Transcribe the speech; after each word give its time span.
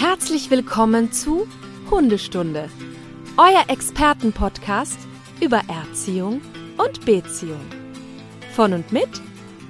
Herzlich 0.00 0.48
willkommen 0.48 1.10
zu 1.10 1.48
Hundestunde, 1.90 2.70
euer 3.36 3.64
Expertenpodcast 3.66 4.96
über 5.40 5.60
Erziehung 5.66 6.40
und 6.76 7.04
Beziehung. 7.04 7.66
Von 8.54 8.74
und 8.74 8.92
mit 8.92 9.08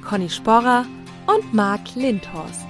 Conny 0.07 0.29
Sporrer 0.29 0.85
und 1.27 1.55
Marc 1.55 1.95
Lindhorst. 1.95 2.67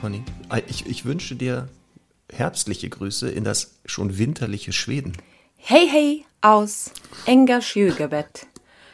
Conny, 0.00 0.24
ich, 0.66 0.84
ich 0.86 1.04
wünsche 1.04 1.36
dir 1.36 1.68
herbstliche 2.38 2.88
Grüße 2.88 3.28
in 3.30 3.44
das 3.44 3.72
schon 3.84 4.18
winterliche 4.18 4.72
Schweden. 4.72 5.12
Hey, 5.56 5.88
hey, 5.90 6.24
aus 6.40 6.90
Engersjögebet. 7.26 8.46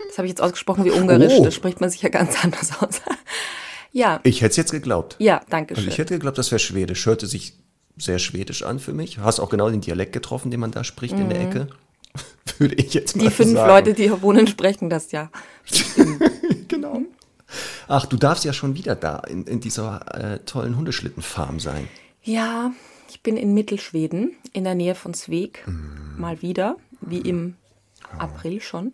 Das 0.09 0.19
habe 0.19 0.27
ich 0.27 0.31
jetzt 0.31 0.41
ausgesprochen 0.43 0.85
wie 0.85 0.91
Ungarisch, 0.91 1.33
Oh. 1.39 1.45
das 1.45 1.55
spricht 1.55 1.81
man 1.81 1.91
sich 1.91 2.03
ja 2.03 2.09
ganz 2.09 2.43
anders 2.45 2.71
aus. 2.81 3.01
ja, 3.93 4.21
Ich 4.23 4.41
hätte 4.41 4.51
es 4.53 4.57
jetzt 4.57 4.71
geglaubt. 4.71 5.17
ja, 5.19 5.41
danke 5.51 5.75
Also 5.75 5.83
schön. 5.83 5.93
ich 5.93 5.99
hätte 5.99 6.15
geglaubt, 6.15 6.39
das 6.39 6.51
wäre 6.51 6.59
Schwedisch. 6.59 7.05
Hörte 7.07 7.27
sich 7.27 7.55
sehr 7.97 8.19
schwedisch 8.19 8.63
an 8.63 8.79
für 8.81 8.93
mich. 8.93 9.19
Hast 9.19 9.41
auch 9.41 9.51
genau 9.51 9.69
den 9.71 9.81
Dialekt 9.81 10.13
getroffen, 10.13 10.51
den 10.51 10.61
man 10.61 10.71
da 10.73 10.83
spricht 10.85 11.15
in 11.15 11.29
der 11.29 11.41
Ecke. 11.41 11.69
Würde 12.59 12.75
ich 12.77 12.95
jetzt 12.95 13.17
mal 13.17 13.25
Mhm. 13.25 13.29
Die 13.29 13.35
fünf 13.35 13.53
sagen. 13.55 13.69
Leute, 13.69 13.95
die 13.95 14.05
hier 14.05 14.23
wohnen, 14.23 14.47
sprechen 14.47 14.89
das 14.91 15.11
ja. 15.13 15.31
Genau. 16.69 17.03
Ach, 17.89 18.07
du 18.07 18.17
darfst 18.17 18.45
ja 18.45 18.53
schon 18.53 18.75
wieder 18.75 18.95
da 18.97 19.19
in, 19.19 19.45
in 19.45 19.61
dieser 19.61 20.35
äh, 20.35 20.39
tollen 20.41 20.77
Hundeschlittenfarm 20.77 21.61
sein. 21.61 21.89
Ja, 22.23 22.73
ich 23.15 23.23
bin 23.23 23.37
in 23.37 23.55
Mittelschweden, 23.55 24.37
in 24.53 24.65
der 24.65 24.75
Nähe 24.75 24.97
von 24.97 25.15
Sveg, 25.15 25.63
Mhm. 25.67 26.15
mal 26.19 26.43
wieder, 26.43 26.77
wie 27.01 27.21
im 27.21 27.55
April 28.19 28.61
schon. 28.61 28.93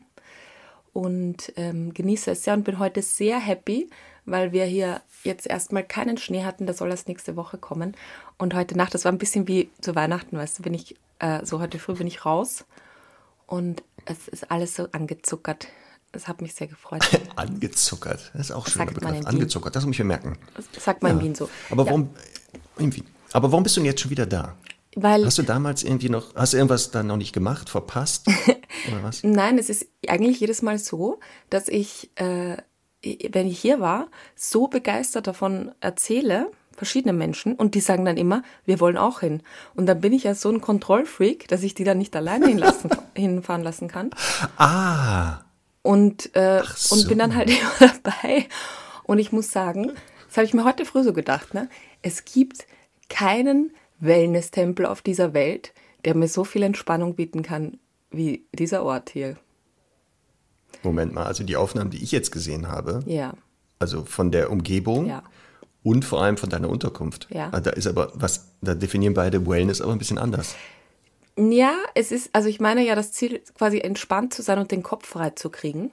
Und 0.92 1.52
ähm, 1.56 1.94
genieße 1.94 2.32
es 2.32 2.44
sehr 2.44 2.52
und 2.54 2.64
bin 2.64 2.78
heute 2.78 3.00
sehr 3.00 3.38
happy, 3.38 3.88
weil 4.26 4.52
wir 4.52 4.64
hier 4.66 5.00
jetzt 5.24 5.46
erstmal 5.46 5.84
keinen 5.84 6.18
Schnee 6.18 6.44
hatten, 6.44 6.66
der 6.66 6.74
soll 6.74 6.90
erst 6.90 7.08
nächste 7.08 7.34
Woche 7.36 7.56
kommen. 7.58 7.96
Und 8.36 8.54
heute 8.54 8.76
Nacht, 8.76 8.92
das 8.92 9.04
war 9.06 9.12
ein 9.12 9.16
bisschen 9.18 9.48
wie 9.48 9.70
zu 9.80 9.94
Weihnachten, 9.94 10.36
weißt 10.36 10.58
du, 10.58 10.62
bin 10.64 10.74
ich, 10.74 10.96
äh, 11.20 11.44
so 11.46 11.60
heute 11.60 11.78
früh 11.78 11.94
bin 11.94 12.06
ich 12.06 12.26
raus 12.26 12.64
und 13.46 13.82
es 14.04 14.28
ist 14.28 14.50
alles 14.50 14.74
so 14.76 14.88
angezuckert. 14.92 15.68
Das 16.12 16.28
hat 16.28 16.42
mich 16.42 16.54
sehr 16.54 16.66
gefreut. 16.66 17.02
Angezuckert. 17.36 18.32
Das 18.34 18.50
ist 18.50 18.52
auch 18.52 18.66
schön. 18.66 18.82
Angezuckert, 19.24 19.76
das 19.76 19.86
muss 19.86 19.94
ich 19.94 20.00
mir 20.00 20.04
merken. 20.06 20.36
Das 20.54 20.66
sagt 20.84 21.02
man 21.02 21.12
in 21.12 21.20
Wien 21.24 21.34
so. 21.34 21.48
Aber 21.70 21.84
Ja. 21.84 21.90
warum, 21.90 22.10
in 22.78 22.94
Wien. 22.94 23.06
Aber 23.32 23.52
warum 23.52 23.62
bist 23.62 23.76
du 23.76 23.80
denn 23.80 23.86
jetzt 23.86 24.00
schon 24.00 24.10
wieder 24.10 24.26
da? 24.26 24.56
Weil 24.96 25.24
Hast 25.24 25.38
du 25.38 25.42
damals 25.42 25.84
irgendwie 25.84 26.08
noch, 26.08 26.34
hast 26.34 26.52
du 26.52 26.56
irgendwas 26.56 26.90
dann 26.90 27.06
noch 27.06 27.16
nicht 27.16 27.32
gemacht, 27.32 27.70
verpasst? 27.70 28.26
Oder 28.88 29.02
was? 29.02 29.22
Nein, 29.22 29.56
es 29.58 29.70
ist 29.70 29.86
eigentlich 30.08 30.40
jedes 30.40 30.62
Mal 30.62 30.78
so, 30.78 31.20
dass 31.48 31.68
ich, 31.68 32.10
äh, 32.16 32.56
wenn 33.30 33.46
ich 33.46 33.60
hier 33.60 33.78
war, 33.78 34.08
so 34.34 34.66
begeistert 34.66 35.28
davon 35.28 35.70
erzähle, 35.80 36.50
verschiedene 36.72 37.12
Menschen, 37.12 37.54
und 37.54 37.74
die 37.74 37.80
sagen 37.80 38.04
dann 38.04 38.16
immer, 38.16 38.42
wir 38.64 38.80
wollen 38.80 38.96
auch 38.96 39.20
hin. 39.20 39.42
Und 39.74 39.86
dann 39.86 40.00
bin 40.00 40.12
ich 40.12 40.24
ja 40.24 40.34
so 40.34 40.50
ein 40.50 40.60
Kontrollfreak, 40.60 41.46
dass 41.46 41.62
ich 41.62 41.74
die 41.74 41.84
dann 41.84 41.98
nicht 41.98 42.16
alleine 42.16 42.46
hinlassen, 42.48 42.90
hinfahren 43.14 43.62
lassen 43.62 43.86
kann. 43.86 44.10
Ah, 44.56 45.40
Und, 45.82 46.34
äh, 46.34 46.62
so. 46.74 46.96
und 46.96 47.06
bin 47.08 47.18
dann 47.18 47.36
halt 47.36 47.50
immer 47.80 47.92
dabei. 48.02 48.48
Und 49.04 49.20
ich 49.20 49.30
muss 49.30 49.52
sagen, 49.52 49.92
das 50.26 50.36
habe 50.36 50.46
ich 50.46 50.54
mir 50.54 50.64
heute 50.64 50.84
früh 50.84 51.04
so 51.04 51.12
gedacht, 51.12 51.54
ne? 51.54 51.68
es 52.02 52.24
gibt 52.24 52.66
keinen 53.10 53.72
Wellness-Tempel 53.98 54.86
auf 54.86 55.02
dieser 55.02 55.34
Welt, 55.34 55.74
der 56.06 56.16
mir 56.16 56.28
so 56.28 56.44
viel 56.44 56.62
Entspannung 56.62 57.14
bieten 57.14 57.42
kann 57.42 57.78
wie 58.10 58.46
dieser 58.54 58.82
Ort 58.82 59.10
hier. 59.10 59.36
Moment 60.82 61.12
mal, 61.12 61.26
also 61.26 61.44
die 61.44 61.56
Aufnahmen, 61.56 61.90
die 61.90 62.02
ich 62.02 62.12
jetzt 62.12 62.30
gesehen 62.32 62.68
habe, 62.68 63.02
Ja. 63.06 63.34
also 63.78 64.04
von 64.04 64.30
der 64.30 64.50
Umgebung 64.50 65.06
Ja. 65.06 65.22
und 65.82 66.04
vor 66.04 66.22
allem 66.22 66.36
von 66.38 66.48
deiner 66.48 66.70
Unterkunft. 66.70 67.28
Ja. 67.30 67.50
Ah, 67.52 67.60
Da 67.60 67.70
ist 67.70 67.86
aber 67.86 68.12
was, 68.14 68.46
da 68.62 68.74
definieren 68.74 69.12
beide 69.14 69.46
Wellness 69.46 69.80
aber 69.82 69.92
ein 69.92 69.98
bisschen 69.98 70.18
anders. 70.18 70.54
Ja, 71.36 71.74
es 71.94 72.12
ist, 72.12 72.30
also 72.32 72.48
ich 72.48 72.60
meine 72.60 72.84
ja, 72.84 72.94
das 72.94 73.12
Ziel 73.12 73.34
ist 73.34 73.54
quasi 73.54 73.78
entspannt 73.80 74.32
zu 74.34 74.42
sein 74.42 74.58
und 74.58 74.70
den 74.70 74.82
Kopf 74.82 75.06
frei 75.06 75.30
zu 75.30 75.50
kriegen. 75.50 75.92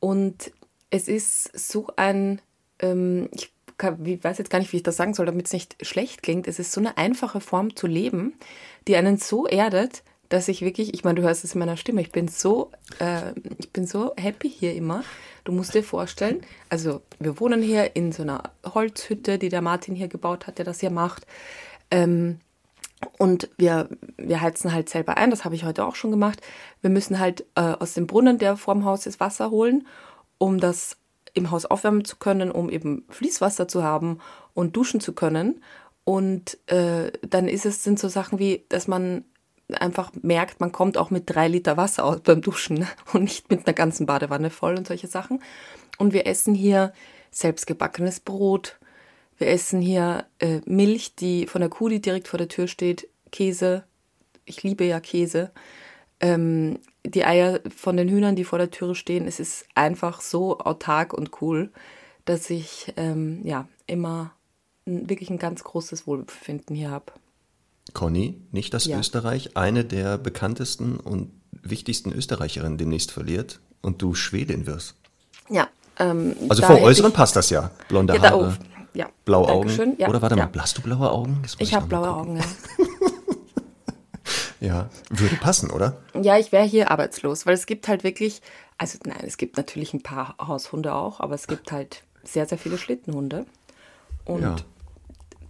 Und 0.00 0.52
es 0.90 1.08
ist 1.08 1.56
so 1.58 1.88
ein, 1.96 2.40
ähm, 2.80 3.28
ich 3.32 3.52
wie, 3.98 4.22
weiß 4.22 4.38
jetzt 4.38 4.50
gar 4.50 4.58
nicht, 4.58 4.72
wie 4.72 4.78
ich 4.78 4.82
das 4.82 4.96
sagen 4.96 5.14
soll, 5.14 5.26
damit 5.26 5.46
es 5.46 5.52
nicht 5.52 5.76
schlecht 5.84 6.22
klingt. 6.22 6.48
Es 6.48 6.58
ist 6.58 6.72
so 6.72 6.80
eine 6.80 6.96
einfache 6.96 7.40
Form 7.40 7.76
zu 7.76 7.86
leben, 7.86 8.34
die 8.88 8.96
einen 8.96 9.18
so 9.18 9.46
erdet, 9.46 10.02
dass 10.28 10.48
ich 10.48 10.62
wirklich, 10.62 10.94
ich 10.94 11.04
meine, 11.04 11.20
du 11.20 11.26
hörst 11.26 11.44
es 11.44 11.54
in 11.54 11.58
meiner 11.58 11.76
Stimme, 11.76 12.00
ich 12.00 12.10
bin 12.10 12.26
so, 12.26 12.70
äh, 13.00 13.32
ich 13.58 13.70
bin 13.70 13.86
so 13.86 14.14
happy 14.16 14.48
hier 14.48 14.74
immer. 14.74 15.04
Du 15.44 15.52
musst 15.52 15.74
dir 15.74 15.84
vorstellen, 15.84 16.40
also 16.70 17.02
wir 17.18 17.38
wohnen 17.38 17.60
hier 17.60 17.96
in 17.96 18.12
so 18.12 18.22
einer 18.22 18.44
Holzhütte, 18.64 19.38
die 19.38 19.50
der 19.50 19.60
Martin 19.60 19.94
hier 19.94 20.08
gebaut 20.08 20.46
hat, 20.46 20.58
der 20.58 20.64
das 20.64 20.80
hier 20.80 20.90
macht. 20.90 21.26
Ähm, 21.90 22.38
und 23.18 23.50
wir, 23.58 23.88
wir 24.16 24.40
heizen 24.40 24.72
halt 24.72 24.88
selber 24.88 25.16
ein, 25.16 25.30
das 25.30 25.44
habe 25.44 25.54
ich 25.54 25.64
heute 25.64 25.84
auch 25.84 25.96
schon 25.96 26.10
gemacht. 26.10 26.40
Wir 26.80 26.90
müssen 26.90 27.18
halt 27.18 27.44
äh, 27.54 27.60
aus 27.60 27.94
dem 27.94 28.06
Brunnen, 28.06 28.38
der 28.38 28.56
vorm 28.56 28.84
Haus 28.84 29.06
ist, 29.06 29.20
Wasser 29.20 29.50
holen, 29.50 29.86
um 30.38 30.58
das 30.58 30.96
im 31.34 31.50
Haus 31.50 31.64
aufwärmen 31.64 32.04
zu 32.04 32.16
können, 32.16 32.50
um 32.50 32.68
eben 32.68 33.04
Fließwasser 33.08 33.68
zu 33.68 33.82
haben 33.82 34.18
und 34.54 34.76
duschen 34.76 35.00
zu 35.00 35.12
können. 35.12 35.62
Und 36.04 36.58
äh, 36.68 37.12
dann 37.22 37.48
ist 37.48 37.66
es, 37.66 37.82
sind 37.82 37.98
so 37.98 38.08
Sachen 38.08 38.38
wie, 38.38 38.64
dass 38.68 38.88
man 38.88 39.24
einfach 39.72 40.12
merkt, 40.20 40.60
man 40.60 40.72
kommt 40.72 40.98
auch 40.98 41.10
mit 41.10 41.24
drei 41.26 41.48
Liter 41.48 41.76
Wasser 41.76 42.04
aus 42.04 42.20
beim 42.20 42.42
Duschen 42.42 42.86
und 43.12 43.24
nicht 43.24 43.50
mit 43.50 43.66
einer 43.66 43.74
ganzen 43.74 44.06
Badewanne 44.06 44.50
voll 44.50 44.76
und 44.76 44.86
solche 44.86 45.06
Sachen. 45.06 45.42
Und 45.98 46.12
wir 46.12 46.26
essen 46.26 46.54
hier 46.54 46.92
selbstgebackenes 47.30 48.20
Brot, 48.20 48.78
wir 49.38 49.48
essen 49.48 49.80
hier 49.80 50.26
äh, 50.38 50.60
Milch, 50.66 51.14
die 51.16 51.46
von 51.46 51.60
der 51.60 51.70
Kuh, 51.70 51.88
die 51.88 52.00
direkt 52.00 52.28
vor 52.28 52.38
der 52.38 52.48
Tür 52.48 52.68
steht, 52.68 53.08
Käse. 53.30 53.84
Ich 54.44 54.62
liebe 54.62 54.84
ja 54.84 55.00
Käse. 55.00 55.50
Ähm, 56.22 56.78
die 57.04 57.24
Eier 57.24 57.60
von 57.76 57.96
den 57.96 58.08
Hühnern, 58.08 58.36
die 58.36 58.44
vor 58.44 58.58
der 58.58 58.70
Türe 58.70 58.94
stehen. 58.94 59.26
Es 59.26 59.40
ist 59.40 59.66
einfach 59.74 60.20
so 60.20 60.58
autark 60.60 61.12
und 61.12 61.42
cool, 61.42 61.70
dass 62.24 62.48
ich 62.48 62.92
ähm, 62.96 63.40
ja 63.44 63.66
immer 63.86 64.32
ein, 64.86 65.10
wirklich 65.10 65.28
ein 65.30 65.38
ganz 65.38 65.64
großes 65.64 66.06
Wohlbefinden 66.06 66.76
hier 66.76 66.90
habe. 66.90 67.06
Conny, 67.92 68.40
nicht, 68.52 68.72
dass 68.72 68.86
Ja. 68.86 68.98
Österreich 69.00 69.56
eine 69.56 69.84
der 69.84 70.16
bekanntesten 70.16 70.96
und 70.98 71.32
wichtigsten 71.62 72.12
Österreicherinnen 72.12 72.78
demnächst 72.78 73.10
verliert 73.10 73.60
und 73.82 74.00
du 74.00 74.14
Schwedin 74.14 74.66
wirst. 74.66 74.94
Ja. 75.50 75.68
Ähm, 75.98 76.36
Also 76.48 76.62
vom 76.62 76.76
Äußeren 76.76 77.12
passt 77.12 77.34
das 77.34 77.50
ja. 77.50 77.70
Blonde 77.88 78.14
Ja, 78.14 78.22
Haare, 78.22 78.56
ja. 78.94 79.08
blaue 79.24 79.48
Augen. 79.48 79.96
Ja, 79.98 80.08
Oder 80.08 80.22
warte 80.22 80.36
mal, 80.36 80.48
hast 80.56 80.78
du 80.78 80.82
blaue 80.82 81.10
Augen? 81.10 81.42
Ich 81.58 81.74
habe 81.74 81.86
blaue 81.88 82.06
gucken. 82.06 82.20
Augen, 82.20 82.36
ja. 82.38 82.44
Ja, 84.62 84.88
würde 85.10 85.34
passen, 85.36 85.70
oder? 85.70 86.00
Ja, 86.14 86.38
ich 86.38 86.52
wäre 86.52 86.64
hier 86.64 86.92
arbeitslos, 86.92 87.46
weil 87.46 87.54
es 87.54 87.66
gibt 87.66 87.88
halt 87.88 88.04
wirklich, 88.04 88.40
also 88.78 88.96
nein, 89.04 89.24
es 89.26 89.36
gibt 89.36 89.56
natürlich 89.56 89.92
ein 89.92 90.02
paar 90.02 90.36
Haushunde 90.38 90.94
auch, 90.94 91.18
aber 91.18 91.34
es 91.34 91.48
gibt 91.48 91.72
halt 91.72 92.04
sehr, 92.22 92.46
sehr 92.46 92.58
viele 92.58 92.78
Schlittenhunde. 92.78 93.44
Und 94.24 94.42
Ja. 94.42 94.56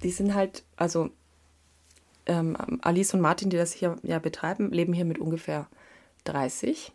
die 0.02 0.10
sind 0.10 0.34
halt, 0.34 0.64
also 0.76 1.10
ähm, 2.24 2.56
Alice 2.80 3.12
und 3.12 3.20
Martin, 3.20 3.50
die 3.50 3.58
das 3.58 3.72
hier 3.72 3.96
ja 4.02 4.18
betreiben, 4.18 4.70
leben 4.70 4.94
hier 4.94 5.04
mit 5.04 5.18
ungefähr 5.18 5.66
30 6.24 6.92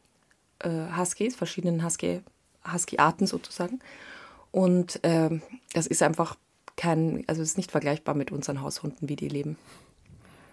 äh, 0.60 0.70
Huskies, 0.98 1.36
verschiedenen 1.36 1.86
Husky, 1.86 2.22
Husky-Arten 2.74 3.28
sozusagen. 3.28 3.80
Und 4.52 5.00
ähm, 5.04 5.44
das 5.74 5.86
ist 5.86 6.02
einfach 6.02 6.36
kein, 6.78 7.24
also 7.28 7.44
es 7.44 7.50
ist 7.50 7.58
nicht 7.58 7.72
vergleichbar 7.72 8.16
mit 8.16 8.32
unseren 8.32 8.62
Haushunden, 8.62 9.08
wie 9.08 9.16
die 9.16 9.28
leben. 9.28 9.56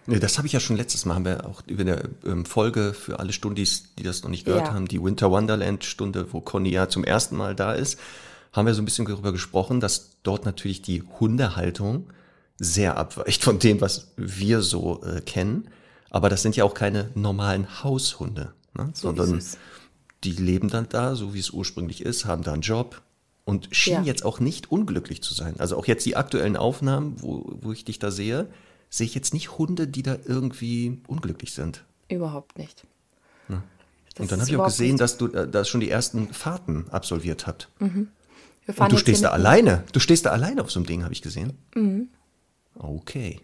Das 0.07 0.37
habe 0.37 0.45
ich 0.47 0.53
ja 0.53 0.59
schon 0.59 0.77
letztes 0.77 1.05
Mal, 1.05 1.15
haben 1.15 1.25
wir 1.25 1.45
auch 1.47 1.63
über 1.67 1.81
eine 1.81 2.09
ähm, 2.25 2.45
Folge 2.45 2.93
für 2.93 3.19
alle 3.19 3.33
Stundis, 3.33 3.85
die 3.97 4.03
das 4.03 4.21
noch 4.23 4.29
nicht 4.29 4.45
gehört 4.45 4.67
Ja. 4.67 4.73
haben, 4.73 4.87
die 4.87 5.01
Winter 5.03 5.31
Wonderland 5.31 5.83
Stunde, 5.83 6.31
wo 6.31 6.41
Conny 6.41 6.69
ja 6.69 6.87
zum 6.89 7.03
ersten 7.03 7.35
Mal 7.35 7.55
da 7.55 7.73
ist, 7.73 7.99
haben 8.53 8.67
wir 8.67 8.73
so 8.75 8.81
ein 8.81 8.85
bisschen 8.85 9.05
darüber 9.05 9.31
gesprochen, 9.31 9.79
dass 9.79 10.11
dort 10.23 10.45
natürlich 10.45 10.81
die 10.81 11.01
Hundehaltung 11.19 12.07
sehr 12.57 12.97
abweicht 12.97 13.43
von 13.43 13.59
dem, 13.59 13.81
was 13.81 14.11
wir 14.15 14.61
so 14.61 15.03
äh, 15.03 15.21
kennen. 15.21 15.67
Aber 16.09 16.29
das 16.29 16.41
sind 16.43 16.55
ja 16.55 16.63
auch 16.63 16.73
keine 16.73 17.09
normalen 17.15 17.83
Haushunde, 17.83 18.53
ne? 18.73 18.91
So 18.93 19.07
sondern 19.13 19.43
die 20.23 20.31
leben 20.31 20.69
dann 20.69 20.87
da, 20.87 21.15
so 21.15 21.33
wie 21.33 21.39
es 21.39 21.49
ursprünglich 21.49 22.01
ist, 22.01 22.25
haben 22.25 22.43
da 22.43 22.53
einen 22.53 22.61
Job 22.61 23.01
und 23.43 23.67
schienen 23.75 24.05
Ja. 24.05 24.11
jetzt 24.13 24.23
auch 24.23 24.39
nicht 24.39 24.71
unglücklich 24.71 25.21
zu 25.21 25.33
sein. 25.33 25.55
Also 25.59 25.75
auch 25.77 25.85
jetzt 25.87 26.05
die 26.05 26.15
aktuellen 26.15 26.55
Aufnahmen, 26.57 27.15
wo, 27.21 27.57
wo 27.61 27.71
ich 27.73 27.83
dich 27.85 27.99
da 27.99 28.09
sehe, 28.11 28.47
sehe 28.89 29.05
ich 29.05 29.15
jetzt 29.15 29.33
nicht 29.33 29.57
Hunde, 29.57 29.87
die 29.87 30.03
da 30.03 30.17
irgendwie 30.25 31.01
unglücklich 31.07 31.53
sind. 31.53 31.83
Überhaupt 32.09 32.57
nicht. 32.57 32.85
Das 33.47 34.21
und 34.21 34.31
dann 34.31 34.39
habe 34.39 34.49
ich 34.49 34.55
auch 34.55 34.65
gesehen, 34.65 34.91
nicht- 34.91 35.01
dass 35.01 35.17
du 35.17 35.27
äh, 35.27 35.45
da 35.49 35.65
schon 35.65 35.81
die 35.81 35.89
ersten 35.89 36.33
Fahrten 36.33 36.85
absolviert 36.89 37.47
habt. 37.47 37.67
fahren 37.79 38.07
Und 38.77 38.91
du 38.93 38.97
stehst 38.97 39.25
da 39.25 39.31
alleine. 39.31 39.83
Du 39.91 39.99
stehst 39.99 40.25
da 40.25 40.29
alleine 40.29 40.61
auf 40.61 40.71
so 40.71 40.79
einem 40.79 40.85
Ding, 40.87 41.03
habe 41.03 41.11
ich 41.11 41.21
gesehen. 41.21 41.57
Okay. 42.79 43.41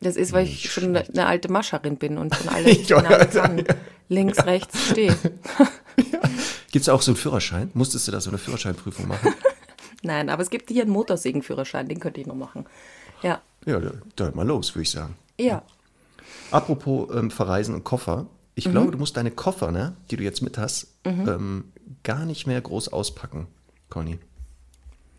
Das 0.00 0.14
ist, 0.16 0.32
weil 0.32 0.44
Nicht 0.44 0.64
ich 0.66 0.70
schon 0.72 0.84
eine, 0.84 0.98
schlecht. 1.04 1.18
eine 1.18 1.26
alte 1.26 1.50
Mascherin 1.50 1.96
bin 1.96 2.16
und 2.18 2.32
schon 2.34 2.48
alle 2.54 2.70
Ich 2.70 2.90
wollte 2.90 3.08
Signale 3.08 3.32
sagen. 3.32 3.64
kann. 3.64 3.76
Links, 4.08 4.44
rechts 4.46 4.88
stehe. 4.90 5.16
Gibt 6.70 6.82
es 6.84 6.88
auch 6.88 7.02
so 7.02 7.10
einen 7.12 7.16
Führerschein? 7.16 7.70
Musstest 7.74 8.06
du 8.08 8.12
da 8.12 8.20
so 8.20 8.30
eine 8.30 8.38
Führerscheinprüfung 8.38 9.08
machen? 9.08 9.34
Nein, 10.02 10.28
aber 10.30 10.42
es 10.42 10.50
gibt 10.50 10.70
hier 10.70 10.82
einen 10.82 10.92
Motorsägenführerschein, 10.92 11.88
den 11.88 12.00
könnte 12.00 12.20
ich 12.20 12.26
noch 12.26 12.34
machen. 12.34 12.66
Ja. 13.22 13.40
Ja, 13.66 13.78
da, 13.80 13.92
da 14.16 14.30
mal 14.32 14.46
los, 14.46 14.74
würde 14.74 14.82
ich 14.82 14.90
sagen. 14.90 15.16
Ja. 15.38 15.62
Apropos 16.50 17.14
ähm, 17.14 17.30
Verreisen 17.30 17.74
und 17.74 17.84
Koffer. 17.84 18.26
Ich 18.54 18.66
Mhm. 18.66 18.72
glaube, 18.72 18.90
du 18.92 18.98
musst 18.98 19.16
deine 19.16 19.30
Koffer, 19.30 19.70
ne, 19.72 19.96
die 20.10 20.16
du 20.16 20.24
jetzt 20.24 20.42
mit 20.42 20.58
hast, 20.58 20.88
ähm, 21.04 21.64
gar 22.02 22.24
nicht 22.26 22.46
mehr 22.46 22.60
groß 22.60 22.88
auspacken, 22.88 23.46
Conny. 23.88 24.18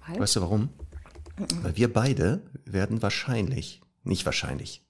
Weil? 0.07 0.19
Weißt 0.19 0.35
du 0.35 0.41
warum? 0.41 0.69
Mhm. 1.37 1.63
Weil 1.63 1.75
wir 1.77 1.91
beide 1.91 2.41
werden 2.65 3.01
wahrscheinlich, 3.01 3.81
nicht 4.03 4.25
wahrscheinlich, 4.25 4.83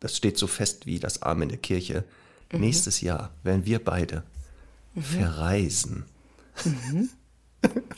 das 0.00 0.16
steht 0.16 0.38
so 0.38 0.46
fest 0.46 0.86
wie 0.86 0.98
das 0.98 1.20
Arm 1.22 1.42
in 1.42 1.50
der 1.50 1.58
Kirche, 1.58 2.04
Mhm. 2.52 2.60
nächstes 2.60 3.00
Jahr 3.02 3.30
werden 3.42 3.66
wir 3.66 3.84
beide 3.84 4.22
verreisen. 4.98 6.04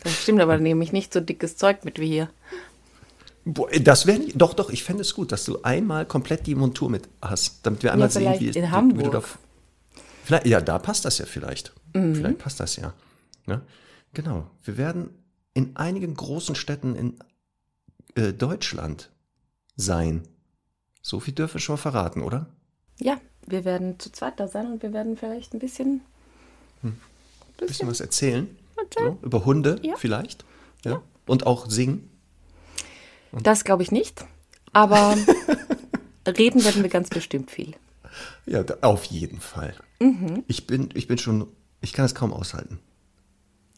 Das 0.03 0.23
stimmt, 0.23 0.41
aber 0.41 0.59
nehme 0.59 0.83
ich 0.85 0.93
nicht 0.93 1.13
so 1.13 1.21
dickes 1.21 1.57
Zeug 1.57 1.85
mit 1.85 1.99
wie 2.01 2.09
hier. 2.09 2.31
Das 3.45 4.07
wäre 4.07 4.21
doch, 4.35 4.55
doch, 4.55 4.71
ich 4.71 4.85
fände 4.85 5.03
es 5.03 5.15
gut, 5.15 5.33
dass 5.33 5.45
du 5.45 5.63
einmal 5.63 6.07
komplett 6.07 6.47
die 6.47 6.55
Montur 6.55 6.89
mit 6.89 7.09
hast, 7.21 7.67
damit 7.67 7.83
wir 7.83 7.93
einmal 7.93 8.11
sehen, 8.11 8.23
vielleicht 8.23 8.41
wie, 8.41 8.47
in 8.47 8.55
wie, 8.55 8.57
wie 8.57 8.61
du 8.61 8.71
Hamburg. 8.71 9.13
da. 9.13 9.23
Vielleicht, 10.25 10.47
ja, 10.47 10.61
da 10.61 10.79
passt 10.79 11.05
das 11.05 11.19
ja 11.19 11.27
vielleicht. 11.27 11.73
Mhm. 11.95 12.15
Vielleicht 12.15 12.39
passt 12.39 12.61
das 12.61 12.77
ja. 12.77 12.95
ja. 13.49 13.61
Genau. 14.15 14.49
Wir 14.63 14.77
werden 14.77 15.11
in 15.55 15.75
einigen 15.77 16.15
großen 16.15 16.55
Städten 16.55 16.95
in 16.95 17.19
äh, 18.15 18.33
Deutschland 18.33 19.11
sein. 19.75 20.23
So 21.03 21.19
viel 21.19 21.35
dürfen 21.35 21.55
wir 21.55 21.61
schon 21.61 21.75
mal 21.75 21.79
verraten, 21.83 22.23
oder? 22.23 22.47
Ja, 23.01 23.21
wir 23.47 23.65
werden 23.65 23.99
zu 23.99 24.13
zweit 24.13 24.39
da 24.39 24.47
sein 24.47 24.71
und 24.71 24.83
wir 24.83 24.93
werden 24.93 25.17
vielleicht 25.17 25.53
ein 25.55 25.59
bisschen. 25.59 26.03
Ein 26.85 26.97
bisschen 27.59 27.89
was 27.89 28.01
erzählen. 28.01 28.57
Erzählen. 28.77 29.19
So, 29.21 29.27
über 29.27 29.45
Hunde 29.45 29.81
Ja. 29.83 29.97
vielleicht. 29.97 30.45
Ja. 30.85 31.03
Und 31.27 31.47
auch 31.47 31.69
singen. 31.69 32.09
Das 33.43 33.65
glaube 33.65 33.83
ich 33.83 33.91
nicht. 33.93 34.25
Aber 34.73 35.17
reden 36.27 36.65
werden 36.65 36.83
wir 36.83 36.91
ganz 36.91 37.09
bestimmt 37.09 37.51
viel. 37.51 37.75
Ja, 38.47 38.65
auf 38.83 39.05
jeden 39.05 39.41
Fall. 39.41 39.75
Mhm. 40.01 40.45
Ich, 40.49 40.67
bin, 40.67 40.91
ich 40.95 41.07
bin 41.09 41.19
schon, 41.19 41.47
ich 41.81 41.93
kann 41.93 42.05
es 42.05 42.15
kaum 42.15 42.33
aushalten. 42.33 42.79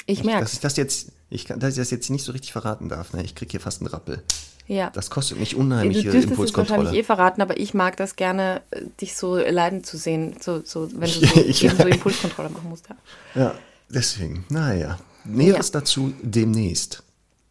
Ich 0.06 0.24
merke 0.24 0.42
Dass 0.42 0.52
ich 0.54 0.60
das 0.60 0.76
jetzt, 0.76 1.12
ich 1.30 1.44
kann, 1.46 1.60
dass 1.60 1.70
ich 1.70 1.76
das 1.78 1.90
jetzt 1.90 2.10
nicht 2.10 2.24
so 2.24 2.32
richtig 2.32 2.52
verraten 2.52 2.88
darf. 2.88 3.12
Ne? 3.12 3.22
Ich 3.22 3.34
kriege 3.34 3.50
hier 3.52 3.60
fast 3.60 3.80
einen 3.80 3.88
Rappel. 3.88 4.22
Ja. 4.66 4.90
Das 4.90 5.10
kostet 5.10 5.38
mich 5.38 5.50
Du 5.50 5.58
dürftest 5.62 6.24
es 6.24 6.30
Impulskontrolle. 6.30 6.78
wahrscheinlich 6.80 7.00
eh 7.02 7.04
verraten, 7.04 7.42
aber 7.42 7.58
ich 7.58 7.74
mag 7.74 7.96
das 7.98 8.16
gerne, 8.16 8.62
äh, 8.70 8.82
dich 9.00 9.14
so 9.14 9.36
leiden 9.36 9.84
zu 9.84 9.96
sehen, 9.98 10.36
so, 10.40 10.62
so, 10.64 10.90
wenn 10.92 11.10
du 11.10 11.26
so, 11.26 11.40
ich- 11.42 11.64
eben 11.64 11.76
so 11.76 11.84
Impulskontrolle 11.88 12.48
machen 12.50 12.68
musst. 12.70 12.86
Ja. 12.88 12.96
Ja, 13.42 13.54
deswegen, 13.90 14.44
naja. 14.48 14.98
Näheres 15.24 15.68
Ja. 15.68 15.80
dazu 15.80 16.12
demnächst, 16.22 17.02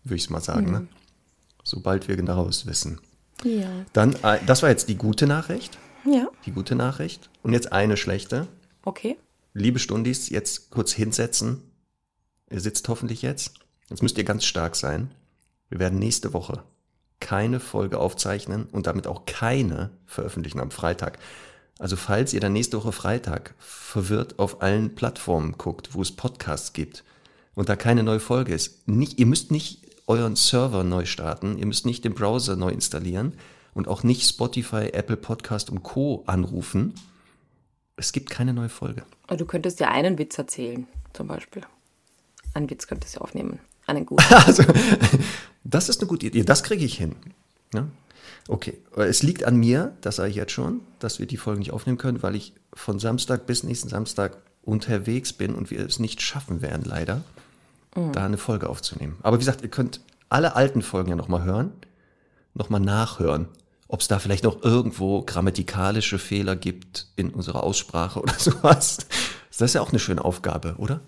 würde 0.04 0.16
ich 0.18 0.30
mal 0.30 0.42
sagen. 0.42 0.66
Mhm. 0.66 0.72
Ne? 0.72 0.88
Sobald 1.74 2.08
wir 2.08 2.16
genaueres 2.16 2.68
wissen. 2.68 3.02
Ja. 3.44 3.68
Dann, 3.94 4.14
äh, 4.22 4.38
das 4.46 4.62
war 4.62 4.70
jetzt 4.70 4.90
die 4.90 4.96
gute 4.96 5.26
Nachricht. 5.26 5.80
Ja, 6.06 6.28
Die 6.46 6.52
gute 6.52 6.76
Nachricht. 6.76 7.32
Und 7.42 7.54
jetzt 7.54 7.72
eine 7.72 7.98
schlechte. 7.98 8.48
okay. 8.86 9.18
Liebe 9.56 9.80
Stundis, 9.80 10.30
jetzt 10.30 10.70
kurz 10.70 10.92
hinsetzen. 10.94 11.62
Ihr 12.52 12.60
sitzt 12.60 12.88
hoffentlich 12.90 13.24
jetzt. 13.24 13.54
Jetzt 13.90 14.04
müsst 14.04 14.18
ihr 14.20 14.24
ganz 14.24 14.46
stark 14.46 14.76
sein. 14.76 15.12
Wir 15.70 15.80
werden 15.80 15.98
nächste 15.98 16.34
Woche 16.34 16.64
keine 17.20 17.60
Folge 17.60 17.98
aufzeichnen 18.00 18.66
und 18.72 18.86
damit 18.86 19.08
auch 19.08 19.26
keine 19.26 19.90
veröffentlichen 20.06 20.60
am 20.60 20.70
Freitag. 20.72 21.18
Also 21.80 21.96
falls 21.96 22.34
ihr 22.34 22.40
dann 22.40 22.54
nächste 22.54 22.78
Woche 22.78 22.92
Freitag 22.92 23.56
verwirrt 23.58 24.38
auf 24.38 24.62
allen 24.62 24.94
Plattformen 24.94 25.54
guckt, 25.58 25.94
wo 25.96 26.02
es 26.04 26.16
Podcasts 26.16 26.74
gibt 26.74 27.04
und 27.56 27.70
da 27.70 27.76
keine 27.76 28.04
neue 28.04 28.20
Folge 28.20 28.54
ist, 28.54 28.88
nicht, 28.88 29.20
ihr 29.20 29.26
müsst 29.26 29.52
nicht 29.52 29.83
euren 30.08 30.36
Server 30.36 30.84
neu 30.84 31.06
starten, 31.06 31.58
ihr 31.58 31.66
müsst 31.66 31.86
nicht 31.86 32.04
den 32.04 32.14
Browser 32.14 32.56
neu 32.56 32.70
installieren 32.70 33.34
und 33.74 33.88
auch 33.88 34.04
nicht 34.04 34.28
Spotify, 34.28 34.90
Apple 34.94 35.18
Podcast 35.18 35.70
und 35.70 35.84
Co. 35.84 36.24
anrufen. 36.28 36.94
Es 37.96 38.12
gibt 38.12 38.30
keine 38.30 38.54
neue 38.54 38.70
Folge. 38.70 39.04
Aber 39.28 39.38
Du 39.38 39.46
könntest 39.46 39.80
ja 39.80 39.90
einen 39.90 40.18
Witz 40.18 40.38
erzählen, 40.38 40.88
zum 41.14 41.28
Beispiel. 41.28 41.64
Einen 42.54 42.70
Witz 42.70 42.88
könntest 42.88 43.16
du 43.16 43.22
aufnehmen. 43.22 43.60
Einen 43.86 44.06
guten. 44.06 44.24
Also, 44.30 44.64
das 45.64 45.90
ist 45.90 46.02
eine 46.02 46.08
gute 46.08 46.28
Idee. 46.28 46.44
Das 46.44 46.64
kriege 46.64 46.86
ich 46.86 46.98
hin. 46.98 47.16
Ja? 47.74 47.88
Okay, 48.48 48.78
es 48.96 49.24
liegt 49.24 49.46
an 49.46 49.56
mir, 49.56 49.96
das 50.02 50.18
sage 50.18 50.30
ich 50.30 50.36
jetzt 50.36 50.52
schon, 50.52 50.82
dass 51.00 51.20
wir 51.20 51.26
die 51.26 51.38
Folge 51.38 51.60
nicht 51.60 51.72
aufnehmen 51.72 51.98
können, 51.98 52.22
weil 52.24 52.36
ich 52.36 52.54
von 52.74 53.00
Samstag 53.00 53.46
bis 53.46 53.64
nächsten 53.64 53.90
Samstag 53.90 54.38
unterwegs 54.64 55.34
bin 55.34 55.56
und 55.56 55.72
wir 55.72 55.80
es 55.80 56.00
nicht 56.00 56.22
schaffen 56.22 56.62
werden, 56.62 56.84
leider, 56.86 57.24
da 57.96 58.26
eine 58.26 58.38
Folge 58.38 58.70
aufzunehmen. 58.70 59.18
Aber 59.22 59.38
wie 59.38 59.42
gesagt, 59.42 59.62
ihr 59.62 59.70
könnt 59.70 60.02
alle 60.30 60.56
alten 60.56 60.82
Folgen 60.82 61.10
ja 61.10 61.16
nochmal 61.16 61.44
hören, 61.44 61.72
nochmal 62.54 62.80
nachhören, 62.80 63.48
ob 63.88 64.02
es 64.02 64.08
da 64.08 64.20
vielleicht 64.20 64.44
noch 64.44 64.64
irgendwo 64.64 65.22
grammatikalische 65.22 66.18
Fehler 66.18 66.56
gibt 66.56 67.08
in 67.16 67.30
unserer 67.30 67.64
Aussprache 67.64 68.20
oder 68.20 68.34
sowas. 68.38 68.98
Das 69.50 69.62
ist 69.62 69.76
ja 69.76 69.82
auch 69.82 69.90
eine 69.90 70.00
schöne 70.00 70.26
Aufgabe, 70.26 70.76
oder? 70.78 71.02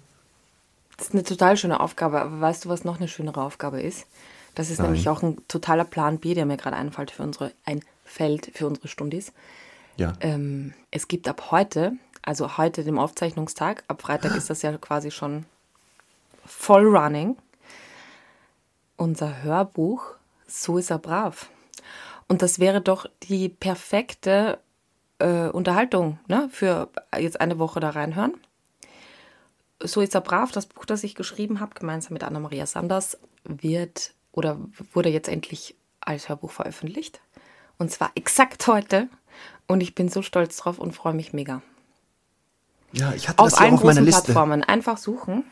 Das 0.97 1.07
ist 1.07 1.13
eine 1.13 1.23
total 1.23 1.57
schöne 1.57 1.79
Aufgabe, 1.79 2.21
aber 2.21 2.39
weißt 2.39 2.65
du, 2.65 2.69
was 2.69 2.83
noch 2.83 2.97
eine 2.97 3.07
schönere 3.07 3.41
Aufgabe 3.41 3.81
ist? 3.81 4.05
Das 4.53 4.69
ist 4.69 4.77
Nein. 4.77 4.91
nämlich 4.91 5.09
auch 5.09 5.23
ein 5.23 5.38
totaler 5.47 5.83
Plan 5.83 6.19
B, 6.19 6.33
der 6.35 6.45
mir 6.45 6.55
gerade 6.55 6.77
einfällt 6.77 7.11
für 7.11 7.23
unsere, 7.23 7.51
einfällt 7.65 8.51
für 8.53 8.67
unsere 8.67 8.88
Stundis. 8.88 9.33
Ja. 9.97 10.13
Ähm, 10.21 10.73
es 10.91 11.07
gibt 11.07 11.27
ab 11.27 11.51
heute, 11.51 11.93
also 12.21 12.57
heute 12.57 12.83
dem 12.83 12.99
Aufzeichnungstag, 12.99 13.83
ab 13.88 14.01
Freitag 14.01 14.35
ist 14.38 14.49
das 14.49 14.61
ja 14.61 14.77
quasi 14.77 15.11
schon 15.11 15.45
voll 16.45 16.86
running, 16.86 17.38
unser 18.97 19.44
Hörbuch 19.44 20.15
So 20.47 20.77
ist 20.77 20.92
er 20.92 21.00
brav. 21.00 21.50
Und 22.27 22.42
das 22.42 22.59
wäre 22.59 22.81
doch 22.81 23.07
die 23.24 23.50
perfekte 23.50 24.59
äh, 25.19 25.50
Unterhaltung 25.50 26.19
ne? 26.27 26.50
für 26.51 26.89
jetzt 27.18 27.42
eine 27.42 27.59
Woche 27.59 27.80
da 27.80 27.92
reinhören. 27.92 28.33
So 29.83 30.01
ist 30.01 30.15
er 30.15 30.21
brav, 30.21 30.51
das 30.51 30.65
Buch, 30.65 30.86
das 30.86 31.03
ich 31.03 31.15
geschrieben 31.15 31.59
habe, 31.59 31.75
gemeinsam 31.75 32.13
mit 32.13 32.24
Anna-Maria 32.24 32.65
Sanders, 32.65 33.18
wird 33.44 34.13
oder 34.31 34.57
wurde 34.94 35.09
jetzt 35.09 35.27
endlich 35.27 35.75
als 36.00 36.30
Hörbuch 36.30 36.51
veröffentlicht. 36.51 37.21
Und 37.77 37.91
zwar 37.91 38.12
exakt 38.15 38.65
heute. 38.68 39.09
Und 39.68 39.81
ich 39.81 39.95
bin 39.95 40.09
so 40.09 40.22
stolz 40.22 40.58
drauf 40.58 40.79
und 40.79 40.93
freue 40.93 41.13
mich 41.13 41.34
mega. 41.34 41.62
Ja, 42.93 43.13
ich 43.13 43.27
hatte 43.27 43.39
Auf 43.39 43.50
das 43.50 43.60
allen 43.60 43.74
auf 43.74 43.81
meiner 43.81 43.93
großen 43.93 44.05
Liste. 44.05 44.24
Plattformen 44.24 44.63
einfach 44.63 44.98
suchen 44.98 45.43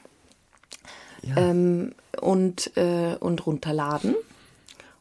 Ja. 1.23 1.37
ähm, 1.37 1.93
und, 2.21 2.75
äh, 2.77 3.15
und 3.19 3.45
runterladen 3.45 4.15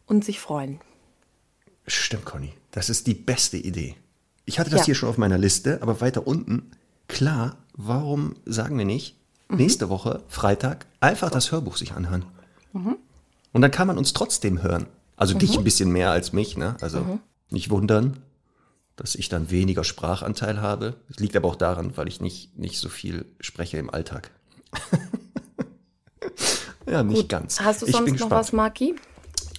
und 0.06 0.24
sich 0.24 0.40
freuen. 0.40 0.80
Stimmt, 1.86 2.24
Conny. 2.24 2.52
Das 2.70 2.88
ist 2.90 3.06
die 3.06 3.14
beste 3.14 3.56
Idee. 3.56 3.96
Ich 4.44 4.58
hatte 4.58 4.70
das 4.70 4.80
Ja. 4.80 4.86
hier 4.86 4.94
schon 4.94 5.08
auf 5.08 5.18
meiner 5.18 5.38
Liste, 5.38 5.80
aber 5.82 6.00
weiter 6.00 6.26
unten, 6.26 6.70
klar, 7.08 7.56
warum 7.74 8.36
sagen 8.44 8.78
wir 8.78 8.84
nicht, 8.84 9.16
Mhm. 9.48 9.56
nächste 9.58 9.88
Woche, 9.88 10.22
Freitag, 10.28 10.86
einfach 11.00 11.30
das 11.30 11.52
Hörbuch 11.52 11.76
sich 11.76 11.92
anhören. 11.92 12.24
Und 12.72 13.60
dann 13.60 13.70
kann 13.70 13.86
man 13.86 13.98
uns 13.98 14.12
trotzdem 14.14 14.62
hören. 14.62 14.86
Also 15.16 15.34
Mhm. 15.34 15.38
dich 15.40 15.58
ein 15.58 15.64
bisschen 15.64 15.90
mehr 15.92 16.10
als 16.10 16.32
mich, 16.32 16.56
ne? 16.56 16.76
Also 16.80 17.18
nicht 17.50 17.68
wundern, 17.70 18.16
dass 18.96 19.14
ich 19.14 19.28
dann 19.28 19.50
weniger 19.50 19.84
Sprachanteil 19.84 20.60
habe. 20.62 20.94
Das 21.08 21.18
liegt 21.18 21.36
aber 21.36 21.48
auch 21.48 21.56
daran, 21.56 21.96
weil 21.96 22.08
ich 22.08 22.20
nicht, 22.20 22.56
nicht 22.58 22.78
so 22.78 22.88
viel 22.88 23.26
spreche 23.40 23.76
im 23.78 23.90
Alltag. 23.90 24.30
ja, 26.88 27.02
nicht 27.02 27.28
ganz. 27.28 27.60
Hast 27.60 27.82
du 27.82 27.86
ich 27.86 27.92
sonst 27.92 28.06
noch 28.06 28.12
gespannt. 28.12 28.32
was, 28.32 28.52
Marki? 28.52 28.94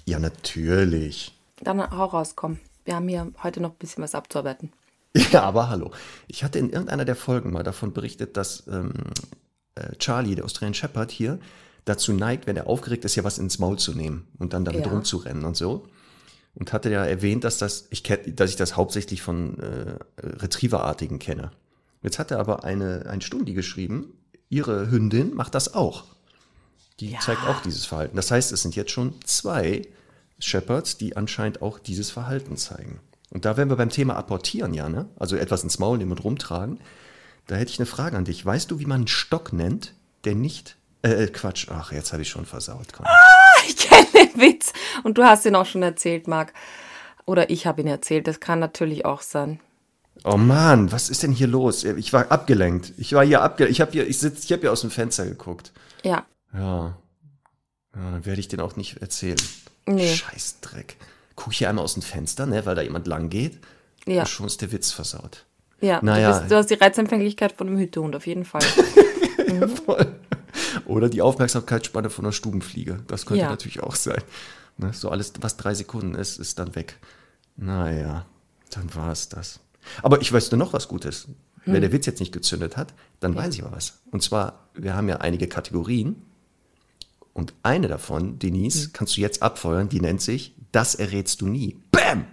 Ja, 0.05 0.19
natürlich. 0.19 1.33
Dann 1.61 1.79
hau 1.91 2.05
raus, 2.05 2.33
komm. 2.35 2.59
Wir 2.85 2.95
haben 2.95 3.07
hier 3.07 3.31
heute 3.41 3.61
noch 3.61 3.71
ein 3.71 3.77
bisschen 3.79 4.03
was 4.03 4.15
abzuarbeiten. 4.15 4.71
Ja, 5.31 5.43
aber 5.43 5.69
hallo. 5.69 5.91
Ich 6.27 6.43
hatte 6.43 6.57
in 6.57 6.71
irgendeiner 6.71 7.05
der 7.05 7.15
Folgen 7.15 7.51
mal 7.51 7.61
davon 7.61 7.93
berichtet, 7.93 8.35
dass 8.35 8.65
ähm, 8.67 8.93
äh, 9.75 9.95
Charlie, 9.97 10.33
der 10.33 10.43
Australian 10.45 10.73
Shepherd 10.73 11.11
hier, 11.11 11.37
dazu 11.85 12.13
neigt, 12.13 12.47
wenn 12.47 12.57
er 12.57 12.65
aufgeregt 12.65 13.05
ist, 13.05 13.15
ja 13.15 13.23
was 13.23 13.37
ins 13.37 13.59
Maul 13.59 13.77
zu 13.77 13.93
nehmen 13.93 14.27
und 14.39 14.53
dann 14.53 14.65
damit 14.65 14.85
Ja. 14.87 14.91
rumzurennen 14.91 15.45
und 15.45 15.55
so. 15.55 15.87
Und 16.55 16.73
hatte 16.73 16.89
ja 16.89 17.05
erwähnt, 17.05 17.43
dass, 17.43 17.59
das, 17.59 17.87
ich, 17.91 18.01
dass 18.01 18.49
ich 18.49 18.55
das 18.55 18.75
hauptsächlich 18.75 19.21
von 19.21 19.59
äh, 19.59 19.95
Retrieverartigen 20.19 21.19
kenne. 21.19 21.51
Jetzt 22.01 22.17
hat 22.17 22.31
er 22.31 22.39
aber 22.39 22.63
eine, 22.63 23.05
ein 23.07 23.21
Stundi 23.21 23.53
geschrieben, 23.53 24.13
ihre 24.49 24.89
Hündin 24.89 25.35
macht 25.35 25.53
das 25.53 25.73
auch. 25.75 26.05
Die 26.99 27.11
Ja. 27.11 27.19
zeigt 27.19 27.45
auch 27.47 27.61
dieses 27.61 27.85
Verhalten. 27.85 28.15
Das 28.15 28.31
heißt, 28.31 28.51
es 28.51 28.61
sind 28.61 28.75
jetzt 28.75 28.91
schon 28.91 29.15
zwei 29.25 29.81
Shepherds, 30.39 30.97
die 30.97 31.17
anscheinend 31.17 31.61
auch 31.61 31.79
dieses 31.79 32.11
Verhalten 32.11 32.57
zeigen. 32.57 32.99
Und 33.31 33.45
da 33.45 33.57
wären 33.57 33.69
wir 33.69 33.77
beim 33.77 33.89
Thema 33.89 34.15
Apportieren, 34.15 34.73
ja, 34.73 34.89
ne? 34.89 35.07
Also 35.17 35.35
etwas 35.35 35.63
ins 35.63 35.79
Maul 35.79 35.97
nehmen 35.97 36.11
und 36.11 36.23
rumtragen. 36.23 36.79
Da 37.47 37.55
hätte 37.55 37.71
ich 37.71 37.79
eine 37.79 37.87
Frage 37.87 38.15
an 38.15 38.25
dich. 38.25 38.45
Weißt 38.45 38.69
du, 38.69 38.79
wie 38.79 38.85
man 38.85 39.01
einen 39.01 39.07
Stock 39.07 39.53
nennt, 39.53 39.93
der 40.23 40.35
nicht. 40.35 40.77
Äh, 41.01 41.27
Quatsch, 41.27 41.67
ach, 41.69 41.91
jetzt 41.91 42.13
habe 42.13 42.21
ich 42.21 42.29
schon 42.29 42.45
versaut. 42.45 42.93
Komm. 42.93 43.05
Ich 43.65 43.77
kenne 43.77 44.05
den 44.13 44.41
Witz. 44.41 44.73
Und 45.03 45.17
du 45.17 45.23
hast 45.23 45.45
ihn 45.45 45.55
auch 45.55 45.65
schon 45.65 45.83
erzählt, 45.83 46.27
Marc. 46.27 46.53
Oder 47.25 47.49
ich 47.49 47.65
habe 47.65 47.79
ihn 47.81 47.87
erzählt, 47.87 48.27
das 48.27 48.41
kann 48.41 48.59
natürlich 48.59 49.05
auch 49.05 49.21
sein. 49.21 49.61
Oh 50.25 50.35
Mann, 50.35 50.91
was 50.91 51.09
ist 51.09 51.23
denn 51.23 51.31
hier 51.31 51.47
los? 51.47 51.85
Ich 51.85 52.11
war 52.11 52.29
abgelenkt. 52.29 52.91
Ich 52.97 53.13
war 53.13 53.25
hier 53.25 53.41
abgelenkt. 53.41 53.71
Ich 53.71 53.79
habe 53.81 53.91
hier, 53.93 54.05
ich 54.07 54.21
ich 54.21 54.51
habe 54.51 54.61
hier 54.61 54.71
aus 54.73 54.81
dem 54.81 54.91
Fenster 54.91 55.25
geguckt. 55.25 55.71
Ja. 56.03 56.25
Ja. 56.53 56.59
ja 57.95 58.11
dann 58.11 58.25
werde 58.25 58.39
ich 58.39 58.47
den 58.47 58.59
auch 58.59 58.75
nicht 58.75 58.97
erzählen. 59.01 59.37
Nee. 59.87 60.13
Scheiß 60.15 60.59
Dreck. 60.61 60.97
Guck 61.35 61.51
ich 61.53 61.59
hier 61.59 61.69
einmal 61.69 61.83
aus 61.83 61.93
dem 61.93 62.03
Fenster, 62.03 62.45
ne, 62.45 62.65
weil 62.65 62.75
da 62.75 62.81
jemand 62.81 63.07
lang 63.07 63.29
geht. 63.29 63.59
Ja. 64.05 64.21
Und 64.21 64.29
schon 64.29 64.45
ist 64.45 64.61
der 64.61 64.71
Witz 64.71 64.91
versaut. 64.91 65.45
Ja, 65.81 65.99
Naja. 66.01 66.31
du, 66.33 66.39
bist, 66.39 66.51
du 66.51 66.55
hast 66.55 66.69
die 66.69 66.75
Reizempfänglichkeit 66.75 67.53
von 67.53 67.67
einem 67.67 67.77
Hütehund, 67.77 68.15
auf 68.15 68.25
jeden 68.27 68.45
Fall. 68.45 68.61
Voll. 69.85 70.15
Oder 70.85 71.09
die 71.09 71.21
Aufmerksamkeitsspanne 71.21 72.09
von 72.09 72.25
einer 72.25 72.31
Stubenfliege. 72.31 72.99
Das 73.07 73.25
könnte 73.25 73.43
Ja. 73.43 73.49
natürlich 73.49 73.81
auch 73.81 73.95
sein. 73.95 74.21
Ne, 74.77 74.93
so 74.93 75.09
alles, 75.09 75.33
was 75.41 75.57
drei 75.57 75.73
Sekunden 75.73 76.15
ist, 76.15 76.39
ist 76.39 76.59
dann 76.59 76.75
weg. 76.75 76.97
Naja, 77.57 78.25
dann 78.71 78.93
war 78.95 79.11
es 79.11 79.29
das. 79.29 79.59
Aber 80.01 80.21
ich 80.21 80.31
weiß 80.31 80.51
nur 80.51 80.59
noch 80.59 80.73
was 80.73 80.87
Gutes. 80.87 81.27
Wenn 81.65 81.81
der 81.81 81.91
Witz 81.93 82.05
jetzt 82.05 82.19
nicht 82.19 82.33
gezündet 82.33 82.75
hat, 82.75 82.93
dann 83.21 83.35
weiß 83.35 83.53
ich 83.55 83.63
aber 83.63 83.75
was. 83.75 83.99
Und 84.11 84.21
zwar, 84.21 84.67
wir 84.73 84.95
haben 84.95 85.07
ja 85.07 85.17
einige 85.17 85.47
Kategorien. 85.47 86.21
Und 87.33 87.53
eine 87.63 87.87
davon, 87.87 88.37
Denise, 88.39 88.91
kannst 88.91 89.17
du 89.17 89.21
jetzt 89.21 89.41
abfeuern, 89.41 89.89
die 89.89 89.99
nennt 89.99 90.21
sich 90.21 90.55
Das 90.71 90.95
errätst 90.95 91.41
du 91.41 91.47
nie. 91.47 91.79
Bam! 91.91 92.25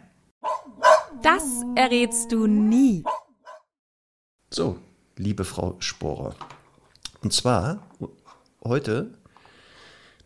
Das 1.22 1.44
errätst 1.74 2.32
du 2.32 2.46
nie. 2.46 3.04
So, 4.50 4.78
liebe 5.16 5.44
Frau 5.44 5.76
Sporer. 5.78 6.34
Und 7.22 7.32
zwar, 7.32 7.86
heute 8.64 9.12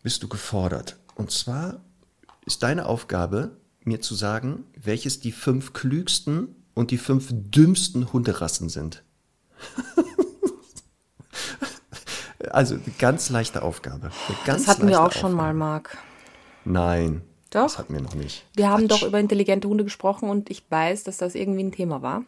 bist 0.03 0.23
du 0.23 0.27
gefordert. 0.27 0.97
Und 1.15 1.31
zwar 1.31 1.81
ist 2.45 2.63
deine 2.63 2.85
Aufgabe, 2.85 3.57
mir 3.83 4.01
zu 4.01 4.15
sagen, 4.15 4.65
welches 4.81 5.19
die 5.19 5.31
fünf 5.31 5.73
klügsten 5.73 6.55
und 6.73 6.91
die 6.91 6.97
fünf 6.97 7.29
dümmsten 7.31 8.13
Hunderassen 8.13 8.69
sind. 8.69 9.03
also 12.55 12.75
eine 12.75 12.83
ganz 12.97 13.29
leichte 13.29 13.61
Aufgabe. 13.61 14.11
Ganz 14.45 14.65
Das 14.65 14.67
hatten 14.67 14.87
wir 14.87 15.01
auch 15.03 15.11
schon 15.11 15.33
mal. 15.33 15.53
Marc. 15.53 15.97
Nein. 16.63 17.21
Doch. 17.51 17.63
Das 17.63 17.77
hatten 17.77 17.93
wir 17.93 18.01
noch 18.01 18.15
nicht. 18.15 18.45
Wir 18.55 18.69
haben 18.69 18.87
Quatsch. 18.87 19.01
doch 19.03 19.07
über 19.07 19.19
intelligente 19.19 19.67
Hunde 19.67 19.83
gesprochen 19.83 20.29
und 20.29 20.49
ich 20.49 20.63
weiß, 20.69 21.03
dass 21.03 21.17
das 21.17 21.35
irgendwie 21.35 21.63
ein 21.63 21.71
Thema 21.71 22.01
war. 22.01 22.23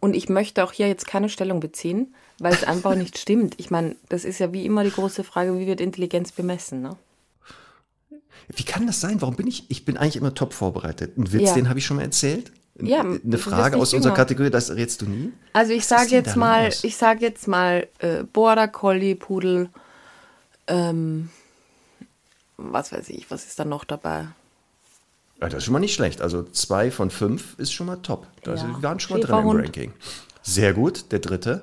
Und 0.00 0.14
ich 0.14 0.28
möchte 0.28 0.62
auch 0.62 0.72
hier 0.72 0.86
jetzt 0.88 1.06
keine 1.06 1.28
Stellung 1.30 1.60
beziehen, 1.60 2.14
weil 2.38 2.52
es 2.52 2.64
einfach 2.72 2.94
nicht 2.94 3.16
stimmt. 3.18 3.54
Ich 3.58 3.70
meine, 3.70 3.96
das 4.08 4.24
ist 4.24 4.38
ja 4.38 4.52
wie 4.52 4.66
immer 4.66 4.84
die 4.84 4.90
große 4.90 5.24
Frage, 5.24 5.58
wie 5.58 5.66
wird 5.66 5.80
Intelligenz 5.80 6.30
bemessen? 6.32 6.82
Ne? 6.82 6.96
Wie 8.48 8.64
kann 8.64 8.86
das 8.86 9.00
sein? 9.00 9.22
Warum 9.22 9.36
bin 9.36 9.46
ich? 9.46 9.70
Ich 9.70 9.84
bin 9.84 9.96
eigentlich 9.96 10.16
immer 10.16 10.34
top 10.34 10.52
vorbereitet. 10.52 11.16
Ein 11.16 11.32
Witz, 11.32 11.48
Ja. 11.48 11.54
den 11.54 11.68
habe 11.68 11.78
ich 11.78 11.86
schon 11.86 11.96
mal 11.96 12.02
erzählt. 12.02 12.52
Ja, 12.80 13.00
eine 13.00 13.20
du 13.20 13.32
wirst 13.32 13.44
Frage 13.44 13.76
aus 13.76 13.94
unserer. 13.94 14.14
Kategorie, 14.14 14.50
das 14.50 14.70
rätst 14.70 15.02
du 15.02 15.06
nie. 15.06 15.32
Also 15.52 15.72
ich 15.72 15.86
sage 15.86 16.08
jetzt 16.10 16.34
da 16.34 16.40
mal, 16.40 16.72
ich 16.82 16.96
sage 16.96 17.20
jetzt 17.20 17.46
mal 17.46 17.86
äh, 18.00 18.24
Border 18.24 18.66
Collie, 18.68 19.14
Pudel, 19.14 19.68
ähm, 20.66 21.28
was 22.56 22.92
weiß 22.92 23.10
ich, 23.10 23.30
was 23.30 23.44
ist 23.46 23.58
da 23.58 23.64
noch 23.64 23.84
dabei? 23.84 24.26
Ja, 25.40 25.48
das 25.48 25.58
ist 25.58 25.64
schon 25.64 25.72
mal 25.72 25.78
nicht 25.80 25.94
schlecht. 25.94 26.20
Also 26.20 26.42
zwei 26.42 26.90
von 26.90 27.10
fünf 27.10 27.54
ist 27.58 27.72
schon 27.72 27.86
mal 27.86 27.96
top. 27.96 28.26
Also 28.46 28.66
Ja. 28.66 28.72
wir 28.76 28.82
waren 28.82 28.98
schon 29.00 29.18
mal 29.18 29.24
drin 29.24 29.38
im. 29.38 29.50
Ranking. 29.50 29.92
Sehr 30.42 30.72
gut. 30.74 31.12
Der 31.12 31.18
dritte. 31.20 31.62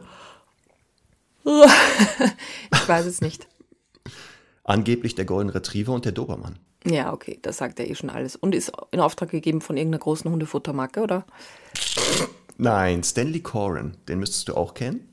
Ich 2.74 2.88
weiß 2.88 3.06
es 3.06 3.22
nicht. 3.22 3.48
Angeblich 4.63 5.15
der 5.15 5.25
Golden 5.25 5.50
Retriever 5.50 5.94
und 5.94 6.06
der 6.06 6.12
Dobermann. 6.12 6.58
Ja, 6.85 7.13
okay, 7.13 7.38
das 7.41 7.57
sagt 7.57 7.79
ja 7.79 7.85
eh 7.85 7.93
schon 7.95 8.09
alles. 8.09 8.35
Und 8.35 8.55
ist 8.55 8.71
in 8.91 9.00
Auftrag 9.00 9.29
gegeben 9.29 9.61
von 9.61 9.77
irgendeiner 9.77 10.01
großen 10.01 10.29
Hundefuttermarke, 10.31 11.01
oder? 11.01 11.25
Nein, 12.57 13.03
Stanley 13.03 13.41
Coren, 13.41 13.97
den 14.07 14.19
müsstest 14.19 14.47
du 14.50 14.55
auch 14.55 14.73
kennen. 14.73 15.07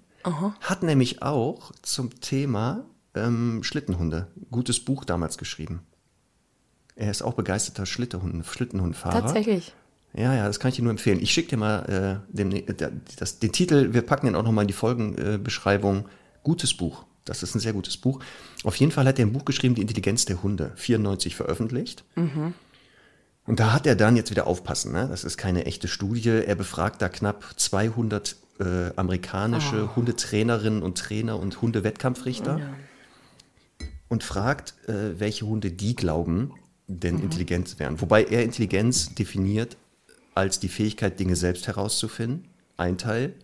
Hat 0.60 0.82
nämlich 0.82 1.22
auch 1.22 1.72
zum 1.82 2.20
Thema 2.20 2.84
ähm, 3.14 3.62
Schlittenhunde 3.62 4.26
gutes 4.50 4.80
Buch 4.84 5.04
damals 5.06 5.38
geschrieben. 5.38 5.80
Er 6.96 7.10
ist 7.10 7.22
auch 7.22 7.34
begeisterter 7.34 7.86
Schlittenhund, 7.86 8.44
Schlittenhundfahrer. 8.44 9.20
Tatsächlich. 9.22 9.74
Ja, 10.14 10.34
ja, 10.34 10.46
das 10.46 10.58
kann 10.60 10.70
ich 10.70 10.76
dir 10.76 10.82
nur 10.82 10.90
empfehlen. 10.90 11.20
Ich 11.20 11.30
schicke 11.32 11.50
dir 11.50 11.56
mal 11.58 12.22
äh, 12.30 12.34
dem, 12.36 12.50
der- 12.50 12.92
das, 13.18 13.38
den 13.38 13.52
Titel, 13.52 13.92
wir 13.94 14.02
packen 14.02 14.26
den 14.26 14.34
auch 14.34 14.42
nochmal 14.42 14.62
in 14.64 14.68
die 14.68 14.74
Folgenbeschreibung. 14.74 16.06
Gutes 16.42 16.74
Buch. 16.74 17.04
Das 17.28 17.42
ist 17.42 17.54
ein 17.54 17.60
sehr 17.60 17.72
gutes 17.72 17.96
Buch. 17.96 18.20
Auf 18.64 18.76
jeden 18.76 18.92
Fall 18.92 19.06
hat 19.06 19.18
er 19.18 19.26
ein 19.26 19.32
Buch 19.32 19.44
geschrieben, 19.44 19.74
Die 19.74 19.82
Intelligenz 19.82 20.24
der 20.24 20.42
Hunde, 20.42 20.72
94 20.76 21.36
veröffentlicht. 21.36 22.04
Und 23.44 23.60
da 23.60 23.72
hat 23.72 23.86
er 23.86 23.96
dann 23.96 24.16
jetzt 24.16 24.30
wieder 24.30 24.46
aufpassen, 24.46 24.92
ne? 24.92 25.06
das 25.08 25.24
ist 25.24 25.38
keine 25.38 25.64
echte 25.64 25.88
Studie. 25.88 26.28
Er 26.28 26.54
befragt 26.54 27.00
da 27.00 27.08
knapp 27.08 27.44
200 27.56 28.36
äh, 28.60 28.90
amerikanische 28.96 29.96
Hundetrainerinnen 29.96 30.82
und 30.82 30.98
Trainer 30.98 31.38
und 31.38 31.62
Hundewettkampfrichter 31.62 32.60
und 34.08 34.22
fragt, 34.24 34.74
äh, 34.86 35.18
welche 35.18 35.46
Hunde 35.46 35.70
die 35.70 35.94
glauben, 35.94 36.52
denn 36.88 37.22
intelligent 37.22 37.78
wären. 37.78 38.00
Wobei 38.00 38.24
er 38.24 38.42
Intelligenz 38.42 39.14
definiert 39.14 39.76
als 40.34 40.60
die 40.60 40.68
Fähigkeit, 40.68 41.18
Dinge 41.18 41.36
selbst 41.36 41.66
herauszufinden, 41.66 42.48
ein 42.76 42.98
Teil, 42.98 43.34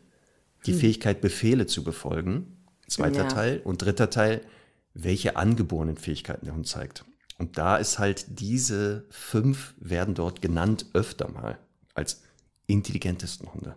die 0.66 0.72
Fähigkeit, 0.72 1.20
Befehle 1.20 1.66
zu 1.66 1.84
befolgen, 1.84 2.46
zweiter 2.88 3.22
Ja. 3.24 3.28
Teil 3.28 3.60
und 3.64 3.82
dritter 3.82 4.10
Teil, 4.10 4.40
welche 4.94 5.36
angeborenen 5.36 5.96
Fähigkeiten 5.96 6.46
der 6.46 6.54
Hund 6.54 6.66
zeigt. 6.68 7.04
Und 7.38 7.58
da 7.58 7.76
ist 7.76 7.98
halt 7.98 8.26
diese 8.40 9.04
fünf 9.10 9.74
werden 9.78 10.14
dort 10.14 10.40
genannt 10.40 10.86
öfter 10.92 11.28
mal 11.30 11.58
als 11.94 12.22
intelligentesten 12.66 13.52
Hunde. 13.52 13.74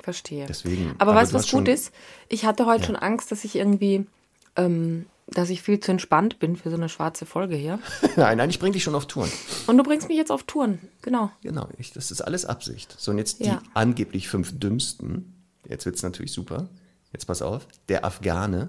Verstehe. 0.00 0.46
Deswegen, 0.46 0.90
aber, 0.98 1.12
aber 1.12 1.14
weißt 1.16 1.32
du 1.32 1.36
was 1.38 1.50
gut 1.50 1.66
ist? 1.66 1.92
Ich 2.28 2.44
hatte 2.44 2.66
heute 2.66 2.84
schon 2.84 2.96
Angst, 2.96 3.32
dass 3.32 3.44
ich 3.44 3.56
irgendwie, 3.56 4.06
ähm, 4.54 5.06
dass 5.26 5.50
ich 5.50 5.62
viel 5.62 5.80
zu 5.80 5.90
entspannt 5.90 6.38
bin 6.38 6.54
für 6.56 6.70
so 6.70 6.76
eine 6.76 6.88
schwarze 6.88 7.26
Folge 7.26 7.56
hier. 7.56 7.80
Nein, 8.16 8.38
nein, 8.38 8.48
ich 8.48 8.60
bringe 8.60 8.74
dich 8.74 8.84
schon 8.84 8.94
auf 8.94 9.06
Touren. 9.06 9.30
Und 9.66 9.76
du 9.76 9.82
bringst 9.82 10.06
mich 10.08 10.16
jetzt 10.16 10.30
auf 10.30 10.44
Touren. 10.44 10.78
Genau. 11.02 11.32
Genau, 11.42 11.68
ich, 11.78 11.92
das 11.92 12.12
ist 12.12 12.20
alles 12.20 12.44
Absicht. 12.44 12.94
So, 12.96 13.10
und 13.10 13.18
jetzt 13.18 13.40
Ja. 13.40 13.56
die 13.64 13.68
angeblich 13.74 14.28
fünf 14.28 14.56
dümmsten. 14.58 15.34
Jetzt 15.68 15.84
wird 15.84 15.96
es 15.96 16.02
natürlich 16.04 16.30
super. 16.32 16.68
Jetzt 17.16 17.24
pass 17.24 17.40
auf. 17.40 17.66
Der 17.88 18.04
Afghane, 18.04 18.68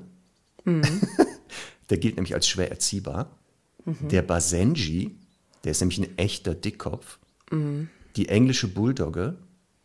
der 1.90 1.98
gilt 1.98 2.16
nämlich 2.16 2.34
als 2.34 2.48
schwer 2.48 2.72
erziehbar. 2.72 3.38
Der 3.86 4.22
Basenji, 4.22 5.18
der 5.66 5.72
ist 5.72 5.82
nämlich 5.82 6.00
ein 6.00 6.18
echter 6.18 6.56
Dickkopf. 6.56 7.20
Die 8.16 8.30
englische 8.30 8.70
Bulldogge, 8.70 9.36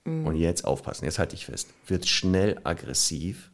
und 0.05 0.37
jetzt 0.37 0.65
aufpassen, 0.65 1.07
jetzt 1.07 1.19
halte 1.19 1.35
ich 1.35 1.47
fest, 1.47 1.71
wird 1.89 2.07
schnell 2.07 2.61
aggressiv. 2.63 3.51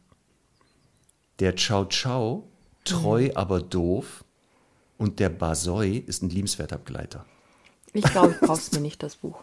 Der 1.39 1.55
Chow 1.55 1.87
Chow, 1.89 2.43
treu 2.85 3.31
aber 3.33 3.61
doof. 3.61 4.23
Und 4.99 5.19
der 5.19 5.29
Basoi 5.29 5.97
ist 5.97 6.21
ein 6.21 6.29
liebenswerter 6.29 6.77
Begleiter. 6.77 7.25
Ich 7.93 8.03
glaube, 8.03 8.33
ich 8.33 8.39
brauch's 8.47 8.71
mir 8.73 8.81
nicht, 8.81 9.01
das 9.01 9.15
Buch. 9.15 9.39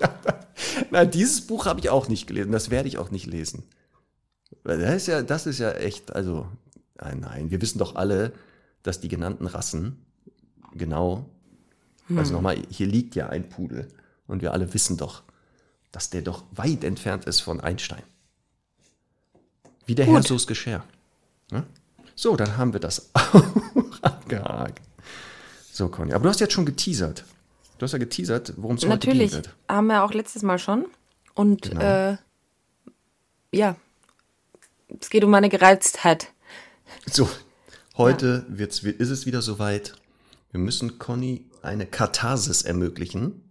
Nein, 0.90 1.10
dieses 1.10 1.46
Buch 1.46 1.66
habe 1.66 1.80
ich 1.80 1.90
auch 1.90 2.08
nicht 2.08 2.26
gelesen. 2.26 2.52
Das 2.52 2.70
werde 2.70 2.88
ich 2.88 2.96
auch 2.96 3.10
nicht 3.10 3.26
lesen. 3.26 3.64
Das 4.64 4.78
ist 4.96 5.06
ja, 5.06 5.22
das 5.22 5.46
ist 5.46 5.58
ja 5.58 5.72
echt, 5.72 6.14
also, 6.14 6.48
nein, 7.00 7.20
nein, 7.20 7.50
wir 7.50 7.60
wissen 7.60 7.78
doch 7.78 7.96
alle, 7.96 8.32
dass 8.82 9.00
die 9.00 9.08
genannten 9.08 9.46
Rassen 9.46 10.04
genau, 10.72 11.26
also 12.16 12.34
nochmal, 12.34 12.56
hier 12.70 12.86
liegt 12.86 13.14
ja 13.14 13.28
ein 13.28 13.48
Pudel 13.48 13.88
und 14.26 14.42
wir 14.42 14.52
alle 14.52 14.72
wissen 14.74 14.96
doch, 14.96 15.22
dass 15.92 16.10
der 16.10 16.22
doch 16.22 16.44
weit 16.52 16.84
entfernt 16.84 17.24
ist 17.26 17.40
von 17.40 17.60
Einstein. 17.60 18.02
Wie 19.86 19.94
der 19.94 20.06
Herr 20.06 20.16
Gut. 20.16 20.26
so's 20.26 20.46
Geschirr. 20.46 20.82
Ne? 21.50 21.64
So, 22.14 22.36
dann 22.36 22.56
haben 22.56 22.72
wir 22.72 22.80
das 22.80 23.10
auch 23.14 23.44
abgehakt. 24.02 24.80
So, 25.72 25.88
Conny, 25.88 26.12
aber 26.12 26.24
du 26.24 26.28
hast 26.30 26.40
jetzt 26.40 26.52
schon 26.52 26.66
geteasert. 26.66 27.24
Du 27.78 27.84
hast 27.84 27.92
ja 27.92 27.98
geteasert, 27.98 28.54
worum 28.56 28.76
es 28.76 28.86
heute 28.86 29.08
gehen 29.08 29.18
Natürlich. 29.18 29.48
Haben 29.68 29.86
wir 29.88 30.04
auch 30.04 30.12
letztes 30.12 30.42
Mal 30.42 30.58
schon. 30.58 30.86
Und 31.34 31.62
Genau. 31.62 31.80
äh, 32.12 32.16
ja, 33.52 33.76
es 34.88 35.10
geht 35.10 35.24
um 35.24 35.30
meine 35.30 35.48
Gereiztheit. 35.48 36.28
So, 37.06 37.28
heute 37.96 38.44
wird's, 38.48 38.80
ist 38.80 39.10
es 39.10 39.26
wieder 39.26 39.42
soweit. 39.42 39.94
Wir 40.50 40.60
müssen 40.60 40.98
Conny 40.98 41.46
eine 41.62 41.86
Katharsis 41.86 42.62
ermöglichen. 42.62 43.42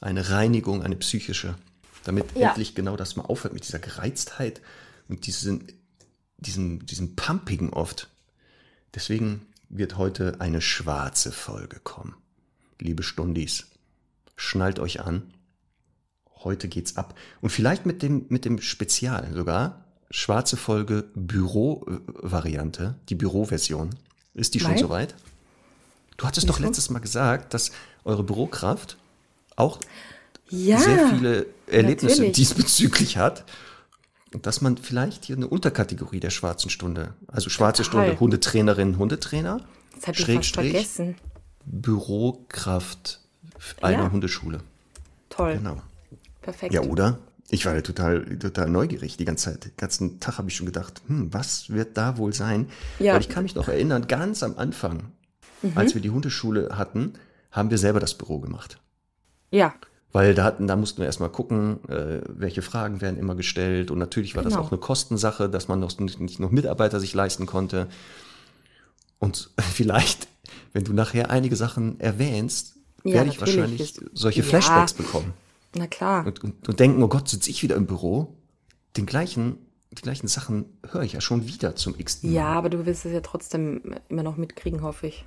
Eine 0.00 0.30
Reinigung, 0.30 0.82
eine 0.82 0.96
psychische. 0.96 1.54
Damit 2.04 2.36
Ja. 2.36 2.48
endlich 2.48 2.74
genau 2.74 2.96
das 2.96 3.16
mal 3.16 3.24
aufhört 3.24 3.54
mit 3.54 3.64
dieser 3.64 3.78
Gereiztheit 3.78 4.60
und 5.08 5.26
diesen, 5.26 5.72
diesem, 6.38 6.84
diesem 6.84 7.16
Pumpigen 7.16 7.70
oft. 7.70 8.10
Deswegen 8.94 9.46
wird 9.68 9.96
heute 9.96 10.40
eine 10.40 10.60
schwarze 10.60 11.32
Folge 11.32 11.80
kommen. 11.80 12.14
Liebe 12.78 13.02
Stundis, 13.02 13.66
schnallt 14.36 14.78
euch 14.78 15.00
an. 15.00 15.32
Heute 16.44 16.68
geht's 16.68 16.96
ab. 16.96 17.18
Und 17.40 17.50
vielleicht 17.50 17.86
mit 17.86 18.02
dem, 18.02 18.26
mit 18.28 18.44
dem 18.44 18.60
Spezial 18.60 19.32
sogar. 19.32 19.83
Schwarze 20.16 20.56
Folge 20.56 21.06
Büro-Variante, 21.16 22.94
die 23.08 23.16
Büroversion. 23.16 23.90
Ist 24.32 24.54
die 24.54 24.60
schon 24.60 24.70
Nein. 24.70 24.78
soweit? 24.78 25.16
Du 26.16 26.24
hattest 26.24 26.48
doch 26.48 26.60
letztes 26.60 26.88
Mal 26.88 27.00
gesagt, 27.00 27.52
dass 27.52 27.72
eure 28.04 28.22
Bürokraft 28.22 28.96
auch 29.56 29.80
Ja. 30.50 30.78
sehr 30.78 31.08
viele 31.08 31.46
Erlebnisse 31.66 32.18
natürlich. 32.18 32.36
diesbezüglich 32.36 33.16
hat. 33.16 33.44
Und 34.32 34.46
dass 34.46 34.60
man 34.60 34.76
vielleicht 34.76 35.24
hier 35.24 35.34
eine 35.34 35.48
Unterkategorie 35.48 36.20
der 36.20 36.30
schwarzen 36.30 36.70
Stunde, 36.70 37.14
also 37.26 37.50
schwarze 37.50 37.82
Total. 37.82 38.04
Stunde, 38.04 38.20
Hundetrainerin, 38.20 38.98
Hundetrainer, 38.98 39.62
Das 39.96 40.06
hatte 40.06 40.22
ich 40.22 40.36
fast 40.36 40.54
vergessen. 40.54 41.16
Bürokraft 41.64 43.18
einer 43.82 44.04
Ja. 44.04 44.10
Hundeschule. 44.12 44.60
Toll. 45.28 45.56
Genau. 45.56 45.82
Perfekt. 46.40 46.72
Ja, 46.72 46.82
oder? 46.82 47.18
Ich 47.50 47.66
war 47.66 47.74
ja 47.74 47.82
total, 47.82 48.24
total 48.38 48.68
neugierig 48.70 49.16
die 49.16 49.24
ganze 49.24 49.50
Zeit. 49.52 49.64
Den 49.66 49.72
ganzen 49.76 50.18
Tag 50.20 50.38
habe 50.38 50.48
ich 50.48 50.56
schon 50.56 50.66
gedacht, 50.66 51.02
hm, 51.06 51.32
was 51.32 51.68
wird 51.70 51.96
da 51.96 52.16
wohl 52.16 52.32
sein? 52.32 52.68
Ja. 52.98 53.14
Weil 53.14 53.20
ich 53.20 53.28
kann 53.28 53.42
mich 53.44 53.54
noch 53.54 53.68
erinnern, 53.68 54.06
ganz 54.08 54.42
am 54.42 54.56
Anfang, 54.58 55.12
Mhm. 55.62 55.72
als 55.76 55.94
wir 55.94 56.00
die 56.02 56.10
Hundeschule 56.10 56.70
hatten, 56.76 57.14
haben 57.50 57.70
wir 57.70 57.78
selber 57.78 58.00
das 58.00 58.14
Büro 58.14 58.38
gemacht. 58.40 58.78
Ja, 59.50 59.74
Weil 60.12 60.34
da, 60.34 60.44
hatten, 60.44 60.66
da 60.68 60.76
mussten 60.76 60.98
wir 60.98 61.06
erstmal 61.06 61.28
gucken, 61.30 61.78
äh, 61.88 62.20
welche 62.28 62.62
Fragen 62.62 63.00
werden 63.00 63.18
immer 63.18 63.34
gestellt. 63.34 63.90
Und 63.90 63.98
natürlich 63.98 64.36
war 64.36 64.42
das 64.44 64.52
Genau. 64.54 64.64
auch 64.66 64.70
eine 64.70 64.78
Kostensache, 64.80 65.48
dass 65.48 65.66
man 65.66 65.80
noch, 65.80 65.98
nicht 65.98 66.38
noch 66.38 66.50
Mitarbeiter 66.52 67.00
sich 67.00 67.14
leisten 67.14 67.46
konnte. 67.46 67.88
Und 69.18 69.50
vielleicht, 69.72 70.28
wenn 70.72 70.84
du 70.84 70.92
nachher 70.92 71.30
einige 71.30 71.56
Sachen 71.56 71.98
erwähnst, 72.00 72.76
Ja, 73.04 73.14
werde 73.14 73.30
ich 73.30 73.40
wahrscheinlich 73.40 74.00
solche 74.12 74.40
Ja. 74.40 74.46
Flashbacks 74.46 74.92
bekommen. 74.94 75.32
Na 75.74 75.86
klar. 75.86 76.26
Und, 76.26 76.42
und, 76.44 76.68
und 76.68 76.80
denken, 76.80 77.02
oh 77.02 77.08
Gott, 77.08 77.28
sitze 77.28 77.50
ich 77.50 77.62
wieder 77.62 77.76
im 77.76 77.86
Büro. 77.86 78.36
Den 78.96 79.06
gleichen, 79.06 79.58
die 79.92 80.02
gleichen 80.02 80.28
Sachen 80.28 80.66
höre 80.90 81.02
ich 81.02 81.12
ja 81.12 81.20
schon 81.20 81.46
wieder 81.46 81.76
zum 81.76 81.94
x 81.98 82.20
Ja, 82.22 82.46
aber 82.46 82.70
du 82.70 82.86
wirst 82.86 83.04
es 83.06 83.12
ja 83.12 83.20
trotzdem 83.20 83.94
immer 84.08 84.22
noch 84.22 84.36
mitkriegen, 84.36 84.82
hoffe 84.82 85.08
ich. 85.08 85.24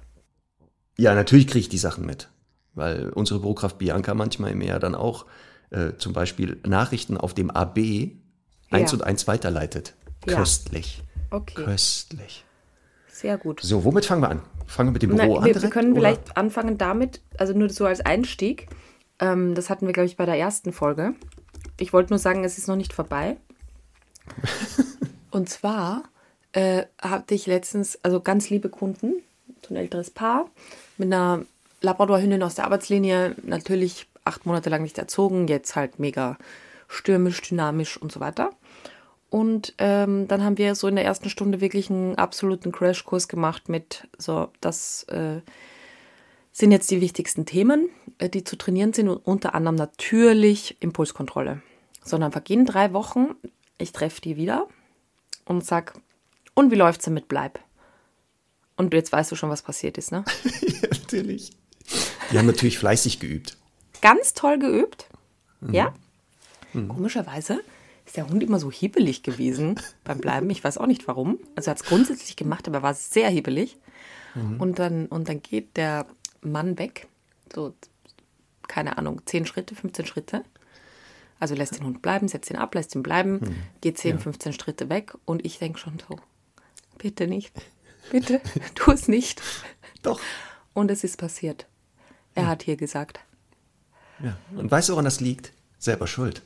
Ja, 0.97 1.13
natürlich 1.15 1.47
kriege 1.47 1.59
ich 1.59 1.69
die 1.69 1.77
Sachen 1.77 2.05
mit. 2.05 2.29
Weil 2.73 3.09
unsere 3.09 3.39
Bürokraft 3.39 3.77
Bianca 3.77 4.13
manchmal 4.13 4.51
im 4.51 4.61
Jahr 4.61 4.79
dann 4.79 4.95
auch 4.95 5.25
äh, 5.71 5.93
zum 5.97 6.13
Beispiel 6.13 6.59
Nachrichten 6.65 7.17
auf 7.17 7.33
dem 7.33 7.49
AB 7.49 7.77
eins 8.69 8.91
Ja. 8.91 8.97
und 8.97 9.03
eins 9.03 9.27
weiterleitet. 9.27 9.95
Ja. 10.27 10.35
Köstlich. 10.37 11.03
Okay, 11.29 11.55
Köstlich. 11.63 12.45
sehr 13.09 13.37
gut. 13.37 13.59
So, 13.61 13.83
womit 13.83 14.05
fangen 14.05 14.21
wir 14.21 14.29
an? 14.29 14.41
Fangen 14.65 14.89
wir 14.89 14.93
mit 14.93 15.01
dem 15.01 15.15
Na, 15.15 15.23
Büro 15.25 15.37
an? 15.37 15.41
wir, 15.45 15.47
wir 15.47 15.53
direkt, 15.59 15.73
können 15.73 15.91
oder? 15.93 16.01
vielleicht 16.01 16.37
anfangen 16.37 16.77
damit, 16.77 17.21
also 17.37 17.53
nur 17.53 17.69
so 17.69 17.85
als 17.85 18.01
Einstieg. 18.01 18.67
Ähm, 19.19 19.55
das 19.55 19.69
hatten 19.69 19.85
wir, 19.85 19.93
glaube 19.93 20.07
ich, 20.07 20.17
bei 20.17 20.25
der 20.25 20.37
ersten 20.37 20.73
Folge. 20.73 21.13
Ich 21.79 21.93
wollte 21.93 22.11
nur 22.11 22.19
sagen, 22.19 22.43
es 22.43 22.57
ist 22.57 22.67
noch 22.67 22.75
nicht 22.75 22.93
vorbei. 22.93 23.37
Und 25.31 25.49
zwar 25.49 26.03
äh, 26.53 26.83
hatte 27.01 27.35
ich 27.35 27.45
letztens, 27.45 27.99
also 28.03 28.21
ganz 28.21 28.49
liebe 28.49 28.69
Kunden, 28.69 29.21
so 29.67 29.73
ein 29.73 29.77
älteres 29.77 30.11
Paar, 30.11 30.49
mit 30.97 31.07
einer 31.07 31.45
Labrador-Hündin 31.81 32.43
aus 32.43 32.55
der 32.55 32.65
Arbeitslinie, 32.65 33.35
natürlich 33.43 34.07
acht 34.23 34.45
Monate 34.45 34.69
lang 34.69 34.81
nicht 34.81 34.97
erzogen, 34.97 35.47
jetzt 35.47 35.75
halt 35.75 35.99
mega 35.99 36.37
stürmisch, 36.87 37.41
dynamisch 37.41 37.97
und 37.97 38.11
so 38.11 38.19
weiter. 38.19 38.51
Und 39.29 39.73
ähm, 39.77 40.27
dann 40.27 40.43
haben 40.43 40.57
wir 40.57 40.73
so 40.75 40.87
in 40.87 40.95
der 40.95 41.05
ersten 41.05 41.29
Stunde 41.29 41.59
wirklich 41.59 41.89
einen 41.89 42.15
absoluten 42.15 42.71
Crashkurs 42.71 43.27
gemacht 43.27 43.67
mit 43.67 44.07
so, 44.17 44.49
das 44.61 45.03
äh, 45.03 45.41
sind 46.57 46.71
jetzt 46.71 46.89
die 46.89 47.01
wichtigsten 47.01 47.45
Themen, 47.45 47.87
äh, 48.17 48.29
die 48.29 48.43
zu 48.43 48.57
trainieren 48.57 48.91
sind 48.91 49.09
und 49.09 49.17
unter 49.17 49.53
anderem 49.53 49.75
natürlich 49.75 50.75
Impulskontrolle. 50.79 51.61
Sondern 52.03 52.31
vergehen 52.31 52.65
drei 52.65 52.93
Wochen, 52.93 53.35
ich 53.77 53.91
treffe 53.91 54.21
die 54.21 54.37
wieder 54.37 54.67
und 55.45 55.63
sag, 55.63 55.93
und 56.55 56.71
wie 56.71 56.75
läuft's 56.75 57.05
denn 57.05 57.13
mit 57.13 57.27
Bleib? 57.27 57.59
Und 58.75 58.91
jetzt 58.95 59.11
weißt 59.11 59.31
du 59.31 59.35
schon, 59.35 59.51
was 59.51 59.61
passiert 59.61 59.99
ist, 59.99 60.11
ne? 60.11 60.25
ja, 60.61 60.89
natürlich. 60.89 61.51
Die 62.31 62.39
haben 62.39 62.47
natürlich 62.47 62.79
fleißig 62.79 63.19
geübt. 63.19 63.55
Ganz 64.01 64.33
toll 64.33 64.57
geübt. 64.57 65.07
Ja? 65.71 65.93
Komischerweise 66.73 67.61
ist 68.05 68.17
der 68.17 68.29
Hund 68.29 68.41
immer 68.41 68.59
so 68.59 68.71
hibbelig 68.71 69.21
gewesen 69.21 69.79
beim 70.03 70.17
Bleiben. 70.19 70.49
Ich 70.49 70.63
weiß 70.63 70.79
auch 70.79 70.87
nicht 70.87 71.07
warum. 71.07 71.37
Also 71.55 71.69
er 71.69 71.71
hat 71.71 71.81
es 71.81 71.87
grundsätzlich 71.87 72.35
gemacht, 72.35 72.67
aber 72.67 72.79
er 72.79 72.83
war 72.83 72.93
sehr 72.95 73.29
hibbelig. 73.29 73.77
Und, 74.59 74.77
dann, 74.77 75.07
und 75.07 75.29
dann 75.29 75.41
geht 75.41 75.77
der 75.77 76.05
Mann 76.51 76.77
weg. 76.77 77.07
So, 77.53 77.73
keine 78.67 78.97
Ahnung, 78.97 79.21
10 79.25 79.45
Schritte, 79.45 79.75
15 79.75 80.05
Schritte. 80.05 80.43
Also 81.39 81.53
lässt 81.55 81.77
den 81.77 81.85
Hund 81.85 82.01
bleiben, 82.01 82.27
setzt 82.27 82.49
ihn 82.49 82.55
ab, 82.55 82.73
lässt 82.73 82.95
ihn 82.95 83.03
bleiben, 83.03 83.39
geht 83.81 83.97
10, 83.99 84.19
15 84.19 84.53
Schritte 84.53 84.89
weg. 84.89 85.13
Und 85.25 85.45
ich 85.45 85.59
denke 85.59 85.77
schon 85.79 85.93
so, 86.07 86.19
bitte 86.97 87.27
nicht, 87.27 87.53
bitte, 88.11 88.41
tu 88.75 88.91
es 88.91 89.07
nicht. 89.07 89.41
Doch. 90.01 90.19
Und 90.73 90.89
es 90.91 91.03
ist 91.03 91.17
passiert. 91.17 91.67
Er 92.33 92.47
hat 92.47 92.63
hier 92.63 92.75
gesagt, 92.75 93.19
Ja. 94.23 94.37
Und 94.55 94.69
weißt 94.71 94.89
du, 94.89 94.93
woran 94.93 95.05
das 95.05 95.19
liegt? 95.19 95.51
Selber 95.79 96.07
schuld. 96.07 96.41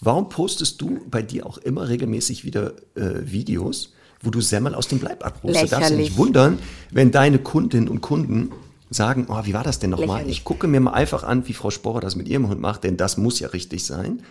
Warum 0.00 0.28
postest 0.28 0.80
du 0.80 1.04
bei 1.08 1.22
dir 1.22 1.44
auch 1.44 1.58
immer 1.58 1.88
regelmäßig 1.88 2.44
wieder 2.44 2.74
äh, 2.94 3.20
Videos, 3.24 3.92
wo 4.22 4.30
du 4.30 4.40
Semmel 4.40 4.74
aus 4.74 4.86
dem 4.86 5.00
Bleib 5.00 5.24
abrufst? 5.24 5.62
Du 5.62 5.66
darfst 5.66 5.90
dich 5.90 5.98
nicht 5.98 6.16
wundern, 6.16 6.60
wenn 6.92 7.10
deine 7.10 7.40
Kundinnen 7.40 7.88
und 7.88 8.00
Kunden 8.00 8.52
sagen, 8.90 9.26
oh, 9.28 9.40
wie 9.44 9.54
war 9.54 9.64
das 9.64 9.78
denn 9.78 9.90
nochmal? 9.90 10.28
Ich 10.28 10.44
gucke 10.44 10.66
mir 10.66 10.80
mal 10.80 10.92
einfach 10.92 11.24
an, 11.24 11.46
wie 11.48 11.52
Frau 11.52 11.70
Sporer 11.70 12.00
das 12.00 12.16
mit 12.16 12.28
ihrem 12.28 12.48
Hund 12.48 12.60
macht, 12.60 12.84
denn 12.84 12.96
das 12.96 13.16
muss 13.16 13.40
ja 13.40 13.48
richtig 13.48 13.84
sein. 13.84 14.22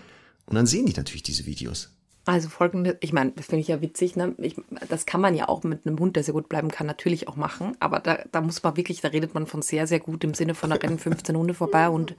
Und 0.46 0.56
dann 0.56 0.66
sehen 0.66 0.86
die 0.86 0.94
natürlich 0.94 1.24
diese 1.24 1.46
Videos. 1.46 1.90
Also 2.26 2.50
folgende, 2.50 2.98
ich 3.00 3.14
meine, 3.14 3.32
das 3.32 3.46
finde 3.46 3.62
ich 3.62 3.70
ja 3.70 3.82
witzig, 3.82 4.18
ne? 4.18 4.36
Ich, 4.38 4.56
das 4.90 5.06
kann 5.06 5.22
man 5.22 5.34
ja 5.34 5.48
auch 5.48 5.64
mit 5.64 5.88
einem 5.88 5.98
Hund, 5.98 6.18
der 6.18 6.24
sehr 6.24 6.34
gut 6.34 6.50
bleiben 6.50 6.70
kann, 6.70 6.86
natürlich 6.86 7.30
auch 7.30 7.38
machen. 7.38 7.78
Aber 7.80 8.00
da, 8.00 8.20
da 8.34 8.42
muss 8.42 8.62
man 8.64 8.76
wirklich, 8.76 9.00
da 9.00 9.08
redet 9.08 9.34
man 9.34 9.48
von 9.48 9.62
sehr, 9.62 9.88
sehr 9.88 10.02
gut 10.02 10.26
im 10.26 10.34
Sinne 10.34 10.54
von, 10.54 10.70
da 10.70 10.76
rennen 10.76 11.00
15 11.00 11.38
Hunde 11.38 11.54
vorbei 11.54 11.88
und 11.88 12.16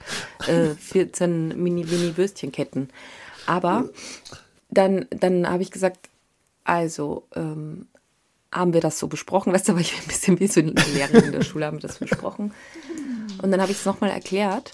äh, 0.46 0.70
14 0.70 1.62
Mini-Mini-Würstchenketten. 1.62 2.88
Aber 3.46 3.90
dann, 4.70 5.07
dann 5.11 5.46
habe 5.48 5.62
ich 5.62 5.70
gesagt, 5.70 6.09
also 6.64 7.27
ähm, 7.35 7.87
haben 8.52 8.72
wir 8.72 8.80
das 8.80 8.98
so 8.98 9.08
besprochen, 9.08 9.52
weißt 9.54 9.68
du, 9.68 9.72
aber 9.72 9.80
ich 9.80 9.92
bin 9.92 10.02
ein 10.02 10.08
bisschen 10.08 10.40
wie 10.40 10.46
so 10.46 10.61
eine 10.61 10.72
Lehrerin 10.94 11.24
in 11.24 11.32
der 11.32 11.42
Schule, 11.42 11.66
haben 11.66 11.78
wir 11.78 11.88
das 11.88 11.98
besprochen. 11.98 12.52
Und 13.42 13.50
dann 13.50 13.61
habe 13.61 13.70
ich 13.70 13.78
es 13.78 13.84
nochmal 13.84 14.11
erklärt. 14.11 14.72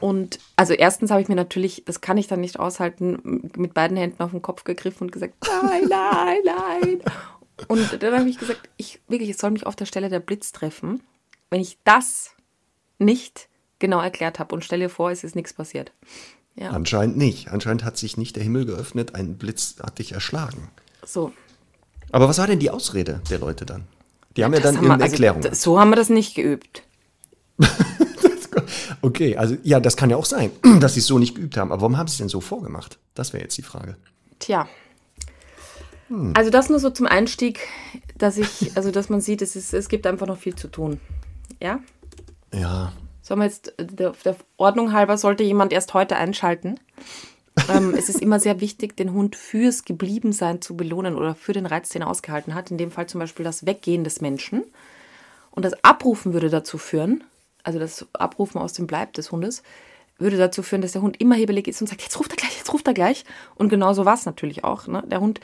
Und 0.00 0.38
also 0.56 0.74
erstens 0.74 1.10
habe 1.10 1.22
ich 1.22 1.28
mir 1.28 1.36
natürlich, 1.36 1.84
das 1.86 2.00
kann 2.00 2.18
ich 2.18 2.26
dann 2.26 2.40
nicht 2.40 2.58
aushalten, 2.58 3.50
mit 3.56 3.72
beiden 3.74 3.96
Händen 3.96 4.22
auf 4.22 4.32
den 4.32 4.42
Kopf 4.42 4.64
gegriffen 4.64 5.04
und 5.04 5.12
gesagt, 5.12 5.34
nein, 5.46 5.84
nein, 5.88 6.38
nein. 6.44 7.00
Und 7.68 8.02
dann 8.02 8.18
habe 8.18 8.28
ich 8.28 8.38
gesagt, 8.38 8.68
ich 8.76 9.00
wirklich, 9.08 9.30
es 9.30 9.38
soll 9.38 9.52
mich 9.52 9.66
auf 9.66 9.76
der 9.76 9.86
Stelle 9.86 10.08
der 10.08 10.20
Blitz 10.20 10.52
treffen, 10.52 11.02
wenn 11.50 11.60
ich 11.60 11.78
das 11.84 12.32
nicht 12.98 13.48
genau 13.78 14.00
erklärt 14.00 14.38
habe. 14.38 14.54
Und 14.54 14.64
stell 14.64 14.80
dir 14.80 14.90
vor, 14.90 15.10
es 15.10 15.24
ist 15.24 15.36
nichts 15.36 15.52
passiert. 15.52 15.92
Ja, 16.56 16.70
Anscheinend 16.70 17.16
nicht. 17.16 17.50
Anscheinend 17.50 17.84
hat 17.84 17.96
sich 17.96 18.16
nicht 18.16 18.36
der 18.36 18.42
Himmel 18.42 18.66
geöffnet, 18.66 19.14
ein 19.14 19.38
Blitz 19.38 19.76
hat 19.80 19.98
dich 19.98 20.12
erschlagen. 20.12 20.70
so. 21.04 21.32
Aber 22.14 22.28
was 22.28 22.38
war 22.38 22.46
denn 22.46 22.60
die 22.60 22.70
Ausrede 22.70 23.20
der 23.28 23.38
Leute 23.40 23.66
dann? 23.66 23.84
Die 24.36 24.44
haben 24.44 24.52
ja 24.54 24.60
dann 24.60 24.74
Das 24.74 24.76
haben 24.76 24.82
wir- 24.84 24.88
irgendeine 24.92 25.02
also, 25.04 25.12
Erklärung. 25.14 25.42
das- 25.42 25.62
so 25.62 25.80
haben 25.80 25.90
wir 25.90 25.96
das 25.96 26.08
nicht 26.10 26.34
geübt. 26.34 26.82
Okay, 29.02 29.36
also 29.36 29.56
ja, 29.64 29.80
das 29.80 29.96
kann 29.96 30.08
ja 30.10 30.16
auch 30.16 30.24
sein, 30.24 30.50
dass 30.80 30.94
sie 30.94 31.00
es 31.00 31.06
so 31.06 31.18
nicht 31.18 31.34
geübt 31.34 31.56
haben. 31.56 31.72
Aber 31.72 31.82
warum 31.82 31.98
haben 31.98 32.06
sie 32.06 32.12
es 32.12 32.18
denn 32.18 32.28
so 32.28 32.40
vorgemacht? 32.40 32.98
Das 33.14 33.32
wäre 33.32 33.42
jetzt 33.42 33.58
die 33.58 33.62
Frage. 33.62 33.96
Tja. 34.38 34.66
Also 36.34 36.50
das 36.50 36.70
nur 36.70 36.78
so 36.78 36.88
zum 36.90 37.06
Einstieg, 37.06 37.60
dass 38.16 38.38
ich, 38.38 38.74
also 38.76 38.90
dass 38.92 39.08
man 39.10 39.20
sieht, 39.20 39.42
es, 39.42 39.56
ist, 39.56 39.74
es 39.74 39.88
gibt 39.88 40.06
einfach 40.06 40.26
noch 40.26 40.38
viel 40.38 40.54
zu 40.54 40.68
tun. 40.68 41.00
Ja? 41.60 41.80
Ja, 42.54 42.92
Sollen 43.22 43.40
wir 43.40 43.46
jetzt, 43.46 43.78
äh, 43.78 43.84
der, 43.86 44.12
der 44.24 44.36
Ordnung 44.56 44.92
halber 44.92 45.18
sollte 45.18 45.42
jemand 45.42 45.72
erst 45.72 45.92
heute 45.94 46.16
einschalten. 46.16 46.78
Ähm, 47.68 47.94
es 47.96 48.08
ist 48.08 48.20
immer 48.20 48.40
sehr 48.40 48.60
wichtig, 48.60 48.96
den 48.96 49.12
Hund 49.12 49.36
fürs 49.36 49.84
Gebliebensein 49.84 50.60
zu 50.60 50.76
belohnen 50.76 51.16
oder 51.16 51.34
für 51.34 51.52
den 51.52 51.66
Reiz, 51.66 51.88
den 51.88 52.02
er 52.02 52.08
ausgehalten 52.08 52.54
hat. 52.54 52.70
In 52.70 52.78
dem 52.78 52.90
Fall 52.90 53.06
zum 53.06 53.20
Beispiel 53.20 53.44
das 53.44 53.66
Weggehen 53.66 54.04
des 54.04 54.20
Menschen. 54.20 54.64
Und 55.50 55.64
das 55.64 55.84
Abrufen 55.84 56.32
würde 56.32 56.50
dazu 56.50 56.78
führen, 56.78 57.22
also 57.62 57.78
das 57.78 58.06
Abrufen 58.12 58.60
aus 58.60 58.72
dem 58.72 58.86
Bleib 58.86 59.12
des 59.14 59.30
Hundes, 59.30 59.62
würde 60.18 60.36
dazu 60.36 60.62
führen, 60.62 60.82
dass 60.82 60.92
der 60.92 61.02
Hund 61.02 61.20
immer 61.20 61.34
hebelig 61.34 61.66
ist 61.68 61.80
und 61.80 61.88
sagt, 61.88 62.02
jetzt 62.02 62.18
ruft 62.18 62.32
er 62.32 62.36
gleich, 62.36 62.58
jetzt 62.58 62.72
ruft 62.72 62.86
er 62.86 62.94
gleich. 62.94 63.24
Und 63.54 63.68
genau 63.68 63.92
so 63.92 64.04
war 64.04 64.14
es 64.14 64.26
natürlich 64.26 64.64
auch. 64.64 64.86
Ne? 64.86 65.02
Der 65.06 65.20
Hund 65.20 65.40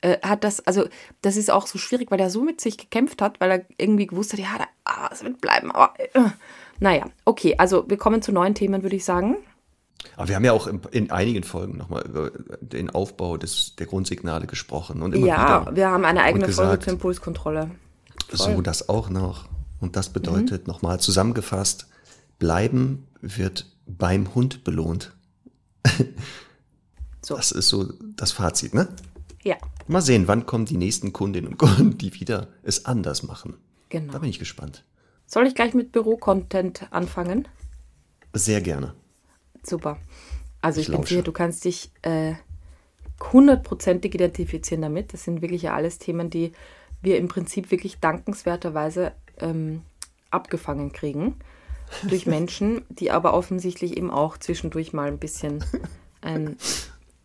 äh, 0.00 0.18
hat 0.22 0.44
das, 0.44 0.66
also 0.66 0.86
das 1.22 1.36
ist 1.36 1.50
auch 1.50 1.66
so 1.66 1.78
schwierig, 1.78 2.10
weil 2.10 2.20
er 2.20 2.30
so 2.30 2.42
mit 2.42 2.60
sich 2.60 2.76
gekämpft 2.76 3.22
hat, 3.22 3.40
weil 3.40 3.50
er 3.50 3.66
irgendwie 3.78 4.06
gewusst 4.06 4.32
hat, 4.32 4.40
ja, 4.40 4.58
da, 4.58 4.66
ah, 4.84 5.08
es 5.10 5.24
wird 5.24 5.40
bleiben, 5.40 5.72
aber 5.72 5.94
äh, 5.98 6.20
naja, 6.80 7.06
okay, 7.24 7.54
also 7.58 7.88
wir 7.88 7.96
kommen 7.96 8.20
zu 8.20 8.32
neuen 8.32 8.54
Themen, 8.54 8.82
würde 8.82 8.96
ich 8.96 9.04
sagen. 9.04 9.36
Aber 10.16 10.28
wir 10.28 10.36
haben 10.36 10.44
ja 10.44 10.52
auch 10.52 10.66
in, 10.66 10.80
in 10.92 11.10
einigen 11.10 11.42
Folgen 11.44 11.76
nochmal 11.76 12.02
über 12.06 12.30
den 12.60 12.90
Aufbau 12.90 13.36
des, 13.36 13.74
der 13.76 13.86
Grundsignale 13.86 14.46
gesprochen 14.46 15.02
und 15.02 15.14
immer 15.14 15.26
ja, 15.26 15.62
wieder. 15.62 15.76
wir 15.76 15.90
haben 15.90 16.04
eine 16.04 16.22
eigene 16.22 16.46
und 16.46 16.52
Folge 16.52 16.70
gesagt, 16.70 16.84
zur 16.84 16.92
Impulskontrolle. 16.94 17.70
So, 18.32 18.60
das 18.60 18.88
auch 18.88 19.08
noch. 19.10 19.46
Und 19.80 19.96
das 19.96 20.08
Mhm. 20.10 20.12
bedeutet 20.14 20.66
nochmal 20.66 21.00
zusammengefasst, 21.00 21.88
bleiben 22.38 23.06
wird 23.20 23.66
beim 23.86 24.34
Hund 24.34 24.64
belohnt. 24.64 25.12
So. 27.22 27.36
Das 27.36 27.52
ist 27.52 27.68
so 27.70 27.90
das 28.16 28.32
Fazit, 28.32 28.74
ne? 28.74 28.88
Ja, 29.44 29.56
Mal 29.86 30.02
sehen, 30.02 30.28
wann 30.28 30.44
kommen 30.46 30.66
die 30.66 30.76
nächsten 30.76 31.12
Kundinnen 31.14 31.48
und 31.52 31.58
Kunden, 31.58 31.96
die 31.98 32.12
wieder 32.20 32.48
es 32.62 32.84
anders 32.84 33.22
machen. 33.22 33.54
genau. 33.88 34.12
Da 34.12 34.18
bin 34.18 34.28
ich 34.28 34.38
gespannt. 34.38 34.84
Soll 35.26 35.46
ich 35.46 35.54
gleich 35.54 35.72
mit 35.74 35.90
Büro-Content 35.92 36.88
anfangen? 36.90 37.48
Sehr 38.34 38.60
gerne. 38.60 38.94
Super. 39.66 39.98
Also 40.60 40.80
ich, 40.80 40.88
Ich 40.88 40.94
bin 40.94 41.04
sicher, 41.04 41.22
du 41.22 41.32
kannst 41.32 41.64
dich 41.64 41.90
äh, 42.02 42.34
hundertprozentig 43.32 44.14
identifizieren 44.14 44.82
damit. 44.82 45.12
Das 45.12 45.24
sind 45.24 45.42
wirklich 45.42 45.62
ja 45.62 45.74
alles 45.74 45.98
Themen, 45.98 46.30
die 46.30 46.52
wir 47.02 47.18
im 47.18 47.28
Prinzip 47.28 47.70
wirklich 47.70 48.00
dankenswerterweise 48.00 49.12
ähm, 49.38 49.82
abgefangen 50.30 50.92
kriegen 50.92 51.36
durch 52.08 52.26
Menschen, 52.26 52.82
die 52.88 53.10
aber 53.10 53.34
offensichtlich 53.34 53.96
eben 53.96 54.10
auch 54.10 54.38
zwischendurch 54.38 54.92
mal 54.92 55.08
ein 55.08 55.18
bisschen 55.18 55.64
ein 56.22 56.56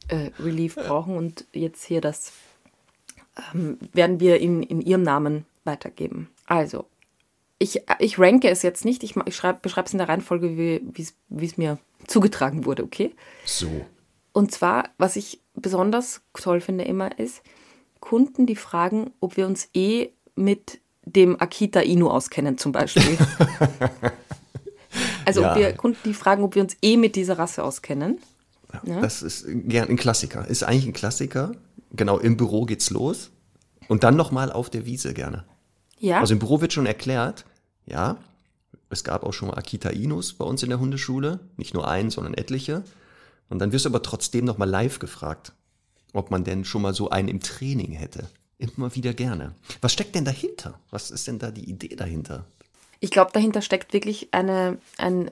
äh, 0.10 0.32
Relief 0.40 0.76
brauchen. 0.76 1.16
Und 1.16 1.46
jetzt 1.54 1.86
hier 1.86 2.02
das 2.02 2.34
ähm, 3.54 3.78
werden 3.94 4.20
wir 4.20 4.40
in, 4.40 4.64
in 4.64 4.82
ihrem 4.82 5.04
Namen 5.04 5.46
weitergeben. 5.64 6.30
Also, 6.46 6.86
ich, 7.60 7.82
ich 8.00 8.18
ranke 8.18 8.50
es 8.50 8.62
jetzt 8.62 8.86
nicht, 8.86 9.04
ich, 9.04 9.16
ich 9.26 9.36
schreib, 9.36 9.62
beschreibe 9.62 9.88
es 9.88 9.94
in 9.94 10.00
der 10.00 10.10
Reihenfolge, 10.10 10.58
wie 10.58 11.02
es- 11.02 11.58
mir 11.58 11.78
zugetragen 12.08 12.66
wurde, 12.66 12.84
okay? 12.84 13.14
So. 13.46 13.70
Und 14.32 14.52
zwar, 14.52 14.90
was 14.98 15.16
ich 15.16 15.42
besonders 15.56 16.22
toll 16.34 16.62
finde 16.62 16.86
immer, 16.86 17.20
ist 17.20 17.42
Kunden, 18.00 18.46
die 18.46 18.56
fragen, 18.56 19.12
ob 19.20 19.36
wir 19.38 19.46
uns 19.46 19.68
eh 19.74 20.10
mit 20.36 20.80
dem 21.04 21.40
Akita 21.42 21.82
Inu 21.82 22.10
auskennen, 22.10 22.58
zum 22.58 22.72
Beispiel. 22.72 23.04
also 25.26 25.42
Ja. 25.42 25.52
ob 25.52 25.58
wir 25.58 25.74
Kunden, 25.74 26.00
die 26.06 26.14
fragen, 26.14 26.44
ob 26.44 26.56
wir 26.56 26.62
uns 26.64 26.78
eh 26.82 26.98
mit 26.98 27.16
dieser 27.16 27.38
Rasse 27.38 27.64
auskennen. 27.64 28.20
Ja. 28.84 29.02
Das 29.02 29.22
ist 29.22 29.46
gern 29.48 29.90
ein 29.90 29.98
Klassiker. 29.98 30.48
Ist 30.48 30.64
eigentlich 30.64 30.86
ein 30.88 30.94
Klassiker. 30.94 31.52
Genau, 31.92 32.20
im 32.20 32.38
Büro 32.38 32.66
geht's 32.66 32.90
los. 32.92 33.32
Und 33.88 34.04
dann 34.04 34.16
nochmal 34.16 34.52
auf 34.52 34.70
der 34.70 34.86
Wiese 34.86 35.14
gerne. 35.14 35.44
Ja, 35.98 36.20
Also 36.20 36.34
im 36.34 36.40
Büro 36.40 36.62
wird 36.62 36.72
schon 36.74 36.86
erklärt, 36.86 37.46
ja, 37.90 38.18
es 38.90 39.04
gab 39.04 39.24
auch 39.24 39.34
schon 39.34 39.50
mal 39.50 39.58
Akita 39.58 39.90
Inus 39.90 40.34
bei 40.34 40.46
uns 40.46 40.64
in 40.64 40.70
der 40.70 40.80
Hundeschule. 40.80 41.40
Nicht 41.58 41.74
nur 41.74 41.88
einen, 41.88 42.10
sondern 42.10 42.34
etliche. 42.34 42.84
Und 43.50 43.60
dann 43.60 43.72
wirst 43.72 43.86
du 43.86 43.90
aber 43.90 44.02
trotzdem 44.02 44.46
nochmal 44.46 44.70
live 44.70 45.00
gefragt, 45.00 45.54
ob 46.14 46.32
man 46.32 46.44
denn 46.44 46.66
schon 46.66 46.82
mal 46.82 46.94
so 46.94 47.10
einen 47.10 47.28
im 47.28 47.40
Training 47.40 47.92
hätte. 47.92 48.28
Immer 48.58 48.96
wieder 48.96 49.14
gerne. 49.14 49.54
Was 49.82 49.94
steckt 49.94 50.16
denn 50.16 50.26
dahinter? 50.26 50.80
Was 50.92 51.12
ist 51.12 51.28
denn 51.28 51.40
da 51.40 51.52
die 51.52 51.70
Idee 51.70 51.96
dahinter? 51.96 52.46
ich 53.00 53.12
glaube, 53.12 53.32
dahinter 53.34 53.62
steckt 53.62 53.94
wirklich 53.94 54.30
eine, 54.32 54.78
ein 54.98 55.32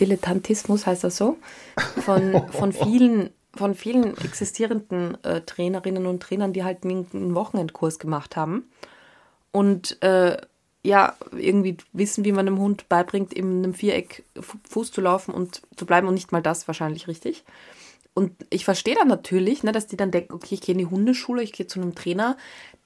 Dilettantismus, 0.00 0.86
heißt 0.86 1.04
das 1.04 1.16
so, 1.16 1.38
von, 2.04 2.48
von 2.50 2.72
vielen 2.72 3.30
von 3.54 3.74
vielen 3.74 4.16
existierenden 4.18 5.22
äh, 5.24 5.40
Trainerinnen 5.40 6.06
und 6.06 6.22
Trainern, 6.22 6.52
die 6.52 6.62
halt 6.62 6.84
einen, 6.84 7.06
einen 7.12 7.34
Wochenendkurs 7.34 7.98
gemacht 7.98 8.36
haben 8.36 8.70
und 9.50 10.00
äh, 10.02 10.36
ja, 10.88 11.14
irgendwie 11.36 11.76
wissen, 11.92 12.24
wie 12.24 12.32
man 12.32 12.46
einem 12.46 12.58
Hund 12.58 12.88
beibringt, 12.88 13.32
in 13.32 13.58
einem 13.58 13.74
Viereck 13.74 14.24
Fu- 14.40 14.58
Fuß 14.68 14.90
zu 14.90 15.00
laufen 15.00 15.32
und 15.34 15.62
zu 15.76 15.86
bleiben 15.86 16.08
und 16.08 16.14
nicht 16.14 16.32
mal 16.32 16.42
das 16.42 16.66
wahrscheinlich 16.66 17.06
richtig. 17.08 17.44
Und 18.14 18.32
ich 18.50 18.64
verstehe 18.64 18.94
dann 18.94 19.06
natürlich, 19.08 19.62
ne, 19.62 19.70
dass 19.70 19.86
die 19.86 19.96
dann 19.96 20.10
denken, 20.10 20.32
okay, 20.32 20.54
ich 20.54 20.60
gehe 20.62 20.72
in 20.72 20.78
die 20.78 20.86
Hundeschule, 20.86 21.42
ich 21.42 21.52
gehe 21.52 21.66
zu 21.66 21.80
einem 21.80 21.94
Trainer. 21.94 22.36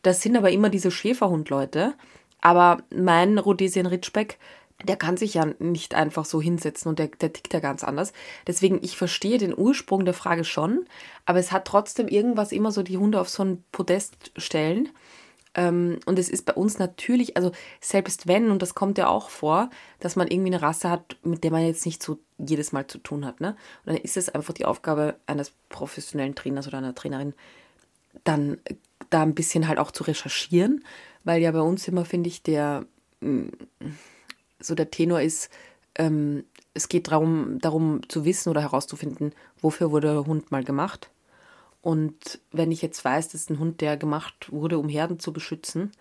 Das 0.03 0.21
sind 0.21 0.37
aber 0.37 0.51
immer 0.51 0.69
diese 0.69 0.91
Schäferhundleute. 0.91 1.95
Aber 2.41 2.83
mein 2.95 3.39
Rhodesian 3.39 3.87
Ridgeback, 3.87 4.39
der 4.85 4.97
kann 4.97 5.17
sich 5.17 5.35
ja 5.35 5.47
nicht 5.61 5.95
einfach 5.95 6.25
so 6.25 6.43
hinsetzen 6.43 6.89
und 6.89 6.99
der, 6.99 7.07
der 7.07 7.33
tickt 7.33 7.55
ja 7.55 7.61
ganz 7.61 7.85
anders. 7.85 8.13
Deswegen, 8.49 8.81
ich 8.83 8.97
verstehe 8.97 9.39
den 9.39 9.57
Ursprung 9.57 10.05
der 10.05 10.13
Frage 10.13 10.45
schon, 10.45 10.87
aber 11.25 11.39
es 11.39 11.53
hat 11.53 11.67
trotzdem 11.67 12.09
irgendwas 12.09 12.51
immer 12.51 12.73
so 12.73 12.83
die 12.83 12.99
Hunde 12.99 13.21
auf 13.21 13.29
so 13.29 13.45
ein 13.45 13.63
Podest 13.71 14.33
stellen. 14.37 14.89
Ähm, 15.55 15.99
und 16.07 16.19
es 16.19 16.29
ist 16.29 16.47
bei 16.47 16.55
uns 16.55 16.79
natürlich, 16.79 17.37
also 17.37 17.53
selbst 17.81 18.27
wenn, 18.27 18.51
und 18.51 18.63
das 18.63 18.75
kommt 18.75 18.99
ja 18.99 19.09
auch 19.09 19.29
vor, 19.29 19.71
dass 20.01 20.17
man 20.17 20.29
irgendwie 20.29 20.53
eine 20.53 20.63
Rasse 20.63 20.89
hat, 20.89 21.17
mit 21.23 21.45
der 21.45 21.51
man 21.51 21.65
jetzt 21.65 21.85
nicht 21.85 22.03
so 22.03 22.19
jedes 22.39 22.73
Mal 22.73 22.87
zu 22.87 22.99
tun 22.99 23.27
hat. 23.27 23.41
Ne? 23.41 23.57
Und 23.85 23.95
dann 23.95 23.97
ist 23.97 24.17
es 24.17 24.31
einfach 24.31 24.55
die 24.55 24.65
Aufgabe 24.65 25.17
eines 25.27 25.53
professionellen 25.69 26.35
Trainers 26.35 26.67
oder 26.67 26.79
einer 26.79 26.95
Trainerin, 26.95 27.35
dann 28.25 28.59
äh, 28.65 28.75
da 29.11 29.23
ein 29.23 29.35
bisschen 29.35 29.69
halt 29.69 29.79
auch 29.79 29.91
zu 29.91 30.05
recherchieren, 30.05 30.85
weil 31.25 31.43
ja 31.43 31.51
bei 31.51 31.61
uns 31.61 31.87
immer, 31.87 32.05
finde 32.05 32.29
ich, 32.29 32.43
der 32.43 32.87
mm, 33.21 33.49
so 34.59 34.75
der 34.75 34.91
Tenor 34.91 35.21
ist, 35.21 35.51
ähm, 35.97 36.45
es 36.75 36.89
geht 36.89 37.09
darum, 37.11 37.59
darum 37.61 38.09
zu 38.09 38.25
wissen 38.25 38.49
oder 38.49 38.63
herauszufinden, 38.63 39.35
wofür 39.61 39.91
wurde 39.91 40.13
der 40.13 40.27
Hund 40.27 40.51
mal 40.51 40.65
gemacht. 40.65 41.11
Und 41.83 42.41
wenn 42.53 42.73
ich 42.73 42.81
jetzt 42.81 43.05
weiß, 43.05 43.29
das 43.29 43.43
ist 43.43 43.51
ein 43.51 43.59
Hund, 43.59 43.81
der 43.81 43.97
gemacht 43.97 44.51
wurde, 44.51 44.79
um 44.79 44.89
Herden 44.89 45.19
zu 45.19 45.33
beschützen, 45.33 45.93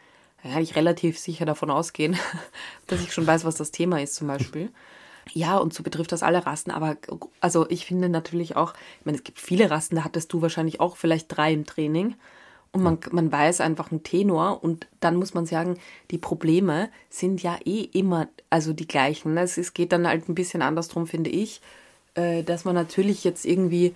dann 0.41 0.53
kann 0.53 0.63
ich 0.63 0.75
relativ 0.75 1.19
sicher 1.19 1.45
davon 1.45 1.69
ausgehen, 1.69 2.15
dass 2.87 3.01
ich 3.01 3.13
schon 3.13 3.27
weiß, 3.27 3.43
was 3.45 3.55
das 3.55 3.71
Thema 3.71 4.01
ist 4.01 4.15
zum 4.15 4.27
Beispiel. 4.27 4.69
Ja, 5.33 5.57
und 5.57 5.73
so 5.73 5.83
betrifft 5.83 6.11
das 6.11 6.23
alle 6.23 6.45
Rassen, 6.45 6.71
aber 6.71 6.97
also 7.39 7.69
ich 7.69 7.85
finde 7.85 8.09
natürlich 8.09 8.55
auch, 8.55 8.73
ich 8.99 9.05
meine, 9.05 9.17
es 9.17 9.23
gibt 9.23 9.39
viele 9.39 9.69
Rassen, 9.69 9.95
da 9.95 10.03
hattest 10.03 10.33
du 10.33 10.41
wahrscheinlich 10.41 10.79
auch 10.79 10.97
vielleicht 10.97 11.27
drei 11.35 11.53
im 11.53 11.65
Training 11.65 12.15
und 12.71 12.83
man, 12.83 12.99
man 13.11 13.31
weiß 13.31 13.61
einfach 13.61 13.91
einen 13.91 14.03
Tenor 14.03 14.63
und 14.63 14.87
dann 14.99 15.15
muss 15.15 15.33
man 15.33 15.45
sagen, 15.45 15.77
die 16.09 16.17
Probleme 16.17 16.89
sind 17.09 17.43
ja 17.43 17.57
eh 17.65 17.81
immer 17.81 18.29
also 18.49 18.73
die 18.73 18.87
gleichen. 18.87 19.37
Es, 19.37 19.57
es 19.57 19.73
geht 19.73 19.91
dann 19.91 20.07
halt 20.07 20.29
ein 20.29 20.35
bisschen 20.35 20.61
andersrum, 20.61 21.05
finde 21.05 21.29
ich, 21.29 21.61
äh, 22.15 22.43
dass 22.43 22.63
man 22.63 22.75
natürlich 22.75 23.23
jetzt 23.23 23.45
irgendwie 23.45 23.93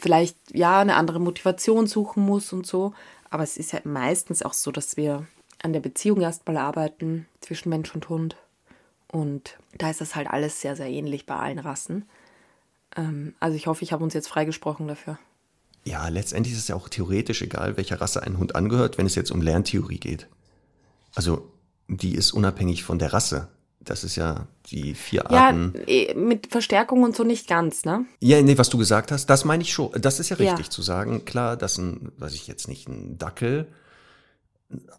vielleicht 0.00 0.36
ja 0.52 0.80
eine 0.80 0.96
andere 0.96 1.20
Motivation 1.20 1.86
suchen 1.86 2.24
muss 2.24 2.52
und 2.52 2.66
so, 2.66 2.92
aber 3.30 3.42
es 3.42 3.56
ist 3.56 3.72
ja 3.72 3.80
meistens 3.84 4.42
auch 4.42 4.52
so, 4.52 4.70
dass 4.70 4.96
wir 4.96 5.26
an 5.62 5.72
der 5.72 5.80
Beziehung 5.80 6.20
erstmal 6.20 6.56
arbeiten 6.56 7.26
zwischen 7.40 7.70
Mensch 7.70 7.94
und 7.94 8.08
Hund. 8.08 8.36
Und 9.08 9.58
da 9.78 9.90
ist 9.90 10.00
das 10.00 10.14
halt 10.14 10.28
alles 10.28 10.60
sehr, 10.60 10.76
sehr 10.76 10.88
ähnlich 10.88 11.26
bei 11.26 11.36
allen 11.36 11.58
Rassen. 11.58 12.04
Ähm, 12.96 13.34
also 13.40 13.56
ich 13.56 13.66
hoffe, 13.66 13.84
ich 13.84 13.92
habe 13.92 14.04
uns 14.04 14.14
jetzt 14.14 14.28
freigesprochen 14.28 14.88
dafür. 14.88 15.18
Ja, 15.84 16.08
letztendlich 16.08 16.54
ist 16.54 16.60
es 16.60 16.68
ja 16.68 16.76
auch 16.76 16.88
theoretisch 16.88 17.42
egal, 17.42 17.76
welcher 17.76 18.00
Rasse 18.00 18.22
ein 18.22 18.38
Hund 18.38 18.56
angehört, 18.56 18.98
wenn 18.98 19.06
es 19.06 19.14
jetzt 19.14 19.30
um 19.30 19.42
Lerntheorie 19.42 20.00
geht. 20.00 20.28
Also, 21.14 21.50
die 21.88 22.14
ist 22.14 22.32
unabhängig 22.32 22.84
von 22.84 22.98
der 22.98 23.12
Rasse. 23.12 23.48
Das 23.84 24.04
ist 24.04 24.16
ja 24.16 24.46
die 24.66 24.94
vier 24.94 25.24
Ja, 25.30 25.46
Arten. 25.46 25.74
eh, 25.86 26.14
mit 26.14 26.48
Verstärkung 26.50 27.02
und 27.02 27.14
so 27.14 27.22
nicht 27.24 27.46
ganz, 27.48 27.84
ne? 27.84 28.04
Ja, 28.20 28.40
nee, 28.42 28.56
was 28.58 28.70
du 28.70 28.78
gesagt 28.78 29.12
hast, 29.12 29.26
das 29.26 29.44
meine 29.44 29.62
ich 29.62 29.72
schon. 29.72 29.90
Das 30.00 30.20
ist 30.20 30.30
ja 30.30 30.36
Ja. 30.38 30.50
richtig 30.52 30.70
zu 30.70 30.82
sagen. 30.82 31.24
Klar, 31.24 31.56
dass 31.56 31.78
ein, 31.78 32.12
weiß 32.18 32.34
ich 32.34 32.46
jetzt 32.46 32.68
nicht, 32.68 32.88
ein 32.88 33.18
Dackel 33.18 33.66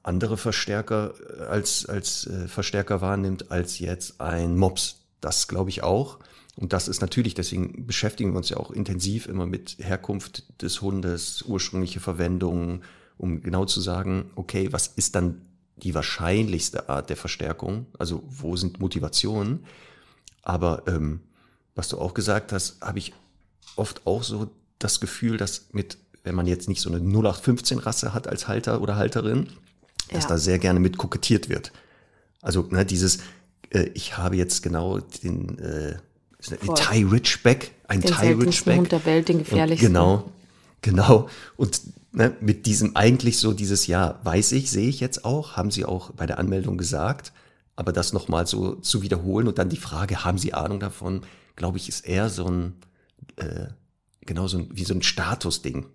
andere 0.03 0.37
Verstärker 0.37 1.13
äh, 1.39 1.43
als, 1.43 1.85
als 1.85 2.27
äh, 2.27 2.47
Verstärker 2.47 3.01
wahrnimmt 3.01 3.51
als 3.51 3.79
jetzt 3.79 4.21
ein 4.21 4.55
Mops. 4.57 5.01
Das 5.21 5.47
glaube 5.47 5.69
ich 5.69 5.83
auch. 5.83 6.19
Und 6.55 6.71
das 6.71 6.87
ist 6.87 7.01
natürlich, 7.01 7.33
deswegen 7.33 7.85
beschäftigen 7.85 8.31
wir 8.31 8.37
uns 8.37 8.49
ja 8.49 8.57
auch 8.57 8.71
intensiv 8.71 9.27
immer 9.27 9.45
mit 9.45 9.75
Herkunft 9.79 10.61
des 10.61 10.81
Hundes, 10.81 11.41
ursprüngliche 11.41 11.99
Verwendung, 11.99 12.81
um 13.17 13.41
genau 13.41 13.65
zu 13.65 13.81
sagen, 13.81 14.31
okay, 14.35 14.69
was 14.71 14.87
ist 14.87 15.15
dann 15.15 15.41
die 15.77 15.93
wahrscheinlichste 15.93 16.89
Art 16.89 17.09
der 17.09 17.17
Verstärkung? 17.17 17.85
Also 17.97 18.23
wo 18.27 18.55
sind 18.55 18.79
Motivationen? 18.79 19.65
Aber 20.41 20.83
ähm, 20.87 21.21
was 21.75 21.89
du 21.89 21.97
auch 21.97 22.13
gesagt 22.13 22.51
hast, 22.53 22.81
habe 22.81 22.99
ich 22.99 23.13
oft 23.75 24.05
auch 24.07 24.23
so 24.23 24.49
das 24.79 24.99
Gefühl, 24.99 25.37
dass 25.37 25.67
mit, 25.71 25.97
wenn 26.23 26.35
man 26.35 26.47
jetzt 26.47 26.69
nicht 26.69 26.81
so 26.81 26.89
eine 26.89 26.99
0815-Rasse 26.99 28.13
hat 28.13 28.27
als 28.27 28.47
Halter 28.47 28.81
oder 28.81 28.95
Halterin, 28.95 29.47
dass 30.11 30.23
Ja. 30.23 30.29
da 30.29 30.37
sehr 30.37 30.59
gerne 30.59 30.79
mit 30.79 30.97
kokettiert 30.97 31.49
wird. 31.49 31.71
Also 32.41 32.61
ne, 32.69 32.85
dieses, 32.85 33.19
äh, 33.71 33.89
ich 33.93 34.17
habe 34.17 34.35
jetzt 34.37 34.61
genau 34.63 34.99
den 34.99 35.57
äh. 35.59 35.97
Thai 36.75 37.03
Ridgeback, 37.11 37.71
ein 37.87 38.01
Den 38.01 38.11
Thai 38.11 38.33
Ridgeback. 38.35 38.77
Hund 38.77 38.91
der 38.91 39.05
Welt, 39.05 39.29
den 39.29 39.37
Und 39.37 39.43
gefährlichsten. 39.45 39.87
Genau, 39.87 40.31
genau. 40.81 41.27
Und 41.57 41.81
ne, 42.15 42.35
mit 42.39 42.65
diesem 42.65 42.95
eigentlich 42.95 43.37
so 43.37 43.53
dieses 43.53 43.87
Ja, 43.87 44.19
weiß 44.23 44.53
ich, 44.53 44.71
sehe 44.71 44.89
ich 44.89 44.99
jetzt 44.99 45.25
auch, 45.25 45.57
haben 45.57 45.71
Sie 45.71 45.85
auch 45.85 46.11
bei 46.11 46.25
der 46.25 46.39
Anmeldung 46.39 46.77
gesagt. 46.77 47.33
Aber 47.75 47.91
das 47.91 48.13
nochmal 48.13 48.47
so 48.47 48.75
zu 48.75 49.01
wiederholen 49.01 49.47
und 49.47 49.57
dann 49.57 49.69
die 49.69 49.77
Frage, 49.77 50.23
haben 50.23 50.37
Sie 50.37 50.53
Ahnung 50.53 50.79
davon, 50.79 51.21
glaube 51.55 51.77
ich, 51.77 51.89
ist 51.89 52.07
eher 52.07 52.29
so 52.29 52.47
ein, 52.47 52.73
äh, 53.35 53.67
genau 54.21 54.47
so 54.47 54.59
ein, 54.59 54.69
wie 54.71 54.85
so 54.85 54.93
ein 54.93 55.01
Statusding. 55.01 55.85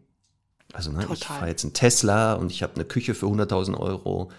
Also 0.72 0.92
ne, 0.92 1.08
ich 1.12 1.24
fahre 1.24 1.48
jetzt 1.48 1.64
einen 1.64 1.72
Tesla 1.72 2.34
und 2.34 2.52
ich 2.52 2.62
habe 2.62 2.74
eine 2.74 2.84
Küche 2.84 3.14
für 3.14 3.26
100.000 3.26 3.76
Euro. 3.78 4.30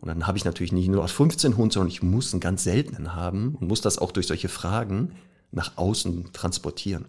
Und 0.00 0.08
dann 0.08 0.26
habe 0.26 0.38
ich 0.38 0.44
natürlich 0.44 0.72
nicht 0.72 0.88
nur 0.88 1.04
aus 1.04 1.12
15 1.12 1.56
Hund, 1.56 1.72
sondern 1.72 1.90
ich 1.90 2.02
muss 2.02 2.32
einen 2.32 2.40
ganz 2.40 2.64
seltenen 2.64 3.14
haben 3.14 3.54
und 3.54 3.68
muss 3.68 3.82
das 3.82 3.98
auch 3.98 4.10
durch 4.10 4.26
solche 4.26 4.48
Fragen 4.48 5.12
nach 5.52 5.76
außen 5.76 6.32
transportieren. 6.32 7.06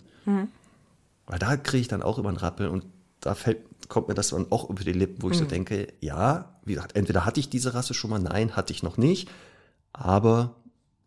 Weil 1.25 1.39
da 1.39 1.57
kriege 1.57 1.81
ich 1.81 1.87
dann 1.87 2.03
auch 2.03 2.17
immer 2.17 2.29
einen 2.29 2.37
Rappel 2.37 2.67
und 2.67 2.83
da 3.19 3.36
fällt, 3.36 3.60
kommt 3.89 4.08
mir 4.08 4.13
das 4.13 4.30
dann 4.30 4.51
auch 4.51 4.69
über 4.69 4.84
die 4.84 4.93
Lippen, 4.93 5.21
wo 5.21 5.30
ich 5.30 5.38
so 5.38 5.45
denke, 5.45 5.88
ja, 6.01 6.60
wie 6.65 6.73
gesagt, 6.73 6.95
entweder 6.95 7.25
hatte 7.25 7.39
ich 7.39 7.49
diese 7.49 7.73
Rasse 7.73 7.93
schon 7.93 8.10
mal, 8.10 8.19
nein, 8.19 8.56
hatte 8.56 8.73
ich 8.73 8.84
noch 8.84 8.97
nicht, 8.97 9.30
aber 9.93 10.56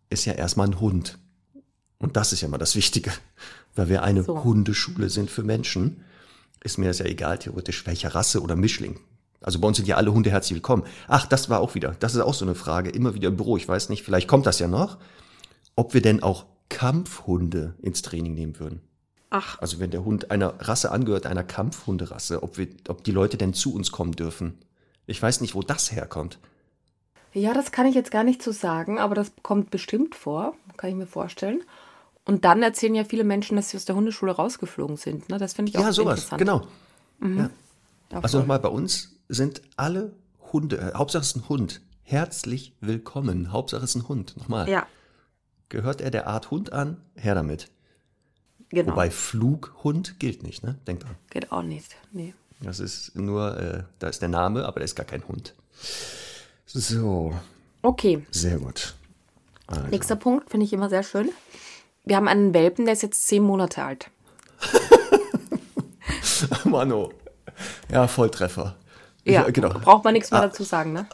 ist 0.09 0.25
ja 0.25 0.33
erstmal 0.33 0.69
ein 0.69 0.81
Hund. 0.81 1.19
Und 1.99 2.17
das 2.17 2.33
ist 2.33 2.41
ja 2.41 2.49
mal 2.49 2.59
das 2.59 2.75
Wichtige. 2.75 3.13
Weil 3.75 3.89
wir 3.89 4.03
eine 4.03 4.25
So. 4.25 4.43
Hundeschule 4.43 5.11
sind 5.11 5.31
für 5.31 5.45
Menschen, 5.45 6.03
ist 6.63 6.79
mir 6.79 6.89
das 6.89 6.99
ja 6.99 7.07
egal, 7.07 7.39
theoretisch, 7.39 7.87
welcher 7.87 8.15
Rasse 8.15 8.43
oder 8.43 8.57
Mischling. 8.57 8.99
Also 9.41 9.59
bei 9.61 9.69
uns 9.69 9.77
sind 9.77 9.87
ja 9.87 9.97
alle 9.97 10.13
Hunde 10.13 10.31
herzlich 10.31 10.57
willkommen. 10.57 10.83
Ach, 11.09 11.27
das 11.27 11.49
war 11.49 11.61
auch 11.61 11.75
wieder, 11.75 11.95
das 12.01 12.15
ist 12.15 12.21
auch 12.21 12.35
so 12.35 12.45
eine 12.45 12.55
Frage, 12.55 12.91
immer 12.91 13.15
wieder 13.15 13.29
im 13.29 13.37
Büro. 13.37 13.57
Ich 13.57 13.69
weiß 13.69 13.89
nicht, 13.89 14.03
vielleicht 14.03 14.29
kommt 14.29 14.47
das 14.47 14.59
ja 14.59 14.69
noch, 14.69 14.99
ob 15.77 15.95
wir 15.95 16.03
denn 16.03 16.23
auch 16.23 16.47
Kampfhunde 16.69 17.75
ins 17.81 18.03
Training 18.03 18.35
nehmen 18.35 18.59
würden. 18.59 18.81
Ach, 19.31 19.59
Also 19.61 19.79
wenn 19.79 19.91
der 19.91 20.05
Hund 20.05 20.31
einer 20.33 20.55
Rasse 20.61 20.91
angehört, 20.91 21.27
einer 21.27 21.45
Kampfhunderasse, 21.45 22.43
ob, 22.43 22.59
wir, 22.59 22.69
ob 22.89 23.05
die 23.05 23.13
Leute 23.13 23.37
denn 23.37 23.55
zu 23.55 23.73
uns 23.75 23.93
kommen 23.93 24.13
dürfen. 24.13 24.59
Ich 25.07 25.23
weiß 25.23 25.41
nicht, 25.41 25.55
wo 25.55 25.63
das 25.63 25.93
herkommt. 25.93 26.39
ja, 27.33 27.55
das 27.55 27.71
kann 27.73 27.87
ich 27.87 27.95
jetzt 27.95 28.11
gar 28.11 28.25
nicht 28.25 28.43
so 28.43 28.51
sagen, 28.53 28.99
aber 28.99 29.15
das 29.15 29.33
kommt 29.43 29.71
bestimmt 29.71 30.15
vor, 30.17 30.55
kann 30.77 30.91
ich 30.91 30.97
mir 30.97 31.07
vorstellen. 31.07 31.63
Und 32.25 32.45
dann 32.45 32.63
erzählen 32.63 32.95
ja 32.95 33.05
viele 33.05 33.25
Menschen, 33.25 33.57
dass 33.57 33.71
sie 33.71 33.77
aus 33.77 33.85
der 33.85 33.95
Hundeschule 33.97 34.33
rausgeflogen 34.33 34.97
sind. 34.97 35.29
Ne? 35.29 35.39
Das 35.39 35.55
finde 35.55 35.71
ich 35.71 35.79
auch 35.79 35.83
Ja, 35.83 35.93
sowas, 35.93 36.25
interessant. 36.25 36.39
genau. 36.41 36.67
Ja, 37.37 37.51
Also 38.11 38.29
voll. 38.39 38.41
nochmal, 38.41 38.59
bei 38.61 38.69
uns 38.69 39.17
sind 39.29 39.63
alle 39.77 40.13
Hunde, 40.53 40.79
äh, 40.79 40.95
Hauptsache 40.97 41.23
es 41.23 41.29
ist 41.31 41.37
ein 41.37 41.49
Hund, 41.49 41.81
herzlich 42.03 42.75
willkommen. 42.81 43.53
Hauptsache 43.53 43.85
es 43.85 43.91
ist 43.95 44.03
ein 44.03 44.09
Hund. 44.09 44.37
Nochmal. 44.37 44.69
Ja, 44.69 44.87
Gehört 45.69 46.01
er 46.01 46.11
der 46.11 46.27
Art 46.27 46.51
Hund 46.51 46.73
an? 46.73 46.97
Her 47.15 47.37
damit. 47.37 47.71
Genau. 48.71 48.93
Wobei 48.93 49.11
Flughund 49.11 50.19
gilt 50.19 50.43
nicht, 50.43 50.63
ne? 50.65 50.77
Denkt 50.87 51.05
dran. 51.05 51.15
Geht 51.31 51.53
auch 51.53 51.63
nicht. 51.63 51.97
Nee. 52.13 52.35
Das 52.63 52.81
ist 52.81 53.15
nur, 53.17 53.59
äh, 53.59 53.83
da 53.99 54.09
ist 54.09 54.21
der 54.23 54.29
Name, 54.29 54.65
aber 54.67 54.81
da 54.81 54.85
ist 54.85 54.97
gar 54.97 55.07
kein 55.07 55.27
Hund. 55.29 55.55
So, 56.67 57.35
Okay, 57.83 58.27
sehr 58.31 58.59
gut. 58.59 58.95
nächster 59.91 60.17
Punkt 60.17 60.51
finde 60.51 60.67
ich 60.67 60.73
immer 60.73 60.89
sehr 60.91 61.03
schön. 61.03 61.31
Wir 62.05 62.17
haben 62.17 62.29
einen 62.29 62.53
Welpen, 62.55 62.85
der 62.85 62.95
ist 62.95 63.03
jetzt 63.03 63.27
zehn 63.27 63.43
Monate 63.43 63.83
alt. 63.83 64.11
Mano. 66.65 67.13
Ja, 67.91 68.07
Volltreffer. 68.07 68.77
Ja, 69.25 69.49
genau. 69.51 69.69
braucht 69.71 70.05
man 70.05 70.15
nichts 70.15 70.31
mehr 70.31 70.41
Ah. 70.41 70.47
dazu 70.47 70.65
sagen, 70.65 70.93
ne? 70.93 71.07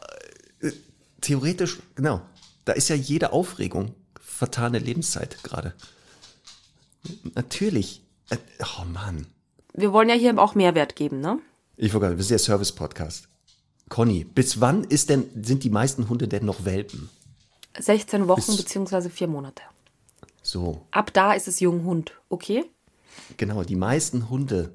Theoretisch, 1.20 1.78
genau. 1.94 2.20
Da 2.64 2.72
ist 2.72 2.88
ja 2.88 2.96
jede 2.96 3.32
Aufregung 3.32 3.94
vertane 4.20 4.78
Lebenszeit 4.78 5.42
gerade. 5.42 5.74
Natürlich. 7.34 8.02
Äh, 8.30 8.36
Oh 8.78 8.84
Mann. 8.84 9.26
Wir 9.74 9.92
wollen 9.92 10.08
ja 10.08 10.14
hier 10.14 10.38
auch 10.38 10.54
Mehrwert 10.54 10.96
geben, 10.96 11.20
ne? 11.20 11.38
Ich 11.76 11.92
wollte 11.92 12.06
gerade, 12.06 12.16
wir 12.16 12.24
sind 12.24 12.34
ja 12.34 12.44
Service-Podcast. 12.44 13.28
Conny, 13.88 14.24
bis 14.24 14.60
wann 14.60 14.84
ist 14.84 15.10
denn, 15.10 15.26
sind 15.42 15.62
die 15.64 15.70
meisten 15.70 16.08
Hunde 16.08 16.26
denn 16.28 16.44
noch 16.44 16.64
Welpen? 16.64 17.08
16 17.78 18.26
Wochen 18.28 18.40
Bis- 18.46 18.56
beziehungsweise 18.56 19.10
vier 19.10 19.28
Monate. 19.28 19.62
So, 20.42 20.86
Ab 20.92 21.12
da 21.12 21.34
ist 21.34 21.46
es 21.48 21.60
Junghund, 21.60 22.12
okay? 22.28 22.64
genau, 23.36 23.64
die 23.64 23.76
meisten 23.76 24.28
Hunde 24.30 24.72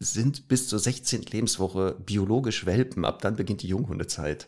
sind 0.00 0.48
bis 0.48 0.68
zur 0.68 0.78
16. 0.78 1.22
Lebenswoche 1.22 1.96
biologisch 2.04 2.66
Welpen. 2.66 3.04
Ab 3.04 3.20
dann 3.22 3.36
beginnt 3.36 3.62
die 3.62 3.68
Junghundezeit. 3.68 4.46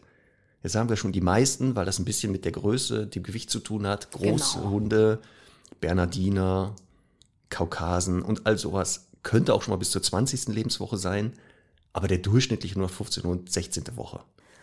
Jetzt 0.62 0.72
sagen 0.72 0.88
wir 0.88 0.96
schon 0.96 1.12
die 1.12 1.20
meisten, 1.20 1.74
weil 1.76 1.84
das 1.86 1.98
ein 1.98 2.04
bisschen 2.04 2.32
mit 2.32 2.44
der 2.44 2.52
Größe, 2.52 3.06
dem 3.06 3.22
Gewicht 3.22 3.50
zu 3.50 3.60
tun 3.60 3.86
hat. 3.86 4.10
Große 4.12 4.58
Genau. 4.58 4.70
Hunde, 4.70 5.20
Bernardiner, 5.80 6.74
Kaukasen 7.50 8.22
und 8.22 8.46
all 8.46 8.56
sowas. 8.58 9.06
Könnte 9.22 9.52
auch 9.52 9.62
schon 9.62 9.72
mal 9.72 9.76
bis 9.78 9.90
zur 9.90 10.02
20. 10.02 10.48
Lebenswoche 10.48 10.96
sein, 10.96 11.34
aber 11.92 12.08
der 12.08 12.18
durchschnittliche 12.18 12.78
nur 12.78 12.88
15. 12.88 13.24
und 13.24 13.52
16. 13.52 13.84
Woche. 13.96 14.20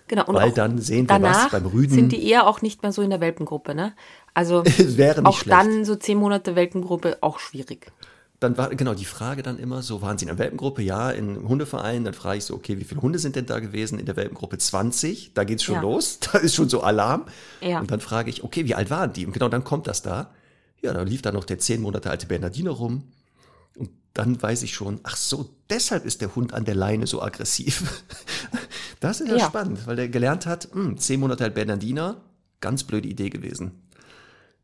Genau. 0.07 0.25
Und 0.25 0.35
Weil 0.35 0.51
dann 0.51 0.79
sehen 0.79 1.07
wir 1.09 1.21
was 1.21 1.49
beim 1.51 1.65
Rüden. 1.65 1.93
sind 1.93 2.11
die 2.13 2.25
eher 2.27 2.47
auch 2.47 2.61
nicht 2.61 2.81
mehr 2.81 2.91
so 2.93 3.01
in 3.01 3.09
der 3.09 3.19
Welpengruppe, 3.19 3.75
ne? 3.75 3.93
Also 4.33 4.63
Wäre 4.77 5.21
nicht 5.21 5.27
auch 5.27 5.37
schlecht. 5.37 5.51
dann 5.59 5.83
so 5.85 5.95
zehn 5.95 6.17
Monate 6.17 6.55
Welpengruppe 6.55 7.17
auch 7.21 7.39
schwierig. 7.39 7.91
Dann 8.39 8.55
war 8.57 8.69
genau 8.69 8.93
die 8.93 9.03
Frage 9.05 9.41
dann 9.43 9.57
immer 9.59 9.81
so, 9.81 10.01
waren 10.03 10.17
Sie 10.17 10.25
in 10.25 10.29
einer 10.29 10.37
Welpengruppe? 10.39 10.81
Ja, 10.83 11.09
in 11.11 11.47
Hundeverein. 11.49 12.03
Dann 12.05 12.13
frage 12.13 12.37
ich 12.37 12.45
so, 12.45 12.53
okay, 12.53 12.77
wie 12.79 12.83
viele 12.83 13.01
Hunde 13.01 13.17
sind 13.19 13.35
denn 13.35 13.47
da 13.47 13.59
gewesen? 13.59 13.99
In 13.99 14.05
der 14.05 14.15
Welpengruppe 14.15 14.57
20. 14.59 15.33
Da 15.33 15.43
geht's 15.43 15.63
schon 15.63 15.75
Ja. 15.75 15.81
los. 15.81 16.19
Da 16.31 16.37
ist 16.37 16.55
schon 16.55 16.69
so 16.69 16.81
Alarm. 16.81 17.25
Ja. 17.61 17.79
Und 17.79 17.89
dann 17.91 17.99
frage 17.99 18.29
ich, 18.29 18.43
okay, 18.43 18.65
wie 18.65 18.75
alt 18.75 18.89
waren 18.89 19.11
die? 19.11 19.25
Und 19.25 19.33
genau 19.33 19.49
dann 19.49 19.63
kommt 19.63 19.87
das 19.87 20.03
da. 20.03 20.29
Ja, 20.81 20.93
da 20.93 21.01
lief 21.03 21.21
da 21.21 21.31
noch 21.31 21.43
der 21.43 21.59
zehn 21.59 21.81
Monate 21.81 22.09
alte 22.09 22.27
Bernardiner 22.27 22.71
rum. 22.71 23.03
Und 23.75 23.89
dann 24.13 24.41
weiß 24.41 24.63
ich 24.63 24.73
schon, 24.73 24.99
ach 25.03 25.15
so, 25.17 25.49
deshalb 25.69 26.05
ist 26.05 26.21
der 26.21 26.35
Hund 26.35 26.53
an 26.53 26.65
der 26.65 26.75
Leine 26.75 27.07
so 27.07 27.21
aggressiv. 27.21 28.03
Das 28.99 29.21
ist 29.21 29.29
ja, 29.29 29.35
Ja. 29.37 29.45
spannend, 29.47 29.85
weil 29.85 29.95
der 29.95 30.09
gelernt 30.09 30.47
hat, 30.47 30.69
hm, 30.73 30.97
zehn 30.97 31.19
Monate 31.19 31.43
alt 31.43 31.53
Bernardiner, 31.53 32.19
ganz 32.61 32.83
blöde 32.83 33.07
Idee 33.07 33.29
gewesen. 33.29 33.83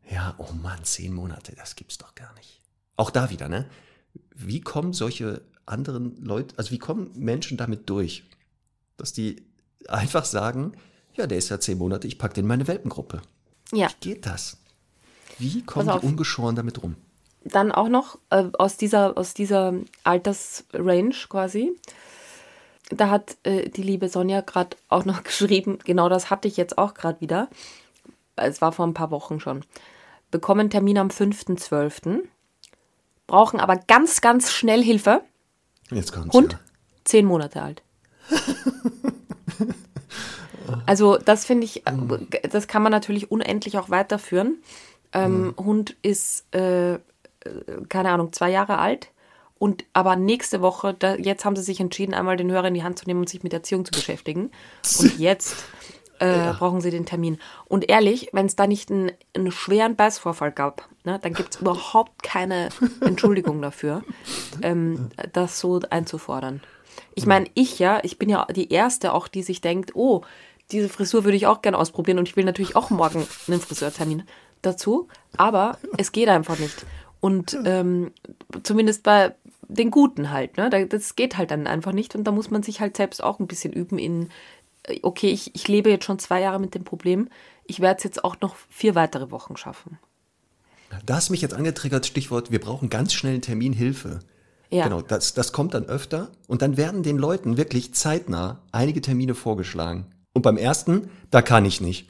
Ja, 0.10 0.34
oh 0.40 0.52
Mann, 0.54 0.84
zehn 0.84 1.14
Monate, 1.14 1.54
das 1.56 1.76
gibt's 1.76 2.00
doch 2.00 2.16
gar 2.16 2.34
nicht. 2.34 2.60
Auch 2.96 3.12
da 3.12 3.30
wieder, 3.30 3.48
ne? 3.48 3.70
Wie 4.34 4.60
kommen 4.60 4.94
solche 4.94 5.42
anderen 5.68 6.16
Leute, 6.24 6.58
also 6.58 6.72
wie 6.72 6.80
kommen 6.80 7.12
Menschen 7.16 7.58
damit 7.58 7.88
durch, 7.92 8.24
dass 8.98 9.14
die 9.14 9.46
einfach 9.88 10.26
sagen, 10.26 10.72
ja, 11.14 11.28
der 11.28 11.38
ist 11.38 11.50
ja 11.50 11.60
zehn 11.60 11.78
Monate, 11.78 12.08
ich 12.08 12.18
pack 12.18 12.34
den 12.34 12.46
in 12.46 12.48
meine 12.48 12.68
Welpengruppe. 12.68 13.22
Ja. 13.72 13.88
Wie 14.02 14.10
geht 14.14 14.26
das? 14.26 14.58
Wie 15.40 15.64
kommen 15.64 15.88
die 15.88 16.06
ungeschoren 16.06 16.56
damit 16.56 16.82
rum? 16.82 16.96
Dann 17.44 17.72
auch 17.72 17.90
noch 17.90 18.18
äh, 18.30 18.46
aus, 18.58 18.78
dieser, 18.78 19.18
aus 19.18 19.34
dieser 19.34 19.74
Altersrange 20.04 21.14
quasi. 21.30 21.72
Da 22.90 23.10
hat 23.10 23.38
äh, 23.44 23.70
die 23.70 23.84
liebe 23.84 24.08
Sonja 24.10 24.42
gerade 24.42 24.78
auch 24.90 25.06
noch 25.06 25.24
geschrieben, 25.24 25.80
genau 25.84 26.10
das 26.10 26.30
hatte 26.30 26.48
ich 26.48 26.58
jetzt 26.58 26.78
auch 26.78 26.94
gerade 26.94 27.22
wieder. 27.22 27.50
Es 28.36 28.62
war 28.62 28.72
vor 28.72 28.88
ein 28.88 28.94
paar 28.94 29.12
Wochen 29.12 29.40
schon. 29.40 29.64
Bekommen 30.32 30.70
Termin 30.70 30.98
am 30.98 31.10
5.12. 31.10 32.22
Brauchen 33.28 33.60
aber 33.60 33.76
ganz, 33.76 34.22
ganz 34.22 34.52
schnell 34.52 34.84
Hilfe. 34.84 35.22
Jetzt 35.92 36.12
kommt's 36.12 36.34
Hund, 36.34 36.54
ja. 36.54 36.60
zehn 37.04 37.26
Monate 37.26 37.62
alt. 37.62 37.84
Also 40.86 41.18
das 41.18 41.46
finde 41.46 41.66
ich, 41.66 41.86
äh, 41.88 42.48
das 42.50 42.68
kann 42.68 42.84
man 42.84 42.92
natürlich 42.92 43.32
unendlich 43.32 43.78
auch 43.78 43.90
weiterführen. 43.90 44.58
Ähm, 45.14 45.54
Hund 45.58 45.96
ist, 46.02 46.46
äh, 46.54 46.94
äh, 46.94 47.00
keine 47.90 48.12
Ahnung, 48.12 48.34
zwei 48.34 48.50
Jahre 48.50 48.80
alt. 48.80 49.10
Und 49.60 49.86
aber 49.94 50.16
nächste 50.16 50.62
Woche, 50.62 50.94
da, 50.94 51.16
jetzt 51.16 51.46
haben 51.46 51.56
sie 51.56 51.62
sich 51.62 51.80
entschieden, 51.80 52.14
einmal 52.14 52.36
den 52.36 52.52
Hörer 52.52 52.68
in 52.68 52.74
die 52.74 52.84
Hand 52.84 53.00
zu 53.00 53.06
nehmen 53.06 53.22
und 53.22 53.30
sich 53.30 53.44
mit 53.44 53.54
Erziehung 53.54 53.86
zu 53.86 53.92
beschäftigen. 53.92 54.52
Und 55.00 55.18
jetzt 55.20 55.56
äh, 56.20 56.54
brauchen 56.54 56.82
sie 56.82 56.92
den 56.92 57.06
Termin. 57.06 57.38
Und 57.66 57.90
ehrlich, 57.90 58.30
wenn 58.34 58.46
es 58.46 58.56
da 58.56 58.68
nicht 58.68 58.92
einen, 58.92 59.12
einen 59.36 59.52
schweren 59.52 59.96
Beißvorfall 59.96 60.52
gab, 60.52 60.90
ne, 61.04 61.20
dann 61.22 61.34
gibt 61.34 61.56
es 61.56 61.62
überhaupt 61.62 62.24
keine 62.24 62.70
Entschuldigung 63.02 63.62
dafür, 63.62 64.04
ähm, 64.62 65.10
das 65.32 65.60
so 65.60 65.80
einzufordern. 65.90 66.62
Ich 67.16 67.26
meine, 67.26 67.48
ich 67.54 67.80
ja, 67.80 68.00
ich 68.04 68.18
bin 68.18 68.30
ja 68.30 68.46
die 68.46 68.72
Erste 68.72 69.14
auch, 69.14 69.28
die 69.28 69.44
sich 69.44 69.62
denkt, 69.62 69.96
oh, 69.96 70.24
diese 70.72 70.90
Frisur 70.90 71.24
würde 71.24 71.38
ich 71.38 71.48
auch 71.48 71.62
gerne 71.62 71.78
ausprobieren 71.78 72.18
und 72.20 72.28
ich 72.28 72.36
will 72.36 72.46
natürlich 72.46 72.76
auch 72.76 72.90
morgen 72.90 73.26
einen 73.48 73.60
Friseurtermin 73.60 74.24
dazu, 74.66 75.08
aber 75.38 75.78
es 75.98 76.12
geht 76.12 76.30
einfach 76.30 76.58
nicht. 76.60 76.86
Und 77.20 77.58
ähm, 77.66 78.12
zumindest 78.64 79.04
bei 79.04 79.34
den 79.68 79.92
Guten 79.92 80.32
halt, 80.32 80.58
ne? 80.58 80.70
Da- 80.70 80.86
Das 80.86 81.16
geht 81.16 81.38
halt 81.38 81.52
dann 81.52 81.68
einfach 81.68 81.94
nicht 81.94 82.16
und 82.16 82.26
da 82.26 82.32
muss 82.32 82.52
man 82.52 82.64
sich 82.64 82.82
halt 82.82 82.98
selbst 82.98 83.24
auch 83.24 83.40
ein 83.40 83.48
bisschen 83.48 83.72
üben 83.74 83.98
in, 83.98 84.30
äh, 84.84 85.00
okay, 85.04 85.30
ich, 85.30 85.56
ich 85.56 85.68
lebe 85.68 85.90
jetzt 85.90 86.06
schon 86.06 86.20
zwei 86.20 86.42
Jahre 86.42 86.60
mit 86.60 86.76
dem 86.76 86.84
Problem, 86.84 87.30
ich 87.66 87.80
werde 87.80 87.98
es 88.00 88.04
jetzt 88.04 88.24
auch 88.26 88.36
noch 88.42 88.56
vier 88.70 88.94
weitere 88.96 89.32
Wochen 89.32 89.56
schaffen. 89.56 90.00
Da 91.06 91.16
hast 91.16 91.30
mich 91.32 91.42
jetzt 91.42 91.54
angetriggert, 91.56 92.06
Stichwort, 92.06 92.52
wir 92.52 92.60
brauchen 92.60 92.90
ganz 92.90 93.14
schnell 93.14 93.34
einen 93.34 93.42
Termin 93.42 93.74
Hilfe. 93.74 94.20
Ja. 94.70 94.84
Genau, 94.84 95.02
das, 95.02 95.34
das 95.34 95.52
kommt 95.54 95.74
dann 95.74 95.86
öfter 95.86 96.30
und 96.48 96.62
dann 96.62 96.78
werden 96.78 97.04
den 97.04 97.18
Leuten 97.18 97.58
wirklich 97.58 97.94
zeitnah 97.94 98.60
einige 98.72 99.02
Termine 99.02 99.34
vorgeschlagen. 99.36 100.08
Und 100.34 100.42
beim 100.42 100.58
ersten, 100.58 101.10
da 101.32 101.42
kann 101.42 101.64
ich 101.66 101.80
nicht. 101.80 102.10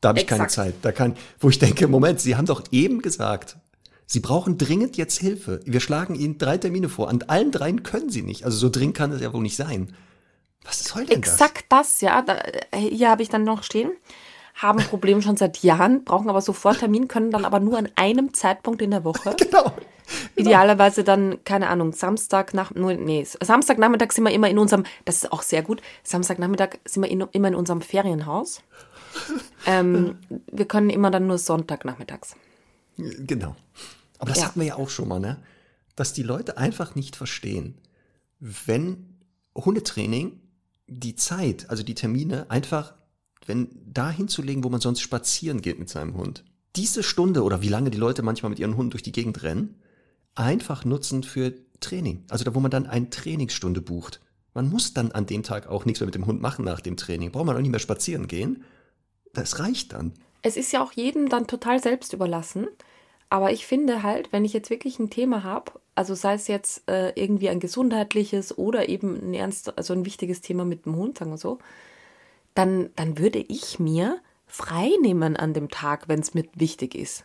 Da 0.00 0.10
habe 0.10 0.20
ich 0.20 0.26
keine 0.26 0.44
Exakt. 0.44 0.68
Zeit. 0.68 0.74
Da 0.82 0.92
kann, 0.92 1.16
wo 1.40 1.48
ich 1.48 1.58
denke, 1.58 1.88
Moment, 1.88 2.20
Sie 2.20 2.36
haben 2.36 2.46
doch 2.46 2.64
eben 2.70 3.02
gesagt, 3.02 3.56
Sie 4.06 4.20
brauchen 4.20 4.56
dringend 4.56 4.96
jetzt 4.96 5.18
Hilfe. 5.18 5.60
Wir 5.64 5.80
schlagen 5.80 6.14
Ihnen 6.14 6.38
drei 6.38 6.58
Termine 6.58 6.88
vor. 6.88 7.08
An 7.08 7.22
allen 7.26 7.50
dreien 7.50 7.82
können 7.82 8.08
Sie 8.08 8.22
nicht. 8.22 8.44
Also 8.44 8.56
so 8.56 8.68
dringend 8.68 8.96
kann 8.96 9.10
es 9.10 9.20
ja 9.20 9.32
wohl 9.32 9.42
nicht 9.42 9.56
sein. 9.56 9.94
Was 10.64 10.84
soll 10.84 11.06
denn 11.06 11.18
Exakt 11.18 11.66
das, 11.68 12.00
ja. 12.00 12.22
Da, 12.22 12.36
äh, 12.70 12.78
hier 12.78 13.10
habe 13.10 13.22
ich 13.22 13.28
dann 13.28 13.44
noch 13.44 13.62
stehen. 13.62 13.90
Haben 14.54 14.78
Probleme 14.90 15.22
schon 15.22 15.36
seit 15.36 15.58
Jahren, 15.58 16.04
brauchen 16.04 16.30
aber 16.30 16.40
sofort 16.40 16.78
Termin, 16.78 17.08
können 17.08 17.32
dann 17.32 17.44
aber 17.44 17.58
nur 17.58 17.78
an 17.78 17.88
einem 17.96 18.32
Zeitpunkt 18.32 18.80
in 18.80 18.90
der 18.92 19.04
Woche. 19.04 19.34
das? 19.36 19.36
Genau. 19.48 19.72
Idealerweise 20.36 21.02
dann, 21.02 21.42
keine 21.42 21.68
Ahnung, 21.68 21.92
Samstag 21.92 22.54
nach, 22.54 22.70
nee, 22.72 23.24
Samstagnachmittag 23.24 24.12
sind 24.12 24.22
wir 24.22 24.30
immer 24.30 24.48
in 24.48 24.56
unserem, 24.56 24.84
das 25.04 25.16
ist 25.16 25.32
auch 25.32 25.42
sehr 25.42 25.62
gut, 25.62 25.82
Samstagnachmittag 26.04 26.78
sind 26.84 27.02
wir 27.02 27.10
in, 27.10 27.24
immer 27.32 27.48
in 27.48 27.56
unserem 27.56 27.80
Ferienhaus. 27.80 28.62
Ähm, 29.66 30.16
wir 30.50 30.66
können 30.66 30.90
immer 30.90 31.10
dann 31.10 31.26
nur 31.26 31.38
Sonntagnachmittags. 31.38 32.36
Genau. 32.96 33.56
Aber 34.18 34.30
das 34.30 34.38
Ja. 34.38 34.46
hatten 34.46 34.60
wir 34.60 34.66
ja 34.66 34.76
auch 34.76 34.90
schon 34.90 35.08
mal, 35.08 35.20
ne? 35.20 35.38
Dass 35.96 36.12
die 36.12 36.22
Leute 36.22 36.56
einfach 36.58 36.94
nicht 36.94 37.16
verstehen, 37.16 37.74
wenn 38.38 39.16
Hundetraining 39.54 40.40
die 40.86 41.16
Zeit, 41.16 41.68
also 41.70 41.82
die 41.82 41.94
Termine, 41.94 42.50
einfach, 42.50 42.94
wenn 43.46 43.68
da 43.86 44.10
hinzulegen, 44.10 44.62
wo 44.64 44.68
man 44.68 44.80
sonst 44.80 45.00
spazieren 45.00 45.62
geht 45.62 45.78
mit 45.78 45.88
seinem 45.88 46.14
Hund. 46.16 46.44
Diese 46.76 47.02
Stunde 47.02 47.42
oder 47.42 47.62
wie 47.62 47.68
lange 47.68 47.90
die 47.90 47.98
Leute 47.98 48.22
manchmal 48.22 48.50
mit 48.50 48.58
ihren 48.58 48.76
Hunden 48.76 48.90
durch 48.90 49.02
die 49.02 49.12
Gegend 49.12 49.42
rennen, 49.42 49.76
einfach 50.34 50.84
nutzen 50.84 51.22
für 51.22 51.54
Training. 51.80 52.24
Also 52.28 52.44
da, 52.44 52.54
wo 52.54 52.60
man 52.60 52.70
dann 52.70 52.86
eine 52.86 53.10
Trainingsstunde 53.10 53.80
bucht. 53.80 54.20
Man 54.54 54.68
muss 54.68 54.94
dann 54.94 55.12
an 55.12 55.26
dem 55.26 55.42
Tag 55.42 55.66
auch 55.66 55.84
nichts 55.84 56.00
mehr 56.00 56.06
mit 56.06 56.14
dem 56.14 56.26
Hund 56.26 56.40
machen 56.40 56.64
nach 56.64 56.80
dem 56.80 56.96
Training. 56.96 57.32
Braucht 57.32 57.46
man 57.46 57.56
auch 57.56 57.60
nicht 57.60 57.70
mehr 57.70 57.80
spazieren 57.80 58.26
gehen. 58.28 58.64
Das 59.36 59.58
reicht 59.58 59.92
dann. 59.92 60.12
Es 60.42 60.56
ist 60.56 60.72
ja 60.72 60.82
auch 60.82 60.92
jedem 60.92 61.28
dann 61.28 61.46
total 61.46 61.82
selbst 61.82 62.12
überlassen. 62.12 62.68
Aber 63.28 63.50
ich 63.50 63.66
finde 63.66 64.02
halt, 64.02 64.32
wenn 64.32 64.44
ich 64.44 64.52
jetzt 64.52 64.70
wirklich 64.70 64.98
ein 64.98 65.10
Thema 65.10 65.42
habe, 65.42 65.72
also 65.94 66.14
sei 66.14 66.34
es 66.34 66.46
jetzt 66.46 66.88
äh, 66.88 67.10
irgendwie 67.20 67.48
ein 67.48 67.60
gesundheitliches 67.60 68.56
oder 68.56 68.88
eben 68.88 69.30
ein 69.30 69.34
ernst, 69.34 69.76
also 69.76 69.94
ein 69.94 70.04
wichtiges 70.04 70.40
Thema 70.40 70.64
mit 70.64 70.86
dem 70.86 70.96
Hund, 70.96 71.18
sagen 71.18 71.32
wir 71.32 71.38
so, 71.38 71.58
dann, 72.54 72.90
dann 72.94 73.18
würde 73.18 73.40
ich 73.40 73.78
mir 73.78 74.20
frei 74.46 74.90
nehmen 75.02 75.36
an 75.36 75.54
dem 75.54 75.68
Tag, 75.70 76.08
wenn 76.08 76.20
es 76.20 76.34
mir 76.34 76.44
wichtig 76.54 76.94
ist. 76.94 77.24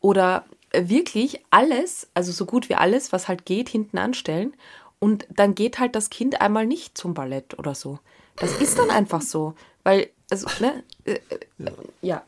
Oder 0.00 0.44
wirklich 0.72 1.40
alles, 1.50 2.08
also 2.14 2.32
so 2.32 2.46
gut 2.46 2.68
wie 2.68 2.74
alles, 2.74 3.12
was 3.12 3.28
halt 3.28 3.44
geht, 3.44 3.68
hinten 3.68 3.98
anstellen. 3.98 4.54
Und 4.98 5.26
dann 5.30 5.54
geht 5.54 5.78
halt 5.78 5.94
das 5.94 6.10
Kind 6.10 6.40
einmal 6.40 6.66
nicht 6.66 6.96
zum 6.96 7.14
Ballett 7.14 7.58
oder 7.58 7.74
so. 7.74 7.98
Das 8.36 8.60
ist 8.60 8.78
dann 8.78 8.90
einfach 8.90 9.22
so. 9.22 9.54
Weil, 9.84 10.10
also, 10.30 10.46
ne? 10.60 10.82
Äh, 11.04 11.12
äh, 11.12 11.70
ja. 12.02 12.22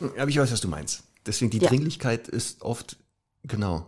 Aber 0.00 0.28
ich 0.28 0.38
weiß, 0.38 0.52
was 0.52 0.60
du 0.60 0.68
meinst. 0.68 1.02
Deswegen 1.26 1.50
die 1.50 1.58
Ja. 1.58 1.68
Dringlichkeit 1.68 2.28
ist 2.28 2.62
oft, 2.62 2.96
genau, 3.44 3.86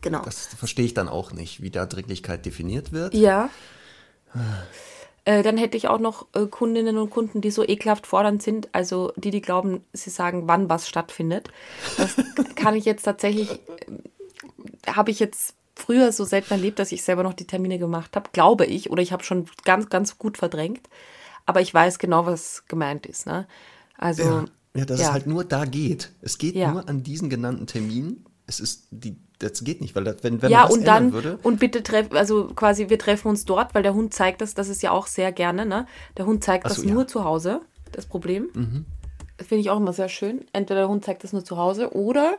Genau. 0.00 0.22
das 0.22 0.46
verstehe 0.46 0.84
ich 0.86 0.94
dann 0.94 1.08
auch 1.08 1.32
nicht, 1.32 1.62
wie 1.62 1.70
da 1.70 1.84
Dringlichkeit 1.86 2.46
definiert 2.46 2.92
wird. 2.92 3.14
Ja. 3.14 3.50
Äh, 5.24 5.42
dann 5.42 5.56
hätte 5.58 5.76
ich 5.76 5.88
auch 5.88 5.98
noch 5.98 6.26
äh, 6.34 6.46
Kundinnen 6.46 6.98
und 6.98 7.10
Kunden, 7.10 7.40
die 7.40 7.50
so 7.50 7.66
ekelhaft 7.66 8.06
fordernd 8.06 8.42
sind, 8.42 8.68
also 8.72 9.12
die, 9.16 9.30
die 9.30 9.40
glauben, 9.40 9.84
sie 9.92 10.10
sagen, 10.10 10.46
wann 10.46 10.68
was 10.68 10.88
stattfindet. 10.88 11.48
Das 11.96 12.14
kann 12.54 12.76
ich 12.76 12.84
jetzt 12.84 13.02
tatsächlich, 13.02 13.50
äh, 13.50 14.92
habe 14.92 15.10
ich 15.10 15.18
jetzt 15.18 15.54
früher 15.74 16.12
so 16.12 16.24
selten 16.24 16.52
erlebt, 16.54 16.78
dass 16.78 16.92
ich 16.92 17.02
selber 17.02 17.22
noch 17.22 17.34
die 17.34 17.46
Termine 17.46 17.78
gemacht 17.78 18.14
habe, 18.16 18.30
glaube 18.32 18.66
ich, 18.66 18.90
oder 18.90 19.02
ich 19.02 19.12
habe 19.12 19.24
schon 19.24 19.46
ganz, 19.64 19.88
ganz 19.90 20.16
gut 20.18 20.38
verdrängt. 20.38 20.88
Aber 21.46 21.60
ich 21.60 21.72
weiß 21.72 21.98
genau, 21.98 22.26
was 22.26 22.64
gemeint 22.68 23.06
ist. 23.06 23.26
Ne? 23.26 23.46
Also, 23.96 24.22
Ja, 24.22 24.44
ja 24.74 24.84
dass 24.84 25.00
ja. 25.00 25.06
es 25.06 25.12
halt 25.12 25.26
nur 25.26 25.44
da 25.44 25.64
geht. 25.64 26.12
Es 26.20 26.38
geht 26.38 26.54
Ja. 26.54 26.72
nur 26.72 26.88
an 26.88 27.02
diesen 27.02 27.30
genannten 27.30 27.66
Terminen. 27.66 28.24
Es 28.46 28.60
ist 28.60 28.88
die, 28.90 29.16
das 29.38 29.64
geht 29.64 29.80
nicht, 29.80 29.94
weil 29.94 30.04
das, 30.04 30.16
wenn, 30.22 30.42
wenn 30.42 30.50
ja, 30.50 30.60
man 30.60 30.68
das 30.68 30.76
und 30.76 30.84
dann, 30.86 31.12
würde, 31.12 31.38
und 31.42 31.58
bitte 31.58 31.82
treffen, 31.82 32.16
also 32.16 32.48
quasi, 32.48 32.88
wir 32.88 32.98
treffen 32.98 33.28
uns 33.28 33.44
dort, 33.44 33.74
weil 33.74 33.82
der 33.82 33.94
Hund 33.94 34.14
zeigt 34.14 34.40
das, 34.40 34.54
das 34.54 34.68
ist 34.68 34.82
ja 34.82 34.90
auch 34.90 35.06
sehr 35.06 35.32
gerne, 35.32 35.66
ne? 35.66 35.86
Der 36.16 36.26
Hund 36.26 36.44
zeigt 36.44 36.64
das 36.66 36.76
so. 36.76 36.84
Mhm. 36.84 36.94
nur 36.94 37.06
zu 37.08 37.24
Hause, 37.24 37.60
das 37.92 38.06
Problem. 38.06 38.84
Das 39.36 39.48
finde 39.48 39.60
ich 39.60 39.70
auch 39.70 39.76
immer 39.78 39.92
sehr 39.92 40.08
schön. 40.08 40.44
Entweder 40.52 40.80
der 40.80 40.88
Hund 40.88 41.04
zeigt 41.04 41.24
das 41.24 41.32
nur 41.32 41.44
zu 41.44 41.56
Hause 41.56 41.92
oder 41.94 42.38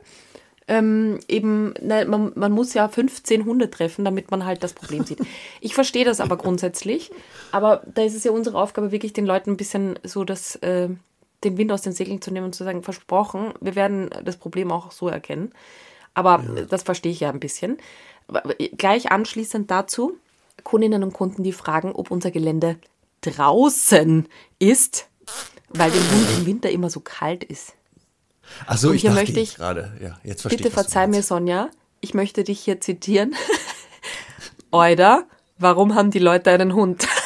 ähm, 0.67 1.19
eben, 1.27 1.73
ne, 1.81 2.05
man, 2.05 2.33
man 2.35 2.51
muss 2.51 2.73
ja 2.73 2.87
15 2.87 3.45
Hunde 3.45 3.71
treffen, 3.71 4.03
damit 4.03 4.31
man 4.31 4.45
halt 4.45 4.63
das 4.63 4.73
Problem 4.73 5.05
sieht. 5.05 5.19
Ich 5.61 5.73
verstehe 5.73 6.05
das 6.05 6.19
aber 6.19 6.37
grundsätzlich, 6.37 7.11
aber 7.51 7.83
da 7.93 8.03
ist 8.03 8.15
es 8.15 8.23
ja 8.23 8.31
unsere 8.31 8.57
Aufgabe, 8.57 8.91
wirklich 8.91 9.13
den 9.13 9.25
Leuten 9.25 9.51
ein 9.51 9.57
bisschen 9.57 9.97
so 10.03 10.23
das, 10.23 10.55
äh, 10.57 10.89
den 11.43 11.57
Wind 11.57 11.71
aus 11.71 11.81
den 11.81 11.93
Segeln 11.93 12.21
zu 12.21 12.31
nehmen 12.31 12.47
und 12.47 12.55
zu 12.55 12.63
sagen, 12.63 12.83
versprochen, 12.83 13.53
wir 13.61 13.75
werden 13.75 14.09
das 14.23 14.37
Problem 14.37 14.71
auch 14.71 14.91
so 14.91 15.07
erkennen. 15.07 15.51
Aber 16.13 16.43
das 16.69 16.83
verstehe 16.83 17.11
ich 17.11 17.19
ja 17.19 17.29
ein 17.29 17.39
bisschen. 17.39 17.77
Gleich 18.77 19.11
anschließend 19.11 19.69
dazu, 19.69 20.17
Kundinnen 20.63 21.03
und 21.03 21.13
Kunden, 21.13 21.43
die 21.43 21.53
fragen, 21.53 21.91
ob 21.91 22.11
unser 22.11 22.31
Gelände 22.31 22.77
draußen 23.21 24.27
ist, 24.59 25.07
weil 25.69 25.91
dem 25.91 26.11
Hund 26.11 26.27
im 26.39 26.45
Winter 26.45 26.69
immer 26.71 26.89
so 26.89 27.01
kalt 27.01 27.43
ist. 27.43 27.76
Ach 28.65 28.77
so, 28.77 28.89
und 28.89 28.95
ich 28.95 29.01
hier 29.01 29.11
möchte 29.11 29.39
ich- 29.39 29.55
gerade, 29.55 29.93
ja, 30.01 30.19
jetzt 30.23 30.41
verstehe 30.41 30.57
Bitte 30.57 30.69
ich, 30.69 30.73
verzeih 30.73 31.07
mir. 31.07 31.23
Sonja, 31.23 31.69
ich 32.01 32.13
möchte 32.13 32.43
dich 32.43 32.59
hier 32.59 32.79
zitieren. 32.81 33.35
Euda, 34.71 35.23
warum 35.57 35.95
haben 35.95 36.11
die 36.11 36.19
Leute 36.19 36.51
einen 36.51 36.73
Hund? 36.73 37.07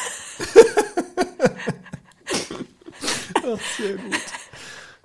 Ach, 3.44 3.58
sehr 3.78 3.96
gut. 3.96 4.20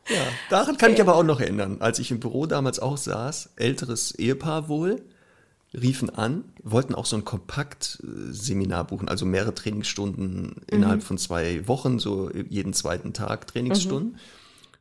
Ja, 0.10 0.22
daran 0.50 0.78
kann 0.78 0.94
ich 0.94 1.02
aber 1.02 1.16
auch 1.16 1.24
noch 1.24 1.42
erinnern, 1.42 1.78
als 1.82 2.00
ich 2.00 2.12
im 2.12 2.20
Büro 2.22 2.46
damals 2.46 2.80
auch 2.80 2.96
saß, 2.98 3.50
älteres 3.58 4.16
Ehepaar 4.16 4.70
wohl, 4.70 5.04
riefen 5.74 6.10
an, 6.10 6.46
wollten 6.64 6.96
auch 6.96 7.06
so 7.06 7.18
ein 7.18 7.26
Kompakt-Seminar 7.26 8.86
buchen, 8.88 9.10
also 9.10 9.26
mehrere 9.26 9.54
Trainingsstunden 9.54 10.62
innerhalb 10.72 11.04
von 11.04 11.18
zwei 11.18 11.68
Wochen, 11.68 12.00
so 12.00 12.32
jeden 12.32 12.72
zweiten 12.74 13.12
Tag 13.12 13.48
Trainingsstunden. 13.48 14.18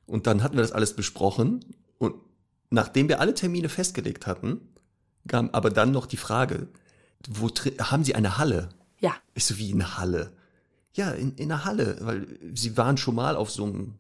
Und 0.07 0.27
dann 0.27 0.43
hatten 0.43 0.57
wir 0.57 0.63
das 0.63 0.73
alles 0.73 0.95
besprochen 0.95 1.65
und 1.99 2.15
nachdem 2.71 3.09
wir 3.09 3.21
alle 3.21 3.35
Termine 3.35 3.69
festgelegt 3.69 4.27
hatten, 4.27 4.61
kam 5.27 5.51
aber 5.51 5.71
dann 5.71 5.91
noch 5.91 6.07
die 6.07 6.17
Frage, 6.17 6.69
wo 7.29 7.49
haben 7.81 8.05
Sie 8.05 8.15
eine 8.15 8.39
Halle? 8.39 8.69
Ja, 9.01 9.15
Ich 9.35 9.45
so, 9.45 9.59
wie 9.59 9.73
eine 9.73 9.99
Halle? 9.99 10.33
Ja, 10.95 11.11
in, 11.11 11.35
in 11.35 11.51
einer 11.51 11.65
Halle, 11.65 11.99
weil 12.01 12.27
sie 12.55 12.77
waren 12.77 12.97
schon 12.97 13.15
mal 13.17 13.37
auf 13.37 13.51
so 13.51 13.65
einem, 13.65 13.95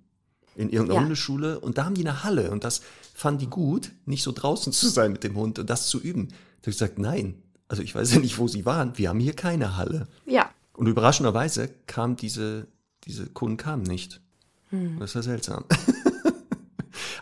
in 0.54 0.70
irgendeiner 0.70 1.00
Ja. 1.00 1.00
Hundeschule 1.02 1.60
und 1.60 1.76
da 1.76 1.84
haben 1.84 1.94
die 1.94 2.06
eine 2.06 2.22
Halle 2.24 2.50
und 2.50 2.64
das 2.64 2.80
fanden 3.14 3.40
die 3.40 3.46
gut, 3.48 3.90
nicht 4.06 4.22
so 4.22 4.32
draußen 4.32 4.72
zu 4.72 4.88
sein 4.88 5.12
mit 5.12 5.24
dem 5.24 5.34
Hund 5.36 5.58
und 5.58 5.68
das 5.68 5.88
zu 5.88 6.00
üben. 6.00 6.28
Da 6.28 6.34
habe 6.62 6.70
ich 6.70 6.76
gesagt, 6.78 6.98
nein, 6.98 7.42
also 7.68 7.82
ich 7.82 7.94
weiß 7.94 8.14
ja 8.14 8.20
nicht, 8.20 8.38
wo 8.38 8.46
sie 8.48 8.64
waren, 8.64 8.96
wir 8.96 9.08
haben 9.10 9.20
hier 9.20 9.34
keine 9.34 9.76
Halle. 9.76 10.06
ja. 10.24 10.50
Und 10.72 10.86
überraschenderweise 10.88 11.70
kam 11.86 12.16
diese, 12.16 12.66
diese 13.04 13.26
Kunden 13.30 13.56
kamen 13.56 13.82
nicht. 13.82 14.20
Hm. 14.68 14.98
Das 15.00 15.14
war 15.14 15.22
seltsam. 15.22 15.64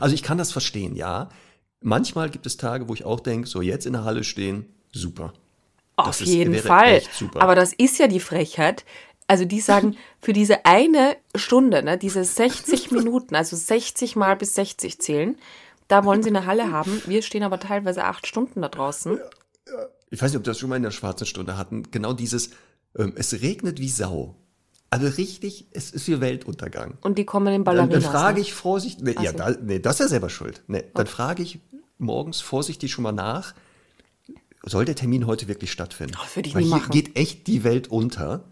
Also 0.01 0.15
ich 0.15 0.23
kann 0.23 0.39
das 0.39 0.53
verstehen, 0.53 0.97
ja. 0.97 1.29
Manchmal 1.81 2.31
gibt 2.31 2.47
es 2.47 2.57
Tage, 2.57 2.89
wo 2.89 2.95
ich 2.95 3.05
auch 3.05 3.21
denke, 3.21 3.47
so 3.49 3.61
jetzt 3.61 3.87
in 3.87 3.93
der 3.93 4.05
Halle 4.05 4.25
stehen, 4.25 4.67
super. 4.93 5.33
Auf 5.97 6.07
Das 6.07 6.21
ist- 6.23 6.29
jeden 6.29 6.55
Fall. 6.55 7.03
Aber 7.35 7.55
das 7.55 7.73
ist 7.73 7.99
ja 7.99 8.07
die 8.09 8.21
Frechheit. 8.21 8.85
Also 9.27 9.45
die 9.45 9.61
sagen, 9.61 9.97
für 10.21 10.33
diese 10.33 10.65
eine 10.67 11.17
Stunde, 11.35 11.83
ne, 11.83 11.97
diese 11.99 12.25
60 12.25 12.91
Minuten, 12.91 13.35
also 13.35 13.57
60 13.57 14.17
mal 14.17 14.35
bis 14.37 14.55
60 14.55 14.99
zählen, 15.01 15.37
da 15.89 16.05
wollen 16.05 16.23
sie 16.23 16.31
eine 16.31 16.47
Halle 16.47 16.71
haben. 16.73 17.03
Wir 17.07 17.23
stehen 17.23 17.43
aber 17.43 17.61
teilweise 17.61 18.05
acht 18.05 18.27
Stunden 18.27 18.63
da 18.63 18.69
draußen. 18.69 19.19
ich 20.11 20.21
weiß 20.23 20.31
nicht, 20.33 20.39
ob 20.39 20.45
wir 20.47 20.51
das 20.51 20.59
schon 20.59 20.71
mal 20.71 20.77
in 20.77 20.83
der 20.83 20.91
schwarzen 20.91 21.27
Stunde 21.27 21.57
hatten, 21.59 21.91
genau 21.91 22.13
dieses, 22.15 22.51
ähm, 22.99 23.13
es 23.17 23.33
regnet 23.43 23.79
wie 23.81 23.89
Sau. 23.89 24.35
Also 24.95 25.17
richtig, 25.17 25.67
es 25.73 25.91
ist 25.91 26.07
wie 26.07 26.21
Weltuntergang. 26.21 26.99
Und 27.03 27.19
die 27.19 27.25
kommen 27.25 27.49
in 27.49 27.65
Dann, 27.65 27.65
Ballerinas. 27.65 28.03
dann 28.05 28.13
frage 28.13 28.35
ne? 28.37 28.41
ich 28.43 28.53
vorsichtig, 28.55 29.03
nee, 29.05 29.17
ja, 29.25 29.33
da, 29.33 29.51
nee, 29.51 29.79
das 29.81 29.95
ist 29.97 30.01
ja 30.01 30.09
selber 30.09 30.31
schuld. 30.31 30.63
Nee, 30.69 30.85
dann 30.95 31.07
frage 31.07 31.43
ich 31.43 31.59
morgens 31.99 32.41
vorsichtig 32.41 32.93
schon 32.93 33.03
mal 33.03 33.13
nach, 33.13 33.55
soll 34.65 34.85
der 34.85 34.95
Termin 34.95 35.27
heute 35.27 35.49
wirklich 35.49 35.73
stattfinden? 35.73 36.15
Oh, 36.17 36.37
würde 36.37 36.49
ich 36.49 36.55
Weil 36.55 36.63
nie 36.63 36.69
hier 36.69 36.77
machen. 36.79 36.91
geht 36.93 37.17
echt 37.17 37.47
die 37.49 37.65
Welt 37.65 37.89
unter. 37.89 38.45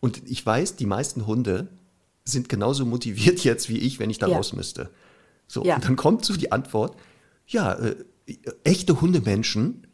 Und 0.00 0.22
ich 0.28 0.44
weiß, 0.44 0.76
die 0.76 0.86
meisten 0.86 1.26
Hunde 1.26 1.68
sind 2.24 2.48
genauso 2.48 2.86
motiviert 2.86 3.40
jetzt 3.44 3.68
wie 3.68 3.78
ich, 3.78 3.98
wenn 3.98 4.10
ich 4.10 4.18
da 4.18 4.28
Ja. 4.28 4.36
raus 4.36 4.52
müsste. 4.54 4.90
So, 5.46 5.64
Ja. 5.64 5.74
und 5.76 5.84
dann 5.84 5.96
kommt 5.96 6.24
so 6.24 6.34
die 6.34 6.52
Antwort, 6.52 6.96
ja, 7.46 7.74
äh, 7.74 7.96
echte 8.64 9.00
Hundemenschen 9.00 9.86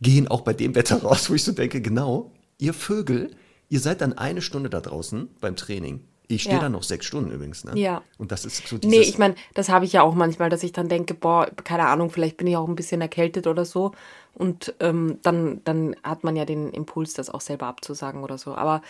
gehen 0.00 0.26
auch 0.26 0.40
bei 0.40 0.52
dem 0.52 0.74
Wetter 0.74 1.00
raus, 1.02 1.30
wo 1.30 1.34
ich 1.34 1.44
so 1.44 1.52
denke, 1.52 1.80
genau, 1.80 2.32
ihr 2.58 2.74
Vögel, 2.74 3.30
ihr 3.74 3.80
seid 3.80 4.00
dann 4.02 4.12
eine 4.12 4.40
Stunde 4.40 4.70
da 4.70 4.80
draußen 4.80 5.28
beim 5.40 5.56
Training. 5.56 6.04
Ich 6.28 6.42
stehe 6.42 6.54
Ja. 6.56 6.62
da 6.62 6.68
noch 6.68 6.84
sechs 6.84 7.06
Stunden 7.06 7.32
übrigens, 7.32 7.64
ne? 7.64 7.72
Ja. 7.76 8.02
Und 8.18 8.30
das 8.30 8.44
ist 8.44 8.68
so 8.68 8.78
dieses, 8.78 8.96
Nee, 8.96 9.02
ich 9.02 9.18
meine, 9.18 9.34
das 9.54 9.68
habe 9.68 9.84
ich 9.84 9.92
ja 9.92 10.02
auch 10.02 10.14
manchmal, 10.14 10.48
dass 10.48 10.62
ich 10.62 10.70
dann 10.70 10.88
denke, 10.88 11.12
boah, 11.12 11.50
keine 11.64 11.86
Ahnung, 11.88 12.08
vielleicht 12.10 12.36
bin 12.36 12.46
ich 12.46 12.56
auch 12.56 12.68
ein 12.68 12.76
bisschen 12.76 13.00
erkältet 13.00 13.48
oder 13.48 13.64
so. 13.64 13.90
Und 14.32 14.74
ähm, 14.78 15.18
dann, 15.22 15.60
dann 15.64 15.96
hat 16.04 16.22
man 16.22 16.36
ja 16.36 16.44
den 16.44 16.70
Impuls, 16.70 17.14
das 17.14 17.30
auch 17.30 17.40
selber 17.40 17.66
abzusagen 17.66 18.22
oder 18.22 18.38
so. 18.38 18.54
Aber 18.54 18.80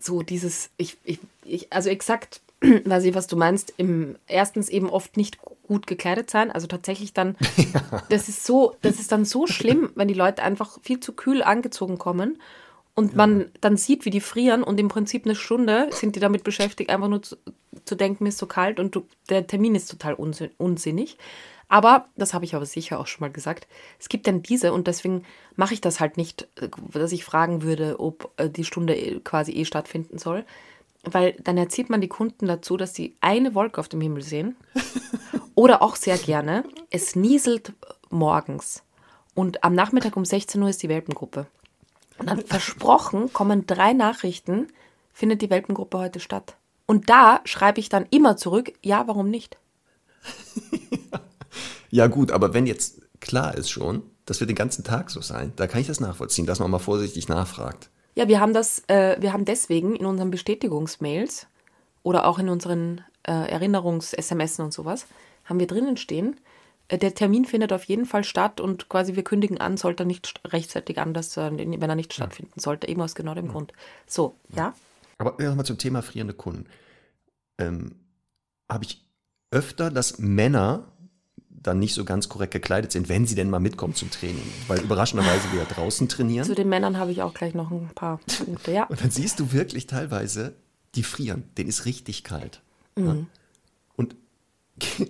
so 0.00 0.22
dieses, 0.22 0.70
ich, 0.76 0.96
ich, 1.04 1.20
ich 1.44 1.72
also 1.72 1.90
exakt, 1.90 2.40
weiß 2.60 3.04
ich, 3.04 3.14
was 3.14 3.28
du 3.28 3.36
meinst, 3.36 3.72
im 3.76 4.16
erstens 4.26 4.68
eben 4.68 4.90
oft 4.90 5.16
nicht 5.16 5.38
gut 5.68 5.86
gekleidet 5.86 6.28
sein. 6.28 6.50
Also 6.50 6.66
tatsächlich 6.66 7.12
dann, 7.14 7.36
das 8.10 8.28
ist 8.28 8.44
so, 8.44 8.74
das 8.82 8.98
ist 8.98 9.12
dann 9.12 9.24
so 9.24 9.46
schlimm, 9.46 9.90
wenn 9.94 10.08
die 10.08 10.14
Leute 10.14 10.42
einfach 10.42 10.78
viel 10.82 10.98
zu 10.98 11.12
kühl 11.12 11.40
angezogen 11.42 11.98
kommen. 11.98 12.40
Und 12.96 13.16
man 13.16 13.50
dann 13.60 13.76
sieht, 13.76 14.04
wie 14.04 14.10
die 14.10 14.20
frieren 14.20 14.62
und 14.62 14.78
im 14.78 14.88
Prinzip 14.88 15.24
eine 15.24 15.34
Stunde 15.34 15.88
sind 15.90 16.14
die 16.14 16.20
damit 16.20 16.44
beschäftigt, 16.44 16.90
einfach 16.90 17.08
nur 17.08 17.22
zu, 17.22 17.36
zu 17.84 17.96
denken, 17.96 18.22
mir 18.22 18.28
ist 18.28 18.38
so 18.38 18.46
kalt 18.46 18.78
und 18.78 18.94
du, 18.94 19.06
der 19.28 19.46
Termin 19.48 19.74
ist 19.74 19.90
total 19.90 20.14
unsinn, 20.14 20.50
unsinnig. 20.58 21.18
Aber, 21.68 22.06
das 22.16 22.34
habe 22.34 22.44
ich 22.44 22.54
aber 22.54 22.66
sicher 22.66 23.00
auch 23.00 23.08
schon 23.08 23.22
mal 23.22 23.32
gesagt, 23.32 23.66
es 23.98 24.08
gibt 24.08 24.28
dann 24.28 24.42
diese 24.42 24.72
und 24.72 24.86
deswegen 24.86 25.24
mache 25.56 25.74
ich 25.74 25.80
das 25.80 25.98
halt 25.98 26.16
nicht, 26.16 26.46
äh, 26.60 26.68
dass 26.92 27.10
ich 27.10 27.24
fragen 27.24 27.62
würde, 27.62 27.98
ob 27.98 28.30
äh, 28.36 28.48
die 28.48 28.64
Stunde 28.64 28.94
eh- 28.96 29.18
quasi 29.20 29.52
eh 29.52 29.64
stattfinden 29.64 30.18
soll. 30.18 30.44
Weil 31.02 31.36
dann 31.42 31.58
erzieht 31.58 31.90
man 31.90 32.00
die 32.00 32.08
Kunden 32.08 32.46
dazu, 32.46 32.76
dass 32.76 32.94
sie 32.94 33.16
eine 33.20 33.54
Wolke 33.54 33.80
auf 33.80 33.88
dem 33.88 34.00
Himmel 34.00 34.22
sehen. 34.22 34.56
Oder 35.54 35.82
auch 35.82 35.96
sehr 35.96 36.16
gerne, 36.16 36.64
es 36.90 37.16
nieselt 37.16 37.72
morgens. 38.08 38.82
Und 39.34 39.64
am 39.64 39.74
Nachmittag 39.74 40.16
um 40.16 40.24
16 40.24 40.62
Uhr 40.62 40.68
ist 40.68 40.82
die 40.82 40.88
Welpengruppe. 40.88 41.46
Und 42.18 42.28
dann 42.28 42.44
versprochen 42.44 43.32
kommen 43.32 43.66
drei 43.66 43.92
Nachrichten, 43.92 44.68
findet 45.12 45.42
die 45.42 45.50
Welpengruppe 45.50 45.98
heute 45.98 46.20
statt. 46.20 46.56
Und 46.86 47.08
da 47.10 47.40
schreibe 47.44 47.80
ich 47.80 47.88
dann 47.88 48.06
immer 48.10 48.36
zurück, 48.36 48.72
ja, 48.82 49.06
warum 49.06 49.30
nicht? 49.30 49.56
ja 51.90 52.06
gut, 52.06 52.30
aber 52.30 52.54
wenn 52.54 52.66
jetzt 52.66 53.00
klar 53.20 53.54
ist 53.54 53.70
schon, 53.70 54.02
das 54.26 54.40
wird 54.40 54.50
den 54.50 54.56
ganzen 54.56 54.84
Tag 54.84 55.10
so 55.10 55.20
sein, 55.20 55.52
da 55.56 55.66
kann 55.66 55.80
ich 55.80 55.86
das 55.86 56.00
nachvollziehen, 56.00 56.46
dass 56.46 56.60
man 56.60 56.70
mal 56.70 56.78
vorsichtig 56.78 57.28
nachfragt. 57.28 57.90
Ja, 58.14 58.28
wir 58.28 58.40
haben 58.40 58.54
das, 58.54 58.84
äh, 58.86 59.16
wir 59.20 59.32
haben 59.32 59.44
deswegen 59.44 59.96
in 59.96 60.06
unseren 60.06 60.30
Bestätigungsmails 60.30 61.46
oder 62.02 62.26
auch 62.26 62.38
in 62.38 62.48
unseren 62.48 63.00
äh, 63.24 63.32
Erinnerungs-SMS 63.32 64.60
und 64.60 64.72
sowas, 64.72 65.06
haben 65.44 65.58
wir 65.58 65.66
drinnen 65.66 65.96
stehen, 65.96 66.36
Der 66.90 67.14
Termin 67.14 67.46
findet 67.46 67.72
auf 67.72 67.84
jeden 67.84 68.04
Fall 68.04 68.24
statt 68.24 68.60
und 68.60 68.88
quasi 68.88 69.16
wir 69.16 69.24
kündigen 69.24 69.58
an, 69.58 69.76
sollte 69.76 70.02
er 70.02 70.06
nicht 70.06 70.40
rechtzeitig 70.46 70.98
an, 70.98 71.14
dass, 71.14 71.36
äh, 71.36 71.50
wenn 71.50 71.82
er 71.82 71.94
nicht 71.94 72.12
stattfinden 72.12 72.60
sollte, 72.60 72.88
eben 72.88 73.00
aus 73.00 73.14
genau 73.14 73.34
dem 73.34 73.48
Grund. 73.48 73.72
So, 74.06 74.36
ja? 74.54 74.74
Aber 75.18 75.42
nochmal 75.42 75.64
zum 75.64 75.78
Thema 75.78 76.02
frierende 76.02 76.34
Kunden. 76.34 76.66
Ähm, 77.58 77.96
Habe 78.68 78.84
ich 78.84 79.04
öfter, 79.50 79.90
dass 79.90 80.18
Männer 80.18 80.84
dann 81.48 81.78
nicht 81.78 81.94
so 81.94 82.04
ganz 82.04 82.28
korrekt 82.28 82.52
gekleidet 82.52 82.92
sind, 82.92 83.08
wenn 83.08 83.26
sie 83.26 83.34
denn 83.34 83.48
mal 83.48 83.60
mitkommen 83.60 83.94
zum 83.94 84.10
Training. 84.10 84.44
Weil 84.68 84.80
überraschenderweise 84.80 85.50
wir 85.52 85.60
ja 85.60 85.64
draußen 85.64 86.08
trainieren. 86.08 86.44
Zu 86.44 86.54
den 86.54 86.68
Männern 86.68 86.98
habe 86.98 87.10
ich 87.10 87.22
auch 87.22 87.32
gleich 87.32 87.54
noch 87.54 87.70
ein 87.70 87.90
paar 87.94 88.18
Punkte, 88.18 88.72
ja. 88.72 88.84
Und 88.88 89.00
dann 89.02 89.10
siehst 89.10 89.40
du 89.40 89.52
wirklich 89.52 89.86
teilweise, 89.86 90.54
die 90.94 91.02
frieren. 91.02 91.44
Denen 91.56 91.70
ist 91.70 91.86
richtig 91.86 92.22
kalt. 92.24 92.60
Mhm. 92.96 93.06
Ja? 93.06 93.16
Und 93.96 94.16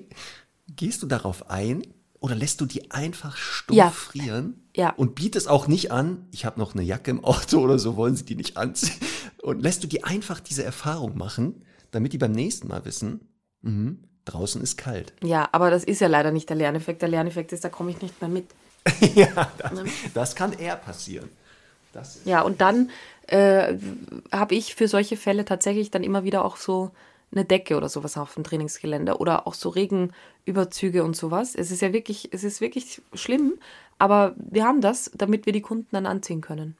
gehst 0.77 1.03
du 1.03 1.07
darauf 1.07 1.51
ein 1.51 1.83
oder 2.20 2.35
lässt 2.35 2.61
du 2.61 2.66
die 2.66 2.91
einfach 2.91 3.37
stumpf 3.37 3.77
Ja. 3.77 3.91
frieren? 3.91 4.62
Ja. 4.77 4.91
Und 4.91 5.14
bietest 5.14 5.49
auch 5.49 5.66
nicht 5.68 5.93
an, 5.93 6.27
ich 6.33 6.45
habe 6.45 6.59
noch 6.59 6.75
eine 6.75 6.83
Jacke 6.83 7.11
im 7.11 7.22
Auto 7.25 7.59
oder 7.61 7.79
so, 7.79 7.97
wollen 7.97 8.16
sie 8.16 8.25
die 8.25 8.35
nicht 8.37 8.57
anziehen? 8.57 8.97
Und 9.43 9.61
lässt 9.62 9.83
du 9.85 9.87
die 9.87 10.05
einfach 10.05 10.41
diese 10.41 10.64
Erfahrung 10.64 11.16
machen, 11.18 11.64
damit 11.91 12.12
die 12.12 12.18
beim 12.18 12.33
nächsten 12.33 12.68
Mal 12.68 12.85
wissen, 12.85 13.20
mhm, 13.62 13.99
draußen 14.25 14.62
ist 14.62 14.79
kalt. 14.79 15.12
Ja, 15.22 15.49
aber 15.53 15.70
das 15.70 15.85
ist 15.85 16.01
ja 16.01 16.09
leider 16.09 16.31
nicht 16.33 16.49
der 16.49 16.57
Lerneffekt. 16.57 17.03
Der 17.03 17.11
Lerneffekt 17.11 17.53
ist, 17.53 17.62
da 17.62 17.68
komme 17.68 17.91
ich 17.91 18.01
nicht 18.01 18.20
mehr 18.22 18.31
mit. 18.31 18.47
ja, 19.14 19.53
das, 19.59 19.72
das 20.14 20.35
kann 20.35 20.53
eher 20.55 20.77
passieren. 20.77 21.29
Ja, 22.25 22.41
und 22.43 22.61
dann 22.61 22.91
äh, 23.29 23.75
habe 24.33 24.55
ich 24.55 24.75
für 24.75 24.89
solche 24.89 25.16
Fälle 25.16 25.45
tatsächlich 25.45 25.91
dann 25.91 26.03
immer 26.03 26.25
wieder 26.25 26.45
auch 26.45 26.57
so 26.57 26.91
eine 27.35 27.45
Decke 27.45 27.76
oder 27.76 27.89
sowas 27.89 28.16
auf 28.16 28.35
dem 28.35 28.45
Trainingsgelände 28.45 29.18
oder 29.18 29.47
auch 29.47 29.55
so 29.55 29.68
Regenüberzüge 29.68 31.05
und 31.05 31.16
sowas. 31.16 31.55
Es 31.55 31.70
ist 31.70 31.82
ja 31.82 31.93
wirklich, 31.93 32.28
es 32.32 32.45
ist 32.45 32.61
wirklich 32.61 33.03
schlimm, 33.14 33.55
aber 33.99 34.35
wir 34.39 34.64
haben 34.64 34.80
das, 34.80 35.11
damit 35.14 35.47
wir 35.47 35.53
die 35.53 35.61
Kunden 35.61 35.89
dann 35.93 36.07
anziehen 36.07 36.41
können. 36.41 36.76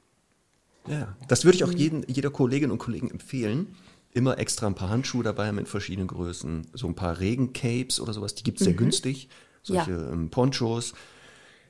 Ja, 0.87 1.15
das 1.27 1.45
würde 1.45 1.55
ich 1.57 1.63
auch 1.63 1.71
Mhm. 1.71 1.77
jeden, 1.77 2.03
jeder 2.07 2.29
Kollegin 2.29 2.71
und 2.71 2.77
Kollegen 2.77 3.09
empfehlen. 3.09 3.75
Immer 4.13 4.37
extra 4.37 4.67
ein 4.67 4.75
paar 4.75 4.89
Handschuhe 4.89 5.23
dabei 5.23 5.47
haben 5.47 5.57
in 5.57 5.65
verschiedenen 5.65 6.07
Größen. 6.07 6.67
So 6.73 6.87
ein 6.87 6.95
paar 6.95 7.19
Regencapes 7.19 7.99
oder 7.99 8.13
sowas, 8.13 8.35
die 8.35 8.43
gibt 8.43 8.59
es 8.59 8.65
sehr 8.65 8.73
günstig. 8.73 9.27
Solche 9.63 9.91
Mhm. 9.91 9.99
Ja. 9.99 10.11
ähm, 10.13 10.29
Ponchos, 10.29 10.93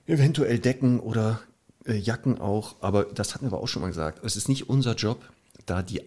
eventuell 0.05 0.59
Decken 0.59 0.99
oder 0.99 1.39
äh, 1.85 1.95
Jacken 1.95 2.39
auch. 2.39 2.75
Aber 2.81 3.05
das 3.05 3.33
hatten 3.33 3.45
wir 3.45 3.53
aber 3.53 3.63
auch 3.63 3.67
schon 3.67 3.81
mal 3.81 3.87
gesagt. 3.87 4.23
Es 4.23 4.35
ist 4.35 4.49
nicht 4.49 4.69
unser 4.69 4.95
Job, 4.95 5.23
da 5.65 5.81
die, 5.81 6.01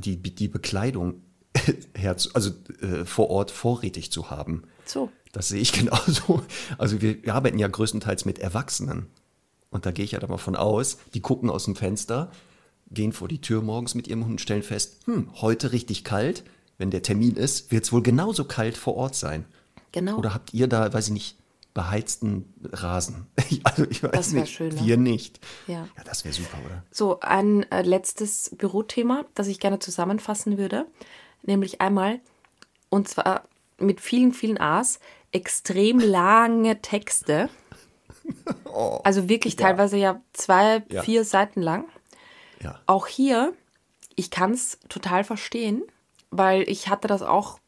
die, 0.00 0.16
die 0.16 0.48
Bekleidung 0.48 1.22
herzu, 1.94 2.30
also 2.34 2.50
äh, 2.80 3.04
vor 3.04 3.30
Ort 3.30 3.50
vorrätig 3.50 4.10
zu 4.10 4.30
haben. 4.30 4.64
So. 4.84 5.10
Das 5.32 5.48
sehe 5.48 5.60
ich 5.60 5.72
genauso. 5.78 6.42
Also 6.78 7.00
wir, 7.00 7.22
wir 7.22 7.34
arbeiten 7.34 7.58
ja 7.58 7.68
größtenteils 7.68 8.24
mit 8.24 8.38
Erwachsenen. 8.38 9.06
Und 9.70 9.86
da 9.86 9.90
gehe 9.90 10.04
ich 10.04 10.12
ja 10.12 10.20
dann 10.20 10.30
mal 10.30 10.38
von 10.38 10.54
aus, 10.54 10.98
die 11.14 11.20
gucken 11.20 11.50
aus 11.50 11.64
dem 11.64 11.74
Fenster, 11.74 12.30
gehen 12.90 13.12
vor 13.12 13.26
die 13.26 13.40
Tür 13.40 13.60
morgens 13.60 13.94
mit 13.96 14.06
ihrem 14.06 14.24
Hund, 14.24 14.40
stellen 14.40 14.62
fest, 14.62 14.98
hm, 15.06 15.30
heute 15.40 15.72
richtig 15.72 16.04
kalt. 16.04 16.44
Wenn 16.78 16.90
der 16.90 17.02
Termin 17.02 17.34
ist, 17.34 17.72
wird 17.72 17.84
es 17.84 17.92
wohl 17.92 18.02
genauso 18.02 18.44
kalt 18.44 18.76
vor 18.76 18.96
Ort 18.96 19.16
sein. 19.16 19.44
Genau. 19.92 20.16
Oder 20.16 20.34
habt 20.34 20.54
ihr 20.54 20.68
da, 20.68 20.92
weiß 20.92 21.08
ich 21.08 21.12
nicht, 21.12 21.36
beheizten 21.72 22.52
Rasen? 22.72 23.26
also 23.64 23.84
ich 23.90 24.02
weiß 24.02 24.12
Das 24.12 24.32
nicht, 24.32 24.52
schön, 24.52 24.74
ne? 24.74 24.80
wir 24.84 24.96
nicht. 24.96 25.40
Ja. 25.66 25.88
ja 25.96 26.04
das 26.04 26.24
wäre 26.24 26.34
super, 26.34 26.58
oder? 26.64 26.84
So, 26.90 27.20
ein 27.20 27.68
äh, 27.70 27.82
letztes 27.82 28.54
Bürothema, 28.56 29.24
das 29.34 29.48
ich 29.48 29.60
gerne 29.60 29.78
zusammenfassen 29.78 30.58
würde. 30.58 30.86
Nämlich 31.46 31.80
einmal, 31.80 32.20
und 32.88 33.08
zwar 33.08 33.44
mit 33.78 34.00
vielen, 34.00 34.32
vielen 34.32 34.58
A's, 34.58 34.98
extrem 35.32 35.98
lange 35.98 36.80
Texte. 36.80 37.48
also 39.04 39.28
wirklich 39.28 39.56
teilweise 39.56 39.96
ja 39.96 40.20
zwei, 40.32 40.82
Ja. 40.88 41.02
vier 41.02 41.24
Seiten 41.24 41.60
lang. 41.60 41.86
Ja. 42.60 42.80
Auch 42.86 43.06
hier, 43.06 43.52
ich 44.16 44.30
kann 44.30 44.52
es 44.52 44.78
total 44.88 45.24
verstehen, 45.24 45.82
weil 46.30 46.62
ich 46.68 46.88
hatte 46.88 47.08
das 47.08 47.22
auch 47.22 47.58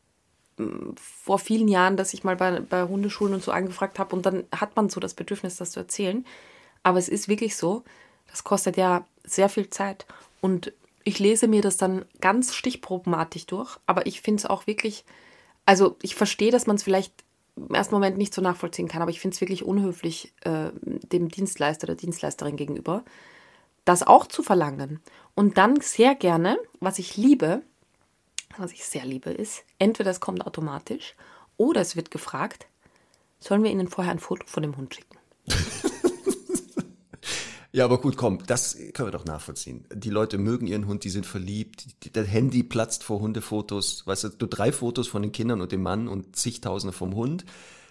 mm, 0.56 0.92
vor 0.96 1.38
vielen 1.38 1.68
Jahren, 1.68 1.96
dass 1.96 2.14
ich 2.14 2.24
mal 2.24 2.36
bei, 2.36 2.60
bei 2.60 2.84
Hundeschulen 2.84 3.34
und 3.34 3.42
so 3.42 3.52
angefragt 3.52 3.98
habe 3.98 4.14
und 4.16 4.24
dann 4.24 4.44
hat 4.54 4.76
man 4.76 4.88
so 4.88 5.00
das 5.00 5.14
Bedürfnis, 5.14 5.56
das 5.56 5.72
zu 5.72 5.80
erzählen. 5.80 6.24
Aber 6.82 6.98
es 6.98 7.08
ist 7.08 7.28
wirklich 7.28 7.56
so, 7.56 7.82
das 8.30 8.44
kostet 8.44 8.76
ja 8.76 9.04
sehr 9.24 9.48
viel 9.48 9.68
Zeit 9.70 10.06
und 10.40 10.72
ich 11.07 11.20
lese 11.20 11.46
mir 11.46 11.62
das 11.62 11.76
dann 11.76 12.04
ganz 12.20 12.52
stichprobenartig 12.52 13.46
durch, 13.46 13.78
aber 13.86 14.07
ich 14.07 14.20
finde 14.20 14.40
es 14.40 14.46
auch 14.46 14.66
wirklich, 14.66 15.04
also 15.64 15.96
ich 16.02 16.16
verstehe, 16.16 16.50
dass 16.50 16.66
man 16.66 16.74
es 16.74 16.82
vielleicht 16.82 17.14
im 17.54 17.72
ersten 17.72 17.94
Moment 17.94 18.18
nicht 18.18 18.34
so 18.34 18.42
nachvollziehen 18.42 18.88
kann, 18.88 19.02
aber 19.02 19.12
ich 19.12 19.20
finde 19.20 19.36
es 19.36 19.40
wirklich 19.40 19.62
unhöflich 19.62 20.32
äh, 20.40 20.70
dem 20.82 21.28
Dienstleister, 21.28 21.86
der 21.86 21.94
Dienstleisterin 21.94 22.57
gegenüber, 22.57 23.04
das 23.84 24.02
auch 24.04 24.26
zu 24.26 24.42
verlangen. 24.42 25.00
Und 25.36 25.59
dann 25.59 25.80
sehr 25.80 26.16
gerne, 26.16 26.59
was 26.80 26.98
ich 26.98 27.16
liebe, 27.16 27.62
was 28.59 28.72
ich 28.72 28.84
sehr 28.84 29.04
liebe, 29.04 29.30
ist, 29.30 29.62
entweder 29.78 30.11
es 30.11 30.18
kommt 30.18 30.44
automatisch 30.44 31.14
oder 31.57 31.82
es 31.82 31.94
wird 31.94 32.11
gefragt, 32.11 32.66
sollen 33.38 33.62
wir 33.62 33.70
Ihnen 33.70 33.86
vorher 33.86 34.12
ein 34.12 34.18
Foto 34.18 34.44
von 34.48 34.64
dem 34.64 34.76
Hund 34.76 34.96
schicken? 34.96 35.15
Ja, 37.76 37.84
aber 37.84 38.00
gut, 38.00 38.16
komm, 38.16 38.38
das 38.46 38.74
können 38.94 39.08
wir 39.08 39.12
doch 39.12 39.26
nachvollziehen. 39.26 39.84
Die 39.92 40.08
Leute 40.08 40.38
mögen 40.38 40.66
ihren 40.66 40.86
Hund, 40.86 41.04
die 41.04 41.10
sind 41.10 41.26
verliebt, 41.26 41.84
das 42.16 42.26
Handy 42.26 42.62
platzt 42.62 43.04
vor 43.04 43.20
Hundefotos, 43.20 44.06
weißt 44.06 44.24
du, 44.24 44.28
du 44.30 44.46
drei 44.46 44.72
Fotos 44.72 45.08
von 45.08 45.20
den 45.20 45.30
Kindern 45.30 45.60
und 45.60 45.72
dem 45.72 45.82
Mann 45.82 46.08
und 46.08 46.36
zigtausende 46.36 46.94
vom 46.94 47.14
Hund, 47.14 47.44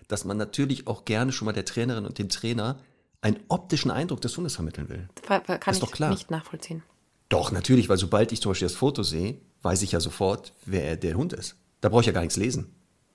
dass 0.07 0.25
man 0.25 0.38
natürlich 0.38 0.88
auch 0.88 1.05
gerne 1.05 1.31
schon 1.31 1.45
mal 1.45 1.51
der 1.51 1.65
Trainerin 1.65 2.07
und 2.07 2.17
dem 2.17 2.29
Trainer 2.29 2.79
einen 3.21 3.38
optischen 3.47 3.91
Eindruck 3.91 4.21
des 4.21 4.36
Hundes 4.36 4.55
vermitteln 4.55 4.89
will. 4.89 5.07
Kann 5.21 5.43
Ist 5.67 5.83
doch 5.83 5.91
klar. 5.91 6.09
nicht 6.09 6.31
nachvollziehen. 6.31 6.81
Doch, 7.29 7.51
natürlich, 7.51 7.88
weil 7.88 7.97
sobald 7.97 8.31
ich 8.31 8.41
zum 8.41 8.53
Beispiel 8.53 8.67
das 8.67 8.75
Foto 8.75 9.03
sehe, 9.03 9.39
weiß 9.61 9.83
ich 9.83 9.91
ja 9.91 9.99
sofort, 9.99 10.53
wer 10.65 10.97
der 10.97 11.13
Hund 11.13 11.31
ist. 11.31 11.57
Da 11.81 11.89
brauche 11.89 12.01
ich 12.01 12.07
ja 12.07 12.13
gar 12.13 12.21
nichts 12.21 12.38
lesen. 12.38 12.73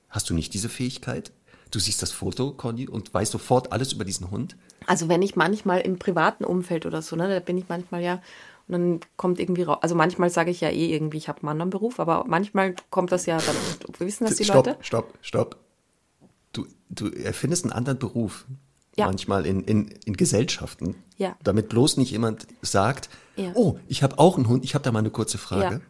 Hast 0.09 0.31
du 0.31 0.35
nicht 0.35 0.55
diese 0.55 0.69
Fähigkeit? 0.69 1.33
Du 1.71 1.79
siehst 1.79 2.03
das 2.03 2.11
Foto, 2.13 2.53
Conny, 2.53 2.89
und 2.89 3.13
weißt 3.15 3.33
sofort 3.33 3.73
alles 3.73 3.93
über 3.93 4.05
diesen 4.05 4.31
Hund? 4.31 4.57
Also 4.87 5.09
wenn 5.09 5.23
ich 5.23 5.37
manchmal 5.37 5.81
im 5.81 5.99
privaten 5.99 6.45
Umfeld 6.45 6.87
oder 6.87 7.03
so, 7.03 7.17
ne, 7.17 7.29
da 7.29 7.41
bin 7.41 7.59
ich 7.59 7.69
manchmal 7.69 8.03
ja, 8.03 8.15
und 8.67 8.73
dann 8.73 9.01
kommt 9.17 9.39
irgendwie 9.39 9.63
raus, 9.63 9.79
also 9.81 9.95
manchmal 9.95 10.31
sage 10.31 10.51
ich 10.51 10.61
ja 10.61 10.69
eh 10.71 10.93
irgendwie, 10.93 11.19
ich 11.19 11.29
habe 11.29 11.41
einen 11.41 11.49
anderen 11.51 11.71
Beruf, 11.71 12.01
aber 12.01 12.25
manchmal 12.27 12.75
kommt 12.91 13.13
das 13.13 13.27
ja 13.27 13.39
dann, 13.39 13.57
wissen 13.99 14.25
das 14.27 14.37
die 14.37 14.45
stopp, 14.45 14.67
Leute? 14.67 14.79
stopp, 14.81 15.15
stopp. 15.23 15.57
Du, 16.53 16.67
du 16.89 17.09
erfindest 17.09 17.65
einen 17.65 17.73
anderen 17.73 17.99
Beruf. 17.99 18.47
Ja. 18.97 19.07
Manchmal 19.07 19.47
in, 19.47 19.63
in, 19.63 19.87
in 20.05 20.17
Gesellschaften. 20.17 20.97
Ja. 21.17 21.37
Damit 21.45 21.69
bloß 21.69 21.97
nicht 21.97 22.11
jemand 22.11 22.49
sagt, 22.61 23.09
Ja. 23.37 23.53
oh, 23.55 23.79
ich 23.87 24.03
habe 24.03 24.19
auch 24.19 24.37
einen 24.37 24.49
Hund, 24.49 24.65
ich 24.65 24.75
habe 24.75 24.83
da 24.83 24.91
mal 24.91 24.99
eine 24.99 25.11
kurze 25.11 25.39
Frage. 25.39 25.81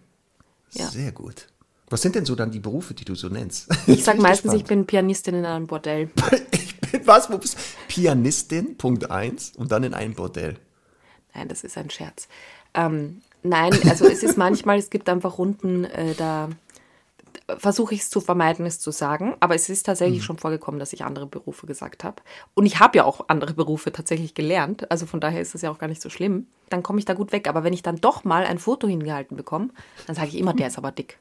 Ja. 0.73 0.87
Sehr 0.87 1.11
gut. 1.11 1.47
Was 1.91 2.03
sind 2.03 2.15
denn 2.15 2.25
so 2.25 2.37
dann 2.37 2.53
die 2.53 2.61
Berufe, 2.61 2.95
die 2.95 3.05
du 3.05 3.17
so 3.17 3.29
nennst? 3.29 3.69
Ich 3.87 4.05
sage 4.05 4.21
meistens, 4.21 4.55
ich 4.55 4.65
bin 4.65 4.87
Pianistin 4.87 5.35
in 5.35 5.45
einem 5.45 5.67
Bordell. 5.67 6.11
Ich 6.53 6.93
bin 6.93 7.07
was? 7.07 7.31
Wo 7.31 7.39
bist 7.39 7.55
du? 7.55 7.59
Pianistin, 7.87 8.77
Punkt 8.77 9.13
eins 9.13 9.53
und 9.57 9.71
dann 9.71 9.85
in 9.85 9.95
einem 9.95 10.15
Bordell. 10.15 10.57
Nein, 11.35 11.47
das 11.47 11.63
ist 11.63 11.79
ein 11.79 11.89
Scherz. 11.89 12.27
Ähm, 12.75 13.21
nein, 13.45 13.73
also 13.89 14.07
es 14.07 14.25
ist 14.25 14.37
manchmal, 14.37 14.79
es 14.79 14.91
gibt 14.91 15.09
einfach 15.09 15.39
Runden, 15.39 15.85
äh, 15.85 16.15
da 16.15 16.49
versuche 17.59 17.95
ich 17.95 18.01
es 18.01 18.11
zu 18.11 18.21
vermeiden, 18.21 18.67
es 18.67 18.81
zu 18.81 18.91
sagen. 18.91 19.37
Aber 19.41 19.55
es 19.55 19.69
ist 19.69 19.87
tatsächlich 19.87 20.25
schon 20.25 20.39
vorgekommen, 20.39 20.79
dass 20.81 20.93
ich 20.93 21.05
andere 21.05 21.27
Berufe 21.27 21.67
gesagt 21.67 22.03
habe. 22.03 22.23
Und 22.55 22.67
ich 22.67 22.81
habe 22.81 22.99
ja 22.99 23.05
auch 23.05 23.29
andere 23.29 23.55
Berufe 23.55 23.93
tatsächlich 23.93 24.35
gelernt. 24.35 24.91
Also 24.91 25.07
von 25.07 25.21
daher 25.21 25.41
ist 25.41 25.55
das 25.55 25.63
ja 25.63 25.71
auch 25.71 25.79
gar 25.79 25.89
nicht 25.89 26.03
so 26.03 26.11
schlimm. 26.11 26.47
Dann 26.71 26.83
komme 26.83 26.99
ich 26.99 27.05
da 27.05 27.15
gut 27.15 27.33
weg. 27.33 27.49
Aber 27.49 27.63
wenn 27.63 27.73
ich 27.73 27.83
dann 27.83 28.01
doch 28.01 28.25
mal 28.25 28.45
ein 28.45 28.59
Foto 28.59 28.89
hingehalten 28.89 29.37
bekomme, 29.37 29.71
dann 30.07 30.17
sage 30.17 30.29
ich 30.29 30.39
immer, 30.39 30.55
der 30.55 30.69
ist 30.69 30.79
aber 30.79 30.93
dick. 30.93 31.19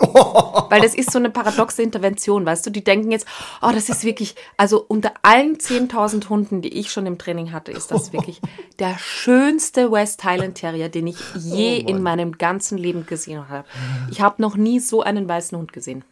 Weil 0.70 0.80
das 0.80 0.94
ist 0.94 1.10
so 1.10 1.18
eine 1.18 1.30
paradoxe 1.30 1.82
Intervention, 1.82 2.46
weißt 2.46 2.66
du? 2.66 2.70
Die 2.70 2.84
denken 2.84 3.10
jetzt, 3.10 3.26
oh, 3.62 3.70
das 3.72 3.88
ist 3.88 4.04
wirklich, 4.04 4.36
also 4.56 4.84
unter 4.86 5.12
allen 5.22 5.56
10.000 5.56 6.28
Hunden, 6.28 6.62
die 6.62 6.68
ich 6.68 6.92
schon 6.92 7.06
im 7.06 7.18
Training 7.18 7.52
hatte, 7.52 7.72
ist 7.72 7.90
das 7.90 8.12
wirklich 8.12 8.40
der 8.78 8.96
schönste 8.98 9.90
West 9.90 10.22
Highland 10.22 10.56
Terrier, 10.56 10.88
den 10.88 11.08
ich 11.08 11.18
je 11.34 11.78
in 11.78 12.00
meinem 12.02 12.38
ganzen 12.38 12.78
Leben 12.78 13.06
gesehen 13.06 13.48
habe. 13.48 13.66
Ich 14.10 14.20
habe 14.20 14.40
noch 14.40 14.56
nie 14.56 14.78
so 14.78 15.02
einen 15.02 15.28
weißen 15.28 15.58
Hund 15.58 15.72
gesehen. 15.72 16.04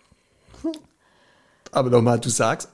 Aber 1.71 1.91
nochmal, 1.91 2.19
du 2.19 2.29
sagst 2.29 2.71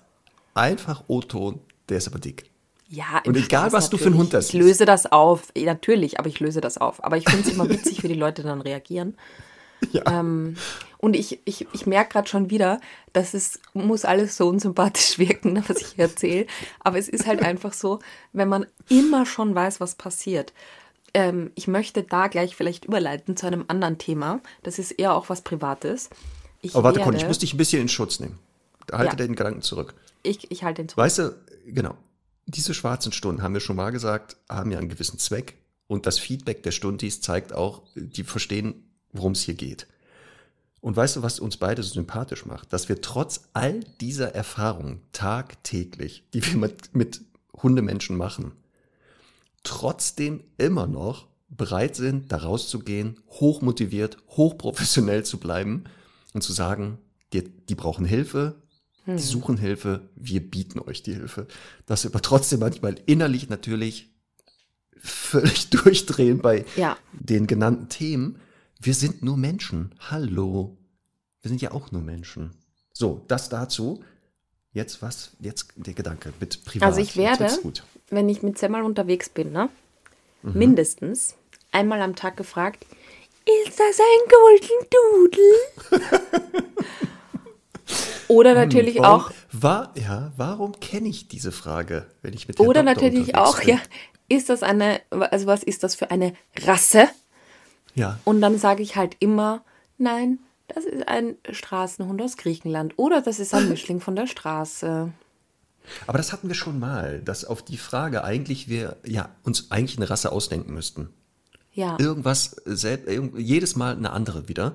einfach 0.54 1.04
O-Ton, 1.08 1.60
der 1.88 1.98
ist 1.98 2.08
aber 2.08 2.20
dick. 2.20 2.50
Ja, 2.88 3.22
Und 3.26 3.36
egal, 3.36 3.70
Spaß 3.70 3.72
was 3.72 3.90
du 3.90 3.96
für 3.96 4.06
einen 4.06 4.16
natürlich. 4.16 4.32
Hund 4.32 4.34
das 4.34 4.46
Ich 4.48 4.52
löse 4.52 4.84
das 4.84 5.10
auf. 5.10 5.52
Natürlich, 5.56 6.18
aber 6.18 6.28
ich 6.28 6.40
löse 6.40 6.60
das 6.60 6.78
auf. 6.78 7.02
Aber 7.02 7.16
ich 7.16 7.28
finde 7.28 7.48
es 7.48 7.54
immer 7.54 7.68
witzig, 7.68 8.02
wie 8.02 8.08
die 8.08 8.14
Leute 8.14 8.42
dann 8.42 8.60
reagieren. 8.60 9.16
Ähm, 10.06 10.54
und 11.02 11.16
ich, 11.16 11.40
ich, 11.44 11.66
ich 11.72 11.84
merke 11.84 12.12
gerade 12.12 12.28
schon 12.28 12.48
wieder, 12.48 12.80
dass 13.12 13.34
es 13.34 13.58
muss 13.74 14.04
alles 14.04 14.36
so 14.36 14.48
unsympathisch 14.48 15.18
wirken, 15.18 15.62
was 15.66 15.80
ich 15.80 15.88
hier 15.88 16.04
erzähle. 16.04 16.46
Aber 16.78 16.96
es 16.96 17.08
ist 17.08 17.26
halt 17.26 17.42
einfach 17.42 17.72
so, 17.72 17.98
wenn 18.32 18.48
man 18.48 18.66
immer 18.88 19.26
schon 19.26 19.52
weiß, 19.52 19.80
was 19.80 19.96
passiert. 19.96 20.52
Ähm, 21.12 21.50
ich 21.56 21.66
möchte 21.66 22.04
da 22.04 22.28
gleich 22.28 22.54
vielleicht 22.54 22.84
überleiten 22.84 23.36
zu 23.36 23.48
einem 23.48 23.64
anderen 23.66 23.98
Thema. 23.98 24.40
Das 24.62 24.78
ist 24.78 24.92
eher 24.92 25.14
auch 25.14 25.28
was 25.28 25.42
Privates. 25.42 26.08
Ich 26.60 26.76
Aber 26.76 26.84
warte, 26.84 27.00
werde, 27.00 27.10
Conny, 27.10 27.20
ich 27.20 27.26
muss 27.26 27.40
dich 27.40 27.52
ein 27.52 27.58
bisschen 27.58 27.82
in 27.82 27.88
Schutz 27.88 28.20
nehmen. 28.20 28.38
halte 28.92 29.10
Ja. 29.10 29.16
den 29.16 29.34
Gedanken 29.34 29.62
zurück. 29.62 29.94
Ich, 30.22 30.52
ich 30.52 30.62
halte 30.62 30.82
den 30.82 30.88
zurück. 30.88 31.04
Weißt 31.04 31.18
du, 31.18 31.36
genau, 31.66 31.96
diese 32.46 32.74
schwarzen 32.74 33.10
Stunden, 33.10 33.42
haben 33.42 33.54
wir 33.54 33.60
schon 33.60 33.74
mal 33.74 33.90
gesagt, 33.90 34.36
haben 34.48 34.70
ja 34.70 34.78
einen 34.78 34.88
gewissen 34.88 35.18
Zweck. 35.18 35.58
Und 35.88 36.06
das 36.06 36.20
Feedback 36.20 36.62
der 36.62 36.70
Stundis 36.70 37.20
zeigt 37.20 37.52
auch, 37.52 37.82
die 37.96 38.22
verstehen, 38.22 38.88
worum 39.12 39.32
es 39.32 39.42
hier 39.42 39.54
geht. 39.54 39.88
Und 40.82 40.96
weißt 40.96 41.16
du, 41.16 41.22
was 41.22 41.38
uns 41.40 41.56
beide 41.56 41.82
so 41.82 41.94
sympathisch 41.94 42.44
macht? 42.44 42.72
Dass 42.72 42.88
wir 42.90 43.00
trotz 43.00 43.48
all 43.54 43.80
dieser 44.00 44.34
Erfahrungen 44.34 45.00
tagtäglich, 45.12 46.24
die 46.34 46.44
wir 46.44 46.56
mit, 46.58 46.94
mit 46.94 47.20
Hundemenschen 47.62 48.16
machen, 48.16 48.52
trotzdem 49.62 50.42
immer 50.58 50.86
noch 50.86 51.28
bereit 51.48 51.94
sind, 51.96 52.32
da 52.32 52.38
rauszugehen, 52.38 53.20
hochmotiviert, 53.30 54.16
hochprofessionell 54.30 55.24
zu 55.24 55.38
bleiben 55.38 55.84
und 56.34 56.42
zu 56.42 56.52
sagen, 56.52 56.98
die, 57.32 57.44
die 57.48 57.74
brauchen 57.74 58.04
Hilfe, 58.04 58.56
die 59.06 59.18
suchen 59.18 59.56
Hilfe, 59.56 60.08
wir 60.16 60.40
bieten 60.48 60.78
euch 60.78 61.02
die 61.02 61.14
Hilfe. 61.14 61.46
Dass 61.86 62.04
wir 62.04 62.10
aber 62.10 62.22
trotzdem 62.22 62.60
manchmal 62.60 62.96
innerlich 63.06 63.48
natürlich 63.48 64.10
völlig 64.98 65.70
durchdrehen 65.70 66.38
bei 66.38 66.64
Ja. 66.76 66.96
den 67.12 67.46
genannten 67.46 67.88
Themen. 67.88 68.38
Wir 68.84 68.94
sind 68.94 69.22
nur 69.22 69.36
Menschen. 69.36 69.94
Hallo. 70.10 70.76
Wir 71.40 71.50
sind 71.50 71.62
ja 71.62 71.70
auch 71.70 71.92
nur 71.92 72.02
Menschen. 72.02 72.50
So, 72.92 73.24
das 73.28 73.48
dazu. 73.48 74.02
Jetzt 74.72 75.02
was? 75.02 75.30
Jetzt 75.38 75.68
der 75.76 75.94
Gedanke 75.94 76.32
mit 76.40 76.64
Privat. 76.64 76.88
Also 76.88 77.00
ich 77.00 77.16
werde, 77.16 77.46
wenn 78.10 78.28
ich 78.28 78.42
mit 78.42 78.58
Semmel 78.58 78.82
unterwegs 78.82 79.28
bin, 79.28 79.52
ne, 79.52 79.68
mindestens 80.42 81.36
einmal 81.70 82.02
am 82.02 82.16
Tag 82.16 82.36
gefragt, 82.36 82.84
ist 83.46 83.78
das 83.78 84.00
ein 84.00 84.28
Golden 84.40 85.40
Doodle? 86.00 86.72
Oder 88.28 88.54
natürlich 88.54 88.98
Warum, 88.98 89.26
auch, 89.26 89.30
War, 89.52 89.94
ja, 89.96 90.32
warum 90.36 90.80
kenne 90.80 91.08
ich 91.08 91.28
diese 91.28 91.52
Frage, 91.52 92.06
wenn 92.22 92.32
ich 92.32 92.48
mit 92.48 92.58
Herrn 92.58 92.66
oder 92.66 92.82
Doktor 92.82 93.02
natürlich 93.02 93.36
auch, 93.36 93.60
bin? 93.60 93.76
ja, 93.76 93.80
ist 94.28 94.48
das 94.48 94.64
eine, 94.64 95.02
also 95.10 95.46
was 95.46 95.62
ist 95.62 95.84
das 95.84 95.94
für 95.94 96.10
eine 96.10 96.34
Rasse? 96.64 97.08
Ja. 97.94 98.18
Und 98.24 98.40
dann 98.40 98.58
sage 98.58 98.82
ich 98.82 98.96
halt 98.96 99.16
immer, 99.20 99.62
nein, 99.98 100.38
das 100.68 100.84
ist 100.84 101.08
ein 101.08 101.36
Straßenhund 101.50 102.20
aus 102.22 102.36
Griechenland 102.36 102.94
oder 102.96 103.20
das 103.20 103.38
ist 103.38 103.54
ein 103.54 103.68
Mischling 103.70 104.00
von 104.00 104.16
der 104.16 104.26
Straße. 104.26 105.12
Aber 106.06 106.18
das 106.18 106.32
hatten 106.32 106.48
wir 106.48 106.54
schon 106.54 106.78
mal, 106.78 107.20
dass 107.20 107.44
auf 107.44 107.62
die 107.62 107.76
Frage 107.76 108.24
eigentlich 108.24 108.68
wir 108.68 108.96
ja 109.04 109.28
uns 109.42 109.70
eigentlich 109.70 109.98
eine 109.98 110.08
Rasse 110.08 110.32
ausdenken 110.32 110.72
müssten. 110.74 111.10
Ja, 111.74 111.96
Irgendwas, 111.98 112.56
jedes 113.36 113.76
Mal 113.76 113.96
eine 113.96 114.10
andere 114.10 114.48
wieder, 114.48 114.74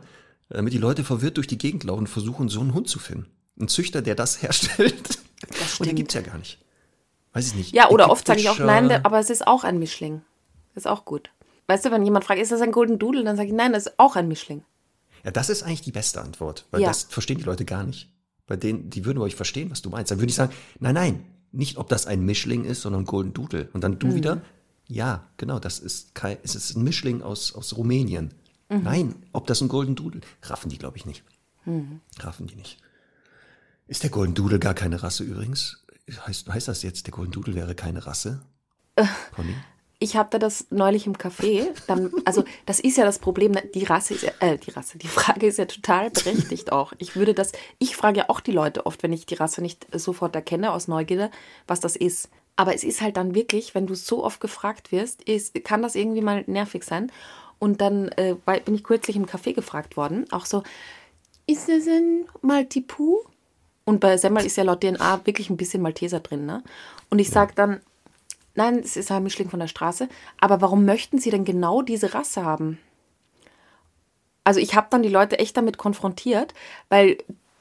damit 0.49 0.73
die 0.73 0.79
Leute 0.79 1.03
verwirrt 1.03 1.37
durch 1.37 1.47
die 1.47 1.57
Gegend 1.57 1.83
laufen 1.83 1.99
und 1.99 2.07
versuchen, 2.07 2.49
so 2.49 2.59
einen 2.59 2.73
Hund 2.73 2.89
zu 2.89 2.99
finden. 2.99 3.27
Ein 3.59 3.67
Züchter, 3.67 4.01
der 4.01 4.15
das 4.15 4.41
herstellt. 4.41 5.19
Und 5.43 5.59
den 5.59 5.67
stimmt. 5.67 5.95
gibt's 5.95 6.13
ja 6.15 6.21
gar 6.21 6.37
nicht. 6.37 6.59
Weiß 7.33 7.47
ich 7.47 7.55
nicht. 7.55 7.75
ja 7.75 7.89
oder 7.89 8.09
oft 8.09 8.25
sage 8.25 8.39
ich 8.39 8.49
auch, 8.49 8.57
nein, 8.57 8.91
aber 9.05 9.19
es 9.19 9.29
ist 9.29 9.45
auch 9.45 9.63
ein 9.63 9.77
Mischling. 9.77 10.21
ist 10.73 10.87
auch 10.87 11.05
gut. 11.05 11.29
Weißt 11.67 11.85
du, 11.85 11.91
wenn 11.91 12.03
jemand 12.03 12.25
fragt, 12.25 12.39
ist 12.41 12.51
das 12.51 12.61
ein 12.61 12.71
Golden 12.71 12.97
Doodle, 12.99 13.23
dann 13.23 13.35
sage 13.35 13.49
ich, 13.49 13.53
nein, 13.53 13.73
das 13.73 13.87
ist 13.87 13.99
auch 13.99 14.15
ein 14.15 14.27
Mischling. 14.27 14.63
Ja, 15.23 15.31
das 15.31 15.49
ist 15.49 15.63
eigentlich 15.63 15.81
die 15.81 15.91
beste 15.91 16.21
Antwort, 16.21 16.65
weil 16.71 16.81
Ja. 16.81 16.87
das 16.87 17.03
verstehen 17.03 17.37
die 17.37 17.43
Leute 17.43 17.65
gar 17.65 17.83
nicht. 17.83 18.09
Bei 18.45 18.55
denen, 18.55 18.89
die 18.89 19.03
würden 19.03 19.17
bei 19.19 19.25
euch 19.25 19.35
verstehen, 19.35 19.69
was 19.71 19.81
du 19.81 19.89
meinst. 19.89 20.09
Dann 20.11 20.19
würde 20.19 20.29
ich 20.29 20.35
sagen, 20.35 20.53
nein, 20.79 20.93
nein, 20.95 21.25
nicht 21.51 21.77
ob 21.77 21.89
das 21.89 22.07
ein 22.07 22.21
Mischling 22.23 22.63
ist, 22.63 22.81
sondern 22.81 23.03
Golden 23.05 23.33
Doodle. 23.33 23.69
Und 23.73 23.83
dann 23.83 23.93
Mhm. 23.93 23.99
du 23.99 24.15
wieder, 24.15 24.41
ja, 24.87 25.27
genau, 25.35 25.59
das 25.59 25.79
ist 25.79 26.15
kein, 26.15 26.37
es 26.43 26.55
ist 26.55 26.75
ein 26.75 26.83
Mischling 26.83 27.21
aus, 27.21 27.53
aus 27.53 27.75
Rumänien. 27.75 28.33
Mhm. 28.69 28.83
Nein, 28.83 29.15
ob 29.33 29.47
das 29.47 29.59
ein 29.61 29.67
Golden 29.67 29.95
Doodle, 29.95 30.21
raffen 30.43 30.69
die, 30.69 30.77
glaube 30.77 30.95
ich, 30.97 31.05
nicht. 31.05 31.23
Raffen 32.19 32.47
die 32.47 32.55
nicht. 32.55 32.77
Ist 33.87 34.03
der 34.03 34.09
Golden 34.09 34.33
Doodle 34.33 34.59
gar 34.59 34.73
keine 34.73 35.03
Rasse 35.03 35.25
übrigens? 35.25 35.83
Heißt, 36.25 36.47
heißt 36.47 36.69
das 36.69 36.83
jetzt, 36.83 37.05
der 37.07 37.11
Golden 37.13 37.31
Doodle 37.33 37.55
wäre 37.55 37.75
keine 37.75 38.05
Rasse? 38.05 38.41
Äh. 38.95 39.05
Conny? 39.35 39.53
Ich 39.99 40.15
hatte 40.15 40.37
das 40.37 40.67
neulich 40.69 41.07
im 41.07 41.15
Café. 41.15 41.69
Dann, 41.87 42.11
also 42.23 42.43
das 42.67 42.79
ist 42.79 42.97
ja 42.97 43.05
das 43.05 43.17
Problem. 43.17 43.53
ne, 43.53 43.63
Die 43.73 43.83
Rasse 43.83 44.13
ist 44.13 44.23
ja, 44.23 44.31
äh, 44.39 44.57
die 44.57 44.69
Rasse, 44.71 44.97
die 44.97 45.07
Frage 45.07 45.47
ist 45.47 45.57
ja 45.57 45.65
total 45.65 46.11
berechtigt 46.11 46.71
auch. 46.71 46.93
Ich 46.99 47.15
würde 47.15 47.33
das, 47.33 47.51
ich 47.79 47.95
frage 47.95 48.19
ja 48.19 48.25
auch 48.29 48.39
die 48.39 48.51
Leute 48.51 48.85
oft, 48.85 49.01
wenn 49.01 49.13
ich 49.13 49.25
die 49.25 49.35
Rasse 49.35 49.61
nicht 49.61 49.87
sofort 49.91 50.35
erkenne 50.35 50.71
aus 50.71 50.87
Neugierde, 50.87 51.31
was 51.65 51.79
das 51.79 51.95
ist. 51.95 52.29
Aber 52.55 52.75
es 52.75 52.83
ist 52.83 53.01
halt 53.01 53.17
dann 53.17 53.33
wirklich, 53.33 53.73
wenn 53.75 53.87
du 53.87 53.95
so 53.95 54.23
oft 54.23 54.39
gefragt 54.39 54.91
wirst, 54.91 55.23
ist, 55.23 55.63
kann 55.63 55.81
das 55.81 55.95
irgendwie 55.95 56.21
mal 56.21 56.43
nervig 56.47 56.83
sein. 56.83 57.11
Und 57.59 57.81
dann 57.81 58.09
äh, 58.09 58.35
bin 58.65 58.75
ich 58.75 58.83
kürzlich 58.83 59.15
im 59.15 59.25
Café 59.25 59.53
gefragt 59.53 59.97
worden, 59.97 60.25
auch 60.31 60.45
so, 60.45 60.61
ist 61.47 61.69
das 61.69 61.87
ein 61.87 62.25
Maltipu? 62.41 63.19
Und 63.85 63.99
bei 63.99 64.17
Semmel 64.17 64.45
ist 64.45 64.57
ja 64.57 64.63
laut 64.63 64.81
DNA 64.81 65.25
wirklich 65.25 65.49
ein 65.49 65.57
bisschen 65.57 65.81
Malteser 65.81 66.19
drin, 66.19 66.45
ne? 66.45 66.61
Und 67.09 67.19
ich 67.19 67.29
sage 67.29 67.53
dann, 67.55 67.79
Nein, 68.57 68.79
es 68.79 68.97
ist 68.97 69.11
ein 69.11 69.21
Mischling 69.21 69.51
von 69.51 69.59
der 69.59 69.67
Straße. 69.67 70.09
Aber 70.41 70.61
warum 70.61 70.83
möchten 70.83 71.19
Sie 71.19 71.29
denn 71.29 71.45
genau 71.45 71.83
diese 71.83 72.15
Rasse 72.15 72.43
haben? 72.43 72.79
Also 74.43 74.59
ich 74.59 74.75
habe 74.75 74.87
dann 74.89 75.03
die 75.03 75.09
Leute 75.09 75.37
echt 75.37 75.55
damit 75.57 75.77
konfrontiert, 75.77 76.55
weil 76.89 77.19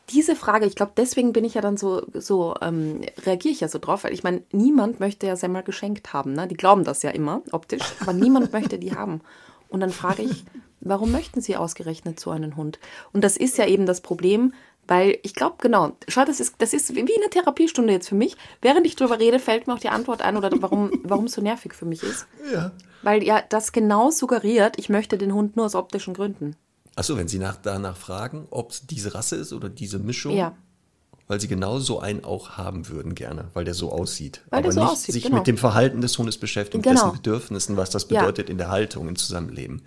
diese 0.09 0.35
Frage, 0.35 0.65
ich 0.65 0.75
glaube, 0.75 0.93
deswegen 0.97 1.35
bin 1.35 1.45
ich 1.45 1.53
ja 1.53 1.61
dann 1.61 1.77
so, 1.77 2.07
so 2.15 2.55
ähm, 2.63 3.03
reagiere 3.27 3.53
ich 3.53 3.61
ja 3.61 3.69
so 3.69 3.79
drauf, 3.79 4.05
weil 4.05 4.15
ich 4.15 4.23
meine, 4.23 4.43
niemand 4.53 4.99
möchte 4.99 5.27
ja 5.27 5.37
Semmel 5.37 5.65
geschenkt 5.65 6.15
haben. 6.15 6.33
Ne? 6.33 6.49
Die 6.49 6.57
glauben 6.57 6.85
das 6.85 7.03
ja 7.03 7.11
immer, 7.11 7.43
optisch, 7.53 7.83
aber 8.01 8.15
niemand 8.15 8.55
möchte 8.55 8.79
die 8.79 8.95
haben. 8.95 9.21
Und 9.69 9.81
dann 9.81 9.91
frage 9.91 10.23
ich, 10.23 10.45
warum 10.81 11.13
möchten 11.13 11.43
Sie 11.43 11.57
ausgerechnet 11.57 12.19
so 12.19 12.31
einen 12.31 12.57
Hund? 12.57 12.79
Und 13.13 13.23
das 13.23 13.37
ist 13.37 13.59
ja 13.59 13.67
eben 13.67 13.85
das 13.85 14.01
Problem, 14.01 14.55
weil 14.89 15.19
ich 15.23 15.35
glaube, 15.35 15.57
genau, 15.61 15.97
schau, 16.09 16.25
das 16.25 16.41
ist, 16.41 16.55
das 16.59 16.73
ist 16.73 16.95
wie 16.95 17.01
eine 17.01 17.31
Therapiestunde 17.31 17.93
jetzt 17.93 18.09
für 18.09 18.15
mich. 18.15 18.37
Während 18.63 18.87
ich 18.87 18.97
drüber 18.97 19.19
rede, 19.19 19.39
fällt 19.39 19.67
mir 19.67 19.75
auch 19.75 19.79
die 19.79 19.89
Antwort 19.89 20.23
ein, 20.23 20.37
oder 20.37 20.51
warum, 20.61 20.91
warum 21.03 21.25
es 21.27 21.33
so 21.33 21.41
nervig 21.43 21.75
für 21.75 21.85
mich 21.87 22.03
ist. 22.03 22.27
Ja. 22.53 22.73
Weil 23.03 23.23
ja 23.23 23.43
das 23.49 23.73
genau 23.73 24.11
suggeriert, 24.11 24.79
ich 24.79 24.89
möchte 24.89 25.19
den 25.19 25.33
Hund 25.35 25.57
nur 25.57 25.67
aus 25.67 25.75
optischen 25.75 26.15
Gründen. 26.15 26.57
Achso, 26.97 27.17
wenn 27.17 27.29
Sie 27.29 27.39
nach, 27.39 27.57
danach 27.57 27.97
fragen, 27.97 28.47
ob 28.51 28.71
es 28.71 28.87
diese 28.87 29.15
Rasse 29.15 29.37
ist 29.37 29.53
oder 29.53 29.69
diese 29.69 29.99
Mischung, 29.99 30.35
Ja. 30.35 30.55
weil 31.29 31.41
Sie 31.41 31.47
genau 31.49 31.79
so 31.79 32.01
einen 32.01 32.25
auch 32.25 32.57
haben 32.57 32.89
würden 32.89 33.15
gerne, 33.15 33.49
weil 33.55 33.65
der 33.65 33.75
so 33.75 33.91
aussieht. 33.93 34.41
Weil 34.51 34.63
der 34.63 34.71
Aber 34.71 34.73
so 34.73 34.81
nicht 34.81 34.91
aussieht, 34.93 35.13
sich 35.15 35.25
genau. 35.25 35.37
mit 35.37 35.47
dem 35.47 35.59
Verhalten 35.59 36.01
des 36.01 36.17
Hundes 36.17 36.39
beschäftigen, 36.39 36.83
Genau. 36.83 36.95
dessen 36.95 37.13
Bedürfnissen, 37.13 37.77
was 37.77 37.91
das 37.91 38.07
Ja. 38.09 38.21
bedeutet 38.21 38.49
in 38.49 38.57
der 38.59 38.71
Haltung, 38.71 39.09
im 39.09 39.17
Zusammenleben. 39.17 39.83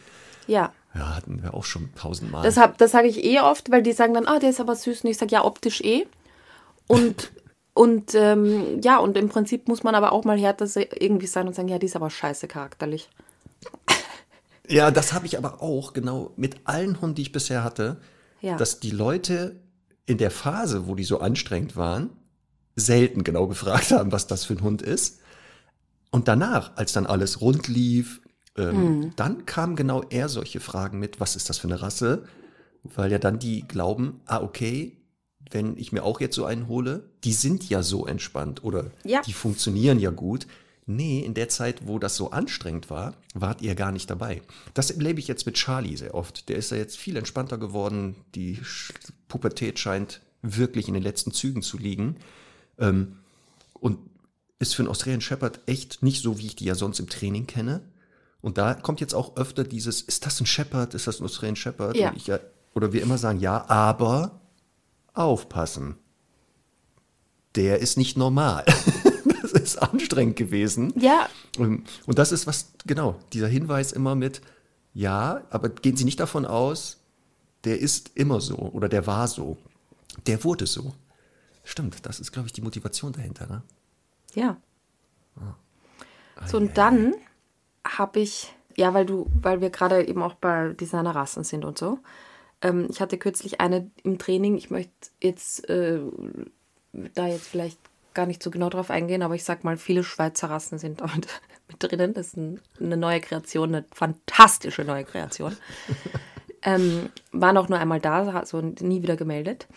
Ja. 0.48 0.72
Ja, 0.96 1.16
hatten 1.16 1.42
wir 1.44 1.54
auch 1.54 1.64
schon 1.66 1.94
tausendmal. 1.96 2.44
Das, 2.44 2.58
hab- 2.58 2.78
das 2.80 2.92
sage 2.92 3.08
ich 3.08 3.24
eh 3.24 3.40
oft, 3.42 3.70
weil 3.72 3.84
die 3.84 3.92
sagen 3.94 4.14
dann, 4.16 4.26
ah, 4.26 4.40
der 4.40 4.50
ist 4.50 4.60
aber 4.60 4.76
süß. 4.76 5.04
Und 5.04 5.10
ich 5.12 5.18
sage, 5.18 5.32
ja, 5.34 5.44
optisch 5.46 5.82
eh. 5.82 6.08
Und, 6.88 7.32
und 7.74 8.16
ähm, 8.16 8.82
ja, 8.82 8.98
und 8.98 9.16
im 9.18 9.30
Prinzip 9.30 9.68
muss 9.68 9.84
man 9.84 9.94
aber 9.96 10.12
auch 10.12 10.24
mal 10.26 10.38
härter 10.40 10.68
irgendwie 11.00 11.28
sein 11.28 11.48
und 11.48 11.56
sagen, 11.56 11.68
ja, 11.68 11.78
die 11.78 11.86
ist 11.86 11.96
aber 11.96 12.10
scheiße 12.10 12.48
charakterlich. 12.48 13.10
Ja, 14.72 14.92
das 14.92 15.14
habe 15.14 15.26
ich 15.26 15.36
aber 15.36 15.64
auch 15.64 15.94
genau 15.94 16.32
mit 16.36 16.58
allen 16.66 17.02
Hunden, 17.02 17.16
die 17.16 17.24
ich 17.24 17.32
bisher 17.32 17.64
hatte, 17.64 17.98
Ja. 18.42 18.56
dass 18.56 18.80
die 18.80 18.92
Leute 18.92 19.56
in 20.06 20.20
der 20.20 20.30
Phase, 20.30 20.88
wo 20.88 20.94
die 20.94 21.04
so 21.04 21.20
anstrengend 21.20 21.76
waren, 21.76 22.12
selten 22.76 23.24
genau 23.24 23.48
gefragt 23.48 23.90
haben, 23.92 24.12
was 24.12 24.28
das 24.28 24.46
für 24.46 24.54
ein 24.54 24.62
Hund 24.62 24.84
ist. 24.84 25.22
Und 26.12 26.28
danach, 26.28 26.78
als 26.78 26.94
dann 26.94 27.08
alles 27.08 27.42
rund 27.42 27.68
lief, 27.68 28.22
ähm, 28.60 29.12
dann 29.16 29.46
kamen 29.46 29.76
genau 29.76 30.04
eher 30.04 30.30
solche 30.30 30.60
Fragen 30.60 31.00
mit, 31.00 31.20
was 31.20 31.36
ist 31.36 31.50
das 31.50 31.58
für 31.58 31.68
eine 31.68 31.82
Rasse? 31.82 32.26
Weil 32.84 33.12
ja 33.12 33.20
dann 33.20 33.40
die 33.40 33.68
glauben, 33.68 34.22
ah, 34.26 34.42
okay, 34.42 34.98
wenn 35.52 35.78
ich 35.78 35.92
mir 35.92 36.04
auch 36.04 36.20
jetzt 36.22 36.36
so 36.36 36.46
einen 36.46 36.68
hole, 36.68 37.10
die 37.24 37.34
sind 37.34 37.68
ja 37.70 37.82
so 37.84 38.06
entspannt 38.06 38.64
oder 38.64 38.92
Ja. 39.04 39.22
die 39.22 39.34
funktionieren 39.34 40.00
ja 40.00 40.12
gut. 40.12 40.48
Nee, 40.86 41.20
in 41.20 41.36
der 41.36 41.50
Zeit, 41.50 41.88
wo 41.88 42.00
das 42.00 42.16
so 42.16 42.32
anstrengend 42.32 42.90
war, 42.90 43.14
wart 43.36 43.62
ihr 43.62 43.76
gar 43.76 43.92
nicht 43.92 44.10
dabei. 44.10 44.42
Das 44.74 44.90
erlebe 44.90 45.20
ich 45.20 45.28
jetzt 45.28 45.46
mit 45.46 45.56
Charlie 45.56 45.96
sehr 45.98 46.16
oft. 46.16 46.50
Der 46.50 46.56
ist 46.56 46.72
ja 46.72 46.78
jetzt 46.78 46.98
viel 46.98 47.16
entspannter 47.16 47.58
geworden. 47.60 48.16
Die 48.34 48.60
Pubertät 49.28 49.78
scheint 49.78 50.22
wirklich 50.42 50.88
in 50.88 50.96
den 50.96 51.04
letzten 51.04 51.32
Zügen 51.32 51.62
zu 51.62 51.78
liegen. 51.78 52.16
Ähm, 52.80 53.18
und 53.74 54.00
ist 54.58 54.76
für 54.76 54.82
einen 54.82 54.90
Australian 54.90 55.22
Shepherd 55.22 55.60
echt 55.68 56.02
nicht 56.04 56.22
so, 56.24 56.40
wie 56.40 56.48
ich 56.48 56.56
die 56.56 56.66
ja 56.66 56.76
sonst 56.76 57.00
im 57.00 57.08
Training 57.08 57.46
kenne. 57.48 57.82
Und 58.42 58.58
da 58.58 58.74
kommt 58.74 59.02
jetzt 59.02 59.14
auch 59.14 59.36
öfter 59.36 59.64
dieses, 59.64 60.02
ist 60.02 60.26
das 60.26 60.40
ein 60.40 60.46
Shepherd, 60.46 60.94
ist 60.94 61.08
das 61.08 61.20
ein 61.20 61.26
Australian 61.26 61.56
Shepherd? 61.56 61.98
Ja. 61.98 62.14
Ja, 62.26 62.40
oder 62.74 62.94
wir 62.94 63.02
immer 63.02 63.18
sagen, 63.18 63.40
ja, 63.40 63.70
aber 63.70 64.40
aufpassen. 65.14 65.96
Der 67.56 67.80
ist 67.80 67.98
nicht 67.98 68.18
normal. 68.18 68.64
das 69.42 69.52
ist 69.52 69.78
anstrengend 69.78 70.36
gewesen. 70.38 70.94
Ja, 70.98 71.28
Ähm, 71.58 71.84
Und 72.06 72.20
das 72.20 72.32
ist 72.32 72.48
was, 72.48 72.72
genau, 72.86 73.20
dieser 73.34 73.48
Hinweis 73.48 73.92
immer 73.92 74.16
mit, 74.16 74.42
ja, 74.94 75.44
aber 75.50 75.70
gehen 75.70 75.98
Sie 75.98 76.06
nicht 76.06 76.20
davon 76.20 76.46
aus, 76.46 76.98
der 77.66 77.80
ist 77.80 78.12
immer 78.16 78.40
so 78.40 78.56
oder 78.58 78.88
der 78.88 79.06
war 79.08 79.28
so. 79.28 79.58
Der 80.28 80.44
wurde 80.44 80.66
so. 80.66 80.94
Stimmt, 81.64 82.06
das 82.06 82.20
ist, 82.20 82.32
glaube 82.32 82.48
ich, 82.48 82.54
die 82.54 82.62
Motivation 82.62 83.12
dahinter. 83.12 83.48
Ne? 83.48 83.62
ja. 84.36 84.58
So, 86.46 86.58
und 86.58 86.78
dann 86.78 87.14
habe 87.86 88.20
ich, 88.20 88.54
ja, 88.76 88.94
weil 88.94 89.06
du, 89.06 89.28
weil 89.42 89.62
wir 89.62 89.70
gerade 89.70 90.08
eben 90.08 90.22
auch 90.22 90.36
bei 90.36 90.70
Designerrassen 90.70 91.44
sind 91.44 91.66
und 91.66 91.78
so, 91.78 92.00
Ähm, 92.62 92.88
ich 92.90 93.00
hatte 93.00 93.18
kürzlich 93.18 93.62
eine 93.62 93.90
im 94.04 94.18
Training. 94.18 94.58
Ich 94.58 94.70
möchte 94.70 94.92
jetzt 95.22 95.70
äh, 95.70 96.02
da 97.14 97.28
jetzt 97.28 97.48
vielleicht 97.48 97.80
gar 98.14 98.26
nicht 98.26 98.44
so 98.44 98.52
genau 98.52 98.70
drauf 98.70 98.90
eingehen, 98.90 99.22
aber 99.22 99.36
ich 99.36 99.44
sag 99.44 99.64
mal, 99.64 99.78
viele 99.78 100.04
Schweizer 100.04 100.50
Rassen 100.50 100.78
sind 100.78 101.02
damit 101.02 101.28
mit 101.68 101.82
drinnen. 101.82 102.14
Das 102.14 102.28
ist 102.28 102.38
ein, 102.38 102.60
eine 102.80 102.98
neue 102.98 103.22
Kreation, 103.22 103.74
eine 103.74 103.86
fantastische 103.94 104.84
neue 104.84 105.06
Kreation. 105.06 105.56
ähm, 106.64 107.10
waren 107.32 107.58
auch 107.58 107.70
nur 107.70 107.80
einmal 107.80 108.00
da, 108.00 108.28
also 108.30 108.62
nie 108.62 109.02
wieder 109.02 109.16
gemeldet. 109.16 109.68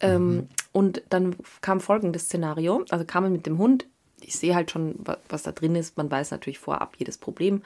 Ähm, 0.00 0.34
mhm. 0.34 0.48
Und 0.72 1.02
dann 1.08 1.36
kam 1.60 1.80
folgendes 1.80 2.24
Szenario. 2.24 2.84
Also 2.90 3.04
kamen 3.04 3.32
mit 3.32 3.46
dem 3.46 3.58
Hund. 3.58 3.86
Ich 4.24 4.36
sehe 4.36 4.54
halt 4.54 4.70
schon, 4.70 4.96
was 5.28 5.42
da 5.42 5.52
drin 5.52 5.74
ist. 5.74 5.96
Man 5.96 6.10
weiß 6.10 6.30
natürlich 6.30 6.58
vorab 6.58 6.96
jedes 6.98 7.18
Problem. 7.18 7.62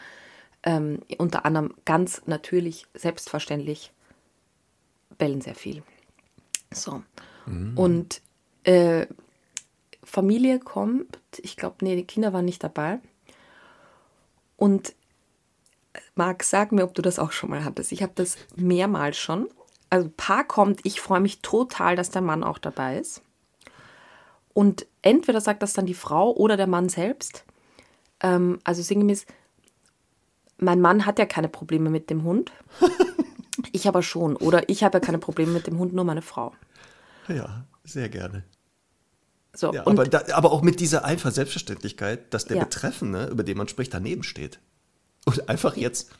Ähm, 0.62 1.00
unter 1.18 1.44
anderem 1.44 1.74
ganz 1.84 2.22
natürlich, 2.26 2.86
selbstverständlich, 2.94 3.92
bellen 5.18 5.40
sehr 5.40 5.54
viel. 5.54 5.82
So. 6.72 7.02
Mhm. 7.46 7.76
Und 7.76 8.22
äh, 8.64 9.06
Familie 10.02 10.58
kommt, 10.58 11.20
ich 11.36 11.56
glaube, 11.56 11.76
nee, 11.82 11.96
die 11.96 12.06
Kinder 12.06 12.32
waren 12.32 12.44
nicht 12.44 12.64
dabei. 12.64 12.98
Und 14.56 14.94
Marc, 16.14 16.42
sag 16.42 16.72
mir, 16.72 16.84
ob 16.84 16.94
du 16.94 17.02
das 17.02 17.18
auch 17.18 17.32
schon 17.32 17.50
mal 17.50 17.64
hattest. 17.64 17.92
Ich 17.92 18.02
habe 18.02 18.12
das 18.14 18.36
mehrmals 18.56 19.16
schon 19.18 19.48
also 19.94 20.10
Paar 20.16 20.42
kommt, 20.42 20.80
ich 20.82 21.00
freue 21.00 21.20
mich 21.20 21.40
total, 21.40 21.94
dass 21.94 22.10
der 22.10 22.20
Mann 22.20 22.42
auch 22.42 22.58
dabei 22.58 22.98
ist. 22.98 23.22
Und 24.54 24.86
entweder 25.02 25.40
sagt 25.40 25.62
das 25.62 25.74
dann 25.74 25.84
die 25.84 25.94
Frau 25.94 26.32
oder 26.32 26.56
der 26.56 26.66
Mann 26.66 26.88
selbst. 26.88 27.44
Ähm, 28.20 28.58
also 28.64 28.82
sinngemäß, 28.82 29.26
mein 30.56 30.80
Mann 30.80 31.04
hat 31.04 31.18
ja 31.18 31.26
keine 31.26 31.48
Probleme 31.48 31.90
mit 31.90 32.08
dem 32.08 32.24
Hund. 32.24 32.52
Ich 33.72 33.88
aber 33.88 34.02
schon. 34.02 34.36
Oder 34.36 34.68
ich 34.68 34.84
habe 34.84 34.98
ja 34.98 35.00
keine 35.00 35.18
Probleme 35.18 35.52
mit 35.52 35.66
dem 35.66 35.78
Hund, 35.78 35.92
nur 35.92 36.04
meine 36.04 36.22
Frau. 36.22 36.52
Ja, 37.28 37.64
sehr 37.84 38.08
gerne. 38.08 38.44
So, 39.52 39.72
ja, 39.72 39.86
aber, 39.86 40.04
da, 40.04 40.22
aber, 40.32 40.52
auch 40.52 40.62
mit 40.62 40.80
dieser 40.80 41.04
einfachen 41.04 41.32
Selbstverständlichkeit, 41.32 42.34
dass 42.34 42.44
der 42.44 42.56
ja. 42.56 42.64
Betreffende, 42.64 43.26
über 43.26 43.44
den 43.44 43.56
man 43.56 43.68
spricht, 43.68 43.94
daneben 43.94 44.24
steht. 44.24 44.58
Und 45.24 45.48
einfach 45.48 45.76
jetzt 45.76 46.10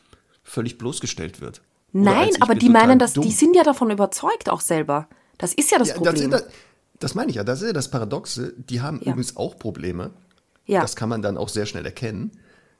völlig 0.43 0.77
bloßgestellt 0.77 1.41
wird. 1.41 1.61
Nein, 1.91 2.31
aber 2.39 2.55
die 2.55 2.69
meinen, 2.69 2.99
dass 2.99 3.13
die 3.13 3.31
sind 3.31 3.55
ja 3.55 3.63
davon 3.63 3.89
überzeugt 3.89 4.49
auch 4.49 4.61
selber. 4.61 5.07
Das 5.37 5.53
ist 5.53 5.71
ja 5.71 5.77
das 5.79 5.89
ja, 5.89 5.95
Problem. 5.95 6.31
Das, 6.31 6.43
das, 6.43 6.53
meine 7.15 7.29
ich 7.29 7.35
ja, 7.35 7.43
das 7.43 7.61
ist 7.61 7.67
ja 7.67 7.73
das 7.73 7.89
Paradoxe. 7.89 8.53
Die 8.57 8.81
haben 8.81 8.99
ja. 9.01 9.11
übrigens 9.11 9.37
auch 9.37 9.57
Probleme. 9.57 10.11
Ja. 10.65 10.81
Das 10.81 10.95
kann 10.95 11.09
man 11.09 11.21
dann 11.21 11.37
auch 11.37 11.49
sehr 11.49 11.65
schnell 11.65 11.85
erkennen. 11.85 12.31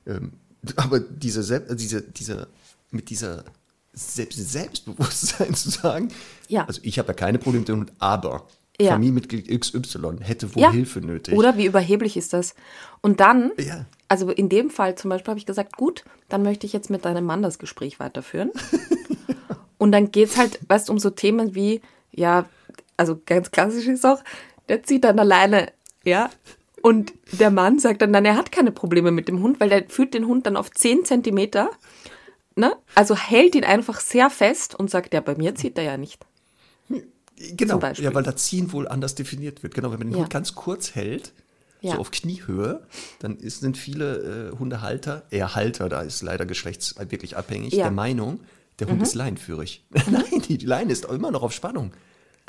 Ähm, 0.08 0.34
aber 0.76 1.00
diese, 1.00 1.42
diese, 1.76 2.02
diese, 2.02 2.48
mit 2.92 3.10
dieser 3.10 3.44
Selbst 3.94 4.38
Selbstbewusstsein 4.38 5.54
zu 5.56 5.70
sagen, 5.70 6.10
ja. 6.48 6.66
also 6.66 6.82
ich 6.84 7.00
habe 7.00 7.10
ja 7.10 7.14
keine 7.14 7.38
Probleme 7.40 7.62
mit 7.62 7.70
dem 7.70 7.80
Hund, 7.82 7.94
aber 8.00 8.48
ja. 8.80 8.92
Familienmitglied 8.92 9.48
XY 9.48 10.18
hätte 10.22 10.54
wohl 10.54 10.64
ja. 10.64 10.72
Hilfe 10.72 11.00
nötig. 11.00 11.34
Oder 11.34 11.58
wie 11.58 11.66
überheblich 11.66 12.18
ist 12.18 12.34
das? 12.34 12.56
Und 13.02 13.20
dann, 13.20 13.52
ja. 13.58 13.86
also 14.08 14.30
in 14.32 14.50
dem 14.50 14.70
Fall 14.70 14.96
zum 14.96 15.10
Beispiel 15.10 15.32
habe 15.32 15.40
ich 15.40 15.46
gesagt, 15.46 15.78
gut, 15.78 16.04
dann 16.28 16.44
möchte 16.44 16.66
ich 16.66 16.74
jetzt 16.74 16.90
mit 16.90 17.06
deinem 17.06 17.26
Mann 17.26 17.42
das 17.42 17.60
Gespräch 17.60 18.00
weiterführen. 18.00 18.52
Und 19.78 19.92
dann 19.92 20.12
geht 20.12 20.30
es 20.30 20.38
halt, 20.38 20.60
weißt 20.68 20.88
du, 20.88 20.94
um 20.94 21.00
so 21.00 21.10
Themen 21.10 21.54
wie, 21.54 21.82
ja, 22.12 22.46
also 22.98 23.20
ganz 23.26 23.52
klassisch 23.52 23.88
ist 23.88 24.06
auch, 24.06 24.24
der 24.70 24.84
zieht 24.84 25.04
dann 25.04 25.20
alleine, 25.20 25.72
ja. 26.04 26.30
Und 26.82 27.14
der 27.32 27.50
Mann 27.50 27.80
sagt 27.80 28.02
dann, 28.02 28.12
nein, 28.12 28.26
er 28.26 28.38
hat 28.38 28.52
keine 28.52 28.72
Probleme 28.72 29.12
mit 29.12 29.28
dem 29.28 29.42
Hund, 29.42 29.60
weil 29.60 29.70
der 29.70 29.90
führt 29.90 30.14
den 30.14 30.28
Hund 30.28 30.46
dann 30.46 30.56
auf 30.56 30.70
10 30.70 31.06
Zentimeter, 31.06 31.72
ne? 32.56 32.76
Also 32.94 33.16
hält 33.16 33.56
ihn 33.56 33.64
einfach 33.64 34.00
sehr 34.00 34.30
fest 34.30 34.76
und 34.76 34.90
sagt, 34.90 35.14
ja, 35.14 35.22
bei 35.22 35.36
mir 35.36 35.56
zieht 35.56 35.78
er 35.78 35.84
ja 35.84 35.98
nicht. 35.98 36.26
Genau, 37.38 37.80
ja, 37.80 38.14
weil 38.14 38.24
da 38.24 38.36
Ziehen 38.36 38.72
wohl 38.72 38.88
anders 38.88 39.14
definiert 39.16 39.62
wird. 39.62 39.74
Genau, 39.74 39.92
wenn 39.92 40.00
man 40.00 40.08
den 40.08 40.16
ja. 40.16 40.20
Hund 40.24 40.30
ganz 40.30 40.56
kurz 40.56 40.96
hält, 40.96 41.34
ja. 41.82 41.96
so 41.96 42.00
auf 42.00 42.12
Kniehöhe, 42.12 42.86
dann 43.20 43.38
ist, 43.38 43.60
sind 43.60 43.78
viele 43.78 44.52
äh, 44.54 44.58
Hundehalter, 44.58 45.24
eher 45.32 45.54
Halter, 45.54 45.90
da 45.90 46.02
ist 46.02 46.22
leider 46.22 46.46
geschlechts 46.46 46.96
wirklich 46.98 47.36
abhängig, 47.36 47.74
ja. 47.74 47.86
der 47.86 47.92
Meinung, 47.92 48.40
der 48.80 48.88
Hund 48.88 48.98
mhm. 48.98 49.04
ist 49.04 49.16
leinenführig. 49.16 49.86
Mhm. 49.90 50.02
Nein, 50.14 50.42
die, 50.48 50.58
die 50.58 50.66
Leine 50.66 50.94
ist 50.94 51.06
immer 51.06 51.32
noch 51.32 51.44
auf 51.44 51.52
Spannung. 51.52 51.92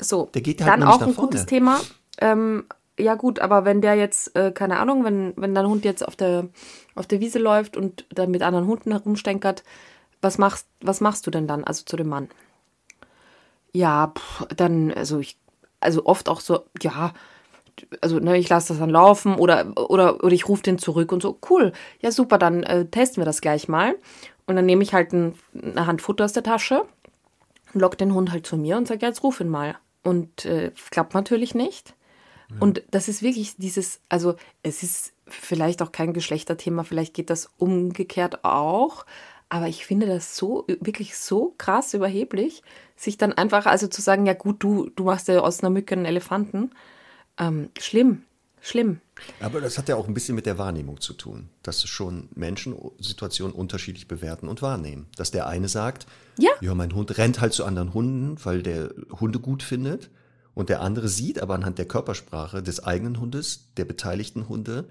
So, 0.01 0.29
der 0.33 0.41
geht 0.41 0.61
halt 0.61 0.71
dann 0.71 0.83
auch 0.83 1.01
ein 1.01 1.15
gutes 1.15 1.45
Thema. 1.45 1.79
Ähm, 2.19 2.65
ja 2.99 3.15
gut, 3.15 3.39
aber 3.39 3.65
wenn 3.65 3.81
der 3.81 3.95
jetzt, 3.95 4.35
äh, 4.35 4.51
keine 4.51 4.79
Ahnung, 4.79 5.03
wenn, 5.03 5.33
wenn 5.35 5.53
dein 5.53 5.67
Hund 5.67 5.85
jetzt 5.85 6.07
auf 6.07 6.15
der, 6.15 6.47
auf 6.95 7.05
der 7.07 7.19
Wiese 7.19 7.39
läuft 7.39 7.77
und 7.77 8.05
dann 8.09 8.31
mit 8.31 8.41
anderen 8.41 8.67
Hunden 8.67 8.91
herumstenkert, 8.91 9.63
was 10.21 10.37
machst, 10.37 10.67
was 10.81 10.99
machst 10.99 11.27
du 11.27 11.31
denn 11.31 11.47
dann, 11.47 11.63
also 11.63 11.83
zu 11.85 11.95
dem 11.95 12.09
Mann? 12.09 12.29
Ja, 13.71 14.13
pff, 14.15 14.47
dann, 14.55 14.91
also 14.91 15.19
ich, 15.19 15.37
also 15.79 16.05
oft 16.05 16.27
auch 16.27 16.39
so, 16.39 16.61
ja, 16.81 17.13
also 18.01 18.19
ne, 18.19 18.37
ich 18.37 18.49
lasse 18.49 18.69
das 18.69 18.79
dann 18.79 18.89
laufen 18.89 19.35
oder, 19.35 19.73
oder, 19.75 20.23
oder 20.23 20.33
ich 20.33 20.47
rufe 20.49 20.63
den 20.63 20.79
zurück 20.79 21.11
und 21.11 21.21
so, 21.21 21.37
cool, 21.49 21.73
ja 22.01 22.11
super, 22.11 22.39
dann 22.39 22.63
äh, 22.63 22.85
testen 22.85 23.21
wir 23.21 23.25
das 23.25 23.41
gleich 23.41 23.67
mal. 23.67 23.95
Und 24.47 24.55
dann 24.55 24.65
nehme 24.65 24.81
ich 24.81 24.93
halt 24.93 25.13
ein, 25.13 25.35
eine 25.53 25.85
Hand 25.85 26.01
Futter 26.01 26.25
aus 26.25 26.33
der 26.33 26.41
Tasche, 26.41 26.85
lock 27.73 27.97
den 27.97 28.13
Hund 28.13 28.31
halt 28.31 28.47
zu 28.47 28.57
mir 28.57 28.77
und 28.77 28.87
sage, 28.87 29.01
ja, 29.01 29.09
jetzt 29.09 29.21
ruf 29.21 29.39
ihn 29.39 29.49
mal. 29.49 29.75
Und 30.07 30.45
äh, 30.45 30.71
klappt 30.89 31.13
natürlich 31.13 31.53
nicht. 31.53 31.95
Ja. 32.49 32.57
Und 32.59 32.83
das 32.91 33.07
ist 33.07 33.21
wirklich 33.21 33.57
dieses, 33.57 33.99
also 34.07 34.35
es 34.63 34.83
ist 34.83 35.13
vielleicht 35.27 35.81
auch 35.81 35.91
kein 35.91 36.13
Geschlechterthema, 36.13 36.83
vielleicht 36.83 37.13
geht 37.13 37.29
das 37.29 37.49
umgekehrt 37.57 38.45
auch, 38.45 39.05
aber 39.49 39.67
ich 39.67 39.85
finde 39.85 40.07
das 40.07 40.37
so, 40.37 40.65
wirklich 40.79 41.17
so 41.17 41.53
krass 41.57 41.93
überheblich, 41.93 42.63
sich 42.95 43.17
dann 43.17 43.33
einfach, 43.33 43.65
also 43.65 43.87
zu 43.87 44.01
sagen, 44.01 44.25
ja 44.25 44.33
gut, 44.33 44.63
du, 44.63 44.89
du 44.95 45.03
machst 45.05 45.27
ja 45.27 45.39
aus 45.39 45.61
einer 45.61 45.69
Mücke 45.69 45.95
einen 45.95 46.05
Elefanten. 46.05 46.71
Ähm, 47.37 47.69
schlimm. 47.77 48.23
Schlimm. 48.67 48.99
Aber 49.39 49.61
das 49.61 49.77
hat 49.77 49.87
ja 49.87 49.95
auch 49.95 50.09
ein 50.09 50.13
bisschen 50.13 50.35
mit 50.35 50.45
der 50.45 50.57
Wahrnehmung 50.57 50.99
zu 50.99 51.13
tun, 51.13 51.49
dass 51.63 51.87
schon 51.87 52.27
Menschen 52.35 52.75
Situationen 52.99 53.55
unterschiedlich 53.55 54.09
bewerten 54.09 54.49
und 54.49 54.61
wahrnehmen. 54.61 55.07
Dass 55.15 55.31
der 55.31 55.47
eine 55.47 55.69
sagt, 55.69 56.05
ja, 56.37 56.51
ja 56.59 56.75
mein 56.75 56.93
Hund 56.93 57.17
rennt 57.17 57.39
halt 57.39 57.53
zu 57.53 57.63
anderen 57.63 57.93
Hunden, 57.93 58.35
weil 58.43 58.63
der 58.63 58.93
Hunde 59.21 59.39
gut 59.39 59.63
findet. 59.63 60.09
Und 60.53 60.67
der 60.67 60.81
andere 60.81 61.07
sieht 61.07 61.41
aber 61.41 61.53
anhand 61.55 61.77
der 61.77 61.87
Körpersprache 61.87 62.61
des 62.61 62.83
eigenen 62.83 63.21
Hundes, 63.21 63.69
der 63.77 63.85
beteiligten 63.85 64.49
Hunde, 64.49 64.89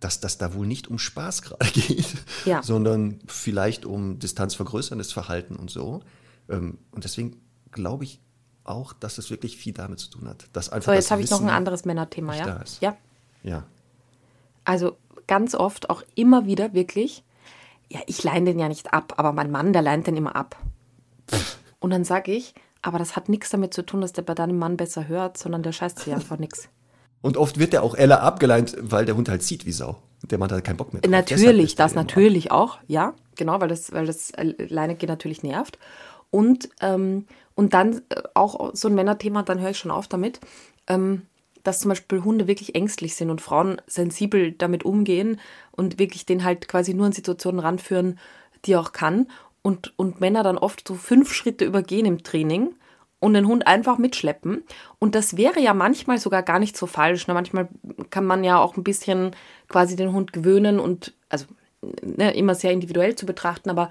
dass 0.00 0.20
das 0.20 0.36
da 0.36 0.52
wohl 0.52 0.66
nicht 0.66 0.88
um 0.88 0.98
Spaß 0.98 1.40
gerade 1.42 1.70
geht, 1.70 2.12
ja. 2.44 2.62
sondern 2.62 3.20
vielleicht 3.26 3.86
um 3.86 4.18
distanzvergrößerndes 4.18 5.12
Verhalten 5.12 5.56
und 5.56 5.70
so. 5.70 6.00
Ähm, 6.50 6.76
und 6.90 7.04
deswegen 7.04 7.40
glaube 7.70 8.04
ich 8.04 8.20
auch, 8.64 8.92
dass 8.92 9.16
es 9.16 9.30
wirklich 9.30 9.56
viel 9.56 9.72
damit 9.72 9.98
zu 9.98 10.10
tun 10.10 10.28
hat. 10.28 10.46
Dass 10.52 10.68
einfach 10.68 10.92
so, 10.92 10.96
jetzt 10.96 11.10
habe 11.10 11.22
ich 11.22 11.30
noch 11.30 11.40
ein 11.40 11.48
anderes 11.48 11.86
Männerthema, 11.86 12.34
ja? 12.34 12.62
Ja. 12.80 12.96
Ja. 13.44 13.64
Also 14.64 14.96
ganz 15.26 15.54
oft 15.54 15.90
auch 15.90 16.02
immer 16.16 16.46
wieder 16.46 16.74
wirklich, 16.74 17.22
ja, 17.88 18.00
ich 18.06 18.24
leine 18.24 18.46
den 18.46 18.58
ja 18.58 18.68
nicht 18.68 18.92
ab, 18.92 19.14
aber 19.16 19.32
mein 19.32 19.50
Mann, 19.50 19.72
der 19.72 19.82
leint 19.82 20.06
den 20.06 20.16
immer 20.16 20.34
ab. 20.34 20.56
Und 21.78 21.90
dann 21.90 22.04
sage 22.04 22.32
ich, 22.32 22.54
aber 22.82 22.98
das 22.98 23.16
hat 23.16 23.28
nichts 23.28 23.50
damit 23.50 23.72
zu 23.72 23.82
tun, 23.82 24.00
dass 24.00 24.12
der 24.12 24.22
bei 24.22 24.34
deinem 24.34 24.58
Mann 24.58 24.76
besser 24.76 25.06
hört, 25.06 25.38
sondern 25.38 25.62
der 25.62 25.72
scheißt 25.72 26.00
sich 26.00 26.12
einfach 26.12 26.38
nichts. 26.38 26.68
Und 27.22 27.38
oft 27.38 27.58
wird 27.58 27.72
der 27.72 27.82
auch 27.82 27.94
Ella 27.94 28.18
abgeleint, 28.18 28.76
weil 28.78 29.06
der 29.06 29.16
Hund 29.16 29.28
halt 29.30 29.42
zieht 29.42 29.64
wie 29.64 29.72
Sau. 29.72 29.96
Der 30.30 30.38
Mann 30.38 30.50
hat 30.50 30.64
keinen 30.64 30.76
Bock 30.76 30.92
mehr. 30.92 31.00
Drauf. 31.00 31.10
Natürlich, 31.10 31.74
das 31.74 31.94
natürlich 31.94 32.50
auch, 32.50 32.78
ja, 32.86 33.14
genau, 33.36 33.60
weil 33.60 33.68
das, 33.68 33.92
weil 33.92 34.06
das 34.06 34.32
Leine 34.36 34.94
geht 34.94 35.08
natürlich 35.08 35.42
nervt. 35.42 35.78
Und, 36.30 36.68
ähm, 36.80 37.26
und 37.54 37.72
dann 37.72 38.02
äh, 38.08 38.22
auch 38.34 38.74
so 38.74 38.88
ein 38.88 38.94
Männerthema, 38.94 39.42
dann 39.42 39.60
höre 39.60 39.70
ich 39.70 39.78
schon 39.78 39.90
auf 39.90 40.08
damit. 40.08 40.40
Ähm, 40.86 41.22
dass 41.64 41.80
zum 41.80 41.88
Beispiel 41.88 42.22
Hunde 42.22 42.46
wirklich 42.46 42.74
ängstlich 42.74 43.16
sind 43.16 43.30
und 43.30 43.40
Frauen 43.40 43.80
sensibel 43.86 44.52
damit 44.52 44.84
umgehen 44.84 45.40
und 45.72 45.98
wirklich 45.98 46.26
den 46.26 46.44
halt 46.44 46.68
quasi 46.68 46.94
nur 46.94 47.06
in 47.06 47.12
Situationen 47.12 47.58
ranführen, 47.58 48.18
die 48.64 48.72
er 48.72 48.80
auch 48.80 48.92
kann. 48.92 49.26
Und, 49.62 49.94
und 49.98 50.20
Männer 50.20 50.42
dann 50.42 50.58
oft 50.58 50.86
so 50.86 50.94
fünf 50.94 51.32
Schritte 51.32 51.64
übergehen 51.64 52.06
im 52.06 52.22
Training 52.22 52.74
und 53.18 53.32
den 53.32 53.48
Hund 53.48 53.66
einfach 53.66 53.96
mitschleppen. 53.96 54.62
Und 54.98 55.14
das 55.14 55.38
wäre 55.38 55.58
ja 55.58 55.72
manchmal 55.72 56.18
sogar 56.18 56.42
gar 56.42 56.58
nicht 56.58 56.76
so 56.76 56.86
falsch. 56.86 57.26
Ne? 57.26 57.32
Manchmal 57.32 57.68
kann 58.10 58.26
man 58.26 58.44
ja 58.44 58.58
auch 58.58 58.76
ein 58.76 58.84
bisschen 58.84 59.34
quasi 59.68 59.96
den 59.96 60.12
Hund 60.12 60.34
gewöhnen 60.34 60.78
und, 60.78 61.14
also 61.30 61.46
ne, 62.02 62.34
immer 62.34 62.54
sehr 62.54 62.72
individuell 62.72 63.14
zu 63.14 63.24
betrachten, 63.24 63.70
aber 63.70 63.88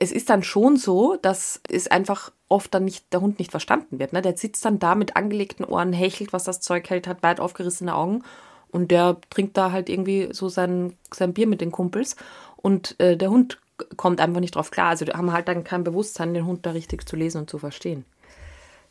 es 0.00 0.12
ist 0.12 0.30
dann 0.30 0.42
schon 0.42 0.76
so, 0.76 1.16
dass 1.20 1.60
es 1.68 1.88
einfach 1.88 2.32
oft 2.48 2.72
dann 2.74 2.84
nicht, 2.84 3.12
der 3.12 3.20
Hund 3.20 3.38
nicht 3.38 3.50
verstanden 3.50 3.98
wird. 3.98 4.12
Ne? 4.12 4.22
Der 4.22 4.36
sitzt 4.36 4.64
dann 4.64 4.78
da 4.78 4.94
mit 4.94 5.16
angelegten 5.16 5.64
Ohren, 5.64 5.92
hechelt, 5.92 6.32
was 6.32 6.44
das 6.44 6.60
Zeug 6.60 6.88
hält, 6.90 7.06
hat 7.06 7.22
weit 7.22 7.40
aufgerissene 7.40 7.94
Augen 7.94 8.22
und 8.70 8.90
der 8.90 9.18
trinkt 9.30 9.56
da 9.56 9.72
halt 9.72 9.88
irgendwie 9.88 10.28
so 10.32 10.48
sein, 10.48 10.96
sein 11.12 11.34
Bier 11.34 11.46
mit 11.46 11.60
den 11.60 11.72
Kumpels 11.72 12.16
und 12.56 12.98
äh, 13.00 13.16
der 13.16 13.30
Hund 13.30 13.58
kommt 13.96 14.20
einfach 14.20 14.40
nicht 14.40 14.54
drauf 14.54 14.70
klar. 14.70 14.88
Also 14.88 15.04
die 15.04 15.12
haben 15.12 15.32
halt 15.32 15.48
dann 15.48 15.64
kein 15.64 15.84
Bewusstsein, 15.84 16.34
den 16.34 16.46
Hund 16.46 16.66
da 16.66 16.70
richtig 16.70 17.08
zu 17.08 17.16
lesen 17.16 17.38
und 17.38 17.50
zu 17.50 17.58
verstehen. 17.58 18.04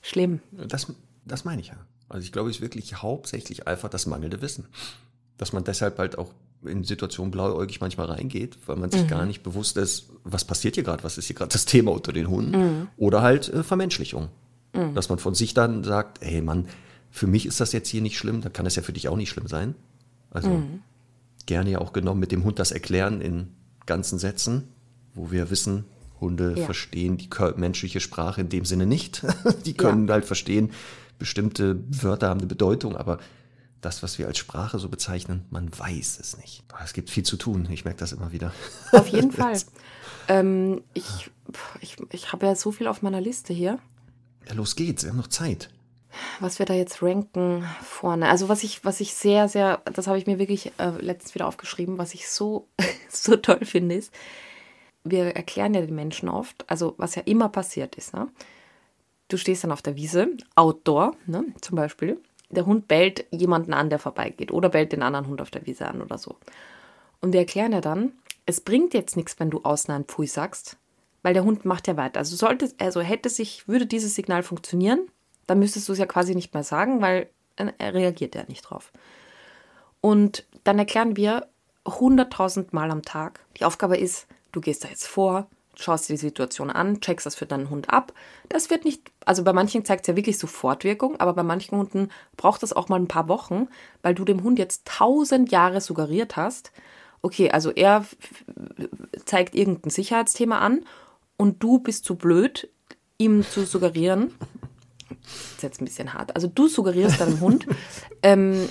Schlimm. 0.02 0.42
Das, 0.52 0.92
das 1.26 1.46
meine 1.46 1.62
ich 1.62 1.68
ja. 1.68 1.76
Also 2.10 2.26
ich 2.26 2.32
glaube, 2.32 2.50
es 2.50 2.58
ist 2.58 2.62
wirklich 2.62 3.02
hauptsächlich 3.02 3.68
einfach 3.68 3.90
das 3.90 4.06
mangelnde 4.06 4.42
Wissen. 4.42 4.68
Dass 5.38 5.54
man 5.54 5.64
deshalb 5.64 5.98
halt 5.98 6.18
auch 6.18 6.34
in 6.66 6.84
Situationen 6.84 7.32
blauäugig 7.32 7.82
manchmal 7.82 8.08
reingeht, 8.08 8.58
weil 8.66 8.76
man 8.76 8.92
sich 8.92 9.04
mhm. 9.04 9.08
gar 9.08 9.26
nicht 9.26 9.44
bewusst 9.44 9.78
ist, 9.78 10.10
was 10.24 10.46
passiert 10.46 10.76
hier 10.76 10.84
gerade, 10.84 11.04
was 11.04 11.18
ist 11.18 11.26
hier 11.26 11.36
gerade 11.36 11.52
das 11.52 11.66
Thema 11.66 11.92
unter 11.92 12.14
den 12.14 12.30
Hunden. 12.30 12.52
Mhm. 12.52 12.88
Oder 12.98 13.22
halt 13.22 13.50
äh, 13.50 13.64
Vermenschlichung. 13.64 14.30
Mhm. 14.74 14.94
Dass 14.94 15.10
man 15.10 15.20
von 15.20 15.34
sich 15.34 15.54
dann 15.54 15.84
sagt, 15.84 16.20
hey 16.22 16.42
Mann, 16.42 16.68
für 17.10 17.28
mich 17.28 17.46
ist 17.46 17.60
das 17.60 17.74
jetzt 17.74 17.90
hier 17.90 18.02
nicht 18.02 18.18
schlimm, 18.18 18.42
dann 18.42 18.54
kann 18.54 18.66
es 18.66 18.76
ja 18.76 18.84
für 18.84 18.94
dich 18.94 19.08
auch 19.08 19.18
nicht 19.18 19.30
schlimm 19.30 19.48
sein. 19.48 19.76
Also 20.30 20.50
mhm. 20.50 20.82
gerne 21.46 21.72
ja 21.72 21.80
auch 21.80 21.94
genommen 21.94 22.20
mit 22.20 22.32
dem 22.32 22.44
Hund 22.44 22.60
das 22.60 22.72
erklären 22.72 23.22
in 23.22 23.48
ganzen 23.86 24.20
Sätzen, 24.20 24.70
wo 25.14 25.32
wir 25.32 25.50
wissen, 25.50 25.86
Hunde 26.22 26.54
ja. 26.56 26.66
verstehen 26.66 27.18
die 27.18 27.30
menschliche 27.58 28.00
Sprache 28.00 28.42
in 28.42 28.50
dem 28.50 28.64
Sinne 28.64 28.86
nicht. 28.86 29.26
die 29.66 29.74
können 29.74 30.08
ja. 30.08 30.14
halt 30.14 30.26
verstehen, 30.26 30.72
bestimmte 31.20 31.80
Wörter 31.90 32.30
haben 32.30 32.40
eine 32.40 32.48
Bedeutung, 32.48 32.96
aber 32.96 33.20
das, 33.82 34.04
was 34.04 34.18
wir 34.20 34.28
als 34.28 34.38
Sprache 34.38 34.80
so 34.80 34.90
bezeichnen, 34.90 35.46
man 35.50 35.78
weiß 35.78 36.20
es 36.20 36.38
nicht. 36.38 36.64
Es 36.84 36.94
gibt 36.94 37.10
viel 37.10 37.24
zu 37.24 37.38
tun, 37.38 37.68
ich 37.72 37.84
merke 37.84 38.00
das 38.00 38.12
immer 38.12 38.32
wieder. 38.32 38.54
Auf 38.92 39.08
jeden 39.08 39.32
Fall. 39.32 39.60
Ähm, 40.28 40.84
ich 40.94 41.32
ich, 41.80 41.98
ich 42.12 42.32
habe 42.32 42.46
ja 42.46 42.56
so 42.56 42.72
viel 42.72 42.88
auf 42.88 43.02
meiner 43.02 43.22
Liste 43.22 43.54
hier. 43.54 43.80
Ja, 44.48 44.54
los 44.54 44.76
geht's, 44.76 45.04
wir 45.04 45.12
haben 45.12 45.18
noch 45.18 45.28
Zeit. 45.28 45.70
Was 46.40 46.60
wir 46.60 46.66
da 46.66 46.74
jetzt 46.74 47.02
ranken 47.02 47.66
vorne. 47.84 48.30
Also 48.30 48.50
was 48.50 48.64
ich, 48.64 48.84
was 48.84 49.00
ich 49.00 49.14
sehr, 49.14 49.48
sehr, 49.48 49.82
das 49.86 50.08
habe 50.08 50.18
ich 50.18 50.28
mir 50.28 50.40
wirklich 50.40 50.72
äh, 50.78 50.90
letztens 51.00 51.36
wieder 51.36 51.48
aufgeschrieben, 51.48 51.98
was 51.98 52.14
ich 52.14 52.30
so, 52.30 52.68
so 53.10 53.38
toll 53.38 53.66
finde, 53.66 53.96
ist, 53.96 54.14
wir 55.04 55.36
erklären 55.36 55.74
ja 55.74 55.82
den 55.82 55.96
Menschen 55.96 56.30
oft, 56.30 56.70
also 56.70 56.96
was 56.98 57.16
ja 57.16 57.24
immer 57.26 57.50
passiert 57.50 57.96
ist, 57.96 58.14
ne? 58.14 58.28
Du 59.30 59.38
stehst 59.38 59.64
dann 59.64 59.72
auf 59.72 59.82
der 59.82 59.96
Wiese, 59.96 60.28
Outdoor, 60.56 61.16
ne, 61.26 61.46
zum 61.62 61.78
Beispiel. 61.78 62.22
Der 62.52 62.66
Hund 62.66 62.88
bellt 62.88 63.26
jemanden 63.32 63.74
an, 63.74 63.90
der 63.90 64.00
vorbeigeht, 64.00 64.52
oder 64.52 64.70
bellt 64.70 64.92
den 64.92 65.04
anderen 65.04 65.28
Hund 65.28 65.42
auf 65.42 65.52
der 65.52 65.66
Wiese 65.66 65.88
an 65.88 66.02
oder 66.02 66.18
so. 66.18 66.36
Und 67.22 67.34
wir 67.34 67.40
erklären 67.40 67.72
ja 67.72 67.82
dann, 67.82 68.14
es 68.46 68.62
bringt 68.62 68.94
jetzt 68.94 69.16
nichts, 69.16 69.40
wenn 69.40 69.50
du 69.50 69.62
außen 69.64 69.94
ein 69.94 70.06
Pfui 70.06 70.28
sagst, 70.28 70.78
weil 71.24 71.34
der 71.34 71.44
Hund 71.44 71.66
macht 71.66 71.88
ja 71.88 71.98
weiter. 71.98 72.20
Also 72.20 72.36
sollte, 72.36 72.72
also 72.80 73.02
hätte 73.02 73.30
sich, 73.30 73.68
würde 73.68 73.86
dieses 73.86 74.16
Signal 74.16 74.44
funktionieren, 74.44 75.08
dann 75.48 75.60
müsstest 75.60 75.88
du 75.88 75.94
es 75.94 76.00
ja 76.00 76.06
quasi 76.06 76.36
nicht 76.36 76.54
mehr 76.54 76.64
sagen, 76.64 77.02
weil 77.02 77.30
er 77.56 77.94
reagiert 77.94 78.36
ja 78.36 78.44
nicht 78.48 78.62
drauf. 78.62 78.92
Und 80.02 80.46
dann 80.64 80.80
erklären 80.80 81.16
wir 81.16 81.48
100.000 81.86 82.68
Mal 82.72 82.92
am 82.92 83.04
Tag. 83.04 83.46
Die 83.58 83.66
Aufgabe 83.66 83.98
ist, 83.98 84.28
du 84.52 84.62
gehst 84.62 84.84
da 84.84 84.88
jetzt 84.88 85.08
vor, 85.08 85.48
schaust 85.82 86.10
dir 86.10 86.14
die 86.14 86.18
Situation 86.18 86.70
an, 86.70 87.02
checkst 87.02 87.26
das 87.26 87.36
für 87.36 87.46
deinen 87.46 87.70
Hund 87.70 87.90
ab. 87.90 88.14
Das 88.50 88.70
wird 88.70 88.86
nicht, 88.86 89.12
also 89.26 89.44
bei 89.44 89.54
manchen 89.54 89.86
zeigt 89.86 90.04
es 90.04 90.08
ja 90.08 90.16
wirklich 90.16 90.38
Sofortwirkung, 90.38 91.20
aber 91.20 91.34
bei 91.34 91.44
manchen 91.44 91.78
Hunden 91.78 92.10
braucht 92.38 92.64
das 92.64 92.74
auch 92.74 92.90
mal 92.90 93.00
ein 93.00 93.08
paar 93.08 93.28
Wochen, 93.28 93.68
weil 94.02 94.16
du 94.16 94.26
dem 94.26 94.44
Hund 94.44 94.60
jetzt 94.60 94.86
tausend 94.86 95.52
Jahre 95.52 95.82
suggeriert 95.82 96.36
hast, 96.36 96.72
okay, 97.22 97.52
also 97.52 97.72
er 97.72 98.06
zeigt 99.26 99.56
irgendein 99.56 99.92
Sicherheitsthema 99.92 100.60
an 100.60 100.86
und 101.38 101.62
du 101.62 101.80
bist 101.80 102.06
zu 102.06 102.16
blöd, 102.16 102.70
ihm 103.18 103.44
zu 103.44 103.66
suggerieren, 103.66 104.34
das 105.10 105.56
ist 105.58 105.64
jetzt 105.64 105.82
ein 105.82 105.86
bisschen 105.86 106.14
hart, 106.14 106.36
also 106.36 106.48
du 106.48 106.68
suggerierst 106.68 107.22
deinem 107.22 107.40
Hund, 107.40 107.68
ähm, 108.24 108.68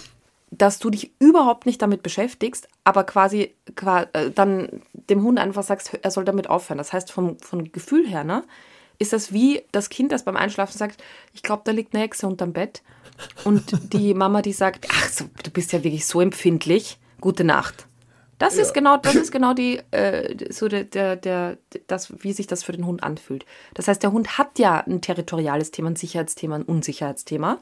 dass 0.51 0.81
du 0.81 0.91
dich 0.91 1.13
überhaupt 1.21 1.67
nicht 1.67 1.81
damit 1.81 2.03
beschäftigst, 2.03 2.69
aber 2.83 3.05
quasi, 3.05 3.55
quasi 3.77 4.09
äh, 4.13 4.31
dann 4.31 4.83
dem 5.11 5.23
Hund 5.23 5.39
einfach 5.39 5.63
sagst, 5.63 5.95
er 6.01 6.11
soll 6.11 6.25
damit 6.25 6.49
aufhören. 6.49 6.79
Das 6.79 6.93
heißt, 6.93 7.13
vom, 7.13 7.39
vom 7.41 7.71
Gefühl 7.73 8.07
her, 8.07 8.25
ne, 8.25 8.45
ist 8.99 9.13
das 9.13 9.33
wie 9.33 9.63
das 9.73 9.89
Kind, 9.89 10.13
das 10.13 10.25
beim 10.25 10.37
Einschlafen 10.37 10.77
sagt, 10.77 11.03
ich 11.33 11.43
glaube, 11.43 11.63
da 11.65 11.73
liegt 11.73 11.95
eine 11.95 12.03
Hexe 12.03 12.27
unterm 12.27 12.53
Bett. 12.53 12.83
Und 13.45 13.93
die 13.93 14.15
Mama, 14.15 14.43
die 14.43 14.53
sagt, 14.53 14.87
ach, 14.91 15.09
so, 15.09 15.25
du 15.43 15.51
bist 15.51 15.73
ja 15.73 15.83
wirklich 15.83 16.07
so 16.07 16.21
empfindlich. 16.21 16.99
Gute 17.21 17.45
Nacht. 17.45 17.87
Das 18.39 18.57
ja. 18.57 18.63
ist 18.63 18.73
genau, 18.73 18.97
das 18.97 19.15
ist 19.17 19.33
genau 19.33 19.55
die, 19.55 19.81
äh, 19.91 20.53
so 20.53 20.69
der, 20.69 20.85
der, 20.85 21.17
der, 21.17 21.59
das, 21.87 22.23
wie 22.23 22.33
sich 22.33 22.47
das 22.47 22.63
für 22.63 22.73
den 22.73 22.87
Hund 22.87 23.03
anfühlt. 23.03 23.47
Das 23.75 23.89
heißt, 23.89 24.03
der 24.03 24.13
Hund 24.13 24.39
hat 24.39 24.59
ja 24.59 24.79
ein 24.79 25.01
territoriales 25.01 25.71
Thema, 25.71 25.91
ein 25.91 25.97
Sicherheitsthema, 25.97 26.57
ein 26.57 26.63
Unsicherheitsthema. 26.63 27.59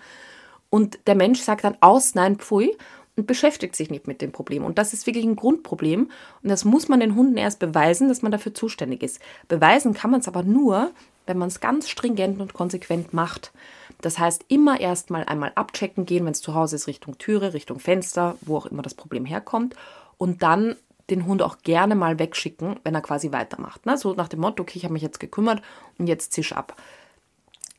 Und 0.70 0.99
der 1.07 1.14
Mensch 1.14 1.40
sagt 1.40 1.64
dann 1.64 1.76
aus, 1.80 2.14
nein, 2.14 2.36
pfui, 2.36 2.76
und 3.18 3.26
beschäftigt 3.26 3.74
sich 3.74 3.90
nicht 3.90 4.06
mit 4.06 4.22
dem 4.22 4.30
Problem. 4.30 4.64
Und 4.64 4.78
das 4.78 4.92
ist 4.92 5.06
wirklich 5.06 5.24
ein 5.24 5.36
Grundproblem. 5.36 6.08
Und 6.42 6.48
das 6.48 6.64
muss 6.64 6.88
man 6.88 7.00
den 7.00 7.16
Hunden 7.16 7.36
erst 7.36 7.58
beweisen, 7.58 8.08
dass 8.08 8.22
man 8.22 8.30
dafür 8.30 8.54
zuständig 8.54 9.02
ist. 9.02 9.20
Beweisen 9.48 9.92
kann 9.92 10.12
man 10.12 10.20
es 10.20 10.28
aber 10.28 10.44
nur, 10.44 10.92
wenn 11.26 11.36
man 11.36 11.48
es 11.48 11.60
ganz 11.60 11.88
stringent 11.88 12.40
und 12.40 12.54
konsequent 12.54 13.12
macht. 13.12 13.52
Das 14.00 14.20
heißt, 14.20 14.44
immer 14.46 14.80
erst 14.80 15.10
mal 15.10 15.24
einmal 15.24 15.50
abchecken 15.56 16.06
gehen, 16.06 16.24
wenn 16.24 16.32
es 16.32 16.40
zu 16.40 16.54
Hause 16.54 16.76
ist, 16.76 16.86
Richtung 16.86 17.18
Türe, 17.18 17.54
Richtung 17.54 17.80
Fenster, 17.80 18.36
wo 18.40 18.56
auch 18.56 18.66
immer 18.66 18.82
das 18.82 18.94
Problem 18.94 19.26
herkommt. 19.26 19.74
Und 20.16 20.44
dann 20.44 20.76
den 21.10 21.26
Hund 21.26 21.42
auch 21.42 21.58
gerne 21.64 21.96
mal 21.96 22.20
wegschicken, 22.20 22.78
wenn 22.84 22.94
er 22.94 23.00
quasi 23.00 23.32
weitermacht. 23.32 23.84
Ne? 23.84 23.98
So 23.98 24.14
nach 24.14 24.28
dem 24.28 24.40
Motto, 24.40 24.62
okay, 24.62 24.78
ich 24.78 24.84
habe 24.84 24.92
mich 24.92 25.02
jetzt 25.02 25.18
gekümmert 25.18 25.60
und 25.98 26.06
jetzt 26.06 26.32
zisch 26.32 26.52
ab. 26.52 26.76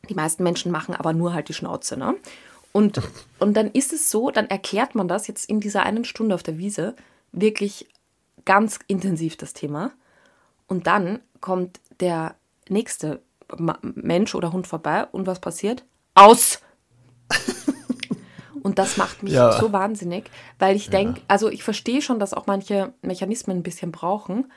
Die 0.10 0.16
meisten 0.16 0.44
Menschen 0.44 0.72
machen 0.72 0.96
aber 0.96 1.14
nur 1.14 1.34
halt 1.34 1.48
die 1.48 1.54
Schnauze. 1.54 1.96
Ne? 1.96 2.16
Und, 2.72 3.02
und 3.40 3.56
dann 3.56 3.72
ist 3.72 3.94
es 3.94 4.12
so, 4.12 4.30
dann 4.30 4.48
erklärt 4.48 4.96
man 4.96 5.08
das 5.08 5.28
jetzt 5.28 5.50
in 5.50 5.60
dieser 5.60 5.84
einen 5.84 6.06
Stunde 6.06 6.36
auf 6.36 6.44
der 6.44 6.58
Wiese 6.58 6.96
wirklich 7.32 7.88
ganz 8.46 8.80
intensiv 8.88 9.38
das 9.38 9.54
Thema. 9.54 9.92
Und 10.68 10.88
dann 10.88 11.20
kommt 11.42 11.80
der 12.00 12.36
nächste 12.68 13.22
Mensch 13.82 14.36
oder 14.36 14.54
Hund 14.54 14.68
vorbei 14.68 15.08
und 15.12 15.26
was 15.26 15.40
passiert? 15.40 15.84
Aus! 16.14 16.62
Und 18.62 18.78
das 18.78 18.98
macht 18.98 19.24
mich 19.24 19.34
ja. 19.34 19.54
so 19.54 19.72
wahnsinnig, 19.72 20.30
weil 20.60 20.76
ich 20.76 20.90
denke, 20.90 21.22
ja. 21.22 21.26
also 21.30 21.50
ich 21.50 21.64
verstehe 21.64 22.02
schon, 22.02 22.20
dass 22.20 22.34
auch 22.34 22.46
manche 22.46 22.94
Mechanismen 23.02 23.58
ein 23.58 23.64
bisschen 23.64 23.92
brauchen, 23.92 24.52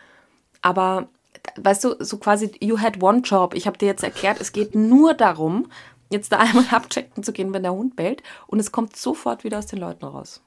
aber 0.61 1.09
weißt 1.57 1.85
du, 1.85 1.97
so 1.99 2.19
quasi, 2.19 2.51
you 2.61 2.79
had 2.79 3.03
one 3.03 3.21
job. 3.21 3.55
Ich 3.55 3.67
habe 3.67 3.79
dir 3.79 3.87
jetzt 3.87 4.05
erklärt, 4.05 4.41
es 4.41 4.53
geht 4.53 4.75
nur 4.75 5.15
darum, 5.15 5.69
jetzt 6.13 6.33
da 6.33 6.39
einmal 6.39 6.67
abchecken 6.71 7.23
zu 7.23 7.33
gehen, 7.33 7.53
wenn 7.53 7.63
der 7.63 7.73
Hund 7.73 7.97
bellt. 7.97 8.23
Und 8.47 8.59
es 8.59 8.73
kommt 8.73 8.97
sofort 8.97 9.45
wieder 9.45 9.59
aus 9.59 9.67
den 9.67 9.79
Leuten 9.79 10.05
raus. 10.05 10.43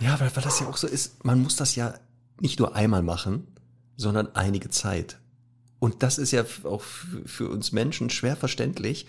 Ja, 0.00 0.18
weil, 0.20 0.34
weil 0.34 0.42
das 0.42 0.60
ja 0.60 0.68
auch 0.68 0.76
so 0.76 0.86
ist, 0.86 1.24
man 1.24 1.42
muss 1.42 1.56
das 1.56 1.74
ja 1.74 1.94
nicht 2.40 2.58
nur 2.58 2.74
einmal 2.74 3.02
machen, 3.02 3.46
sondern 3.96 4.34
einige 4.34 4.70
Zeit. 4.70 5.18
Und 5.80 6.02
das 6.02 6.18
ist 6.18 6.32
ja 6.32 6.44
auch 6.64 6.82
für 6.82 7.48
uns 7.48 7.72
Menschen 7.72 8.10
schwer 8.10 8.36
verständlich, 8.36 9.06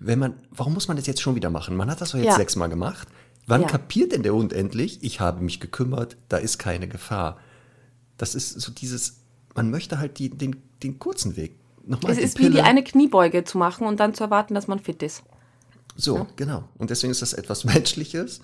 wenn 0.00 0.18
man, 0.18 0.34
warum 0.50 0.74
muss 0.74 0.88
man 0.88 0.96
das 0.96 1.06
jetzt 1.06 1.20
schon 1.20 1.34
wieder 1.34 1.50
machen? 1.50 1.76
Man 1.76 1.90
hat 1.90 2.00
das 2.00 2.10
doch 2.10 2.18
jetzt 2.18 2.26
ja. 2.26 2.36
sechsmal 2.36 2.68
gemacht. 2.68 3.08
Wann 3.46 3.62
ja. 3.62 3.66
kapiert 3.66 4.12
denn 4.12 4.22
der 4.22 4.34
Hund 4.34 4.52
endlich, 4.52 5.02
ich 5.02 5.20
habe 5.20 5.42
mich 5.42 5.58
gekümmert, 5.58 6.16
da 6.28 6.36
ist 6.36 6.58
keine 6.58 6.86
Gefahr? 6.86 7.38
Das 8.16 8.34
ist 8.34 8.60
so 8.60 8.70
dieses, 8.70 9.20
man 9.54 9.70
möchte 9.70 9.98
halt 9.98 10.18
die, 10.18 10.30
den, 10.30 10.56
den 10.82 10.98
kurzen 10.98 11.36
Weg 11.36 11.58
nochmal. 11.88 12.12
Es 12.12 12.18
ist 12.18 12.36
Pille. 12.36 12.50
wie 12.50 12.54
die 12.54 12.62
eine 12.62 12.84
Kniebeuge 12.84 13.44
zu 13.44 13.58
machen 13.58 13.86
und 13.86 13.98
dann 14.00 14.14
zu 14.14 14.24
erwarten, 14.24 14.54
dass 14.54 14.68
man 14.68 14.78
fit 14.78 15.02
ist. 15.02 15.22
So, 15.96 16.16
ja. 16.16 16.26
genau. 16.36 16.64
Und 16.76 16.90
deswegen 16.90 17.10
ist 17.10 17.22
das 17.22 17.32
etwas 17.32 17.64
Menschliches 17.64 18.40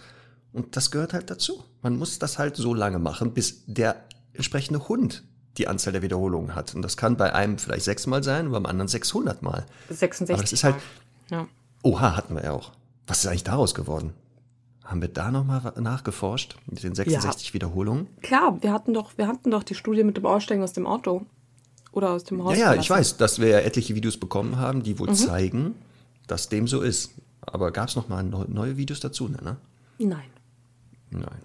und 0.53 0.76
das 0.76 0.90
gehört 0.90 1.12
halt 1.12 1.30
dazu. 1.30 1.64
Man 1.82 1.97
muss 1.97 2.18
das 2.18 2.38
halt 2.38 2.57
so 2.57 2.74
lange 2.74 2.99
machen, 2.99 3.32
bis 3.32 3.64
der 3.66 4.05
entsprechende 4.32 4.88
Hund 4.88 5.24
die 5.59 5.68
Anzahl 5.68 5.92
der 5.92 6.03
Wiederholungen 6.03 6.55
hat. 6.55 6.74
Und 6.74 6.82
das 6.82 6.97
kann 6.97 7.16
bei 7.16 7.32
einem 7.32 7.59
vielleicht 7.59 7.84
sechsmal 7.84 8.22
sein, 8.22 8.51
beim 8.51 8.66
anderen 8.66 8.88
600 8.88 9.42
Mal. 9.42 9.64
66 9.88 10.34
Aber 10.34 10.42
das 10.42 10.53
ist 10.53 10.64
halt. 10.64 10.76
Ja. 11.30 11.47
Oha, 11.82 12.16
hatten 12.16 12.34
wir 12.34 12.45
ja 12.45 12.53
auch. 12.53 12.72
Was 13.07 13.20
ist 13.20 13.26
eigentlich 13.26 13.45
daraus 13.45 13.74
geworden? 13.74 14.14
Haben 14.84 15.01
wir 15.01 15.09
da 15.09 15.30
nochmal 15.30 15.72
nachgeforscht 15.78 16.57
mit 16.66 16.82
den 16.82 16.95
66 16.95 17.49
ja. 17.49 17.55
Wiederholungen? 17.55 18.09
Klar, 18.20 18.62
wir 18.62 18.72
hatten 18.72 18.92
doch, 18.92 19.16
wir 19.16 19.26
hatten 19.26 19.51
doch 19.51 19.62
die 19.62 19.74
Studie 19.74 20.05
mit 20.05 20.16
dem 20.16 20.26
Aussteigen 20.26 20.62
aus 20.62 20.72
dem 20.72 20.86
Auto. 20.86 21.24
Oder 21.95 22.11
aus 22.11 22.24
dem 22.24 22.42
Haus. 22.42 22.59
Ja, 22.59 22.74
ja, 22.74 22.80
ich 22.80 22.90
weiß, 22.90 23.18
dass 23.18 23.38
wir 23.38 23.49
ja 23.49 23.59
etliche 23.61 23.95
Videos 23.95 24.16
bekommen 24.16 24.59
haben, 24.59 24.82
die 24.82 24.99
wohl 24.99 25.11
mhm. 25.11 25.14
zeigen, 25.14 25.74
dass 26.26 26.49
dem 26.49 26.66
so 26.66 26.80
ist. 26.80 27.12
Aber 27.40 27.70
gab 27.70 27.88
es 27.88 27.95
noch 27.95 28.09
mal 28.09 28.24
neue 28.24 28.76
Videos 28.76 28.99
dazu? 28.99 29.28
Ne? 29.28 29.57
Nein. 29.99 30.30
Nein. 31.11 31.42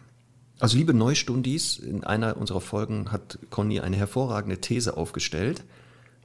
Also 0.60 0.76
liebe 0.76 0.94
Neustundis, 0.96 1.78
in 1.78 2.04
einer 2.04 2.36
unserer 2.36 2.62
Folgen 2.62 3.12
hat 3.12 3.38
Conny 3.52 3.80
eine 3.80 3.96
hervorragende 3.96 4.60
These 4.60 4.98
aufgestellt. 4.98 5.64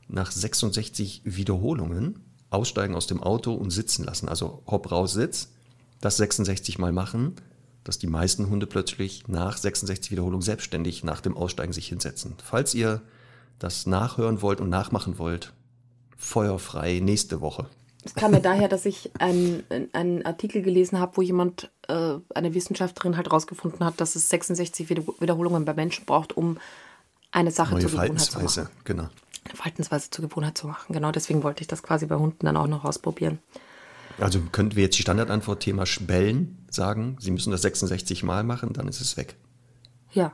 Nach 0.08 0.30
66 0.30 1.20
Wiederholungen 1.24 2.20
aussteigen 2.48 2.94
aus 2.94 3.06
dem 3.06 3.22
Auto 3.22 3.52
und 3.52 3.70
sitzen 3.70 4.04
lassen, 4.04 4.28
also 4.28 4.62
hopp 4.66 4.90
raus 4.90 5.12
Sitz, 5.12 5.50
das 6.00 6.16
66 6.16 6.78
Mal 6.78 6.92
machen, 6.92 7.34
dass 7.84 7.98
die 7.98 8.06
meisten 8.06 8.48
Hunde 8.48 8.66
plötzlich 8.66 9.28
nach 9.28 9.58
66 9.58 10.12
Wiederholungen 10.12 10.42
selbstständig 10.42 11.04
nach 11.04 11.20
dem 11.20 11.36
Aussteigen 11.36 11.74
sich 11.74 11.88
hinsetzen. 11.88 12.34
Falls 12.42 12.74
ihr 12.74 13.02
das 13.58 13.86
nachhören 13.86 14.42
wollt 14.42 14.60
und 14.60 14.68
nachmachen 14.68 15.18
wollt, 15.18 15.52
feuerfrei 16.16 17.00
nächste 17.00 17.40
Woche. 17.40 17.68
Es 18.04 18.14
kam 18.14 18.32
mir 18.32 18.40
daher, 18.40 18.68
dass 18.68 18.84
ich 18.84 19.10
einen, 19.18 19.64
einen 19.92 20.26
Artikel 20.26 20.60
gelesen 20.60 20.98
habe, 20.98 21.16
wo 21.16 21.22
jemand, 21.22 21.70
äh, 21.88 22.16
eine 22.34 22.52
Wissenschaftlerin 22.52 23.16
halt 23.16 23.32
rausgefunden 23.32 23.84
hat, 23.84 23.98
dass 24.00 24.14
es 24.14 24.28
66 24.28 24.90
Wiederholungen 24.90 25.64
bei 25.64 25.72
Menschen 25.72 26.04
braucht, 26.04 26.36
um 26.36 26.58
eine 27.32 27.50
Sache 27.50 27.72
Neue 27.72 27.82
zur 27.82 27.90
Gewohnheit 27.92 28.20
zu 28.20 28.38
machen. 28.38 28.68
Genau. 28.84 29.08
Eine 29.44 29.56
Verhaltensweise 29.56 30.10
zur 30.10 30.28
Gewohnheit 30.28 30.56
zu 30.58 30.66
machen. 30.66 30.92
Genau 30.92 31.12
deswegen 31.12 31.42
wollte 31.42 31.62
ich 31.62 31.66
das 31.66 31.82
quasi 31.82 32.06
bei 32.06 32.16
Hunden 32.16 32.44
dann 32.44 32.56
auch 32.56 32.66
noch 32.66 32.84
ausprobieren. 32.84 33.38
Also 34.18 34.40
könnten 34.52 34.76
wir 34.76 34.84
jetzt 34.84 34.98
die 34.98 35.02
Standardantwort 35.02 35.60
Thema 35.60 35.84
Bellen 36.02 36.66
sagen, 36.70 37.16
Sie 37.20 37.30
müssen 37.30 37.50
das 37.50 37.62
66 37.62 38.22
Mal 38.22 38.44
machen, 38.44 38.72
dann 38.72 38.86
ist 38.86 39.00
es 39.00 39.16
weg. 39.16 39.36
Ja. 40.12 40.32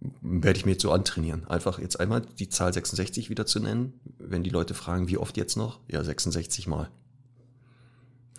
Werde 0.00 0.58
ich 0.58 0.64
mir 0.64 0.72
jetzt 0.72 0.82
so 0.82 0.92
antrainieren. 0.92 1.46
Einfach 1.48 1.78
jetzt 1.78 1.98
einmal 1.98 2.22
die 2.22 2.48
Zahl 2.48 2.72
66 2.72 3.30
wieder 3.30 3.46
zu 3.46 3.58
nennen. 3.60 4.00
Wenn 4.18 4.44
die 4.44 4.50
Leute 4.50 4.74
fragen, 4.74 5.08
wie 5.08 5.18
oft 5.18 5.36
jetzt 5.36 5.56
noch? 5.56 5.80
Ja, 5.88 6.04
66 6.04 6.66
Mal. 6.68 6.88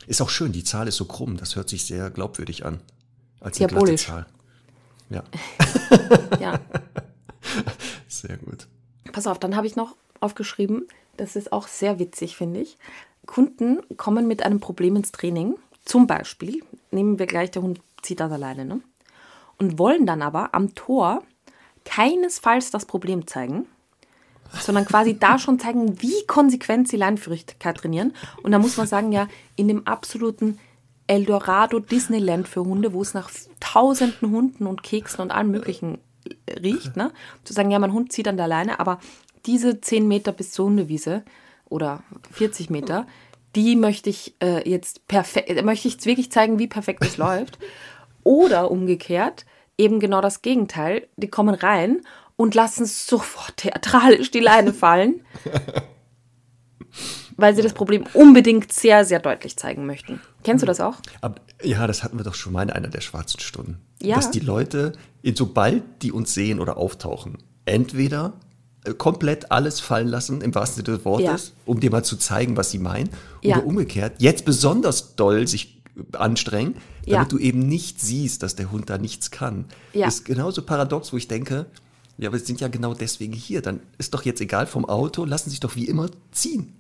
Ist 0.08 0.22
auch 0.22 0.30
schön, 0.30 0.52
die 0.52 0.64
Zahl 0.64 0.88
ist 0.88 0.96
so 0.96 1.06
krumm, 1.06 1.38
das 1.38 1.56
hört 1.56 1.70
sich 1.70 1.86
sehr 1.86 2.10
glaubwürdig 2.10 2.66
an. 2.66 2.80
Als 3.42 3.60
eine 3.60 3.68
glatte 3.68 3.86
Diabolisch. 3.86 4.06
Zahl. 4.06 4.26
Ja, 5.10 5.24
Ja. 6.40 6.60
sehr 8.08 8.38
gut. 8.38 8.68
Pass 9.12 9.28
auf, 9.28 9.40
dann 9.40 9.56
habe 9.56 9.68
ich 9.68 9.76
noch 9.76 9.96
aufgeschrieben, 10.20 10.88
das 11.18 11.36
ist 11.36 11.52
auch 11.52 11.68
sehr 11.68 12.00
witzig, 12.00 12.36
finde 12.36 12.62
ich. 12.62 12.78
Kunden 13.26 13.80
kommen 13.98 14.28
mit 14.28 14.42
einem 14.44 14.60
Problem 14.60 14.96
ins 14.96 15.12
Training. 15.12 15.56
Zum 15.86 16.08
Beispiel, 16.08 16.64
nehmen 16.92 17.20
wir 17.20 17.28
gleich, 17.28 17.52
der 17.52 17.62
Hund 17.62 17.82
zieht 18.02 18.20
das 18.20 18.32
alleine, 18.32 18.66
ne? 18.66 18.82
Und 19.58 19.78
wollen 19.78 20.06
dann 20.06 20.22
aber 20.22 20.54
am 20.54 20.74
Tor 20.74 21.22
keinesfalls 21.86 22.72
das 22.72 22.86
Problem 22.86 23.28
zeigen, 23.28 23.66
sondern 24.60 24.86
quasi 24.86 25.18
da 25.18 25.38
schon 25.38 25.60
zeigen, 25.60 26.02
wie 26.02 26.26
konsequent 26.28 26.88
sie 26.88 26.98
Leinenführigkeit 26.98 27.78
trainieren. 27.78 28.14
Und 28.42 28.52
da 28.52 28.60
muss 28.60 28.78
man 28.78 28.88
sagen, 28.88 29.12
ja, 29.12 29.28
in 29.56 29.68
dem 29.68 29.86
absoluten 29.86 30.60
Eldorado 31.08 31.80
Disneyland 31.80 32.48
für 32.48 32.64
Hunde, 32.64 32.94
wo 32.94 33.02
es 33.02 33.14
nach 33.14 33.30
tausenden 33.60 34.32
Hunden 34.32 34.68
und 34.68 34.84
Keksen 34.84 35.22
und 35.22 35.32
allem 35.32 35.52
Möglichen 35.52 36.00
riecht, 36.62 36.96
ne? 36.96 37.12
Zu 37.44 37.54
sagen, 37.54 37.72
ja, 37.72 37.80
mein 37.80 37.94
Hund 37.94 38.12
zieht 38.12 38.28
an 38.28 38.38
der 38.38 38.48
Leine, 38.48 38.80
aber 38.80 39.00
diese 39.46 39.82
10 39.82 40.08
Meter 40.08 40.32
bis 40.32 40.52
zur 40.52 40.66
Hundewiese 40.66 41.24
oder 41.68 42.04
40 42.32 42.70
Meter, 42.70 43.08
die 43.56 43.76
möchte 43.76 44.10
ich 44.10 44.36
äh, 44.42 44.70
jetzt 44.70 45.08
perfekt, 45.08 45.50
äh, 45.50 45.62
möchte 45.64 45.88
ich 45.88 45.96
jetzt 45.96 46.06
wirklich 46.06 46.32
zeigen, 46.32 46.60
wie 46.60 46.68
perfekt 46.68 47.04
es 47.04 47.18
läuft. 47.18 47.58
Oder 48.24 48.70
umgekehrt, 48.70 49.46
eben 49.80 50.00
genau 50.00 50.22
das 50.22 50.42
Gegenteil. 50.42 51.08
Die 51.18 51.30
kommen 51.30 51.56
rein 51.56 52.02
und 52.36 52.54
lassen 52.54 52.86
sofort 52.86 53.58
theatralisch 53.58 54.30
die 54.32 54.40
Leine 54.40 54.74
fallen, 54.74 55.22
weil 57.38 57.56
sie 57.56 57.62
das 57.62 57.74
Problem 57.74 58.04
unbedingt 58.14 58.72
sehr, 58.72 59.06
sehr 59.06 59.20
deutlich 59.20 59.58
zeigen 59.58 59.86
möchten. 59.86 60.22
Kennst 60.44 60.62
du 60.62 60.66
das 60.68 60.80
auch? 60.80 60.98
Aber, 61.22 61.36
ja, 61.64 61.88
das 61.88 62.04
hatten 62.04 62.18
wir 62.18 62.24
doch 62.24 62.36
schon 62.36 62.54
mal 62.54 62.64
in 62.64 62.70
einer 62.70 62.90
der 62.90 63.02
schwarzen 63.02 63.40
Stunden. 63.40 63.80
Ja. 64.02 64.16
Dass 64.16 64.32
die 64.32 64.40
Leute, 64.40 64.94
sobald 65.36 65.84
die 66.02 66.12
uns 66.12 66.34
sehen 66.34 66.60
oder 66.60 66.78
auftauchen, 66.78 67.38
entweder 67.66 68.34
äh, 68.86 68.94
komplett 68.94 69.52
alles 69.52 69.80
fallen 69.80 70.08
lassen, 70.08 70.42
im 70.42 70.54
wahrsten 70.56 70.84
Sinne 70.86 70.98
des 70.98 71.06
Wortes, 71.06 71.54
um 71.66 71.80
dir 71.80 71.92
mal 71.92 72.04
zu 72.04 72.18
zeigen, 72.18 72.58
was 72.58 72.72
sie 72.72 72.80
meinen, 72.80 73.10
Ja. 73.42 73.58
oder 73.58 73.66
umgekehrt, 73.66 74.14
jetzt 74.20 74.46
besonders 74.46 75.16
doll 75.16 75.48
sich 75.48 75.79
anstrengen, 76.14 76.74
damit 77.06 77.08
Ja. 77.08 77.26
du 77.26 77.38
eben 77.38 77.60
nicht 77.60 78.00
siehst, 78.02 78.44
dass 78.44 78.56
der 78.56 78.72
Hund 78.72 78.90
da 78.90 78.98
nichts 78.98 79.32
kann. 79.32 79.66
Ja. 79.94 80.08
Ist 80.08 80.26
genauso 80.26 80.62
paradox, 80.64 81.12
wo 81.14 81.18
ich 81.18 81.28
denke, 81.28 81.66
ja, 82.18 82.30
aber 82.30 82.38
sie 82.40 82.46
sind 82.46 82.60
ja 82.62 82.68
genau 82.68 82.94
deswegen 82.94 83.34
hier. 83.34 83.62
Dann 83.62 83.80
ist 83.98 84.14
doch 84.14 84.24
jetzt 84.24 84.42
egal 84.42 84.68
vom 84.68 84.86
Auto, 84.86 85.24
lassen 85.26 85.50
sich 85.50 85.60
doch 85.60 85.76
wie 85.76 85.86
immer 85.86 86.10
ziehen. 86.32 86.74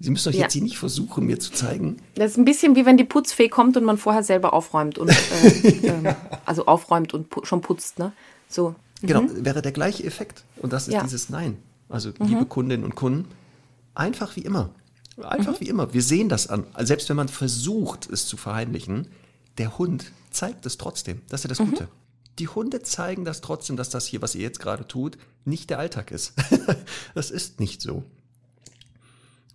Sie 0.00 0.10
müssen 0.10 0.30
doch 0.30 0.38
Ja. 0.38 0.44
jetzt 0.44 0.52
hier 0.52 0.62
nicht 0.62 0.78
versuchen, 0.78 1.26
mir 1.26 1.38
zu 1.40 1.52
zeigen, 1.52 1.96
Das 2.14 2.30
ist 2.32 2.38
ein 2.38 2.44
bisschen 2.44 2.76
wie 2.76 2.86
wenn 2.86 2.96
die 2.96 3.04
Putzfee 3.04 3.48
kommt 3.48 3.76
und 3.76 3.84
man 3.84 3.98
vorher 3.98 4.22
selber 4.22 4.52
aufräumt 4.54 4.96
und 4.96 5.08
äh, 5.42 5.68
ähm, 5.82 6.14
also 6.46 6.66
aufräumt 6.66 7.12
und 7.14 7.30
pu 7.30 7.44
schon 7.44 7.60
putzt, 7.60 7.98
ne? 7.98 8.12
So. 8.48 8.74
Genau, 9.02 9.24
wäre 9.34 9.60
der 9.60 9.72
gleiche 9.72 10.04
Effekt. 10.04 10.44
Und 10.62 10.72
das 10.72 10.88
ist 10.88 10.94
Ja. 10.94 11.02
dieses 11.02 11.28
Nein. 11.30 11.56
Also, 11.88 12.10
liebe 12.20 12.44
Kundinnen 12.46 12.84
und 12.84 12.94
Kunden, 12.94 13.26
einfach 13.94 14.36
wie 14.36 14.40
immer. 14.42 14.70
Einfach 15.22 15.60
wie 15.60 15.68
immer. 15.68 15.92
Wir 15.92 16.02
sehen 16.02 16.28
das 16.28 16.48
an. 16.48 16.66
Selbst 16.78 17.08
wenn 17.08 17.16
man 17.16 17.28
versucht, 17.28 18.08
es 18.10 18.26
zu 18.26 18.36
verheimlichen, 18.36 19.08
der 19.58 19.78
Hund 19.78 20.12
zeigt 20.30 20.66
es 20.66 20.78
trotzdem. 20.78 21.22
Das 21.28 21.40
ist 21.40 21.44
ja 21.44 21.48
das 21.48 21.58
Gute. 21.58 21.88
Die 22.38 22.48
Hunde 22.48 22.82
zeigen 22.82 23.24
das 23.24 23.40
trotzdem, 23.40 23.76
dass 23.76 23.90
das 23.90 24.06
hier, 24.06 24.22
was 24.22 24.34
ihr 24.36 24.42
jetzt 24.42 24.60
gerade 24.60 24.86
tut, 24.86 25.18
nicht 25.44 25.70
der 25.70 25.80
Alltag 25.80 26.12
ist. 26.12 26.34
das 27.14 27.30
ist 27.32 27.58
nicht 27.58 27.82
so. 27.82 28.04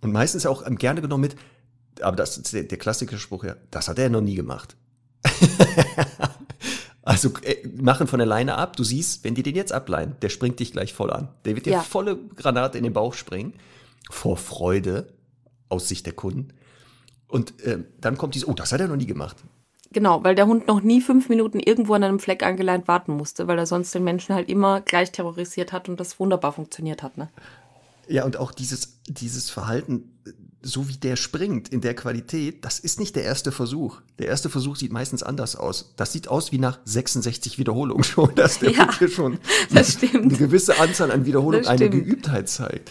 Und 0.02 0.12
meistens 0.12 0.44
auch 0.44 0.66
ähm, 0.66 0.76
gerne 0.76 1.00
genommen 1.00 1.22
mit, 1.22 1.36
aber 2.02 2.16
das 2.16 2.36
ist 2.36 2.52
der, 2.52 2.64
der 2.64 2.76
klassische 2.76 3.18
Spruch, 3.18 3.44
ja, 3.44 3.56
das 3.70 3.88
hat 3.88 3.98
er 3.98 4.10
noch 4.10 4.20
nie 4.20 4.34
gemacht. 4.34 4.76
Also 7.06 7.32
äh, 7.42 7.68
machen 7.68 8.06
von 8.06 8.18
der 8.18 8.26
Leine 8.26 8.56
ab. 8.56 8.76
Du 8.76 8.82
siehst, 8.82 9.24
wenn 9.24 9.34
die 9.34 9.42
den 9.42 9.54
jetzt 9.54 9.72
ableihen, 9.72 10.16
der 10.22 10.30
springt 10.30 10.58
dich 10.58 10.72
gleich 10.72 10.94
voll 10.94 11.12
an. 11.12 11.28
Der 11.44 11.54
wird 11.54 11.66
dir 11.66 11.74
Ja. 11.74 11.82
volle 11.82 12.16
Granate 12.34 12.78
in 12.78 12.84
den 12.84 12.94
Bauch 12.94 13.12
springen. 13.12 13.52
Vor 14.10 14.38
Freude 14.38 15.12
aus 15.74 15.88
Sicht 15.88 16.06
der 16.06 16.12
Kunden. 16.14 16.48
Und 17.28 17.60
äh, 17.64 17.78
dann 18.00 18.16
kommt 18.16 18.34
dieses, 18.34 18.48
oh, 18.48 18.54
das 18.54 18.72
hat 18.72 18.80
er 18.80 18.88
noch 18.88 18.96
nie 18.96 19.06
gemacht. 19.06 19.36
Genau, 19.92 20.24
weil 20.24 20.34
der 20.34 20.46
Hund 20.46 20.66
noch 20.66 20.80
nie 20.82 21.00
fünf 21.00 21.28
Minuten 21.28 21.60
irgendwo 21.60 21.94
an 21.94 22.02
einem 22.02 22.18
Fleck 22.18 22.42
angeleint 22.42 22.88
warten 22.88 23.12
musste, 23.16 23.46
weil 23.46 23.58
er 23.58 23.66
sonst 23.66 23.94
den 23.94 24.02
Menschen 24.04 24.34
halt 24.34 24.48
immer 24.48 24.80
gleich 24.80 25.12
terrorisiert 25.12 25.72
hat 25.72 25.88
und 25.88 26.00
das 26.00 26.18
wunderbar 26.18 26.52
funktioniert 26.52 27.02
hat, 27.02 27.16
ne? 27.16 27.28
Ja, 28.08 28.24
und 28.24 28.36
auch 28.36 28.52
dieses, 28.52 28.98
dieses 29.08 29.50
Verhalten, 29.50 30.10
so 30.62 30.88
wie 30.88 30.96
der 30.96 31.16
springt 31.16 31.68
in 31.70 31.80
der 31.80 31.94
Qualität, 31.94 32.64
das 32.64 32.78
ist 32.78 32.98
nicht 33.00 33.16
der 33.16 33.22
erste 33.24 33.50
Versuch. 33.52 34.00
Der 34.18 34.26
erste 34.28 34.50
Versuch 34.50 34.76
sieht 34.76 34.92
meistens 34.92 35.22
anders 35.22 35.56
aus. 35.56 35.94
Das 35.96 36.12
sieht 36.12 36.28
aus 36.28 36.52
wie 36.52 36.58
nach 36.58 36.78
66 36.84 37.58
Wiederholungen 37.58 38.02
schon, 38.04 38.32
dass 38.34 38.58
der 38.58 38.72
Ja, 38.72 38.80
Hund 38.86 38.98
hier 38.98 39.08
schon 39.08 39.38
eine 39.70 40.28
gewisse 40.28 40.78
Anzahl 40.80 41.10
an 41.12 41.24
Wiederholungen 41.24 41.66
eine. 41.66 41.88
Geübtheit 41.88 42.48
zeigt. 42.48 42.90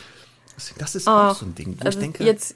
Das 0.79 0.95
ist 0.95 1.07
Ah, 1.07 1.31
auch 1.31 1.35
so 1.35 1.45
ein 1.45 1.53
Ding, 1.55 1.75
wo 1.79 1.85
also 1.85 1.99
ich 1.99 2.03
denke, 2.03 2.23
jetzt- 2.23 2.55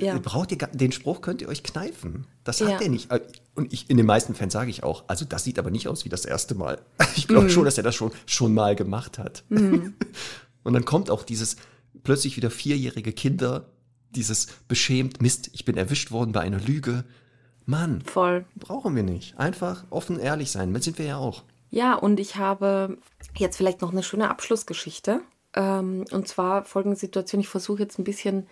ja. 0.00 0.18
braucht 0.18 0.52
ihr 0.52 0.58
den 0.58 0.92
Spruch 0.92 1.20
könnt 1.20 1.42
ihr 1.42 1.48
euch 1.48 1.62
kneifen. 1.62 2.26
Das 2.44 2.58
Ja. 2.60 2.68
hat 2.68 2.80
der 2.80 2.88
nicht. 2.88 3.08
Und 3.54 3.72
ich, 3.72 3.88
in 3.90 3.96
den 3.96 4.06
meisten 4.06 4.34
Fällen 4.34 4.50
sage 4.50 4.70
ich 4.70 4.82
auch, 4.82 5.04
also 5.08 5.24
das 5.24 5.44
sieht 5.44 5.58
aber 5.58 5.70
nicht 5.70 5.88
aus 5.88 6.04
wie 6.04 6.08
das 6.08 6.24
erste 6.24 6.54
Mal. 6.54 6.80
Ich 7.16 7.28
glaube 7.28 7.44
Mhm. 7.44 7.50
schon, 7.50 7.64
dass 7.64 7.76
er 7.76 7.82
das 7.84 7.94
schon, 7.94 8.10
schon 8.26 8.54
mal 8.54 8.74
gemacht 8.76 9.18
hat. 9.18 9.44
Und 9.50 10.72
dann 10.74 10.84
kommt 10.84 11.10
auch 11.10 11.24
dieses 11.24 11.56
plötzlich 12.04 12.36
wieder 12.36 12.50
vierjährige 12.50 13.12
Kinder, 13.12 13.66
dieses 14.10 14.46
beschämt, 14.68 15.20
Mist, 15.22 15.50
ich 15.52 15.64
bin 15.64 15.76
erwischt 15.76 16.10
worden 16.10 16.32
bei 16.32 16.40
einer 16.40 16.60
Lüge. 16.60 17.04
Mann, 17.64 18.02
Voll. 18.02 18.44
brauchen 18.56 18.94
wir 18.96 19.02
nicht. 19.04 19.38
Einfach 19.38 19.84
offen, 19.90 20.18
ehrlich 20.18 20.50
sein. 20.50 20.74
Das 20.74 20.84
sind 20.84 20.98
wir 20.98 21.06
ja 21.06 21.16
auch. 21.16 21.44
Ja, 21.70 21.94
und 21.94 22.18
ich 22.20 22.36
habe 22.36 22.98
jetzt 23.36 23.56
vielleicht 23.56 23.80
noch 23.80 23.92
eine 23.92 24.02
schöne 24.02 24.28
Abschlussgeschichte. 24.30 25.20
Ähm, 25.54 26.04
und 26.10 26.28
zwar 26.28 26.64
folgende 26.64 26.98
Situation. 26.98 27.40
Ich 27.40 27.48
versuche 27.48 27.82
jetzt 27.82 27.98
ein 27.98 28.04
bisschen 28.04 28.46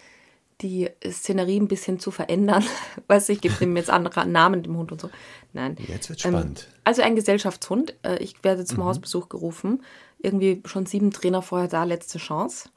die 0.63 0.89
Szenerie 1.07 1.59
ein 1.59 1.69
bisschen 1.69 1.99
zu 2.01 2.11
verändern. 2.11 2.65
Weißt 3.09 3.29
du, 3.29 3.33
ich 3.33 3.41
gebe 3.41 3.55
dem 3.55 3.77
jetzt 3.77 3.91
andere 3.91 4.27
Namen, 4.27 4.63
dem 4.63 4.77
Hund 4.77 4.93
und 4.93 5.01
so. 5.01 5.11
Nein. 5.53 5.77
Jetzt 5.89 6.09
wird's 6.09 6.25
Ähm, 6.25 6.33
spannend. 6.33 6.69
also 6.85 7.03
ein 7.03 7.17
Gesellschaftshund. 7.17 7.95
Äh, 8.03 8.23
Ich 8.23 8.43
werde 8.45 8.65
zum 8.65 8.85
Hausbesuch 8.85 9.29
gerufen. 9.29 9.83
Irgendwie 10.19 10.63
schon 10.67 10.87
sieben 10.87 11.11
Trainer 11.11 11.43
vorher 11.43 11.69
da, 11.69 11.85
letzte 11.85 12.19
Chance. 12.19 12.69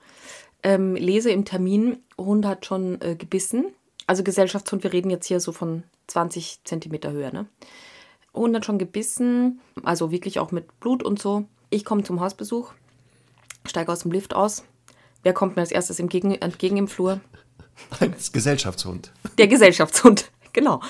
Ähm, 0.63 0.95
lese 0.95 1.29
im 1.29 1.43
Termin, 1.43 1.97
Hund 2.17 2.45
hat 2.45 2.65
schon 2.65 3.01
äh, 3.01 3.15
gebissen. 3.15 3.65
Also 4.07 4.23
Gesellschaftshund, 4.23 4.83
wir 4.83 4.93
reden 4.93 5.09
jetzt 5.09 5.27
hier 5.27 5.39
so 5.41 5.51
von 5.51 5.83
20 6.07 6.61
Zentimeter 6.63 7.11
Höhe, 7.11 7.31
ne? 7.33 7.45
Hund 8.33 8.55
hat 8.55 8.65
schon 8.65 8.79
gebissen, 8.79 9.59
also 9.83 10.11
wirklich 10.11 10.39
auch 10.39 10.51
mit 10.51 10.79
Blut 10.79 11.03
und 11.03 11.21
so. 11.21 11.45
Ich 11.69 11.85
komme 11.85 12.03
zum 12.03 12.19
Hausbesuch, 12.19 12.73
steige 13.65 13.91
aus 13.91 13.99
dem 13.99 14.11
Lift 14.11 14.33
aus. 14.33 14.63
Wer 15.21 15.33
kommt 15.33 15.55
mir 15.55 15.61
als 15.61 15.71
erstes 15.71 15.99
entgegen, 15.99 16.33
entgegen 16.33 16.77
im 16.77 16.87
Flur? 16.87 17.21
Als 17.99 18.31
Gesellschaftshund. 18.31 19.11
Der 19.37 19.47
Gesellschaftshund, 19.47 20.31
genau. 20.53 20.81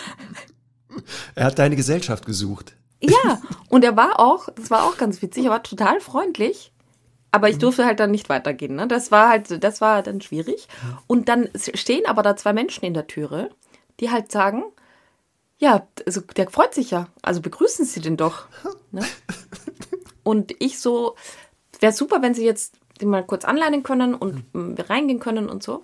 Er 1.35 1.45
hat 1.45 1.59
deine 1.59 1.75
Gesellschaft 1.75 2.25
gesucht. 2.25 2.75
Ja, 3.01 3.41
und 3.69 3.83
er 3.83 3.97
war 3.97 4.19
auch, 4.19 4.47
das 4.55 4.71
war 4.71 4.85
auch 4.85 4.97
ganz 4.97 5.21
witzig, 5.21 5.45
er 5.45 5.51
war 5.51 5.63
total 5.63 5.99
freundlich. 5.99 6.71
Aber 7.31 7.49
ich 7.49 7.57
durfte 7.57 7.83
halt 7.85 7.99
dann 7.99 8.11
nicht 8.11 8.29
weitergehen. 8.29 8.75
Ne? 8.75 8.87
Das 8.87 9.09
war 9.09 9.27
halt, 9.27 9.63
das 9.63 9.81
war 9.81 10.03
dann 10.03 10.21
schwierig. 10.21 10.67
Und 11.07 11.29
dann 11.29 11.49
stehen 11.55 12.05
aber 12.05 12.21
da 12.21 12.35
zwei 12.35 12.53
Menschen 12.53 12.85
in 12.85 12.93
der 12.93 13.07
Türe, 13.07 13.49
die 13.99 14.11
halt 14.11 14.31
sagen, 14.31 14.63
ja, 15.57 15.87
also 16.05 16.21
der 16.21 16.47
freut 16.51 16.75
sich 16.75 16.91
ja. 16.91 17.07
Also 17.23 17.41
begrüßen 17.41 17.85
Sie 17.85 18.01
den 18.01 18.17
doch. 18.17 18.45
Ne? 18.91 19.03
Und 20.21 20.53
ich 20.59 20.79
so, 20.79 21.15
wäre 21.79 21.91
super, 21.91 22.21
wenn 22.21 22.35
Sie 22.35 22.45
jetzt 22.45 22.75
den 23.01 23.09
mal 23.09 23.25
kurz 23.25 23.43
anleinen 23.43 23.81
können 23.81 24.13
und 24.13 24.45
wir 24.53 24.87
reingehen 24.87 25.19
können 25.19 25.49
und 25.49 25.63
so. 25.63 25.83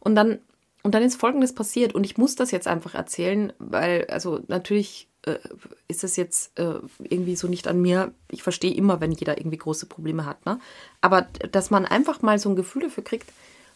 Und 0.00 0.14
dann, 0.14 0.38
und 0.82 0.94
dann 0.94 1.02
ist 1.02 1.16
Folgendes 1.16 1.54
passiert 1.54 1.94
und 1.94 2.04
ich 2.04 2.18
muss 2.18 2.34
das 2.34 2.50
jetzt 2.50 2.66
einfach 2.66 2.94
erzählen, 2.94 3.52
weil, 3.58 4.06
also 4.08 4.40
natürlich 4.48 5.08
äh, 5.22 5.38
ist 5.88 6.04
es 6.04 6.16
jetzt 6.16 6.58
äh, 6.58 6.80
irgendwie 6.98 7.36
so 7.36 7.46
nicht 7.46 7.68
an 7.68 7.80
mir. 7.80 8.12
Ich 8.30 8.42
verstehe 8.42 8.74
immer, 8.74 9.00
wenn 9.00 9.12
jeder 9.12 9.38
irgendwie 9.38 9.58
große 9.58 9.86
Probleme 9.86 10.24
hat, 10.24 10.46
ne? 10.46 10.58
Aber 11.00 11.22
dass 11.52 11.70
man 11.70 11.84
einfach 11.84 12.22
mal 12.22 12.38
so 12.38 12.48
ein 12.48 12.56
Gefühl 12.56 12.82
dafür 12.82 13.04
kriegt, 13.04 13.30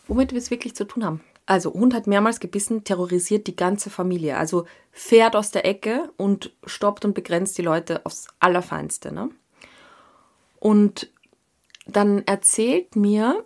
womit 0.08 0.32
wir 0.32 0.38
es 0.38 0.50
wirklich 0.50 0.74
zu 0.74 0.84
tun 0.84 1.04
haben. 1.04 1.20
Also, 1.46 1.74
Hund 1.74 1.92
hat 1.92 2.06
mehrmals 2.06 2.40
gebissen, 2.40 2.84
terrorisiert 2.84 3.46
die 3.46 3.56
ganze 3.56 3.90
Familie. 3.90 4.38
Also 4.38 4.64
fährt 4.92 5.36
aus 5.36 5.50
der 5.50 5.66
Ecke 5.66 6.10
und 6.16 6.52
stoppt 6.64 7.04
und 7.04 7.14
begrenzt 7.14 7.58
die 7.58 7.62
Leute 7.62 8.04
aufs 8.06 8.28
Allerfeinste. 8.38 9.12
Ne? 9.12 9.28
Und 10.58 11.10
dann 11.86 12.22
erzählt 12.26 12.96
mir 12.96 13.44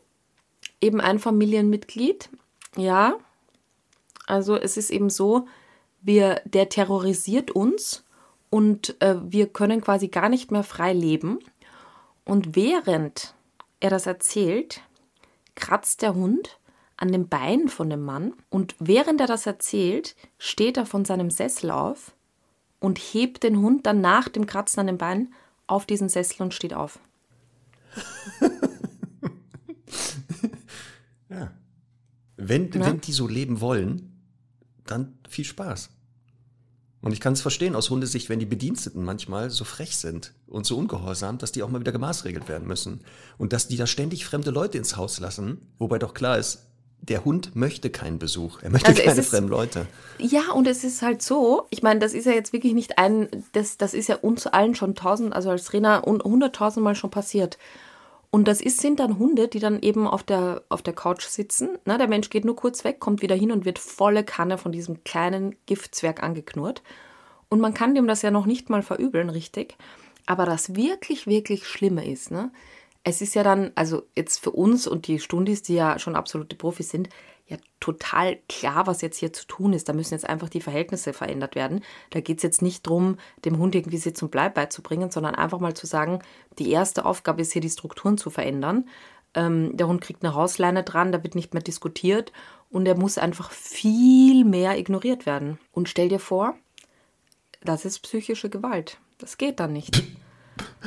eben 0.81 1.01
ein 1.01 1.19
Familienmitglied, 1.19 2.31
ja, 2.79 3.19
also 4.27 4.57
es 4.57 4.77
ist 4.77 4.91
eben 4.91 5.11
so, 5.11 5.47
wir, 6.01 6.41
der 6.45 6.69
terrorisiert 6.69 7.51
uns 7.51 8.05
und 8.51 9.01
äh, 9.03 9.17
wir 9.23 9.49
können 9.49 9.81
quasi 9.81 10.09
gar 10.09 10.29
nicht 10.29 10.51
mehr 10.51 10.63
frei 10.63 10.93
leben. 10.93 11.39
Und 12.25 12.55
während 12.57 13.35
er 13.81 13.91
das 13.91 14.07
erzählt, 14.07 14.83
kratzt 15.55 16.03
der 16.03 16.15
Hund 16.15 16.59
an 16.97 17.11
dem 17.13 17.29
Bein 17.29 17.69
von 17.69 17.91
dem 17.91 18.05
Mann 18.05 18.35
und 18.51 18.75
während 18.79 19.21
er 19.21 19.27
das 19.27 19.47
erzählt, 19.47 20.15
steht 20.39 20.77
er 20.77 20.87
von 20.87 21.05
seinem 21.05 21.31
Sessel 21.31 21.71
auf 21.71 22.13
und 22.81 22.99
hebt 22.99 23.43
den 23.45 23.59
Hund 23.59 23.87
dann 23.87 24.01
nach 24.01 24.29
dem 24.29 24.47
Kratzen 24.47 24.81
an 24.81 24.89
dem 24.89 24.99
Bein 24.99 25.33
auf 25.67 25.87
diesen 25.87 26.09
Sessel 26.09 26.43
und 26.43 26.55
steht 26.55 26.75
auf. 26.75 26.99
ja. 31.29 31.51
Wenn, 32.39 32.71
ja. 32.71 32.87
wenn 32.87 33.01
die 33.01 33.13
so 33.13 33.29
leben 33.29 33.61
wollen, 33.61 34.23
dann 34.87 35.19
viel 35.29 35.45
Spaß. 35.45 35.91
Und 37.01 37.13
ich 37.13 37.21
kann 37.21 37.33
es 37.33 37.43
verstehen 37.43 37.77
aus 37.77 37.91
Hundesicht, 37.91 38.29
wenn 38.29 38.39
die 38.39 38.47
Bediensteten 38.47 39.05
manchmal 39.05 39.51
so 39.51 39.65
frech 39.65 39.97
sind 39.97 40.33
und 40.47 40.67
so 40.67 40.77
ungehorsam, 40.77 41.39
dass 41.39 41.53
die 41.53 41.63
auch 41.63 41.69
mal 41.69 41.81
wieder 41.81 41.93
gemaßregelt 41.93 42.49
werden 42.49 42.67
müssen. 42.67 43.01
Und 43.37 43.53
dass 43.53 43.69
die 43.69 43.77
da 43.77 43.87
ständig 43.87 44.25
fremde 44.25 44.51
Leute 44.51 44.79
ins 44.79 44.97
Haus 44.97 45.21
lassen, 45.21 45.59
wobei 45.79 45.99
doch 45.99 46.15
klar 46.15 46.39
ist, 46.39 46.65
der 47.01 47.25
Hund 47.25 47.55
möchte 47.55 47.91
keinen 47.91 48.19
Besuch. 48.19 48.63
Er 48.63 48.71
möchte 48.71 48.89
also 48.89 49.03
keine 49.03 49.21
ist, 49.21 49.31
fremden 49.31 49.51
Leute. 49.51 49.87
Ja, 50.19 50.53
und 50.53 50.67
es 50.67 50.83
ist 50.83 51.03
halt 51.03 51.23
so, 51.23 51.67
ich 51.71 51.83
meine, 51.83 52.01
das 52.01 52.13
ist 52.13 52.25
ja 52.25 52.33
jetzt 52.33 52.53
wirklich 52.53 52.75
nicht 52.75 52.99
ein, 52.99 53.29
das, 53.53 53.77
das 53.77 53.95
ist 53.95 54.09
ja 54.09 54.17
uns 54.17 54.47
allen 54.47 54.75
schon 54.75 54.95
tausend, 54.97 55.33
also 55.33 55.51
als 55.51 55.65
Trainer 55.65 56.03
hunderttausend 56.03 56.83
Mal 56.83 56.97
schon 56.97 57.11
passiert. 57.11 57.59
Und 58.31 58.47
das 58.47 58.61
ist, 58.61 58.81
sind 58.81 59.01
dann 59.01 59.19
Hunde, 59.19 59.49
die 59.49 59.59
dann 59.59 59.81
eben 59.81 60.07
auf 60.07 60.23
der, 60.23 60.63
auf 60.69 60.83
der 60.83 60.93
Couch 60.93 61.25
sitzen. 61.25 61.79
Na, 61.87 61.97
der 61.97 62.09
Mensch 62.09 62.29
geht 62.29 62.45
nur 62.45 62.57
kurz 62.57 62.85
weg, 62.85 63.01
kommt 63.01 63.23
wieder 63.23 63.35
hin 63.35 63.53
und 63.53 63.65
wird 63.65 63.79
volle 63.79 64.23
Kanne 64.23 64.59
von 64.59 64.71
diesem 64.71 65.03
kleinen 65.03 65.57
Giftzwerg 65.67 66.23
angeknurrt. 66.23 66.83
Und 67.49 67.61
man 67.61 67.73
kann 67.73 67.95
dem 67.95 68.07
das 68.07 68.23
ja 68.23 68.31
noch 68.31 68.45
nicht 68.45 68.69
mal 68.69 68.83
verübeln, 68.83 69.31
richtig. 69.31 69.77
Aber 70.27 70.45
das 70.45 70.75
wirklich, 70.75 71.27
wirklich 71.27 71.67
Schlimme 71.67 72.07
ist, 72.07 72.31
ne? 72.31 72.53
Es 73.05 73.23
ist 73.23 73.35
ja 73.35 73.43
dann, 73.43 73.71
also 73.75 74.03
jetzt 74.15 74.39
für 74.39 74.51
uns 74.51 74.87
und 74.87 75.07
die 75.07 75.19
Stundis, 75.21 75.63
die 75.63 75.77
ja 75.77 75.99
schon 75.99 76.15
absolute 76.15 76.57
Profis 76.57 76.91
sind, 76.91 77.09
ja 77.49 77.57
total 77.81 78.39
klar, 78.49 78.87
was 78.87 79.01
jetzt 79.01 79.19
hier 79.19 79.33
zu 79.33 79.47
tun 79.47 79.73
ist. 79.73 79.89
Da 79.89 79.93
müssen 79.93 80.15
jetzt 80.15 80.29
einfach 80.29 80.49
die 80.49 80.61
Verhältnisse 80.61 81.13
verändert 81.13 81.55
werden. 81.55 81.83
Da 82.11 82.21
geht 82.21 82.39
es 82.39 82.43
jetzt 82.43 82.63
nicht 82.63 82.87
darum, 82.87 83.17
dem 83.45 83.59
Hund 83.59 83.75
irgendwie 83.75 83.97
Sitz 83.97 84.23
und 84.23 84.31
Bleib 84.31 84.55
beizubringen, 84.55 85.11
sondern 85.11 85.35
einfach 85.35 85.59
mal 85.59 85.75
zu 85.75 85.87
sagen, 85.87 86.21
die 86.59 86.71
erste 86.71 87.05
Aufgabe 87.07 87.41
ist 87.41 87.53
hier, 87.53 87.63
die 87.63 87.71
Strukturen 87.71 88.19
zu 88.19 88.31
verändern. 88.31 88.89
Ähm, 89.35 89.77
der 89.77 89.89
Hund 89.89 90.01
kriegt 90.01 90.23
eine 90.23 90.35
Hausleine 90.35 90.83
dran, 90.83 91.13
da 91.13 91.23
wird 91.23 91.35
nicht 91.35 91.55
mehr 91.55 91.63
diskutiert 91.63 92.33
und 92.71 92.87
er 92.87 92.97
muss 92.97 93.19
einfach 93.19 93.51
viel 93.51 94.45
mehr 94.45 94.79
ignoriert 94.79 95.27
werden. 95.27 95.59
Und 95.73 95.89
stell 95.89 96.09
dir 96.09 96.21
vor, 96.21 96.55
das 97.63 97.85
ist 97.85 98.01
psychische 98.01 98.51
Gewalt. 98.51 98.99
Das 99.19 99.39
geht 99.39 99.59
dann 99.59 99.73
nicht. 99.73 100.03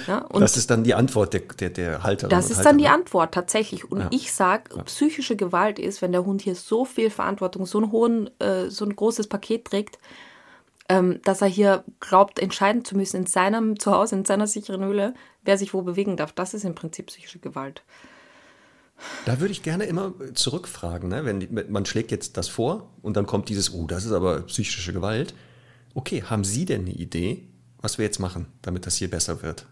Ja, 0.08 0.26
das 0.34 0.58
ist 0.58 0.70
dann 0.70 0.84
die 0.84 0.94
Antwort 0.94 1.34
der, 1.34 1.42
der, 1.42 1.70
der 1.70 2.04
Halterin. 2.04 2.30
Das 2.30 2.50
ist 2.50 2.64
dann 2.64 2.78
die 2.78 2.88
Antwort 2.88 3.34
tatsächlich. 3.34 3.92
Und 3.92 4.00
ja. 4.00 4.08
ich 4.12 4.34
sage, 4.34 4.84
psychische 4.86 5.36
Gewalt 5.36 5.80
ist, 5.80 6.02
wenn 6.02 6.12
der 6.12 6.26
Hund 6.26 6.42
hier 6.42 6.56
so 6.56 6.86
viel 6.86 7.10
Verantwortung, 7.10 7.66
so, 7.66 7.80
einen 7.80 7.92
hohen, 7.92 8.30
äh, 8.40 8.70
so 8.70 8.86
ein 8.86 8.96
großes 8.96 9.28
Paket 9.28 9.66
trägt, 9.66 10.00
ähm, 10.90 11.20
dass 11.24 11.42
er 11.42 11.48
hier 11.48 11.84
glaubt, 12.00 12.40
entscheiden 12.40 12.84
zu 12.84 12.98
müssen 12.98 13.18
in 13.18 13.26
seinem 13.26 13.80
Zuhause, 13.80 14.16
in 14.16 14.26
seiner 14.26 14.48
sicheren 14.48 14.84
Höhle, 14.84 15.14
wer 15.44 15.58
sich 15.58 15.74
wo 15.74 15.82
bewegen 15.82 16.18
darf. 16.18 16.34
Das 16.34 16.54
ist 16.54 16.66
im 16.66 16.76
Prinzip 16.76 17.08
psychische 17.08 17.40
Gewalt. 17.40 17.84
Da 19.26 19.40
würde 19.40 19.52
ich 19.52 19.64
gerne 19.64 19.86
immer 19.86 20.14
zurückfragen, 20.34 21.10
ne? 21.10 21.26
wenn 21.26 21.40
die, 21.40 21.48
man 21.48 21.86
schlägt 21.86 22.12
jetzt 22.12 22.38
das 22.38 22.48
vor 22.48 22.90
und 23.02 23.18
dann 23.18 23.26
kommt 23.26 23.50
dieses, 23.50 23.74
oh, 23.74 23.88
das 23.88 24.06
ist 24.06 24.12
aber 24.12 24.42
psychische 24.42 24.94
Gewalt. 24.94 25.34
Okay, 25.94 26.24
haben 26.24 26.44
Sie 26.44 26.66
denn 26.66 26.82
eine 26.82 26.92
Idee, 26.92 27.48
was 27.82 27.98
wir 27.98 28.06
jetzt 28.06 28.20
machen, 28.20 28.48
damit 28.62 28.86
das 28.86 28.96
hier 28.96 29.10
besser 29.10 29.42
wird? 29.42 29.66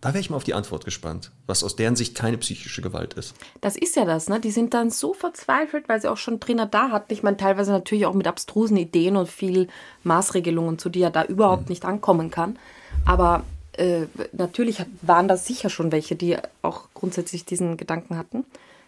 Da 0.00 0.10
wäre 0.10 0.20
ich 0.20 0.28
mal 0.28 0.36
auf 0.36 0.44
die 0.44 0.52
Antwort 0.52 0.84
gespannt, 0.84 1.30
was 1.46 1.64
aus 1.64 1.76
deren 1.76 1.96
Sicht 1.96 2.14
keine 2.14 2.36
psychische 2.36 2.82
Gewalt 2.82 3.14
ist. 3.14 3.34
Das 3.62 3.74
ist 3.74 3.96
ja 3.96 4.04
das, 4.04 4.28
ne? 4.28 4.38
Die 4.38 4.50
sind 4.50 4.74
dann 4.74 4.90
so 4.90 5.14
verzweifelt, 5.14 5.88
weil 5.88 5.98
sie 5.98 6.10
auch 6.10 6.18
schon 6.18 6.40
Trainer 6.40 6.66
da 6.66 6.90
hatten. 6.90 7.10
Ich 7.10 7.22
meine, 7.22 7.38
teilweise 7.38 7.72
natürlich 7.72 8.04
auch 8.04 8.12
mit 8.12 8.26
abstrusen 8.26 8.76
Ideen 8.76 9.16
und 9.16 9.30
viel 9.30 9.68
Maßregelungen, 10.02 10.78
zu 10.78 10.90
die 10.90 10.98
ja 10.98 11.08
da 11.08 11.24
überhaupt 11.24 11.62
mhm. 11.62 11.68
nicht 11.70 11.86
ankommen 11.86 12.30
kann. 12.30 12.58
Aber 13.06 13.44
äh, 13.72 14.06
natürlich 14.32 14.84
waren 15.00 15.26
das 15.26 15.46
sicher 15.46 15.70
schon 15.70 15.90
welche, 15.90 16.16
die 16.16 16.36
auch 16.60 16.88
grundsätzlich 16.92 17.46
diesen 17.46 17.78
Gedanken 17.78 18.18
hatten. 18.18 18.44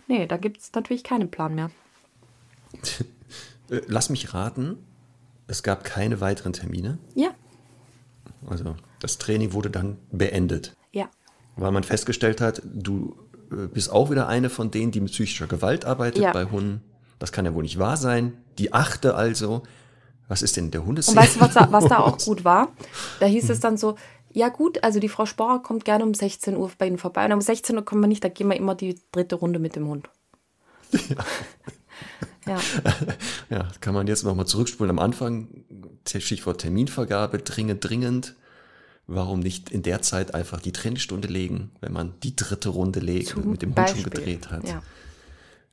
Nee, 0.08 0.26
da 0.26 0.36
gibt 0.36 0.60
es 0.60 0.72
natürlich 0.74 1.02
keinen 1.02 1.30
Plan 1.30 1.54
mehr. 1.54 1.70
Äh, 3.68 3.80
lass 3.88 4.10
mich 4.10 4.32
raten, 4.32 4.78
es 5.48 5.64
gab 5.64 5.82
keine 5.82 6.20
weiteren 6.20 6.52
Termine. 6.52 6.98
Ja. 7.16 7.30
Also 8.48 8.76
das 9.00 9.18
Training 9.18 9.52
wurde 9.52 9.70
dann 9.70 9.98
beendet. 10.10 10.76
Ja. 10.92 11.08
Weil 11.56 11.72
man 11.72 11.84
festgestellt 11.84 12.40
hat, 12.40 12.62
du 12.64 13.16
äh, 13.50 13.66
bist 13.66 13.90
auch 13.90 14.10
wieder 14.10 14.28
eine 14.28 14.50
von 14.50 14.70
denen, 14.70 14.92
die 14.92 15.00
mit 15.00 15.12
psychischer 15.12 15.46
Gewalt 15.46 15.84
arbeitet 15.84 16.22
ja. 16.22 16.32
bei 16.32 16.44
Hunden. 16.44 16.82
Das 17.18 17.32
kann 17.32 17.44
ja 17.44 17.54
wohl 17.54 17.62
nicht 17.62 17.78
wahr 17.78 17.96
sein. 17.96 18.34
Die 18.58 18.72
achte 18.72 19.14
also. 19.14 19.62
Was 20.28 20.42
ist 20.42 20.56
denn 20.56 20.72
der 20.72 20.84
Hundeszene? 20.84 21.16
Und 21.18 21.24
weißt 21.24 21.36
du, 21.36 21.40
was 21.40 21.54
da, 21.54 21.68
was 21.70 21.84
da 21.84 21.98
auch 22.00 22.18
gut 22.18 22.44
war? 22.44 22.72
Da 23.20 23.26
hieß 23.26 23.48
es 23.48 23.60
dann 23.60 23.76
so, 23.76 23.96
ja 24.32 24.48
gut, 24.48 24.82
also 24.82 24.98
die 24.98 25.08
Frau 25.08 25.24
Sporer 25.24 25.62
kommt 25.62 25.84
gerne 25.84 26.04
um 26.04 26.14
16 26.14 26.56
Uhr 26.56 26.70
bei 26.76 26.88
Ihnen 26.88 26.98
vorbei. 26.98 27.24
Und 27.26 27.32
um 27.32 27.40
16 27.40 27.76
Uhr 27.76 27.84
kommen 27.84 28.00
wir 28.00 28.08
nicht, 28.08 28.24
da 28.24 28.28
gehen 28.28 28.48
wir 28.48 28.56
immer 28.56 28.74
die 28.74 29.00
dritte 29.12 29.36
Runde 29.36 29.58
mit 29.58 29.76
dem 29.76 29.86
Hund. 29.86 30.10
Ja. 30.92 30.98
ja. 32.46 32.60
ja, 33.50 33.68
kann 33.80 33.94
man 33.94 34.06
jetzt 34.06 34.24
nochmal 34.24 34.46
zurückspulen 34.46 34.90
am 34.90 34.98
Anfang. 34.98 35.48
Stichwort 36.06 36.60
Terminvergabe, 36.60 37.38
dringend, 37.38 37.84
dringend. 37.84 38.34
Warum 39.08 39.40
nicht 39.40 39.70
in 39.70 39.82
der 39.82 40.02
Zeit 40.02 40.34
einfach 40.34 40.60
die 40.60 40.72
Trainingsstunde 40.72 41.28
legen, 41.28 41.70
wenn 41.80 41.92
man 41.92 42.14
die 42.22 42.34
dritte 42.34 42.70
Runde 42.70 43.00
legt 43.00 43.28
Zum 43.28 43.50
mit 43.50 43.62
dem 43.62 43.72
Beispiel. 43.72 44.04
Hund 44.04 44.14
schon 44.14 44.24
gedreht 44.24 44.50
hat? 44.50 44.66
Ja. 44.66 44.82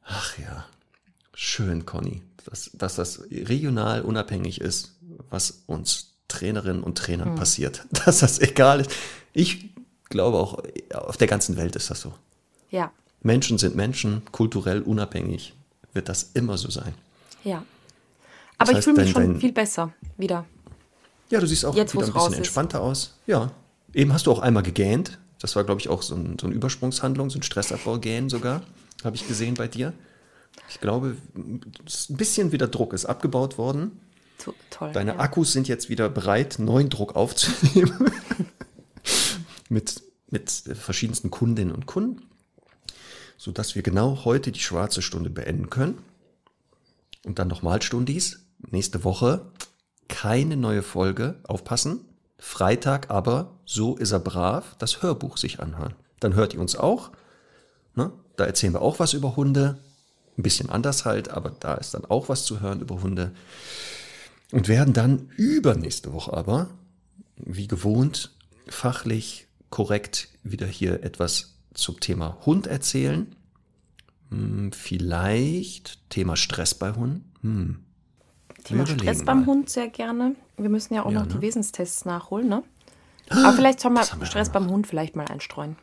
Ach 0.03 0.37
ja, 0.37 0.65
schön, 1.33 1.85
Conny, 1.85 2.21
dass, 2.45 2.71
dass 2.73 2.95
das 2.95 3.23
regional 3.31 4.01
unabhängig 4.01 4.61
ist, 4.61 4.97
was 5.29 5.63
uns 5.65 6.13
Trainerinnen 6.27 6.83
und 6.83 6.97
Trainern 6.97 7.29
hm. 7.29 7.35
passiert. 7.35 7.85
Dass 8.05 8.19
das 8.19 8.39
egal 8.39 8.81
ist. 8.81 8.91
Ich 9.33 9.69
glaube 10.09 10.37
auch, 10.37 10.63
auf 10.93 11.17
der 11.17 11.27
ganzen 11.27 11.57
Welt 11.57 11.75
ist 11.75 11.91
das 11.91 12.01
so. 12.01 12.13
Ja. 12.71 12.91
Menschen 13.21 13.57
sind 13.59 13.75
Menschen, 13.75 14.23
kulturell 14.31 14.81
unabhängig 14.81 15.53
wird 15.93 16.09
das 16.09 16.31
immer 16.33 16.57
so 16.57 16.69
sein. 16.69 16.93
Ja. 17.43 17.63
Aber 18.57 18.71
das 18.71 18.79
ich 18.79 18.85
fühle 18.85 19.03
mich 19.03 19.11
schon 19.11 19.39
viel 19.39 19.51
besser 19.51 19.93
wieder. 20.17 20.45
Ja, 21.29 21.39
du 21.39 21.47
siehst 21.47 21.65
auch 21.65 21.75
Jetzt, 21.75 21.93
wieder 21.93 22.05
ein 22.05 22.13
bisschen 22.13 22.33
entspannter 22.33 22.81
aus. 22.81 23.17
Ja. 23.25 23.51
Eben 23.93 24.13
hast 24.13 24.27
du 24.27 24.31
auch 24.31 24.39
einmal 24.39 24.63
gegähnt. 24.63 25.19
Das 25.39 25.55
war, 25.55 25.63
glaube 25.63 25.81
ich, 25.81 25.89
auch 25.89 26.01
so, 26.01 26.15
ein, 26.15 26.37
so 26.39 26.47
eine 26.47 26.55
Übersprungshandlung, 26.55 27.29
so 27.29 27.39
ein 27.39 27.43
Stressabbau-Gähnen 27.43 28.29
sogar, 28.29 28.61
habe 29.03 29.15
ich 29.15 29.27
gesehen 29.27 29.55
bei 29.55 29.67
dir. 29.67 29.93
Ich 30.69 30.79
glaube, 30.79 31.17
ein 31.35 31.61
bisschen 32.09 32.51
wieder 32.51 32.67
Druck 32.67 32.93
ist 32.93 33.05
abgebaut 33.05 33.57
worden. 33.57 33.99
To 34.37 34.53
toll. 34.69 34.91
Deine 34.93 35.13
ja. 35.13 35.19
Akkus 35.19 35.51
sind 35.51 35.67
jetzt 35.67 35.89
wieder 35.89 36.09
bereit, 36.09 36.59
neuen 36.59 36.89
Druck 36.89 37.15
aufzunehmen. 37.15 38.11
mit, 39.69 40.01
mit 40.29 40.49
verschiedensten 40.51 41.29
Kundinnen 41.29 41.73
und 41.73 41.85
Kunden. 41.85 42.21
Sodass 43.37 43.75
wir 43.75 43.83
genau 43.83 44.25
heute 44.25 44.51
die 44.51 44.59
schwarze 44.59 45.01
Stunde 45.01 45.29
beenden 45.29 45.69
können. 45.69 45.99
Und 47.25 47.39
dann 47.39 47.47
nochmal 47.47 47.81
Stundis. 47.81 48.39
Nächste 48.69 49.03
Woche 49.03 49.51
keine 50.13 50.57
neue 50.57 50.83
Folge, 50.83 51.39
aufpassen. 51.43 52.05
Freitag 52.37 53.09
aber, 53.09 53.57
so 53.65 53.95
ist 53.95 54.11
er 54.11 54.19
brav, 54.19 54.75
das 54.77 55.01
Hörbuch 55.01 55.37
sich 55.37 55.59
anhören. 55.59 55.95
Dann 56.19 56.35
hört 56.35 56.53
ihr 56.53 56.59
uns 56.59 56.75
auch. 56.75 57.11
Ne? 57.95 58.11
Da 58.35 58.45
erzählen 58.45 58.73
wir 58.73 58.81
auch 58.81 58.99
was 58.99 59.13
über 59.13 59.35
Hunde. 59.35 59.79
Ein 60.37 60.43
bisschen 60.43 60.69
anders 60.69 61.05
halt, 61.05 61.29
aber 61.29 61.51
da 61.59 61.73
ist 61.73 61.93
dann 61.93 62.05
auch 62.05 62.29
was 62.29 62.45
zu 62.45 62.59
hören 62.59 62.79
über 62.79 63.01
Hunde. 63.01 63.31
Und 64.51 64.67
werden 64.67 64.93
dann 64.93 65.31
übernächste 65.35 66.13
Woche 66.13 66.33
aber, 66.33 66.69
wie 67.37 67.67
gewohnt, 67.67 68.35
fachlich 68.67 69.47
korrekt 69.71 70.29
wieder 70.43 70.67
hier 70.67 71.03
etwas 71.03 71.52
zum 71.73 71.99
Thema 71.99 72.37
Hund 72.45 72.67
erzählen. 72.67 73.35
Hm, 74.29 74.71
vielleicht 74.71 76.09
Thema 76.09 76.35
Stress 76.35 76.73
bei 76.73 76.91
Hunden. 76.93 77.31
Hm. 77.41 77.79
Thema 78.63 78.85
Stress 78.85 79.19
mal. 79.19 79.25
beim 79.25 79.45
Hund 79.45 79.69
sehr 79.69 79.89
gerne. 79.89 80.35
Wir 80.57 80.69
müssen 80.69 80.93
ja 80.93 81.03
auch 81.03 81.11
ja, 81.11 81.19
noch 81.19 81.27
ne? 81.27 81.33
die 81.33 81.41
Wesenstests 81.41 82.05
nachholen, 82.05 82.47
ne? 82.47 82.63
Aber 83.29 83.53
vielleicht 83.53 83.79
sollen 83.79 83.95
wir 83.95 84.03
Stress 84.25 84.49
beim 84.49 84.69
Hund 84.69 84.87
vielleicht 84.87 85.15
mal 85.15 85.25
einstreuen. 85.27 85.75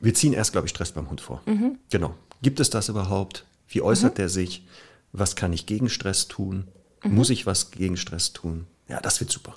Wir 0.00 0.14
ziehen 0.14 0.32
erst, 0.32 0.52
glaube 0.52 0.66
ich, 0.66 0.70
Stress 0.70 0.92
beim 0.92 1.08
Hund 1.10 1.20
vor. 1.20 1.42
Mhm. 1.46 1.78
Genau. 1.90 2.14
Gibt 2.42 2.60
es 2.60 2.70
das 2.70 2.88
überhaupt? 2.88 3.46
Wie 3.68 3.82
äußert 3.82 4.14
mhm. 4.14 4.16
der 4.16 4.28
sich? 4.28 4.66
Was 5.12 5.36
kann 5.36 5.52
ich 5.52 5.66
gegen 5.66 5.88
Stress 5.88 6.28
tun? 6.28 6.68
Mhm. 7.04 7.14
Muss 7.14 7.30
ich 7.30 7.46
was 7.46 7.70
gegen 7.70 7.96
Stress 7.96 8.32
tun? 8.32 8.66
Ja, 8.88 9.00
das 9.00 9.20
wird 9.20 9.30
super. 9.30 9.56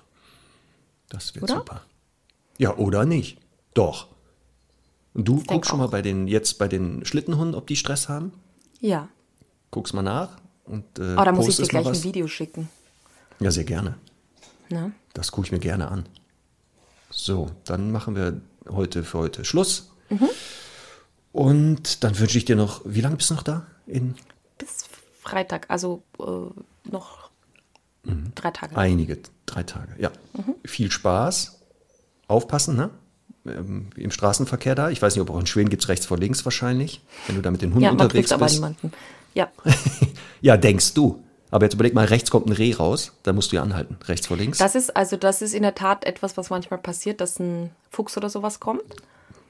Das 1.10 1.34
wird 1.36 1.44
oder? 1.44 1.56
super. 1.56 1.82
Ja, 2.58 2.76
oder 2.78 3.06
nicht? 3.06 3.40
Doch. 3.74 4.08
Und 5.16 5.28
du 5.28 5.40
ich 5.40 5.48
guckst 5.48 5.72
schon 5.72 5.80
mal 5.80 5.88
bei 5.88 6.02
den, 6.02 6.28
jetzt 6.28 6.60
bei 6.60 6.68
den 6.68 7.06
Schlittenhunden, 7.06 7.56
ob 7.56 7.68
die 7.68 7.78
Stress 7.78 8.10
haben? 8.10 8.34
Ja. 8.82 9.08
Guckst 9.72 9.94
mal 9.94 10.04
nach. 10.04 10.38
Und, 10.66 10.84
äh, 11.00 11.16
oh, 11.18 11.24
da 11.24 11.32
muss 11.32 11.48
ich 11.48 11.56
dir 11.56 11.68
gleich 11.68 11.88
ein 11.88 12.04
Video 12.04 12.28
schicken. 12.28 12.70
Ja, 13.40 13.50
sehr 13.50 13.64
gerne. 13.64 13.98
Das 15.14 15.32
gucke 15.32 15.48
ich 15.48 15.52
mir 15.52 15.60
gerne 15.60 15.88
an. 15.88 16.06
So, 17.10 17.50
dann 17.64 17.92
machen 17.92 18.16
wir 18.16 18.42
heute 18.70 19.04
für 19.04 19.20
heute 19.20 19.46
Schluss. 19.46 19.92
Und 21.32 22.04
dann 22.04 22.20
wünsche 22.20 22.38
ich 22.38 22.46
dir 22.46 22.56
noch, 22.56 22.82
wie 22.84 23.02
lange 23.02 23.16
bist 23.16 23.30
du 23.30 23.36
noch 23.36 23.44
da? 23.44 23.66
In 23.88 24.16
Bis 24.58 24.86
Freitag, 25.22 25.70
also 25.70 26.04
äh, 26.20 26.90
noch 26.90 27.30
drei 28.36 28.52
Tage. 28.52 28.76
einige, 28.76 29.20
drei 29.46 29.64
Tage. 29.64 29.96
Ja. 29.98 30.12
Viel 30.66 30.92
Spaß. 30.92 31.60
Aufpassen, 32.28 32.76
ne? 32.76 32.90
Ähm, 33.46 33.88
Im 33.96 34.12
Straßenverkehr 34.12 34.76
da. 34.76 34.90
Ich 34.90 35.02
weiß 35.02 35.16
nicht, 35.16 35.22
ob 35.22 35.30
auch 35.30 35.40
in 35.40 35.46
Schweden 35.46 35.70
gibt 35.70 35.84
es 35.84 35.90
rechts 35.90 36.06
vor 36.06 36.18
links 36.18 36.44
wahrscheinlich, 36.46 37.02
wenn 37.28 37.36
du 37.36 37.42
da 37.42 37.52
mit 37.52 37.62
den 37.62 37.70
Hunden 37.72 37.84
ja, 37.84 37.92
man 37.92 38.02
unterwegs 38.02 38.32
aber 38.32 38.46
bist. 38.46 38.56
niemanden. 38.56 38.92
Ja, 39.34 39.50
Ja, 40.42 40.58
denkst 40.58 40.94
du. 40.94 41.22
Aber 41.52 41.66
jetzt 41.66 41.76
überleg 41.76 41.94
mal, 41.94 42.06
rechts 42.06 42.32
kommt 42.32 42.48
ein 42.48 42.52
Reh 42.54 42.74
raus, 42.74 43.14
da 43.24 43.32
musst 43.32 43.52
du 43.52 43.58
ja 43.58 43.62
anhalten. 43.64 43.98
Rechts 44.06 44.28
vor 44.28 44.36
links. 44.36 44.58
das 44.58 44.76
ist 44.76 44.96
also 44.96 45.16
das 45.16 45.42
ist 45.42 45.54
in 45.54 45.62
der 45.62 45.76
Tat 45.76 46.04
etwas, 46.06 46.36
was 46.38 46.50
manchmal 46.50 46.80
passiert, 46.80 47.22
dass 47.22 47.40
ein 47.40 47.70
Fuchs 47.92 48.18
oder 48.18 48.30
sowas 48.30 48.60
kommt. 48.60 48.82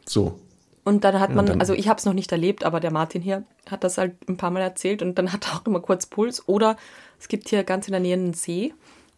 so. 0.05 0.39
Und 0.83 1.03
dann 1.03 1.19
hat 1.19 1.33
man, 1.33 1.47
dann- 1.47 1.59
also 1.61 1.73
ich 1.73 1.87
habe 1.87 1.97
es 1.97 2.05
noch 2.05 2.13
nicht 2.13 2.31
erlebt, 2.31 2.63
aber 2.63 2.79
der 2.79 2.91
Martin 2.91 3.19
hier 3.23 3.43
hat 3.71 3.83
das 3.83 3.97
halt 3.97 4.13
ein 4.29 4.37
paar 4.37 4.51
Mal 4.51 4.59
erzählt 4.61 5.01
und 5.01 5.17
dann 5.17 5.31
hat 5.33 5.47
er 5.47 5.55
auch 5.55 5.65
immer 5.65 5.79
kurz 5.79 6.05
Puls. 6.05 6.47
Oder 6.47 6.77
es 7.19 7.27
gibt 7.27 7.49
hier 7.49 7.63
ganz 7.63 7.87
in 7.87 7.91
der 7.93 8.01
Nähe 8.01 8.13
einen 8.13 8.33
See 8.35 8.71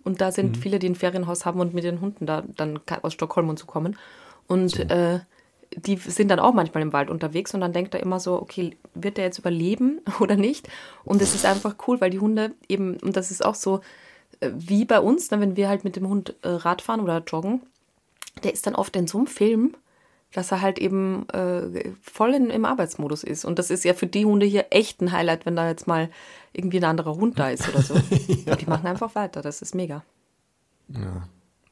und 0.06 0.22
da 0.22 0.28
Mhm. 0.28 0.32
sind 0.32 0.58
viele, 0.58 0.80
die 0.80 0.88
ein 0.88 0.96
Ferienhaus 0.96 1.46
haben 1.46 1.60
und 1.60 1.74
mit 1.74 1.84
den 1.84 2.00
Hunden 2.00 2.26
da 2.26 2.44
dann 2.56 2.80
aus 3.02 3.12
Stockholm 3.14 3.50
und 3.50 3.60
so 3.60 3.66
kommen. 3.66 3.98
Und 4.48 4.90
äh, 4.90 5.20
die 5.76 5.98
sind 5.98 6.30
dann 6.30 6.40
auch 6.40 6.54
manchmal 6.54 6.82
im 6.82 6.94
Wald 6.94 7.10
unterwegs 7.10 7.54
und 7.54 7.62
dann 7.62 7.74
denkt 7.74 7.94
er 7.94 8.02
immer 8.02 8.20
so, 8.20 8.42
okay, 8.42 8.78
wird 8.94 9.18
der 9.18 9.26
jetzt 9.26 9.40
überleben 9.40 10.02
oder 10.20 10.36
nicht? 10.36 10.68
Und 11.04 11.22
es 11.22 11.36
ist 11.36 11.46
einfach 11.46 11.76
cool, 11.88 12.02
weil 12.02 12.10
die 12.10 12.20
Hunde 12.20 12.54
eben, 12.68 12.98
und 12.98 13.18
das 13.18 13.32
ist 13.32 13.44
auch 13.44 13.56
so 13.56 13.82
äh, 14.40 14.52
wie 14.54 14.86
bei 14.86 15.00
uns, 15.00 15.32
ne, 15.32 15.40
wenn 15.40 15.56
wir 15.56 15.68
halt 15.68 15.84
mit 15.84 15.96
dem 15.96 16.08
Hund 16.08 16.36
äh, 16.42 16.50
Radfahren 16.50 17.02
oder 17.02 17.24
joggen, 17.26 17.62
der 18.44 18.54
ist 18.54 18.68
dann 18.68 18.76
oft 18.76 18.96
in 18.96 19.08
so 19.08 19.18
einem 19.18 19.28
Film, 19.28 19.76
dass 20.34 20.52
er 20.52 20.62
halt 20.62 20.78
eben 20.78 21.28
äh, 21.30 21.94
voll 22.02 22.34
in, 22.34 22.50
im 22.50 22.66
Arbeitsmodus 22.66 23.24
ist. 23.24 23.46
Und 23.46 23.60
das 23.60 23.70
ist 23.72 23.84
ja 23.84 23.94
für 23.94 24.08
die 24.08 24.26
Hunde 24.26 24.46
hier 24.46 24.68
echt 24.72 25.02
ein 25.02 25.12
Highlight, 25.12 25.46
wenn 25.46 25.56
da 25.56 25.68
jetzt 25.68 25.88
mal 25.88 26.10
irgendwie 26.54 26.78
ein 26.78 26.84
anderer 26.84 27.16
Hund 27.16 27.40
da 27.40 27.50
ist 27.50 27.68
oder 27.70 27.82
so. 27.82 27.94
Und 28.46 28.62
die 28.62 28.68
machen 28.68 28.88
einfach 28.88 29.16
weiter, 29.16 29.42
das 29.42 29.62
ist 29.62 29.74
mega. 29.74 30.04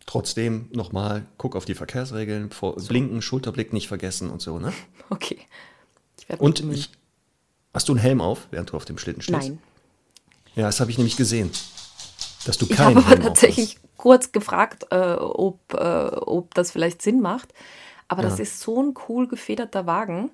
Trotzdem 0.05 0.69
nochmal, 0.71 1.25
guck 1.37 1.55
auf 1.55 1.65
die 1.65 1.73
Verkehrsregeln, 1.73 2.51
vor, 2.51 2.75
blinken, 2.75 3.21
Schulterblick 3.21 3.73
nicht 3.73 3.87
vergessen 3.87 4.29
und 4.29 4.41
so, 4.41 4.59
ne? 4.59 4.71
Okay. 5.09 5.39
Ich 6.27 6.39
Und 6.39 6.59
ich, 6.71 6.89
hast 7.73 7.87
du 7.89 7.93
einen 7.93 8.01
Helm 8.01 8.21
auf, 8.21 8.47
während 8.51 8.71
du 8.71 8.75
auf 8.77 8.85
dem 8.85 8.97
Schlitten 8.97 9.21
stehst? 9.21 9.49
Nein. 9.49 9.59
Ja, 10.55 10.63
das 10.67 10.79
habe 10.79 10.89
ich 10.89 10.97
nämlich 10.97 11.17
gesehen. 11.17 11.51
Dass 12.45 12.57
du 12.57 12.65
Ich 12.65 12.75
keinen 12.75 12.95
habe 12.95 12.99
aber 12.99 13.09
Helm 13.09 13.21
tatsächlich 13.23 13.77
kurz 13.97 14.31
gefragt, 14.31 14.85
äh, 14.91 15.13
ob, 15.15 15.59
äh, 15.73 15.77
ob 15.77 16.53
das 16.55 16.71
vielleicht 16.71 17.01
Sinn 17.01 17.21
macht. 17.21 17.53
Aber 18.07 18.21
das 18.21 18.37
Ja. 18.37 18.43
ist 18.43 18.59
so 18.59 18.81
ein 18.81 18.93
cool 19.09 19.27
gefederter 19.27 19.85
Wagen. 19.85 20.31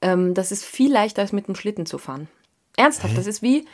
Ähm, 0.00 0.34
das 0.34 0.52
ist 0.52 0.64
viel 0.64 0.92
leichter 0.92 1.22
als 1.22 1.32
mit 1.32 1.48
dem 1.48 1.54
Schlitten 1.54 1.86
zu 1.86 1.98
fahren. 1.98 2.28
Ernsthaft, 2.76 3.16
das 3.16 3.26
ist 3.26 3.42
wie, 3.42 3.66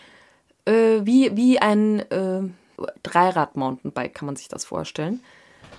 äh, 0.66 1.00
wie, 1.04 1.34
wie 1.36 1.58
ein 1.58 2.00
äh, 2.10 2.42
Dreirad-Mountainbike, 3.02 4.14
kann 4.14 4.26
man 4.26 4.36
sich 4.36 4.48
das 4.48 4.64
vorstellen. 4.64 5.20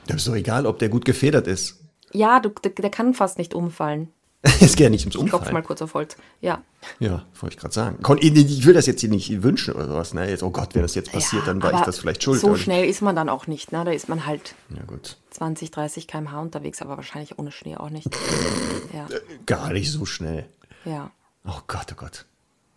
Ja, 0.08 0.16
ist 0.16 0.28
doch 0.28 0.36
egal, 0.36 0.66
ob 0.66 0.80
der 0.80 0.90
gut 0.90 1.06
gefedert 1.06 1.48
ist. 1.48 1.80
Ja, 2.12 2.40
du, 2.40 2.50
der, 2.50 2.72
der 2.72 2.90
kann 2.90 3.14
fast 3.14 3.38
nicht 3.38 3.54
umfallen. 3.54 4.10
Es 4.62 4.76
geht 4.78 4.80
ja 4.86 4.90
nicht 4.90 5.06
ums 5.06 5.16
Ich 5.16 5.22
klopfe 5.22 5.46
mal 5.46 5.48
Umfallen. 5.50 5.66
kurz 5.66 5.82
auf 5.82 5.94
Holz. 5.94 6.16
Ja. 6.40 6.64
Ja, 7.00 7.26
wollte 7.40 7.56
ich 7.56 7.60
gerade 7.60 7.74
sagen. 7.74 7.98
Ich 8.22 8.66
will 8.66 8.74
das 8.74 8.86
jetzt 8.86 9.02
hier 9.02 9.10
nicht 9.10 9.44
wünschen 9.44 9.74
oder 9.74 9.88
sowas. 9.88 10.14
Ne? 10.14 10.30
Jetzt, 10.30 10.44
oh 10.44 10.50
Gott, 10.50 10.76
wenn 10.76 10.82
das 10.82 10.96
jetzt 10.96 11.12
passiert, 11.12 11.46
ja, 11.46 11.54
dann 11.54 11.62
war 11.62 11.74
ich 11.74 11.82
das 11.82 12.00
vielleicht 12.00 12.24
schuld. 12.24 12.40
So 12.40 12.56
schnell 12.56 12.86
ist 12.90 13.02
man 13.02 13.16
dann 13.18 13.28
auch 13.28 13.48
nicht. 13.48 13.74
Ne? 13.74 13.84
Da 13.84 13.92
ist 13.92 14.08
man 14.08 14.26
halt 14.26 14.56
Ja, 14.70 14.84
gut. 14.84 15.18
20, 15.32 15.72
30 15.72 16.08
km/h 16.08 16.40
unterwegs, 16.40 16.82
aber 16.82 16.96
wahrscheinlich 16.96 17.38
ohne 17.38 17.52
Schnee 17.52 17.76
auch 17.76 17.90
nicht. 17.90 18.08
Ja, 18.94 19.08
Gar 19.46 19.74
nicht 19.74 19.92
so 19.92 20.06
schnell. 20.06 20.46
ja. 20.86 21.12
Oh 21.46 21.60
Gott, 21.68 21.88
oh 21.92 21.96
Gott. 21.96 22.26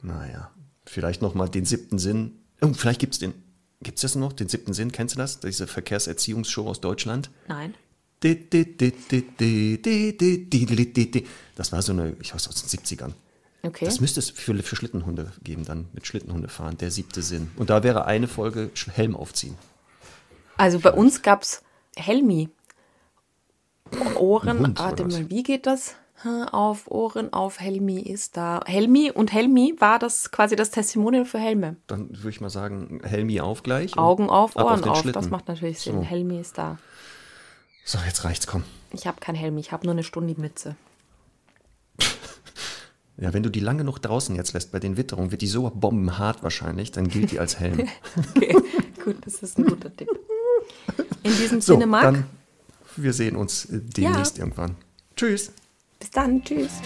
Naja, 0.02 0.50
vielleicht 0.84 1.22
noch 1.22 1.34
mal 1.34 1.48
den 1.48 1.64
siebten 1.64 1.98
Sinn. 1.98 2.38
Oh, 2.60 2.72
vielleicht 2.74 3.00
gibt 3.00 3.14
es 3.14 3.18
den. 3.20 3.34
Gibt 3.82 3.98
es 3.98 4.02
das 4.02 4.14
noch? 4.14 4.32
Den 4.32 4.48
siebten 4.48 4.72
Sinn, 4.72 4.92
kennst 4.92 5.14
du 5.14 5.18
das? 5.18 5.40
Diese 5.40 5.66
Verkehrserziehungsshow 5.66 6.68
aus 6.68 6.80
Deutschland? 6.80 7.30
Nein. 7.48 7.74
Das 11.56 11.72
war 11.72 11.82
so 11.82 11.92
eine, 11.92 12.16
ich 12.20 12.34
weiß 12.34 12.48
aus 12.48 12.64
den 12.64 12.80
70ern. 12.80 13.12
Okay. 13.64 13.84
Das 13.84 14.00
müsste 14.00 14.20
es 14.20 14.30
für, 14.30 14.60
für 14.62 14.76
Schlittenhunde 14.76 15.32
geben, 15.42 15.64
dann 15.64 15.86
mit 15.92 16.06
Schlittenhunde 16.06 16.48
fahren, 16.48 16.76
der 16.78 16.90
siebte 16.90 17.22
Sinn. 17.22 17.50
Und 17.56 17.70
da 17.70 17.82
wäre 17.82 18.06
eine 18.06 18.28
Folge 18.28 18.70
Helm 18.92 19.14
aufziehen. 19.14 19.56
Also 20.56 20.80
bei 20.80 20.92
uns 20.92 21.22
gab 21.22 21.42
es 21.42 21.62
Helmi. 21.96 22.48
Ohren, 24.16 24.74
mal, 25.08 25.30
wie 25.30 25.42
geht 25.42 25.66
das? 25.66 25.94
Auf 26.52 26.88
Ohren, 26.90 27.32
auf 27.32 27.58
Helmi 27.58 28.00
ist 28.00 28.36
da. 28.36 28.60
Helmi 28.66 29.10
und 29.10 29.32
Helmi 29.32 29.74
war 29.78 29.98
das 29.98 30.30
quasi 30.30 30.54
das 30.56 30.70
Testimonial 30.70 31.24
für 31.24 31.38
Helme. 31.38 31.76
Dann 31.88 32.10
würde 32.10 32.30
ich 32.30 32.40
mal 32.40 32.50
sagen, 32.50 33.00
Helmi 33.02 33.40
auf 33.40 33.62
gleich. 33.62 33.96
Augen 33.98 34.30
auf, 34.30 34.54
Ohren 34.56 34.84
auf. 34.84 34.98
Schlitten. 34.98 35.20
Das 35.20 35.30
macht 35.30 35.48
natürlich 35.48 35.80
Sinn. 35.80 35.96
So. 35.96 36.02
Helmi 36.02 36.38
ist 36.40 36.58
da. 36.58 36.78
So, 37.84 37.98
jetzt 38.06 38.24
reicht's, 38.24 38.46
komm. 38.46 38.62
Ich 38.92 39.06
habe 39.06 39.18
kein 39.20 39.34
Helmi, 39.34 39.60
ich 39.60 39.72
habe 39.72 39.84
nur 39.86 39.92
eine 39.94 40.04
Stunde 40.04 40.34
Mütze. 40.40 40.76
Ja, 43.18 43.32
wenn 43.34 43.42
du 43.42 43.50
die 43.50 43.60
lange 43.60 43.84
noch 43.84 43.98
draußen 43.98 44.34
jetzt 44.36 44.52
lässt 44.52 44.72
bei 44.72 44.78
den 44.80 44.96
Witterungen, 44.96 45.30
wird 45.30 45.42
die 45.42 45.46
so 45.46 45.70
bombenhart 45.70 46.42
wahrscheinlich, 46.42 46.90
dann 46.92 47.08
gilt 47.08 47.30
die 47.30 47.38
als 47.40 47.58
Helm. 47.60 47.88
Okay, 48.36 48.56
gut, 49.04 49.16
das 49.24 49.42
ist 49.42 49.58
ein 49.58 49.64
guter 49.66 49.94
Tipp. 49.94 50.08
In 51.22 51.30
diesem 51.36 51.60
So, 51.60 51.74
Sinne, 51.74 51.86
Marc, 51.86 52.02
dann 52.04 52.24
wir 52.96 53.12
sehen 53.12 53.36
uns 53.36 53.66
demnächst 53.70 54.38
Ja. 54.38 54.44
irgendwann. 54.44 54.76
Tschüss. 55.16 55.52
Bis 56.02 56.10
dann, 56.10 56.42
tschüss. 56.42 56.80